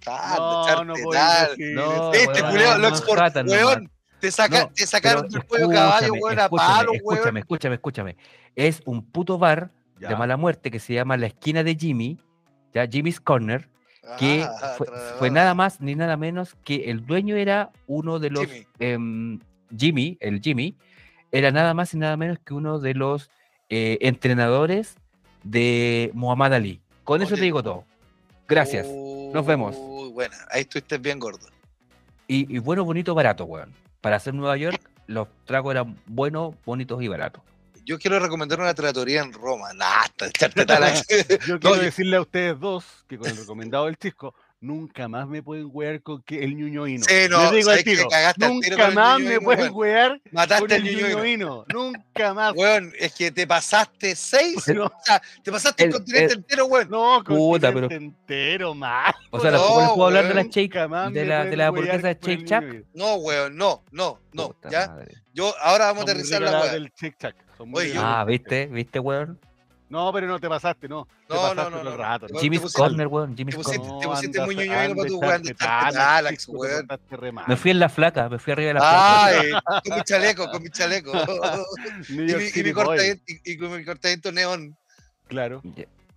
Claro, 0.00 0.84
No, 0.84 0.84
no 0.84 0.94
puedo 0.94 1.12
charpetal. 1.12 1.56
decir 1.56 1.74
No, 1.74 2.12
te, 4.20 4.30
saca, 4.30 4.60
No, 4.62 4.68
te 4.70 4.86
sacaron 4.86 5.28
del 5.28 5.44
cuello 5.44 5.68
caballo, 5.68 6.14
escúchame, 6.14 6.20
weón, 6.20 6.38
a 6.38 6.42
escúchame, 6.44 6.66
palo, 6.76 6.92
escúchame, 6.92 7.24
weón. 7.24 7.36
escúchame, 7.38 7.74
escúchame. 7.74 8.16
Es 8.56 8.82
un 8.84 9.04
puto 9.04 9.38
bar 9.38 9.70
de 9.98 10.16
mala 10.16 10.36
muerte 10.36 10.70
que 10.70 10.78
se 10.80 10.94
llama 10.94 11.16
La 11.16 11.26
Esquina 11.26 11.62
de 11.62 11.74
Jimmy, 11.74 12.18
ya 12.72 12.86
Jimmy's 12.86 13.20
Corner, 13.20 13.68
que 14.18 14.42
Ah, 14.42 14.76
fue, 15.18 15.30
nada 15.30 15.54
más 15.54 15.80
ni 15.80 15.94
nada 15.94 16.16
menos 16.16 16.56
que 16.64 16.90
el 16.90 17.04
dueño 17.04 17.36
era 17.36 17.70
uno 17.86 18.18
de 18.18 18.30
los 18.30 18.46
Jimmy. 18.46 18.66
em, 18.78 19.38
Jimmy, 19.76 20.16
el 20.20 20.40
Jimmy, 20.40 20.74
era 21.32 21.50
nada 21.50 21.74
más 21.74 21.92
y 21.94 21.98
nada 21.98 22.16
menos 22.16 22.38
que 22.44 22.54
uno 22.54 22.78
de 22.78 22.94
los 22.94 23.30
eh, 23.68 23.98
entrenadores 24.00 24.96
de 25.44 26.10
Muhammad 26.14 26.54
Ali. 26.54 26.80
Con 27.04 27.22
eso 27.22 27.34
te 27.34 27.42
digo 27.42 27.62
todo. 27.62 27.84
Gracias. 28.48 28.86
Nos 28.88 29.46
vemos. 29.46 29.76
Uy, 29.78 30.10
buena, 30.10 30.36
ahí 30.50 30.62
estuviste 30.62 30.98
bien 30.98 31.18
gordo. 31.20 31.46
Y, 32.26 32.52
y 32.54 32.58
bueno, 32.58 32.84
bonito, 32.84 33.14
barato, 33.14 33.44
weón. 33.44 33.72
Para 34.00 34.16
hacer 34.16 34.34
Nueva 34.34 34.56
York, 34.56 34.80
los 35.06 35.28
tragos 35.44 35.72
eran 35.72 35.98
buenos, 36.06 36.54
bonitos 36.64 37.02
y 37.02 37.08
baratos. 37.08 37.42
Yo 37.84 37.98
quiero 37.98 38.20
recomendar 38.20 38.60
una 38.60 38.74
trattoria 38.74 39.22
en 39.22 39.32
Roma. 39.32 39.72
Nah. 39.72 40.04
Yo 41.46 41.58
quiero 41.58 41.76
decirle 41.76 42.16
a 42.16 42.20
ustedes 42.20 42.58
dos 42.60 42.84
que 43.08 43.18
con 43.18 43.28
el 43.28 43.36
recomendado 43.36 43.86
del 43.86 43.96
Chisco, 43.96 44.34
nunca 44.60 45.08
más 45.08 45.26
me 45.26 45.42
pueden 45.42 45.68
wear 45.72 46.02
con 46.02 46.22
que 46.22 46.44
el 46.44 46.54
ñuñoino. 46.56 47.04
Sí, 47.08 47.14
no, 47.30 47.42
Les 47.44 47.52
digo 47.52 47.70
al 47.70 47.82
tiro, 47.84 48.08
cagaste 48.08 48.44
al 48.44 48.60
tiro 48.60 48.76
nunca 48.76 48.76
con 48.76 48.88
el 48.90 48.94
más 48.94 49.20
me 49.20 49.40
pueden 49.40 49.62
weón. 49.72 49.74
wear 49.76 50.08
con 50.10 50.32
Mataste 50.32 50.74
al 50.74 50.86
el 50.86 50.94
ñuñoino. 50.94 51.08
ñuñoino. 51.18 51.64
Nunca 51.72 52.34
más. 52.34 52.54
Weón, 52.54 52.92
es 52.98 53.14
que 53.14 53.30
te 53.30 53.46
pasaste 53.46 54.14
seis. 54.16 54.66
No, 54.68 54.84
O 54.86 54.92
sea, 55.04 55.20
te 55.42 55.50
pasaste 55.50 55.84
el, 55.84 55.88
El- 55.88 55.94
continente 55.94 56.32
el- 56.34 56.38
entero, 56.40 56.66
weón. 56.66 56.90
no, 56.90 57.22
Puta, 57.24 57.72
continente 57.72 57.96
entero 57.96 58.74
más. 58.74 59.14
O 59.30 59.40
sea, 59.40 59.50
No, 59.50 59.56
les 59.58 59.88
puedo 59.90 60.06
hablar 60.06 60.24
de 60.28 60.34
la 60.34 60.40
weón, 60.42 60.50
Shake, 60.50 60.72
de 61.12 61.24
la, 61.24 61.44
de 61.44 61.56
la 61.56 61.66
hamburguesa 61.68 62.08
de 62.08 62.18
con 62.18 62.30
Shake 62.30 62.46
Shack. 62.46 62.84
No, 62.94 63.14
weón, 63.16 63.56
no, 63.56 63.82
no, 63.90 64.20
no. 64.32 64.48
Puta 64.48 64.68
¿Ya? 64.70 64.88
madre. 64.88 65.14
Yo, 65.32 65.54
ahora 65.62 65.86
vamos 65.86 66.02
a 66.02 66.06
Son 66.06 66.10
aterrizar 66.10 66.42
la 66.42 66.60
weá. 66.60 66.72
del 66.72 66.92
Oye, 67.72 67.94
yo- 67.94 68.00
Ah, 68.02 68.24
¿viste? 68.24 68.66
¿Viste, 68.66 68.98
weón? 68.98 69.38
No, 69.90 70.12
pero 70.12 70.28
no 70.28 70.38
te 70.38 70.48
pasaste, 70.48 70.88
no. 70.88 71.06
No, 71.28 71.34
no, 71.34 71.40
pasaste 71.42 71.70
no, 71.70 71.70
no, 71.84 71.90
no. 71.90 71.96
rato. 71.96 72.26
¿no? 72.30 72.38
Jimmy's 72.38 72.72
Corner, 72.72 73.06
weón. 73.08 73.34
Pusiste- 73.36 73.76
Corner. 73.78 74.00
te 74.00 74.06
pusiste 74.08 74.40
muy 74.46 74.54
ñoñoino 74.56 74.94
para 74.94 75.08
tu 75.08 75.18
weón 75.18 75.42
te 75.42 76.46
weón. 76.48 76.86
Me 77.48 77.56
fui 77.56 77.70
en 77.72 77.78
la 77.80 77.88
flaca, 77.88 78.28
me 78.28 78.38
fui 78.38 78.52
arriba 78.52 78.68
de 78.68 78.74
la 78.74 78.80
flaca. 78.80 79.30
Ay, 79.40 79.80
con 79.88 79.96
mi 79.98 80.04
chaleco, 80.04 80.50
con 80.50 80.62
mi 80.62 80.70
chaleco. 80.70 81.12
Y, 82.08 82.12
mi, 82.12 82.32
y, 82.32 82.34
mi 82.36 82.70
y, 82.70 83.52
y 83.52 83.58
con 83.58 83.76
mi 83.76 83.84
cortadito 83.84 84.32
neón. 84.32 84.76
Claro. 85.28 85.62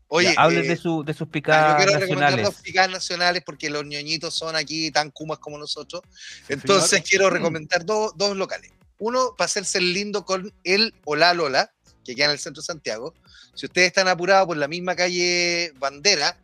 Oye, 0.07 0.35
hablen 0.37 0.65
eh, 0.65 0.67
de, 0.67 0.77
su, 0.77 1.03
de 1.03 1.13
sus 1.15 1.27
Ah, 1.27 1.31
picadas 1.31 1.71
yo 1.71 1.77
quiero 1.85 1.99
recomendar 1.99 2.29
nacionales. 2.31 2.45
dos 2.55 2.61
picadas 2.61 2.91
nacionales 2.91 3.43
porque 3.43 3.69
los 3.71 3.83
ñoñitos 3.83 4.35
son 4.35 4.55
aquí 4.55 4.91
tan 4.91 5.09
kumas 5.09 5.39
como 5.39 5.57
nosotros. 5.57 6.03
Entonces 6.47 7.01
quiero 7.07 7.31
recomendar 7.31 7.83
dos, 7.83 8.13
dos 8.15 8.37
locales. 8.37 8.71
Uno, 8.99 9.33
para 9.35 9.45
hacerse 9.47 9.79
el 9.79 9.91
lindo 9.93 10.23
con 10.23 10.53
el 10.63 10.93
o 11.05 11.15
la 11.15 11.33
Lola, 11.33 11.71
que 12.03 12.15
queda 12.15 12.25
en 12.25 12.31
el 12.31 12.39
centro 12.39 12.61
de 12.61 12.65
Santiago. 12.67 13.13
Si 13.55 13.65
ustedes 13.65 13.87
están 13.87 14.07
apurados 14.07 14.47
por 14.47 14.57
la 14.57 14.67
misma 14.67 14.95
calle 14.95 15.71
Bandera, 15.77 16.37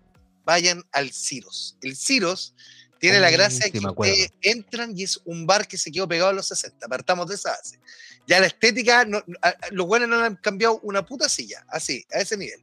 vayan 0.46 0.84
al 0.92 1.12
Ciros. 1.12 1.76
El 1.82 1.96
Ciros 1.96 2.54
tiene 3.00 3.20
la 3.20 3.30
Oh, 3.30 3.32
gracia 3.32 3.66
sí, 3.66 3.72
que 3.72 3.80
ustedes 3.80 4.32
entran 4.42 4.98
y 4.98 5.04
es 5.04 5.20
un 5.26 5.46
bar 5.48 5.68
que 5.68 5.78
se 5.78 5.92
quedó 5.92 6.08
pegado 6.08 6.30
a 6.30 6.34
los 6.34 6.48
60. 6.48 6.88
Partamos 6.88 7.28
de 7.28 7.36
esa 7.36 7.52
base. 7.52 7.80
Ya 8.28 8.40
la 8.40 8.48
estética, 8.48 9.06
no- 9.06 9.24
a- 9.42 9.48
a- 9.50 9.56
los 9.72 9.88
buenos 9.88 10.10
no 10.10 10.20
han 10.24 10.36
cambiado 10.36 10.80
una 10.84 11.06
puta 11.06 11.30
silla, 11.30 11.66
así, 11.70 12.04
a 12.14 12.20
ese 12.20 12.38
nivel. 12.38 12.60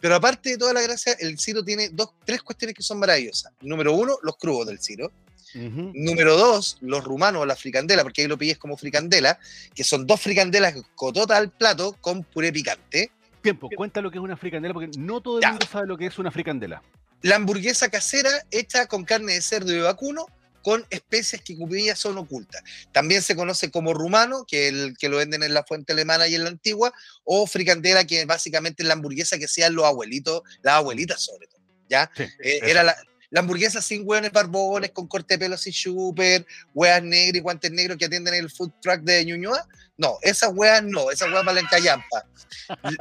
Pero 0.00 0.14
aparte 0.14 0.50
de 0.50 0.58
toda 0.58 0.72
la 0.72 0.80
gracia, 0.82 1.14
el 1.18 1.38
Ciro 1.38 1.64
tiene 1.64 1.88
dos, 1.90 2.10
tres 2.24 2.42
cuestiones 2.42 2.74
que 2.76 2.82
son 2.82 2.98
maravillosas. 2.98 3.52
Número 3.60 3.94
uno, 3.94 4.18
los 4.22 4.36
crudos 4.36 4.66
del 4.66 4.80
Ciro. 4.80 5.10
Ujú. 5.54 5.92
Número 5.94 6.36
dos, 6.36 6.78
los 6.80 7.04
rumanos 7.04 7.42
o 7.42 7.46
la 7.46 7.56
fricandela, 7.56 8.02
porque 8.02 8.22
ahí 8.22 8.28
lo 8.28 8.36
pilles 8.38 8.58
como 8.58 8.76
fricandela, 8.76 9.38
que 9.74 9.84
son 9.84 10.06
dos 10.06 10.20
fricandelas 10.20 10.74
cotota 10.94 11.36
al 11.36 11.50
plato 11.50 11.96
con 12.00 12.22
puré 12.24 12.52
picante. 12.52 13.10
Tiempo, 13.42 13.68
cuenta 13.74 14.00
lo 14.00 14.10
que 14.10 14.18
es 14.18 14.22
una 14.24 14.36
fricandela, 14.36 14.74
porque 14.74 14.90
no 14.98 15.20
todo 15.20 15.38
el 15.38 15.42
Ya. 15.42 15.50
mundo 15.50 15.66
sabe 15.70 15.86
lo 15.86 15.96
que 15.96 16.06
es 16.06 16.18
una 16.18 16.30
fricandela. 16.30 16.82
La 17.22 17.36
hamburguesa 17.36 17.88
casera 17.88 18.30
hecha 18.50 18.86
con 18.86 19.04
carne 19.04 19.34
de 19.34 19.42
cerdo 19.42 19.74
y 19.74 19.80
vacuno 19.80 20.26
con 20.62 20.84
especias 20.90 21.40
que 21.40 21.56
cupillas 21.56 21.98
son 21.98 22.18
ocultas. 22.18 22.62
También 22.92 23.22
se 23.22 23.34
conoce 23.34 23.70
como 23.70 23.94
rumano, 23.94 24.44
que 24.46 24.68
el 24.68 24.96
que 24.98 25.08
lo 25.08 25.16
venden 25.16 25.42
en 25.42 25.54
la 25.54 25.64
fuente 25.64 25.92
alemana 25.94 26.26
y 26.28 26.34
en 26.34 26.42
la 26.44 26.50
antigua, 26.50 26.92
o 27.24 27.46
fricandela, 27.46 28.04
que 28.04 28.24
básicamente 28.26 28.82
es 28.82 28.86
la 28.86 28.94
hamburguesa 28.94 29.38
que 29.38 29.46
hacían 29.46 29.74
los 29.74 29.84
abuelitos, 29.86 30.42
las 30.62 30.74
abuelitas 30.74 31.22
sobre 31.22 31.46
todo. 31.46 31.60
¿ya? 31.88 32.10
Sí, 32.14 32.24
Eh, 32.42 32.60
era 32.64 32.82
la, 32.82 32.94
la 33.30 33.40
hamburguesa 33.40 33.82
sin 33.82 34.02
hueones 34.04 34.32
barbones, 34.32 34.90
con 34.90 35.06
corte 35.06 35.34
de 35.34 35.38
pelo 35.38 35.54
así 35.54 35.72
súper, 35.72 36.46
hueas 36.74 37.02
negras 37.02 37.36
y 37.36 37.40
guantes 37.40 37.70
negros 37.70 37.98
que 37.98 38.06
atienden 38.06 38.34
el 38.34 38.50
food 38.50 38.72
truck 38.80 39.00
de 39.00 39.24
Ñuñoa. 39.24 39.66
No, 39.96 40.16
esas 40.22 40.52
hueas 40.54 40.82
no, 40.82 41.10
esas 41.10 41.28
hueas 41.28 41.44
para 41.44 41.54
la 41.54 41.60
encallampa. 41.60 42.24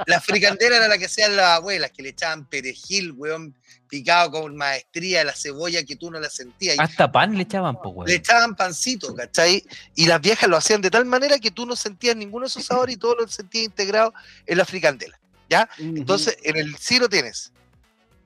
La 0.08 0.20
fricandera 0.20 0.78
era 0.78 0.88
la 0.88 0.98
que 0.98 1.06
hacían 1.06 1.36
las 1.36 1.58
abuelas, 1.58 1.92
que 1.92 2.02
le 2.02 2.10
echaban 2.10 2.46
perejil, 2.46 3.12
hueón, 3.12 3.56
picado 3.88 4.32
con 4.32 4.56
maestría, 4.56 5.24
la 5.24 5.34
cebolla 5.34 5.84
que 5.84 5.96
tú 5.96 6.12
no 6.12 6.20
la 6.20 6.30
sentías. 6.30 6.76
Hasta 6.80 7.12
pan 7.12 7.36
le 7.36 7.44
echaban, 7.44 7.76
po, 7.82 7.90
weón. 7.90 8.08
le 8.08 8.16
echaban 8.16 8.56
pancito, 8.56 9.14
¿cachai? 9.16 9.64
Y 9.96 10.08
las 10.08 10.20
viejas 10.20 10.50
lo 10.50 10.58
hacían 10.58 10.82
de 10.82 10.90
tal 10.90 11.06
manera 11.06 11.38
que 11.40 11.52
tú 11.52 11.66
no 11.66 11.76
sentías 11.76 12.16
ninguno 12.16 12.46
de 12.46 12.50
esos 12.50 12.66
sabores 12.66 12.96
y 12.96 12.98
todo 12.98 13.16
lo 13.16 13.28
sentías 13.28 13.66
integrado 13.66 14.14
en 14.46 14.58
la 14.58 14.66
fricandela. 14.66 15.20
Ujú. 15.50 15.98
Entonces, 15.98 16.38
en 16.44 16.58
el 16.58 16.76
Ciro 16.78 17.08
tienes 17.08 17.54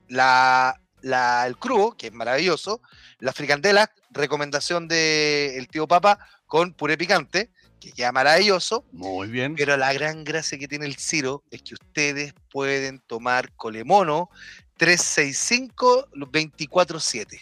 la, 0.08 0.81
la- 1.02 1.46
el 1.46 1.56
crudo, 1.58 1.96
que 1.96 2.06
es 2.08 2.12
maravilloso, 2.12 2.80
la 3.18 3.32
fricandela, 3.32 3.90
recomendación 4.10 4.88
del 4.88 5.68
tío 5.68 5.86
Papa 5.86 6.18
con 6.46 6.72
puré 6.74 6.96
picante, 6.96 7.50
que 7.80 7.92
queda 7.92 8.12
maravilloso, 8.12 8.84
Muy 8.92 9.28
bien. 9.28 9.54
pero 9.56 9.76
la 9.76 9.92
gran 9.92 10.22
gracia 10.24 10.56
que 10.58 10.68
tiene 10.68 10.86
el 10.86 10.96
Ciro 10.96 11.42
es 11.50 11.62
que 11.62 11.74
ustedes 11.74 12.32
pueden 12.50 13.00
tomar 13.00 13.52
colemono 13.56 14.30
365 14.76 16.08
24-7. 16.12 17.40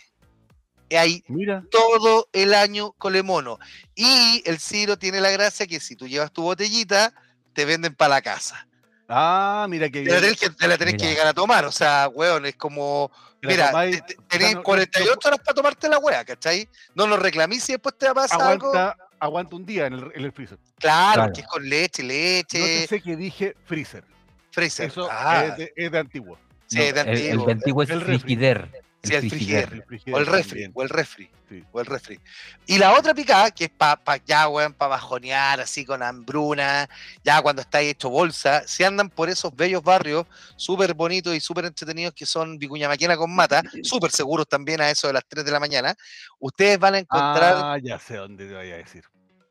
Hay 0.92 1.22
Mira, 1.28 1.62
todo 1.70 2.28
el 2.32 2.52
año 2.54 2.92
colemono. 2.92 3.58
Y 3.94 4.42
el 4.44 4.58
Ciro 4.58 4.98
tiene 4.98 5.20
la 5.20 5.30
gracia 5.30 5.66
que 5.66 5.78
si 5.78 5.94
tú 5.94 6.08
llevas 6.08 6.32
tu 6.32 6.42
botellita, 6.42 7.12
te 7.52 7.64
venden 7.64 7.94
para 7.94 8.16
la 8.16 8.22
casa. 8.22 8.66
Ah, 9.10 9.66
mira 9.68 9.90
que 9.90 10.02
Te 10.02 10.10
la 10.10 10.20
bien. 10.20 10.22
tenés, 10.22 10.40
que, 10.40 10.50
te 10.50 10.68
la 10.68 10.78
tenés 10.78 10.94
que 10.94 11.06
llegar 11.08 11.26
a 11.26 11.34
tomar, 11.34 11.64
o 11.64 11.72
sea, 11.72 12.08
weón, 12.12 12.46
es 12.46 12.56
como, 12.56 13.10
mira, 13.42 13.66
tomáis, 13.68 13.96
te- 14.06 14.14
te- 14.14 14.14
o 14.14 14.16
sea, 14.20 14.28
tenés 14.28 14.52
no- 14.52 14.58
no- 14.58 14.62
48 14.64 15.18
horas 15.28 15.40
para 15.40 15.54
tomarte 15.54 15.88
la 15.88 15.98
wea, 15.98 16.24
¿cachai? 16.24 16.68
No 16.94 17.06
nos 17.06 17.18
reclamís 17.18 17.64
si 17.64 17.72
después 17.72 17.96
te 17.98 18.06
va 18.06 18.12
a 18.12 18.14
pasar 18.14 18.40
algo. 18.42 18.68
aguanta, 18.68 18.96
aguanta 19.18 19.56
un 19.56 19.66
día 19.66 19.86
en 19.86 19.94
el, 19.94 20.12
en 20.14 20.24
el 20.24 20.32
freezer. 20.32 20.58
Claro, 20.78 21.14
Claro. 21.14 21.32
que 21.34 21.40
es 21.42 21.46
con 21.46 21.68
leche, 21.68 22.02
No 22.02 22.08
leche, 22.08 22.58
te 22.58 22.86
sé 22.86 23.00
que 23.02 23.16
dije 23.16 23.54
freezer. 23.66 24.04
freezer. 24.52 24.86
Eso 24.86 25.08
Ah, 25.10 25.44
es, 25.46 25.56
de, 25.58 25.72
es 25.76 25.92
de 25.92 25.98
antiguo. 25.98 26.38
sí, 26.66 26.76
No, 26.78 26.82
de 26.82 26.88
el, 26.88 26.96
el 26.96 27.08
antiguo. 27.08 27.46
de 27.46 27.52
antiguo 27.52 27.82
es 27.82 27.90
El 27.90 28.00
refri. 28.00 28.18
frigider. 28.20 28.82
Sí, 29.02 29.14
el 29.14 29.30
frigider. 29.30 29.86
O 30.12 30.18
el 30.18 30.26
refri, 30.26 30.48
también. 30.50 30.72
o 30.74 30.82
el 30.82 30.88
refri. 30.88 31.30
Sí. 31.48 31.64
O 31.72 31.80
el 31.80 31.86
refri. 31.86 32.20
Y 32.66 32.78
la 32.78 32.92
otra 32.92 33.14
picada, 33.14 33.50
que 33.50 33.64
es 33.64 33.70
para 33.70 33.96
pa 33.96 34.18
ya, 34.18 34.46
weón, 34.48 34.74
para 34.74 34.90
bajonear, 34.90 35.60
así 35.60 35.84
con 35.84 36.02
hambruna, 36.02 36.88
ya 37.24 37.40
cuando 37.40 37.62
estáis 37.62 37.90
hecho 37.92 38.10
bolsa, 38.10 38.62
si 38.68 38.84
andan 38.84 39.08
por 39.08 39.30
esos 39.30 39.54
bellos 39.56 39.82
barrios, 39.82 40.26
súper 40.56 40.94
bonitos 40.94 41.34
y 41.34 41.40
súper 41.40 41.64
entretenidos 41.64 42.14
que 42.14 42.26
son 42.26 42.58
Vicuña 42.58 42.88
Maquena 42.88 43.16
con 43.16 43.34
Mata, 43.34 43.62
súper 43.82 44.10
seguros 44.10 44.46
también 44.46 44.80
a 44.80 44.90
eso 44.90 45.06
de 45.06 45.14
las 45.14 45.24
3 45.26 45.44
de 45.44 45.50
la 45.50 45.60
mañana, 45.60 45.94
ustedes 46.38 46.78
van 46.78 46.94
a 46.94 46.98
encontrar 46.98 47.54
Ah, 47.56 47.78
ya 47.82 47.98
sé 47.98 48.16
dónde 48.16 48.46
te 48.46 48.54
voy 48.54 48.70
a 48.70 48.76
decir. 48.76 49.04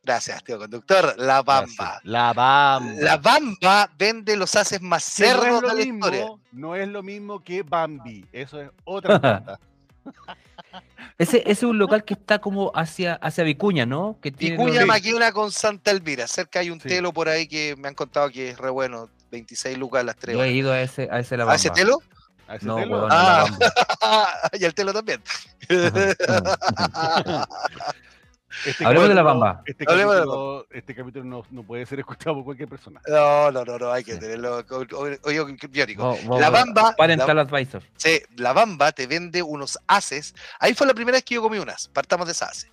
Gracias, 0.04 0.44
tío 0.44 0.58
conductor. 0.58 1.14
La 1.18 1.42
Gracias. 1.44 1.78
Bamba. 1.78 2.00
La 2.04 2.34
Bamba. 2.34 2.94
La 3.02 3.18
Bamba 3.18 3.90
vende 3.98 4.36
los 4.38 4.56
haces 4.56 4.82
más 4.82 5.04
no 5.20 5.26
cerdos 5.26 5.48
es 5.48 5.62
de 5.62 5.68
la 5.76 5.82
historia. 5.82 6.20
mismo, 6.22 6.40
no 6.54 6.76
es 6.76 6.88
lo 6.88 7.04
mismo 7.04 7.44
que 7.44 7.64
Bambi. 7.64 8.26
Eso 8.32 8.62
es 8.62 8.70
otra 8.86 9.20
cosa. 9.20 9.60
Ese, 11.18 11.38
ese 11.46 11.52
es 11.52 11.64
un 11.64 11.78
local 11.78 12.04
que 12.06 12.14
está 12.14 12.40
como 12.40 12.72
hacia, 12.74 13.16
hacia 13.16 13.44
Vicuña, 13.44 13.86
¿no? 13.86 14.18
Que 14.22 14.32
tiene 14.32 14.56
los- 14.56 14.66
Vicuña 14.68 14.86
Maquina 14.86 15.32
con 15.34 15.52
Santa 15.52 15.92
Elvira. 15.92 16.28
Cerca 16.28 16.60
hay 16.62 16.70
un 16.70 16.80
Sí. 16.80 16.88
telo 16.88 17.12
por 17.14 17.28
ahí 17.30 17.46
que 17.48 17.76
me 17.78 17.88
han 17.90 17.94
contado 17.96 18.30
que 18.32 18.50
es 18.52 18.58
re 18.58 18.70
bueno. 18.70 19.10
26 19.32 19.78
lucas 19.78 20.04
las 20.04 20.16
tres. 20.16 20.36
Yo 20.36 20.44
he 20.44 20.52
ido 20.54 20.72
a 20.72 20.82
ese, 20.82 21.08
a 21.12 21.20
ese 21.20 21.38
la 21.38 21.44
¿A 21.52 21.56
ese 21.56 21.70
Bamba. 21.70 21.82
telo? 21.84 22.02
¿A 22.48 22.56
ese 22.56 22.66
No, 22.66 22.78
telo? 22.78 22.92
huevón, 22.96 23.10
Ah. 23.12 23.46
y 24.60 24.64
el 24.66 24.74
telo 24.74 24.92
también. 24.92 25.22
Este 28.66 28.86
Hablemos 28.86 29.10
de 29.10 29.16
la 29.16 29.22
capítulo- 29.24 29.40
Bamba. 29.40 29.62
Este 29.66 29.86
Hablemos 29.88 30.14
de 30.16 30.20
la 30.20 30.26
capítulo, 30.26 30.68
este 30.72 30.96
capítulo 30.96 31.26
no, 31.26 31.44
no 31.52 31.64
puede 31.64 31.86
ser 31.86 32.00
escuchado 32.00 32.36
por 32.36 32.44
cualquier 32.46 32.70
persona. 32.70 33.02
No, 33.08 33.52
no, 33.52 33.64
no, 33.66 33.78
no, 33.78 33.92
hay 33.92 34.04
que 34.04 34.14
Sí. 34.14 34.20
tenerlo. 34.20 34.64
Oye, 35.24 35.58
biónico. 35.70 36.18
Vos- 36.26 36.40
La 36.40 36.50
Bamba. 36.50 36.94
Parental 36.98 37.36
la- 37.36 37.42
Advisor. 37.44 37.84
Sí, 37.98 38.22
la 38.36 38.54
Bamba 38.54 38.92
te 38.92 39.08
vende 39.08 39.42
unos 39.42 39.80
haces. 39.88 40.34
Ahí 40.60 40.74
fue 40.74 40.88
la 40.88 40.94
primera 40.94 41.16
vez 41.18 41.24
que 41.24 41.36
yo 41.36 41.42
comí 41.42 41.58
unas. 41.60 41.88
Partamos 41.90 42.28
de 42.28 42.34
esas 42.34 42.50
haces. 42.52 42.72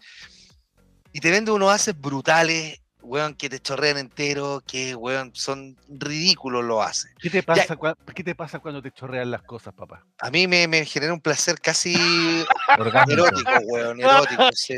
Y 1.13 1.21
te 1.21 1.31
vende 1.31 1.51
unos 1.51 1.73
haces 1.73 1.99
brutales, 1.99 2.81
weón, 3.01 3.35
que 3.35 3.49
te 3.49 3.61
chorrean 3.61 3.97
entero, 3.99 4.61
que, 4.67 4.95
weón, 4.97 5.31
son 5.35 5.77
ridículos 5.89 6.65
los 6.65 6.85
haces. 6.85 7.13
¿Qué 7.21 7.31
te 7.31 7.43
pasa, 7.43 7.77
cua- 7.77 7.97
¿qué 8.15 8.25
te 8.25 8.35
pasa 8.35 8.59
cuando 8.59 8.83
te 8.83 8.91
chorrean 8.91 9.31
las 9.31 9.43
cosas, 9.43 9.73
papá? 9.73 10.05
A 10.19 10.31
mí 10.31 10.47
me, 10.49 10.67
me 10.67 10.85
genera 10.85 11.13
un 11.15 11.21
placer 11.21 11.61
casi 11.61 11.95
erótico, 13.09 13.51
weón, 13.67 14.01
erótico, 14.01 14.43
sí. 14.53 14.77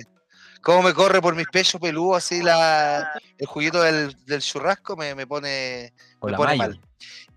Cómo 0.69 0.83
me 0.83 0.93
corre 0.93 1.23
por 1.23 1.35
mis 1.35 1.47
pechos 1.47 1.81
peludos 1.81 2.19
así 2.19 2.43
la, 2.43 3.19
el 3.39 3.47
juguito 3.47 3.81
del, 3.81 4.15
del 4.27 4.43
churrasco 4.43 4.99
me, 4.99 5.15
me 5.15 5.27
pone, 5.27 5.95
me 6.23 6.35
pone 6.35 6.57
mal. 6.59 6.79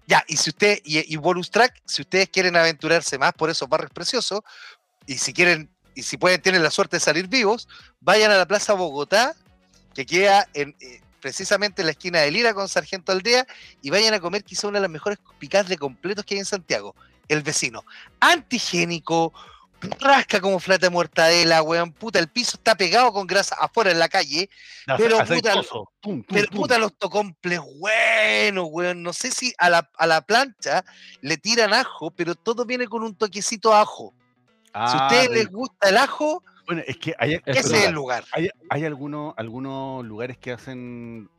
Ya, 0.05 0.21
y 0.27 0.35
si 0.35 0.49
usted, 0.49 0.79
y, 0.83 1.13
y 1.13 1.15
bonus 1.15 1.49
track, 1.49 1.81
si 1.85 2.01
ustedes 2.01 2.27
quieren 2.27 2.57
aventurarse 2.57 3.17
más 3.17 3.31
por 3.31 3.49
esos 3.49 3.69
barrios 3.69 3.91
preciosos, 3.93 4.41
y 5.07 5.17
si 5.17 5.31
quieren, 5.31 5.73
y 5.95 6.03
si 6.03 6.17
pueden, 6.17 6.41
tienen 6.41 6.61
la 6.61 6.71
suerte 6.71 6.97
de 6.97 6.99
salir 6.99 7.29
vivos, 7.29 7.69
vayan 8.01 8.31
a 8.31 8.37
la 8.37 8.45
Plaza 8.45 8.73
Bogotá, 8.73 9.33
que 9.93 10.05
queda 10.05 10.45
en, 10.53 10.75
eh, 10.81 10.99
precisamente 11.21 11.83
en 11.83 11.85
la 11.85 11.91
esquina 11.91 12.19
de 12.19 12.31
Lira 12.31 12.53
con 12.53 12.67
Sargento 12.67 13.13
Aldea, 13.13 13.47
y 13.81 13.91
vayan 13.91 14.13
a 14.13 14.19
comer 14.19 14.43
quizá 14.43 14.67
una 14.67 14.79
de 14.79 14.81
las 14.81 14.91
mejores 14.91 15.19
picadas 15.39 15.69
de 15.69 15.77
completos 15.77 16.25
que 16.25 16.33
hay 16.33 16.39
en 16.39 16.45
Santiago, 16.45 16.97
el 17.29 17.43
vecino. 17.43 17.85
Antigénico, 18.19 19.31
rasca 19.99 20.39
como 20.39 20.59
flata 20.59 20.85
de 20.87 20.89
mortadela, 20.91 21.61
weón, 21.63 21.91
puta, 21.91 22.19
el 22.19 22.27
piso 22.27 22.57
está 22.57 22.75
pegado 22.75 23.11
con 23.13 23.27
grasa 23.27 23.55
afuera 23.59 23.91
en 23.91 23.99
la 23.99 24.09
calle, 24.09 24.49
Pero, 24.97 25.17
puta, 25.19 25.23
Aceitoso. 25.23 25.91
Tum, 25.99 26.23
tum, 26.23 26.25
pero 26.35 26.47
tum. 26.47 26.59
puta, 26.61 26.77
los 26.77 26.97
tocomples, 26.97 27.59
bueno, 27.79 28.65
weón. 28.65 29.01
No 29.03 29.13
sé 29.13 29.31
si 29.31 29.53
a 29.57 29.69
la, 29.69 29.89
a 29.97 30.07
la 30.07 30.21
plancha 30.21 30.83
le 31.21 31.37
tiran 31.37 31.73
ajo, 31.73 32.11
pero 32.11 32.35
todo 32.35 32.65
viene 32.65 32.87
con 32.87 33.03
un 33.03 33.15
toquecito 33.15 33.73
a 33.73 33.81
ajo. 33.81 34.13
si 34.65 34.71
a 34.73 34.83
Ah, 34.83 35.07
ustedes 35.07 35.29
les 35.31 35.49
gusta 35.49 35.89
el 35.89 35.97
ajo, 35.97 36.43
Bueno, 36.65 36.81
es 36.87 36.97
que 36.97 37.13
hay, 37.17 37.39
Ese 37.45 37.59
es 37.59 37.71
el 37.71 37.83
el 37.89 37.91
lugar. 37.91 38.23
hay, 38.31 38.49
hay 38.69 38.85
algunos, 38.85 39.33
algunos 39.37 40.05
lugares 40.05 40.37
que 40.37 40.51
hacen 40.51 41.29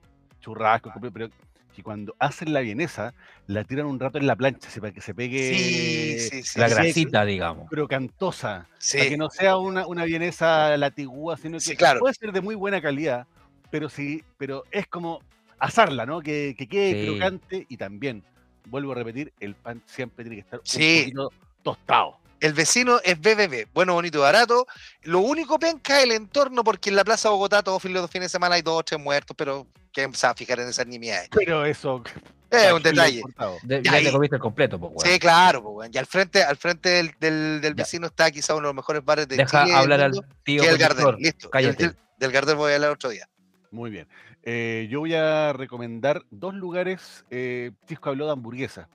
churrasco, 0.40 0.92
pero 1.12 1.30
que 1.74 1.82
cuando 1.82 2.14
hacen 2.18 2.52
la 2.52 2.60
vienesa, 2.60 3.14
la 3.46 3.64
tiran 3.64 3.86
un 3.86 3.98
rato 3.98 4.18
en 4.18 4.26
la 4.26 4.36
plancha 4.36 4.68
así, 4.68 4.80
para 4.80 4.92
que 4.92 5.00
se 5.00 5.14
pegue 5.14 5.54
Sí, 5.54 6.18
sí, 6.30 6.42
sí. 6.42 6.58
La 6.60 6.68
sí, 6.68 6.74
grasita, 6.74 7.24
digamos. 7.24 7.68
crocantosa. 7.70 8.66
sí. 8.78 8.98
Para 8.98 9.10
que 9.10 9.16
no 9.16 9.30
sea 9.30 9.56
una, 9.56 9.86
una 9.86 10.04
vienesa 10.04 10.76
latigúa, 10.76 11.36
sino 11.36 11.54
que 11.58 11.60
Sí, 11.64 11.76
claro. 11.76 12.00
puede 12.00 12.14
ser 12.14 12.32
de 12.32 12.40
muy 12.40 12.54
buena 12.54 12.80
calidad, 12.82 13.26
pero 13.70 13.88
sí, 13.88 14.22
pero 14.38 14.64
es 14.70 14.86
como 14.86 15.20
asarla, 15.58 16.04
¿no? 16.06 16.20
Que, 16.20 16.54
que 16.58 16.66
quede 16.66 17.00
Sí. 17.00 17.06
crocante 17.10 17.66
y 17.68 17.76
también, 17.76 18.22
vuelvo 18.66 18.92
a 18.92 18.96
repetir, 18.96 19.32
el 19.40 19.54
pan 19.54 19.82
siempre 19.86 20.24
tiene 20.24 20.36
que 20.36 20.40
estar 20.42 20.60
Sí. 20.64 20.98
un 20.98 21.02
poquito 21.04 21.32
tostado. 21.62 22.18
El 22.42 22.54
vecino 22.54 22.98
es 23.04 23.20
BBB, 23.20 23.68
bueno, 23.72 23.94
bonito 23.94 24.18
y 24.18 24.20
barato. 24.20 24.66
Lo 25.02 25.20
único 25.20 25.60
penca 25.60 25.98
es 25.98 26.04
el 26.06 26.10
entorno, 26.10 26.64
porque 26.64 26.90
en 26.90 26.96
la 26.96 27.04
Plaza 27.04 27.28
Bogotá 27.30 27.62
todos 27.62 27.84
los 27.84 28.10
fines 28.10 28.24
de 28.24 28.28
semana 28.30 28.56
hay 28.56 28.62
dos 28.62 28.80
o 28.80 28.82
tres 28.82 29.00
muertos, 29.00 29.36
pero 29.38 29.64
¿quién 29.92 30.12
se 30.12 30.26
va 30.26 30.32
a 30.32 30.34
fijar 30.34 30.58
en 30.58 30.66
esas 30.66 30.84
nimiedades? 30.88 31.28
Pero 31.30 31.64
eso 31.64 32.02
Es 32.50 32.72
un 32.72 32.82
detalle. 32.82 33.22
De- 33.62 33.80
Ya, 33.84 34.00
y- 34.00 34.04
te 34.06 34.10
comiste 34.10 34.34
el 34.34 34.42
completo, 34.42 34.76
pues, 34.76 34.90
weón. 34.92 35.08
Sí, 35.08 35.20
claro, 35.20 35.62
pues, 35.62 35.72
weón. 35.76 35.92
Y 35.94 35.98
al 35.98 36.06
frente, 36.06 36.42
al 36.42 36.56
frente 36.56 36.88
del, 37.20 37.60
del, 37.60 37.74
vecino 37.74 38.08
está 38.08 38.28
quizá 38.32 38.54
uno 38.54 38.62
de 38.62 38.68
los 38.70 38.74
mejores 38.74 39.04
bares 39.04 39.28
de 39.28 39.36
Deja 39.36 39.62
Chile. 39.62 39.74
del 39.74 39.80
hablar 39.80 40.00
al 40.00 40.10
mundo, 40.10 40.26
tío 40.42 40.62
que 40.62 40.68
el. 40.68 40.78
Gardel. 40.78 41.14
Listo. 41.20 41.48
Cállate. 41.48 41.84
Del, 41.84 41.96
del 42.18 42.32
Gardel 42.32 42.56
voy 42.56 42.72
a 42.72 42.74
hablar 42.74 42.90
otro 42.90 43.10
día. 43.10 43.28
Muy 43.70 43.90
bien. 43.92 44.08
Eh, 44.42 44.88
yo 44.90 44.98
voy 44.98 45.14
a 45.14 45.52
recomendar 45.52 46.24
dos 46.32 46.54
lugares. 46.54 47.24
Eh, 47.30 47.70
habló 48.02 48.26
de 48.26 48.32
hamburguesa. 48.32 48.88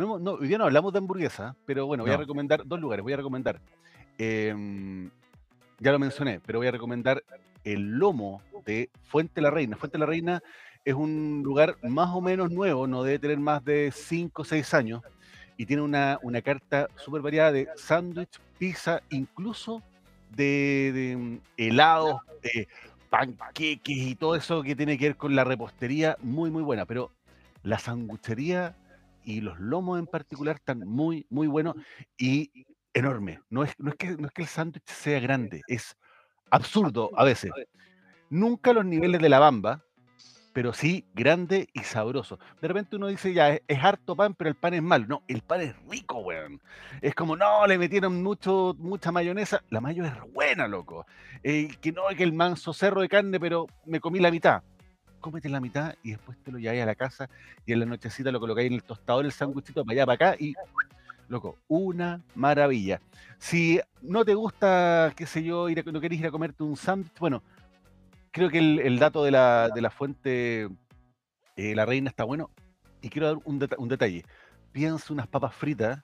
No, 0.00 0.32
hoy 0.32 0.48
día 0.48 0.56
no 0.56 0.64
hablamos 0.64 0.92
de 0.92 0.98
hamburguesa, 0.98 1.54
pero 1.66 1.86
bueno, 1.86 2.04
voy 2.04 2.12
a 2.12 2.16
recomendar 2.16 2.66
dos 2.66 2.80
lugares. 2.80 3.02
Voy 3.02 3.12
a 3.12 3.18
recomendar, 3.18 3.60
em, 4.16 5.10
ya 5.78 5.92
lo 5.92 5.98
mencioné, 5.98 6.40
pero 6.40 6.58
voy 6.58 6.68
a 6.68 6.70
recomendar 6.70 7.22
el 7.64 7.98
lomo 7.98 8.42
de 8.64 8.88
Fuente 9.02 9.40
la 9.42 9.50
Reina. 9.50 9.76
Fuente 9.76 9.98
la 9.98 10.06
Reina 10.06 10.42
es 10.84 10.94
un 10.94 11.42
lugar 11.44 11.76
más 11.82 12.08
o 12.14 12.22
menos 12.22 12.50
nuevo, 12.50 12.86
no 12.86 13.02
debe 13.02 13.18
tener 13.18 13.38
más 13.38 13.62
de 13.62 13.92
5 13.94 14.42
o 14.42 14.44
6 14.44 14.72
años, 14.72 15.02
y 15.58 15.66
tiene 15.66 15.82
una, 15.82 16.18
una 16.22 16.40
carta 16.40 16.88
súper 16.96 17.20
variada 17.20 17.52
de 17.52 17.68
sándwich, 17.76 18.40
pizza, 18.58 19.02
incluso 19.10 19.82
de, 20.34 20.90
de, 20.94 21.16
mm, 21.16 21.40
helados, 21.58 22.22
eh, 22.42 22.66
panqueques 23.10 23.96
y 23.96 24.14
todo 24.14 24.36
eso 24.36 24.62
que 24.62 24.74
tiene 24.74 24.96
que 24.96 25.08
ver 25.08 25.16
con 25.16 25.36
la 25.36 25.44
repostería, 25.44 26.16
muy, 26.22 26.50
muy 26.50 26.62
buena. 26.62 26.86
Pero 26.86 27.10
la 27.62 27.78
sanguchería 27.78 28.74
y 29.24 29.40
los 29.40 29.58
lomos 29.58 29.98
en 29.98 30.06
particular 30.06 30.56
están 30.56 30.80
muy, 30.80 31.26
muy 31.30 31.46
buenos 31.46 31.76
y 32.18 32.66
enorme. 32.94 33.40
No 33.50 33.64
es, 33.64 33.74
no 33.78 33.90
es, 33.90 33.96
que, 33.96 34.16
no 34.16 34.26
es 34.26 34.32
que 34.32 34.42
el 34.42 34.48
sándwich 34.48 34.86
sea 34.86 35.20
grande, 35.20 35.62
es 35.66 35.96
absurdo 36.50 37.10
a 37.16 37.24
veces. 37.24 37.52
Nunca 38.28 38.72
los 38.72 38.84
niveles 38.84 39.20
de 39.20 39.28
la 39.28 39.38
bamba, 39.38 39.84
pero 40.52 40.72
sí 40.72 41.06
grande 41.14 41.68
y 41.72 41.80
sabroso. 41.80 42.38
De 42.60 42.68
repente 42.68 42.96
uno 42.96 43.06
dice, 43.06 43.32
ya, 43.32 43.50
es, 43.50 43.62
es 43.68 43.78
harto 43.82 44.16
pan, 44.16 44.34
pero 44.34 44.50
el 44.50 44.56
pan 44.56 44.74
es 44.74 44.82
malo. 44.82 45.06
No, 45.08 45.22
el 45.28 45.42
pan 45.42 45.60
es 45.60 45.74
rico, 45.88 46.18
weón. 46.18 46.60
Es 47.00 47.14
como, 47.14 47.36
no, 47.36 47.66
le 47.66 47.78
metieron 47.78 48.22
mucho, 48.22 48.74
mucha 48.78 49.12
mayonesa. 49.12 49.62
La 49.70 49.80
mayo 49.80 50.04
es 50.04 50.12
buena, 50.32 50.68
loco. 50.68 51.06
Eh, 51.42 51.68
que 51.80 51.92
no, 51.92 52.02
que 52.16 52.24
el 52.24 52.32
manso 52.32 52.72
cerro 52.72 53.00
de 53.00 53.08
carne, 53.08 53.38
pero 53.38 53.66
me 53.86 54.00
comí 54.00 54.18
la 54.18 54.30
mitad. 54.30 54.62
Cómete 55.20 55.48
la 55.48 55.60
mitad 55.60 55.94
y 56.02 56.10
después 56.12 56.38
te 56.42 56.50
lo 56.50 56.58
lleváis 56.58 56.82
a 56.82 56.86
la 56.86 56.94
casa 56.94 57.28
y 57.66 57.72
en 57.72 57.80
la 57.80 57.86
nochecita 57.86 58.32
lo 58.32 58.40
colocáis 58.40 58.68
en 58.68 58.74
el 58.74 58.82
tostador, 58.82 59.24
el 59.24 59.32
sándwichito 59.32 59.84
para 59.84 59.92
allá, 59.94 60.06
para 60.06 60.14
acá 60.30 60.36
y, 60.42 60.54
loco, 61.28 61.58
una 61.68 62.22
maravilla. 62.34 63.00
Si 63.38 63.80
no 64.02 64.24
te 64.24 64.34
gusta, 64.34 65.12
qué 65.14 65.26
sé 65.26 65.42
yo, 65.42 65.68
ir 65.68 65.80
a- 65.80 65.92
no 65.92 66.00
querés 66.00 66.18
ir 66.18 66.26
a 66.26 66.30
comerte 66.30 66.62
un 66.62 66.76
sándwich, 66.76 67.18
bueno, 67.18 67.42
creo 68.30 68.48
que 68.48 68.58
el, 68.58 68.98
dato 68.98 69.22
de 69.24 69.30
la, 69.30 69.68
de 69.74 69.80
la 69.80 69.90
fuente, 69.90 70.68
eh, 71.56 71.74
la 71.74 71.84
reina 71.84 72.08
está 72.08 72.24
bueno. 72.24 72.50
Y 73.02 73.08
quiero 73.08 73.26
dar 73.28 73.36
un, 73.44 73.66
un 73.78 73.88
detalle. 73.88 74.24
Pienso 74.72 75.12
unas 75.12 75.26
papas 75.26 75.54
fritas, 75.54 76.02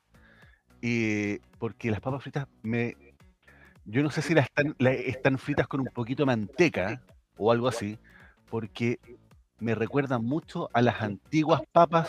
eh, 0.82 1.40
porque 1.58 1.90
las 1.90 2.00
papas 2.00 2.22
fritas 2.22 2.46
me... 2.62 2.96
Yo 3.84 4.02
no 4.02 4.10
sé 4.10 4.20
si 4.22 4.34
las 4.34 4.46
están, 4.46 4.74
la- 4.78 4.92
están 4.92 5.38
fritas 5.38 5.68
con 5.68 5.80
un 5.80 5.86
poquito 5.86 6.22
de 6.22 6.26
manteca 6.26 7.00
o 7.38 7.52
algo 7.52 7.68
así, 7.68 7.98
porque 8.50 8.98
me 9.58 9.74
recuerdan 9.74 10.24
mucho 10.24 10.68
a 10.72 10.82
las 10.82 11.00
antiguas 11.02 11.62
papas 11.72 12.08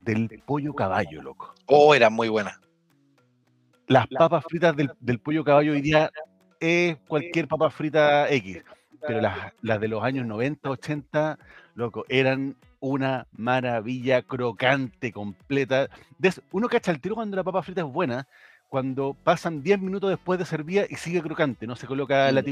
del 0.00 0.28
pollo 0.44 0.74
caballo, 0.74 1.22
loco. 1.22 1.54
Oh, 1.66 1.94
eran 1.94 2.12
muy 2.12 2.28
buenas. 2.28 2.58
Las 3.88 4.06
papas 4.08 4.44
fritas 4.48 4.76
del, 4.76 4.90
del 5.00 5.20
pollo 5.20 5.44
caballo 5.44 5.72
hoy 5.72 5.80
día 5.80 6.10
es 6.58 6.96
cualquier 7.06 7.46
papa 7.46 7.70
frita 7.70 8.28
X, 8.30 8.62
pero 9.06 9.20
las, 9.20 9.52
las 9.62 9.80
de 9.80 9.88
los 9.88 10.02
años 10.02 10.26
90, 10.26 10.70
80, 10.70 11.38
loco, 11.74 12.04
eran 12.08 12.56
una 12.80 13.26
maravilla 13.32 14.22
crocante, 14.22 15.12
completa. 15.12 15.88
Des- 16.18 16.42
uno 16.52 16.68
cacha 16.68 16.90
el 16.90 17.00
tiro 17.00 17.14
cuando 17.14 17.36
la 17.36 17.44
papa 17.44 17.62
frita 17.62 17.82
es 17.82 17.86
buena, 17.86 18.26
cuando 18.68 19.14
pasan 19.14 19.62
10 19.62 19.80
minutos 19.80 20.10
después 20.10 20.38
de 20.38 20.44
servida 20.44 20.84
y 20.88 20.96
sigue 20.96 21.22
crocante, 21.22 21.66
no 21.66 21.76
se 21.76 21.86
coloca 21.86 22.30
la 22.32 22.42
Mm. 22.42 22.44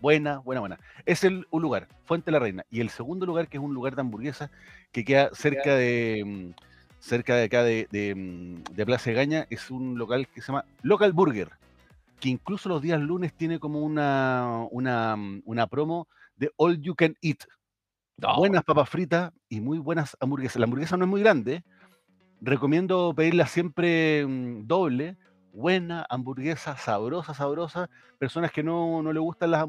Buena, 0.00 0.38
buena, 0.38 0.60
buena. 0.60 0.78
Es 1.04 1.24
el, 1.24 1.46
un 1.50 1.62
lugar, 1.62 1.88
Fuente 2.04 2.30
la 2.30 2.38
Reina. 2.38 2.64
Y 2.70 2.80
el 2.80 2.90
segundo 2.90 3.26
lugar, 3.26 3.48
que 3.48 3.56
es 3.56 3.62
un 3.62 3.74
lugar 3.74 3.94
de 3.94 4.02
hamburguesas, 4.02 4.50
que 4.92 5.04
queda 5.04 5.30
cerca 5.32 5.74
de 5.74 6.22
mm, 6.24 6.62
cerca 7.00 7.36
de 7.36 7.44
acá 7.44 7.62
de, 7.62 7.88
de, 7.90 8.14
mm, 8.14 8.74
de 8.74 8.86
Plaza 8.86 9.10
de 9.10 9.16
Gaña, 9.16 9.46
es 9.50 9.70
un 9.70 9.96
local 9.98 10.28
que 10.28 10.40
se 10.40 10.48
llama 10.48 10.64
Local 10.82 11.12
Burger, 11.12 11.50
que 12.20 12.28
incluso 12.28 12.68
los 12.68 12.82
días 12.82 13.00
lunes 13.00 13.32
tiene 13.32 13.58
como 13.58 13.80
una, 13.80 14.66
una, 14.70 15.16
mm, 15.16 15.42
una 15.44 15.66
promo 15.66 16.08
de 16.36 16.50
All 16.56 16.80
You 16.80 16.94
Can 16.94 17.16
Eat. 17.22 17.44
No, 18.18 18.36
Buenas 18.36 18.64
papas 18.64 18.88
fritas 18.88 19.32
y 19.48 19.60
muy 19.60 19.78
buenas 19.78 20.16
hamburguesas. 20.20 20.56
La 20.56 20.64
hamburguesa 20.64 20.96
no 20.96 21.04
es 21.04 21.10
muy 21.10 21.20
grande. 21.20 21.64
Recomiendo 22.40 23.14
pedirla 23.14 23.46
siempre 23.46 24.24
doble 24.62 25.16
buena, 25.56 26.06
hamburguesa 26.10 26.76
sabrosa, 26.76 27.34
sabrosa. 27.34 27.88
Personas 28.18 28.52
que 28.52 28.62
no, 28.62 29.02
no 29.02 29.12
le 29.12 29.18
gustan 29.18 29.50
las 29.50 29.66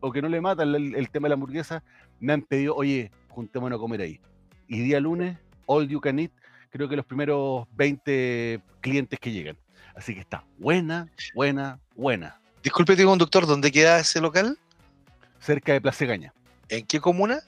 o 0.00 0.12
que 0.12 0.20
no 0.20 0.28
le 0.28 0.40
matan 0.40 0.74
el, 0.74 0.94
el 0.94 1.10
tema 1.10 1.26
de 1.26 1.30
la 1.30 1.34
hamburguesa, 1.34 1.82
me 2.20 2.32
han 2.32 2.42
pedido, 2.42 2.74
oye, 2.74 3.10
juntémonos 3.28 3.78
a 3.78 3.80
comer 3.80 4.00
ahí. 4.00 4.20
Y 4.66 4.80
día 4.80 5.00
lunes, 5.00 5.38
all 5.66 5.88
you 5.88 6.00
can 6.00 6.18
eat, 6.18 6.32
creo 6.70 6.88
que 6.88 6.96
los 6.96 7.06
primeros 7.06 7.66
20 7.76 8.60
clientes 8.80 9.18
que 9.20 9.30
llegan. 9.30 9.56
Así 9.94 10.14
que 10.14 10.20
está 10.20 10.44
buena, 10.58 11.08
buena, 11.34 11.78
buena. 11.94 12.40
Disculpe, 12.62 12.96
tío 12.96 13.06
conductor, 13.06 13.46
¿dónde 13.46 13.72
queda 13.72 14.00
ese 14.00 14.20
local? 14.20 14.58
Cerca 15.40 15.72
de 15.72 15.80
Plaza 15.80 16.04
Gaña. 16.04 16.34
¿En 16.68 16.84
qué 16.84 17.00
comuna? 17.00 17.40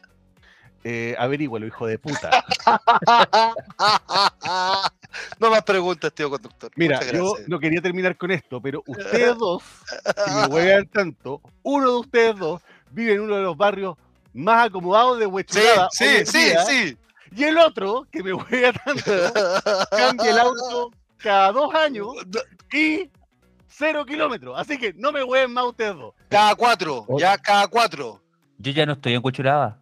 Eh, 0.84 1.14
averígualo, 1.18 1.66
hijo 1.66 1.86
de 1.86 1.98
puta. 1.98 2.44
no 5.38 5.50
más 5.50 5.62
preguntas, 5.62 6.12
tío 6.12 6.30
conductor. 6.30 6.70
Mira, 6.76 6.96
Muchas 6.98 7.12
yo 7.12 7.24
gracias. 7.30 7.48
no 7.48 7.58
quería 7.58 7.80
terminar 7.80 8.16
con 8.16 8.30
esto, 8.30 8.60
pero 8.60 8.82
ustedes 8.86 9.36
dos, 9.36 9.62
si 10.26 10.34
me 10.34 10.46
huevean 10.46 10.86
tanto, 10.86 11.40
uno 11.62 11.90
de 11.90 11.96
ustedes 11.98 12.38
dos 12.38 12.62
vive 12.90 13.14
en 13.14 13.20
uno 13.20 13.36
de 13.36 13.42
los 13.42 13.56
barrios 13.56 13.96
más 14.32 14.66
acomodados 14.66 15.18
de 15.18 15.26
Huechuraba 15.26 15.88
sí, 15.90 16.24
sí, 16.24 16.38
día, 16.38 16.64
sí. 16.64 16.96
y 17.34 17.44
el 17.44 17.58
otro, 17.58 18.06
que 18.10 18.22
me 18.22 18.32
huevea 18.32 18.72
tanto, 18.72 19.10
cambia 19.90 20.30
el 20.30 20.38
auto 20.38 20.90
cada 21.18 21.52
dos 21.52 21.74
años 21.74 22.08
y 22.72 23.10
cero 23.68 24.04
kilómetros. 24.04 24.58
Así 24.58 24.78
que 24.78 24.92
no 24.94 25.12
me 25.12 25.22
hueven 25.24 25.52
más 25.52 25.64
ustedes 25.64 25.96
dos. 25.96 26.14
Cada 26.28 26.54
cuatro, 26.54 27.06
ya 27.18 27.36
cada 27.38 27.66
cuatro. 27.68 28.20
Yo 28.58 28.72
ya 28.72 28.86
no 28.86 28.92
estoy 28.92 29.14
en 29.14 29.22
Cuchuraba. 29.22 29.79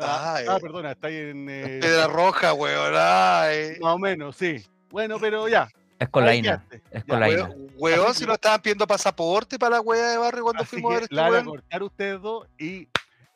Ah, 0.00 0.34
Ay. 0.36 0.46
ah, 0.48 0.58
perdona, 0.60 0.92
está 0.92 1.08
ahí 1.08 1.16
en... 1.16 1.48
eh, 1.48 1.78
Piedra 1.80 2.06
roja, 2.08 2.52
weón. 2.54 2.92
Ay. 2.96 3.78
más 3.80 3.94
o 3.94 3.98
menos, 3.98 4.36
sí. 4.36 4.64
Bueno, 4.90 5.18
pero 5.20 5.48
ya. 5.48 5.68
Es 5.98 6.08
con 6.08 6.24
la 6.26 6.34
INA. 6.34 6.64
Es 6.70 6.82
Ya, 6.92 7.02
con 7.04 7.20
la 7.20 7.30
INA. 7.30 7.44
Weón, 7.48 7.70
weón, 8.00 8.14
si 8.14 8.26
no 8.26 8.34
estaban 8.34 8.60
pidiendo 8.60 8.86
pasaporte 8.86 9.58
para 9.58 9.76
la 9.76 9.80
wea 9.80 10.10
de 10.10 10.18
barrio 10.18 10.42
cuando 10.44 10.62
Así 10.62 10.70
fuimos 10.70 10.90
a 10.90 10.94
ver 10.94 11.02
este 11.04 11.14
la 11.14 11.22
van 11.22 11.30
a 11.30 11.34
weón. 11.36 11.46
cortar 11.46 11.82
ustedes 11.82 12.20
dos 12.20 12.48
y 12.58 12.88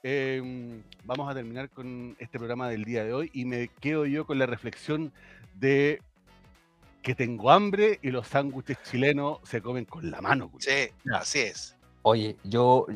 eh, 0.02 0.80
vamos 1.04 1.30
a 1.30 1.34
terminar 1.34 1.68
con 1.70 2.16
este 2.18 2.38
programa 2.38 2.68
del 2.68 2.84
día 2.84 3.04
de 3.04 3.12
hoy 3.12 3.30
y 3.32 3.44
me 3.44 3.68
quedo 3.80 4.06
yo 4.06 4.26
con 4.26 4.38
la 4.38 4.46
reflexión 4.46 5.12
de 5.54 6.00
que 7.02 7.14
tengo 7.14 7.50
hambre 7.50 7.98
y 8.02 8.10
los 8.10 8.26
sándwiches 8.28 8.76
chilenos 8.82 9.38
se 9.44 9.62
comen 9.62 9.84
con 9.84 10.10
la 10.10 10.20
mano. 10.20 10.50
culiao. 10.50 10.74
Sí, 10.76 10.90
así 11.14 11.38
es. 11.40 11.76
Oye, 12.02 12.36
yo, 12.44 12.86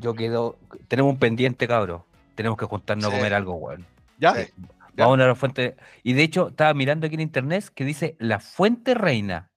yo 0.00 0.14
quedo. 0.14 0.56
Tenemos 0.88 1.12
un 1.12 1.18
pendiente, 1.18 1.66
cabro. 1.68 2.06
Tenemos 2.40 2.56
que 2.58 2.64
juntarnos 2.64 3.06
Sí. 3.10 3.12
a 3.14 3.18
comer 3.18 3.34
algo, 3.34 3.54
weón. 3.54 3.86
¿Ya? 4.18 4.34
Sí. 4.34 4.50
Ya. 4.96 5.04
Vamos 5.04 5.20
a 5.20 5.26
la 5.26 5.34
fuente. 5.34 5.76
Y 6.02 6.14
de 6.14 6.22
hecho, 6.22 6.48
estaba 6.48 6.72
mirando 6.74 7.06
aquí 7.06 7.14
en 7.16 7.20
internet 7.20 7.68
que 7.74 7.84
dice 7.84 8.16
la 8.18 8.40
fuente 8.40 8.94
reina. 8.94 9.50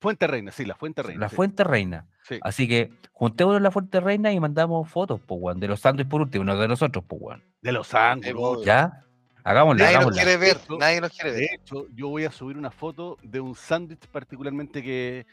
Fuente 0.00 0.26
Reina, 0.26 0.50
sí, 0.50 0.64
la 0.64 0.74
Fuente 0.74 1.02
Reina. 1.02 1.20
La 1.20 1.28
sí, 1.28 1.36
fuente 1.36 1.62
reina. 1.62 2.08
sí. 2.26 2.38
Así 2.42 2.66
que 2.66 2.90
juntémonos 3.12 3.58
en 3.58 3.62
la 3.62 3.70
fuente 3.70 4.00
reina 4.00 4.32
y 4.32 4.40
mandamos 4.40 4.88
fotos, 4.90 5.20
pues, 5.24 5.38
weón. 5.40 5.60
De 5.60 5.68
los 5.68 5.78
sándwiches 5.80 6.10
por 6.10 6.22
último, 6.22 6.42
no 6.44 6.56
de 6.58 6.66
nosotros, 6.66 7.04
pues, 7.06 7.22
weón. 7.22 7.44
De 7.60 7.70
los 7.70 7.86
sándwiches. 7.86 8.64
¿Ya? 8.64 9.04
Hagámosla, 9.44 9.84
Nadie 9.84 9.94
nos 9.98 10.02
hagámosla. 10.06 10.22
quiere 10.22 10.36
ver, 10.38 10.56
nadie 10.78 11.00
nos 11.00 11.10
quiere 11.12 11.32
De 11.32 11.40
ver. 11.40 11.48
hecho, 11.54 11.86
yo 11.94 12.08
voy 12.08 12.24
a 12.24 12.32
subir 12.32 12.56
una 12.58 12.70
foto 12.72 13.16
de 13.22 13.40
un 13.40 13.54
sándwich 13.54 14.06
particularmente 14.08 14.82
que... 14.82 15.26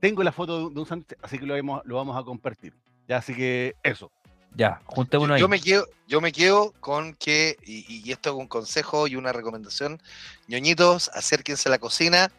Tengo 0.00 0.22
la 0.22 0.32
foto 0.32 0.58
de 0.58 0.64
un- 0.66 0.74
de 0.74 0.80
un 0.80 0.86
sándwich, 0.86 1.16
así 1.22 1.38
que 1.38 1.46
lo 1.46 1.54
vamos, 1.54 1.82
lo 1.84 1.96
vamos 1.96 2.16
a 2.16 2.22
compartir. 2.22 2.72
Ya, 3.08 3.16
así 3.16 3.34
que 3.34 3.74
eso. 3.82 4.10
Ya, 4.54 4.80
juntémonos 4.86 5.30
Yo, 5.30 5.34
ahí. 5.34 5.40
yo 5.40 5.48
me 5.48 5.60
quedo, 5.60 5.86
yo 6.06 6.20
me 6.20 6.32
quedo 6.32 6.72
con 6.80 7.14
que, 7.14 7.56
y, 7.64 8.02
y 8.06 8.12
esto 8.12 8.30
es 8.30 8.36
un 8.36 8.46
consejo 8.46 9.06
y 9.08 9.16
una 9.16 9.32
recomendación, 9.32 10.00
ñoñitos, 10.48 11.10
acérquense 11.14 11.68
a 11.68 11.70
la 11.70 11.78
cocina 11.78 12.30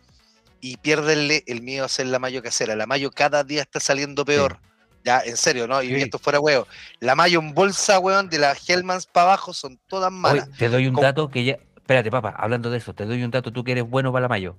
y 0.61 0.77
piérdenle 0.77 1.43
el 1.47 1.61
miedo 1.61 1.83
a 1.83 1.87
hacer 1.87 2.07
la 2.07 2.19
mayo 2.19 2.41
casera. 2.41 2.75
La 2.75 2.85
mayo 2.87 3.11
cada 3.11 3.43
día 3.43 3.61
está 3.61 3.79
saliendo 3.79 4.23
peor. 4.25 4.59
Ya, 5.03 5.19
en 5.23 5.37
serio, 5.37 5.67
¿no? 5.67 5.83
Y 5.83 5.89
Sí. 5.89 5.95
esto 6.01 6.17
fuera 6.17 6.39
huevo. 6.39 6.67
La 6.99 7.13
mayo 7.13 7.39
en 7.39 7.53
bolsa, 7.53 7.99
weón, 7.99 8.27
de 8.27 8.39
las 8.39 8.67
Hellmans 8.67 9.05
para 9.05 9.27
abajo 9.27 9.53
son 9.53 9.77
todas 9.87 10.11
malas. 10.11 10.49
te 10.57 10.67
doy 10.67 10.87
un 10.87 10.95
dato 10.95 11.29
que 11.29 11.43
ya. 11.43 11.57
Espérate, 11.75 12.09
papá, 12.09 12.33
hablando 12.35 12.71
de 12.71 12.79
eso, 12.79 12.95
te 12.95 13.05
doy 13.05 13.21
un 13.21 13.29
dato, 13.29 13.51
tú 13.51 13.63
que 13.63 13.73
eres 13.73 13.87
bueno 13.87 14.11
para 14.11 14.23
la 14.23 14.29
mayo. 14.29 14.57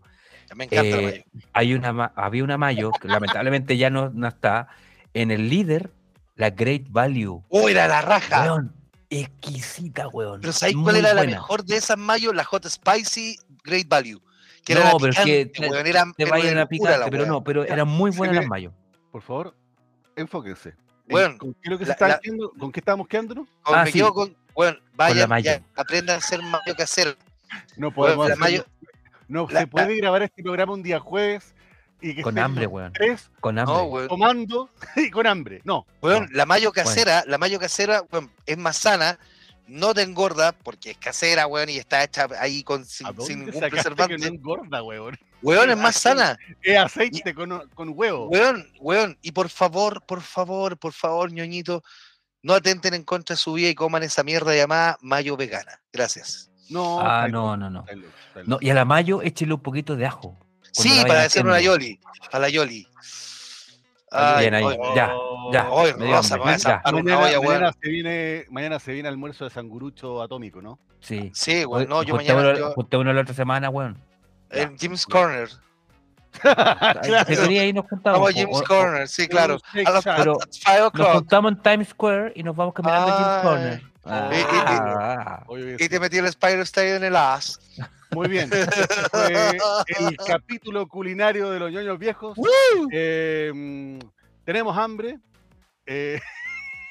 Me 0.54 0.64
encanta 0.66 0.84
la 0.84 1.02
Eh, 1.02 1.24
mayo. 1.34 1.48
Hay 1.52 1.74
una, 1.74 2.12
había 2.14 2.44
una 2.44 2.56
mayo 2.58 2.92
que 2.92 3.08
lamentablemente 3.08 3.76
ya 3.76 3.90
no, 3.90 4.10
no 4.10 4.28
está. 4.28 4.68
En 5.14 5.32
el 5.32 5.48
líder, 5.48 5.90
la 6.36 6.50
Great 6.50 6.84
Value. 6.88 7.42
¡Oh, 7.48 7.68
era 7.68 7.88
la 7.88 8.02
raja! 8.02 8.42
Weón, 8.44 8.72
exquisita, 9.10 10.08
weón. 10.08 10.40
Pero 10.40 10.52
¿sabéis 10.52 10.76
cuál 10.82 10.96
era 10.96 11.14
la 11.14 11.22
mejor 11.24 11.64
de 11.64 11.76
esas 11.76 11.98
mayo? 11.98 12.32
La 12.32 12.44
Hot 12.44 12.66
Spicy 12.68 13.38
Great 13.64 13.88
Value. 13.88 14.20
Que 14.64 14.72
era 14.72 14.84
No, 14.84 14.92
la 14.92 14.98
pero 14.98 15.12
es 15.12 15.18
que 15.20 15.46
picante, 15.46 15.60
te- 15.60 15.68
weón, 15.74 15.86
era, 15.86 16.04
Te 16.16 16.22
era 16.24 16.30
vayan 16.32 16.52
una 16.54 16.62
a 16.62 16.66
picante, 16.66 16.98
la 16.98 17.08
pero 17.10 17.26
no, 17.26 17.42
pero 17.44 17.64
eran 17.64 17.88
muy 17.88 18.10
buenas 18.10 18.36
las 18.36 18.46
mayo. 18.46 18.72
Por 19.12 19.22
favor, 19.22 19.54
enfóquense. 20.16 20.70
¿En- 21.08 21.14
Weón, 21.14 21.38
¿Con 21.38 21.54
qué 21.54 21.70
lo 21.70 21.78
que 21.78 21.84
se 21.84 21.88
la- 21.88 21.92
está 21.94 22.08
la- 22.08 22.14
haciendo? 22.14 22.50
¿Con 22.58 22.72
qué 22.72 22.80
estábamos 22.80 23.06
quedándonos? 23.06 23.46
Con- 23.62 23.74
Ah, 23.78 23.84
me 23.84 23.92
sí. 23.92 23.98
quedo 23.98 24.12
con, 24.12 24.36
bueno, 24.54 24.76
vayan, 24.94 25.28
mayo. 25.28 25.44
ya, 25.52 25.62
aprendan 25.76 26.16
a 26.16 26.18
hacer 26.18 26.42
mayo 26.42 26.74
casero. 26.76 27.12
No 27.76 27.88
Weón, 27.88 27.94
podemos 27.94 28.38
mayo- 28.38 28.64
No 29.28 29.46
la- 29.50 29.60
se 29.60 29.66
puede 29.68 29.96
grabar 29.96 30.22
este 30.22 30.42
programa 30.42 30.72
un 30.72 30.82
día 30.82 30.98
jueves 31.00 31.54
y 32.00 32.14
que 32.14 32.22
Con 32.22 32.38
hambre, 32.38 32.66
weón. 32.66 32.92
tres 32.92 33.30
Con 33.40 33.58
hambre. 33.58 33.74
No, 33.74 33.84
weón. 33.84 34.08
tomando 34.08 34.70
y 34.96 35.10
con 35.10 35.26
hambre. 35.26 35.60
No. 35.64 35.86
Weón, 36.02 36.24
No, 36.24 36.28
la 36.36 36.46
mayo 36.46 36.72
casera, 36.72 37.24
la 37.26 37.38
mayo 37.38 37.58
casera, 37.58 38.02
weón, 38.12 38.30
es 38.46 38.58
más 38.58 38.76
sana, 38.76 39.18
no 39.66 39.92
te 39.94 40.02
engorda 40.02 40.52
porque 40.52 40.92
es 40.92 40.98
casera, 40.98 41.46
weón, 41.46 41.68
y 41.70 41.76
está 41.78 42.04
hecha 42.04 42.28
ahí 42.40 42.62
con, 42.62 42.84
sin, 42.84 43.06
¿A 43.06 43.12
dónde 43.12 43.24
sin 43.26 43.44
ningún 43.46 43.60
preservante. 43.60 44.18
no 44.18 44.26
engorda, 44.26 44.82
weón? 44.82 45.18
Weón, 45.42 45.70
es 45.70 45.76
más 45.76 45.96
sana. 45.96 46.38
Es 46.62 46.78
aceite 46.78 47.34
con, 47.34 47.68
con 47.74 47.92
huevo. 47.94 48.28
Weón, 48.28 48.66
weón, 48.80 49.18
y 49.22 49.32
por 49.32 49.48
favor, 49.48 50.02
por 50.06 50.20
favor, 50.22 50.78
por 50.78 50.92
favor, 50.92 51.32
ñoñito, 51.32 51.82
no 52.42 52.54
atenten 52.54 52.94
en 52.94 53.02
contra 53.02 53.34
de 53.34 53.38
su 53.38 53.54
vida 53.54 53.68
y 53.68 53.74
coman 53.74 54.04
esa 54.04 54.22
mierda 54.22 54.54
llamada 54.54 54.96
mayo 55.00 55.36
vegana. 55.36 55.80
Gracias. 55.92 56.50
No. 56.68 57.00
Ah, 57.00 57.26
no, 57.28 57.56
no, 57.56 57.70
no. 57.70 57.84
No, 58.44 58.58
y 58.60 58.70
a 58.70 58.74
la 58.74 58.84
mayo 58.84 59.20
échele 59.22 59.54
un 59.54 59.60
poquito 59.60 59.96
de 59.96 60.06
ajo. 60.06 60.38
Sí, 60.82 61.02
para 61.06 61.22
hacer 61.24 61.44
una 61.44 61.60
yoli. 61.60 61.98
Para 62.30 62.40
la 62.42 62.48
yoli. 62.48 62.86
Bien 64.38 64.54
ahí, 64.54 64.64
ya, 64.94 65.12
ya. 65.52 65.64
dio 65.64 66.16
Rosa, 66.16 66.38
me 66.38 66.52
a 66.52 66.56
ya. 66.56 66.80
Mañana, 66.92 67.18
olla, 67.18 67.40
mañana 67.40 67.72
se 67.82 67.88
viene, 67.90 68.44
mañana 68.50 68.78
se 68.78 68.92
viene 68.92 69.08
almuerzo 69.08 69.44
de 69.44 69.50
sangurucho 69.50 70.22
atómico, 70.22 70.62
¿no? 70.62 70.78
Sí. 71.00 71.30
Sí, 71.34 71.64
weón, 71.64 71.82
Oye, 71.82 71.86
no, 71.88 72.02
yo 72.02 72.14
mañana 72.16 72.40
juntémonos- 72.40 72.58
yo- 72.58 72.72
juntémonos 72.72 73.14
la 73.14 73.20
otra 73.20 73.34
semana, 73.34 73.68
weón. 73.68 73.98
en 74.50 74.78
Jim's 74.78 75.04
Corner. 75.06 75.48
¿Qué 76.42 77.36
quería 77.36 77.64
ir 77.64 77.74
nos 77.74 77.86
juntamos? 77.88 78.20
Vamos 78.20 78.30
a 78.30 78.32
Jim's 78.32 78.56
o- 78.56 78.60
o- 78.60 78.64
Corner, 78.64 79.08
sí, 79.08 79.26
claro. 79.28 79.58
A 79.84 79.90
las 79.90 80.04
Pero- 80.04 80.38
Nos 80.94 81.08
juntamos 81.14 81.52
en 81.52 81.62
Times 81.62 81.88
Square 81.88 82.32
y 82.36 82.42
nos 82.42 82.54
vamos 82.56 82.74
caminando 82.74 83.12
a 83.12 83.16
Jim's 83.16 83.28
Ay. 83.28 83.82
Corner. 84.06 84.32
Y- 84.32 84.36
y- 84.36 84.38
y- 84.38 84.44
Ah. 84.98 85.44
Oye, 85.48 85.76
Y 85.78 85.88
te 85.88 86.00
metí 86.00 86.18
el 86.18 86.26
Spider 86.26 86.66
Style 86.66 86.96
en 86.96 87.04
el 87.04 87.16
as. 87.16 87.58
Muy 88.12 88.28
bien. 88.28 88.48
Este 88.52 89.08
fue 89.10 89.58
el 90.08 90.16
capítulo 90.16 90.86
culinario 90.88 91.50
de 91.50 91.58
los 91.58 91.70
ñoños 91.72 91.98
viejos. 91.98 92.38
Eh, 92.92 93.50
mm, 93.54 93.98
tenemos 94.44 94.76
hambre. 94.78 95.18
eh, 95.86 96.20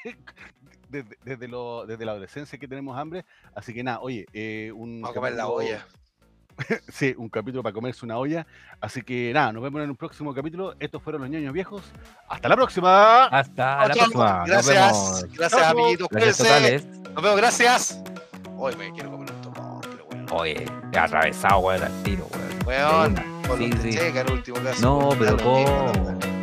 desde, 0.88 1.16
desde 1.24 1.48
lo- 1.48 1.84
desde 1.86 2.04
la 2.04 2.12
adolescencia 2.12 2.58
que 2.58 2.68
tenemos 2.68 2.96
hambre. 2.96 3.24
Así 3.54 3.74
que 3.74 3.82
nada, 3.82 4.00
oye, 4.00 4.26
eh, 4.32 4.70
un, 4.74 5.00
Vamos 5.02 5.10
a 5.10 5.14
comer 5.20 5.34
la 5.34 5.48
olla. 5.48 5.86
Sí, 6.88 7.14
un 7.18 7.28
capítulo 7.28 7.62
para 7.62 7.72
comerse 7.72 8.04
una 8.04 8.18
olla. 8.18 8.46
Así 8.80 9.02
que 9.02 9.32
nada, 9.32 9.52
nos 9.52 9.62
vemos 9.62 9.82
en 9.82 9.90
un 9.90 9.96
próximo 9.96 10.34
capítulo. 10.34 10.74
Estos 10.80 11.02
fueron 11.02 11.22
los 11.22 11.30
ñoños 11.30 11.52
viejos. 11.52 11.82
Hasta 12.28 12.48
la 12.48 12.56
próxima. 12.56 13.24
Hasta 13.26 13.88
la 13.88 13.94
próxima. 13.94 14.38
Nos 14.38 14.48
Gracias. 14.48 14.74
vemos. 14.76 15.24
Gracias, 15.36 15.62
Chao. 15.62 15.70
amiguitos. 15.70 16.08
Gracias. 16.10 16.86
Nos 16.86 17.22
vemos, 17.22 17.36
gracias. 17.36 18.02
Hoy 18.56 18.74
me 18.76 18.90
quiero 18.92 19.10
comer 19.10 19.30
un 19.32 19.42
tomón, 19.42 19.80
bueno. 20.08 20.26
Oye, 20.32 20.64
atravesado, 20.98 21.58
weón, 21.58 21.82
al 21.82 22.02
tiro, 22.02 22.26
weón. 22.66 23.14
Weón, 23.14 23.14
con 23.46 23.58
Sí, 23.82 23.96
el 23.96 24.30
último 24.30 24.58
caso. 24.62 24.80
No, 24.82 25.10
pero 25.18 25.36
¿cómo? 25.36 26.35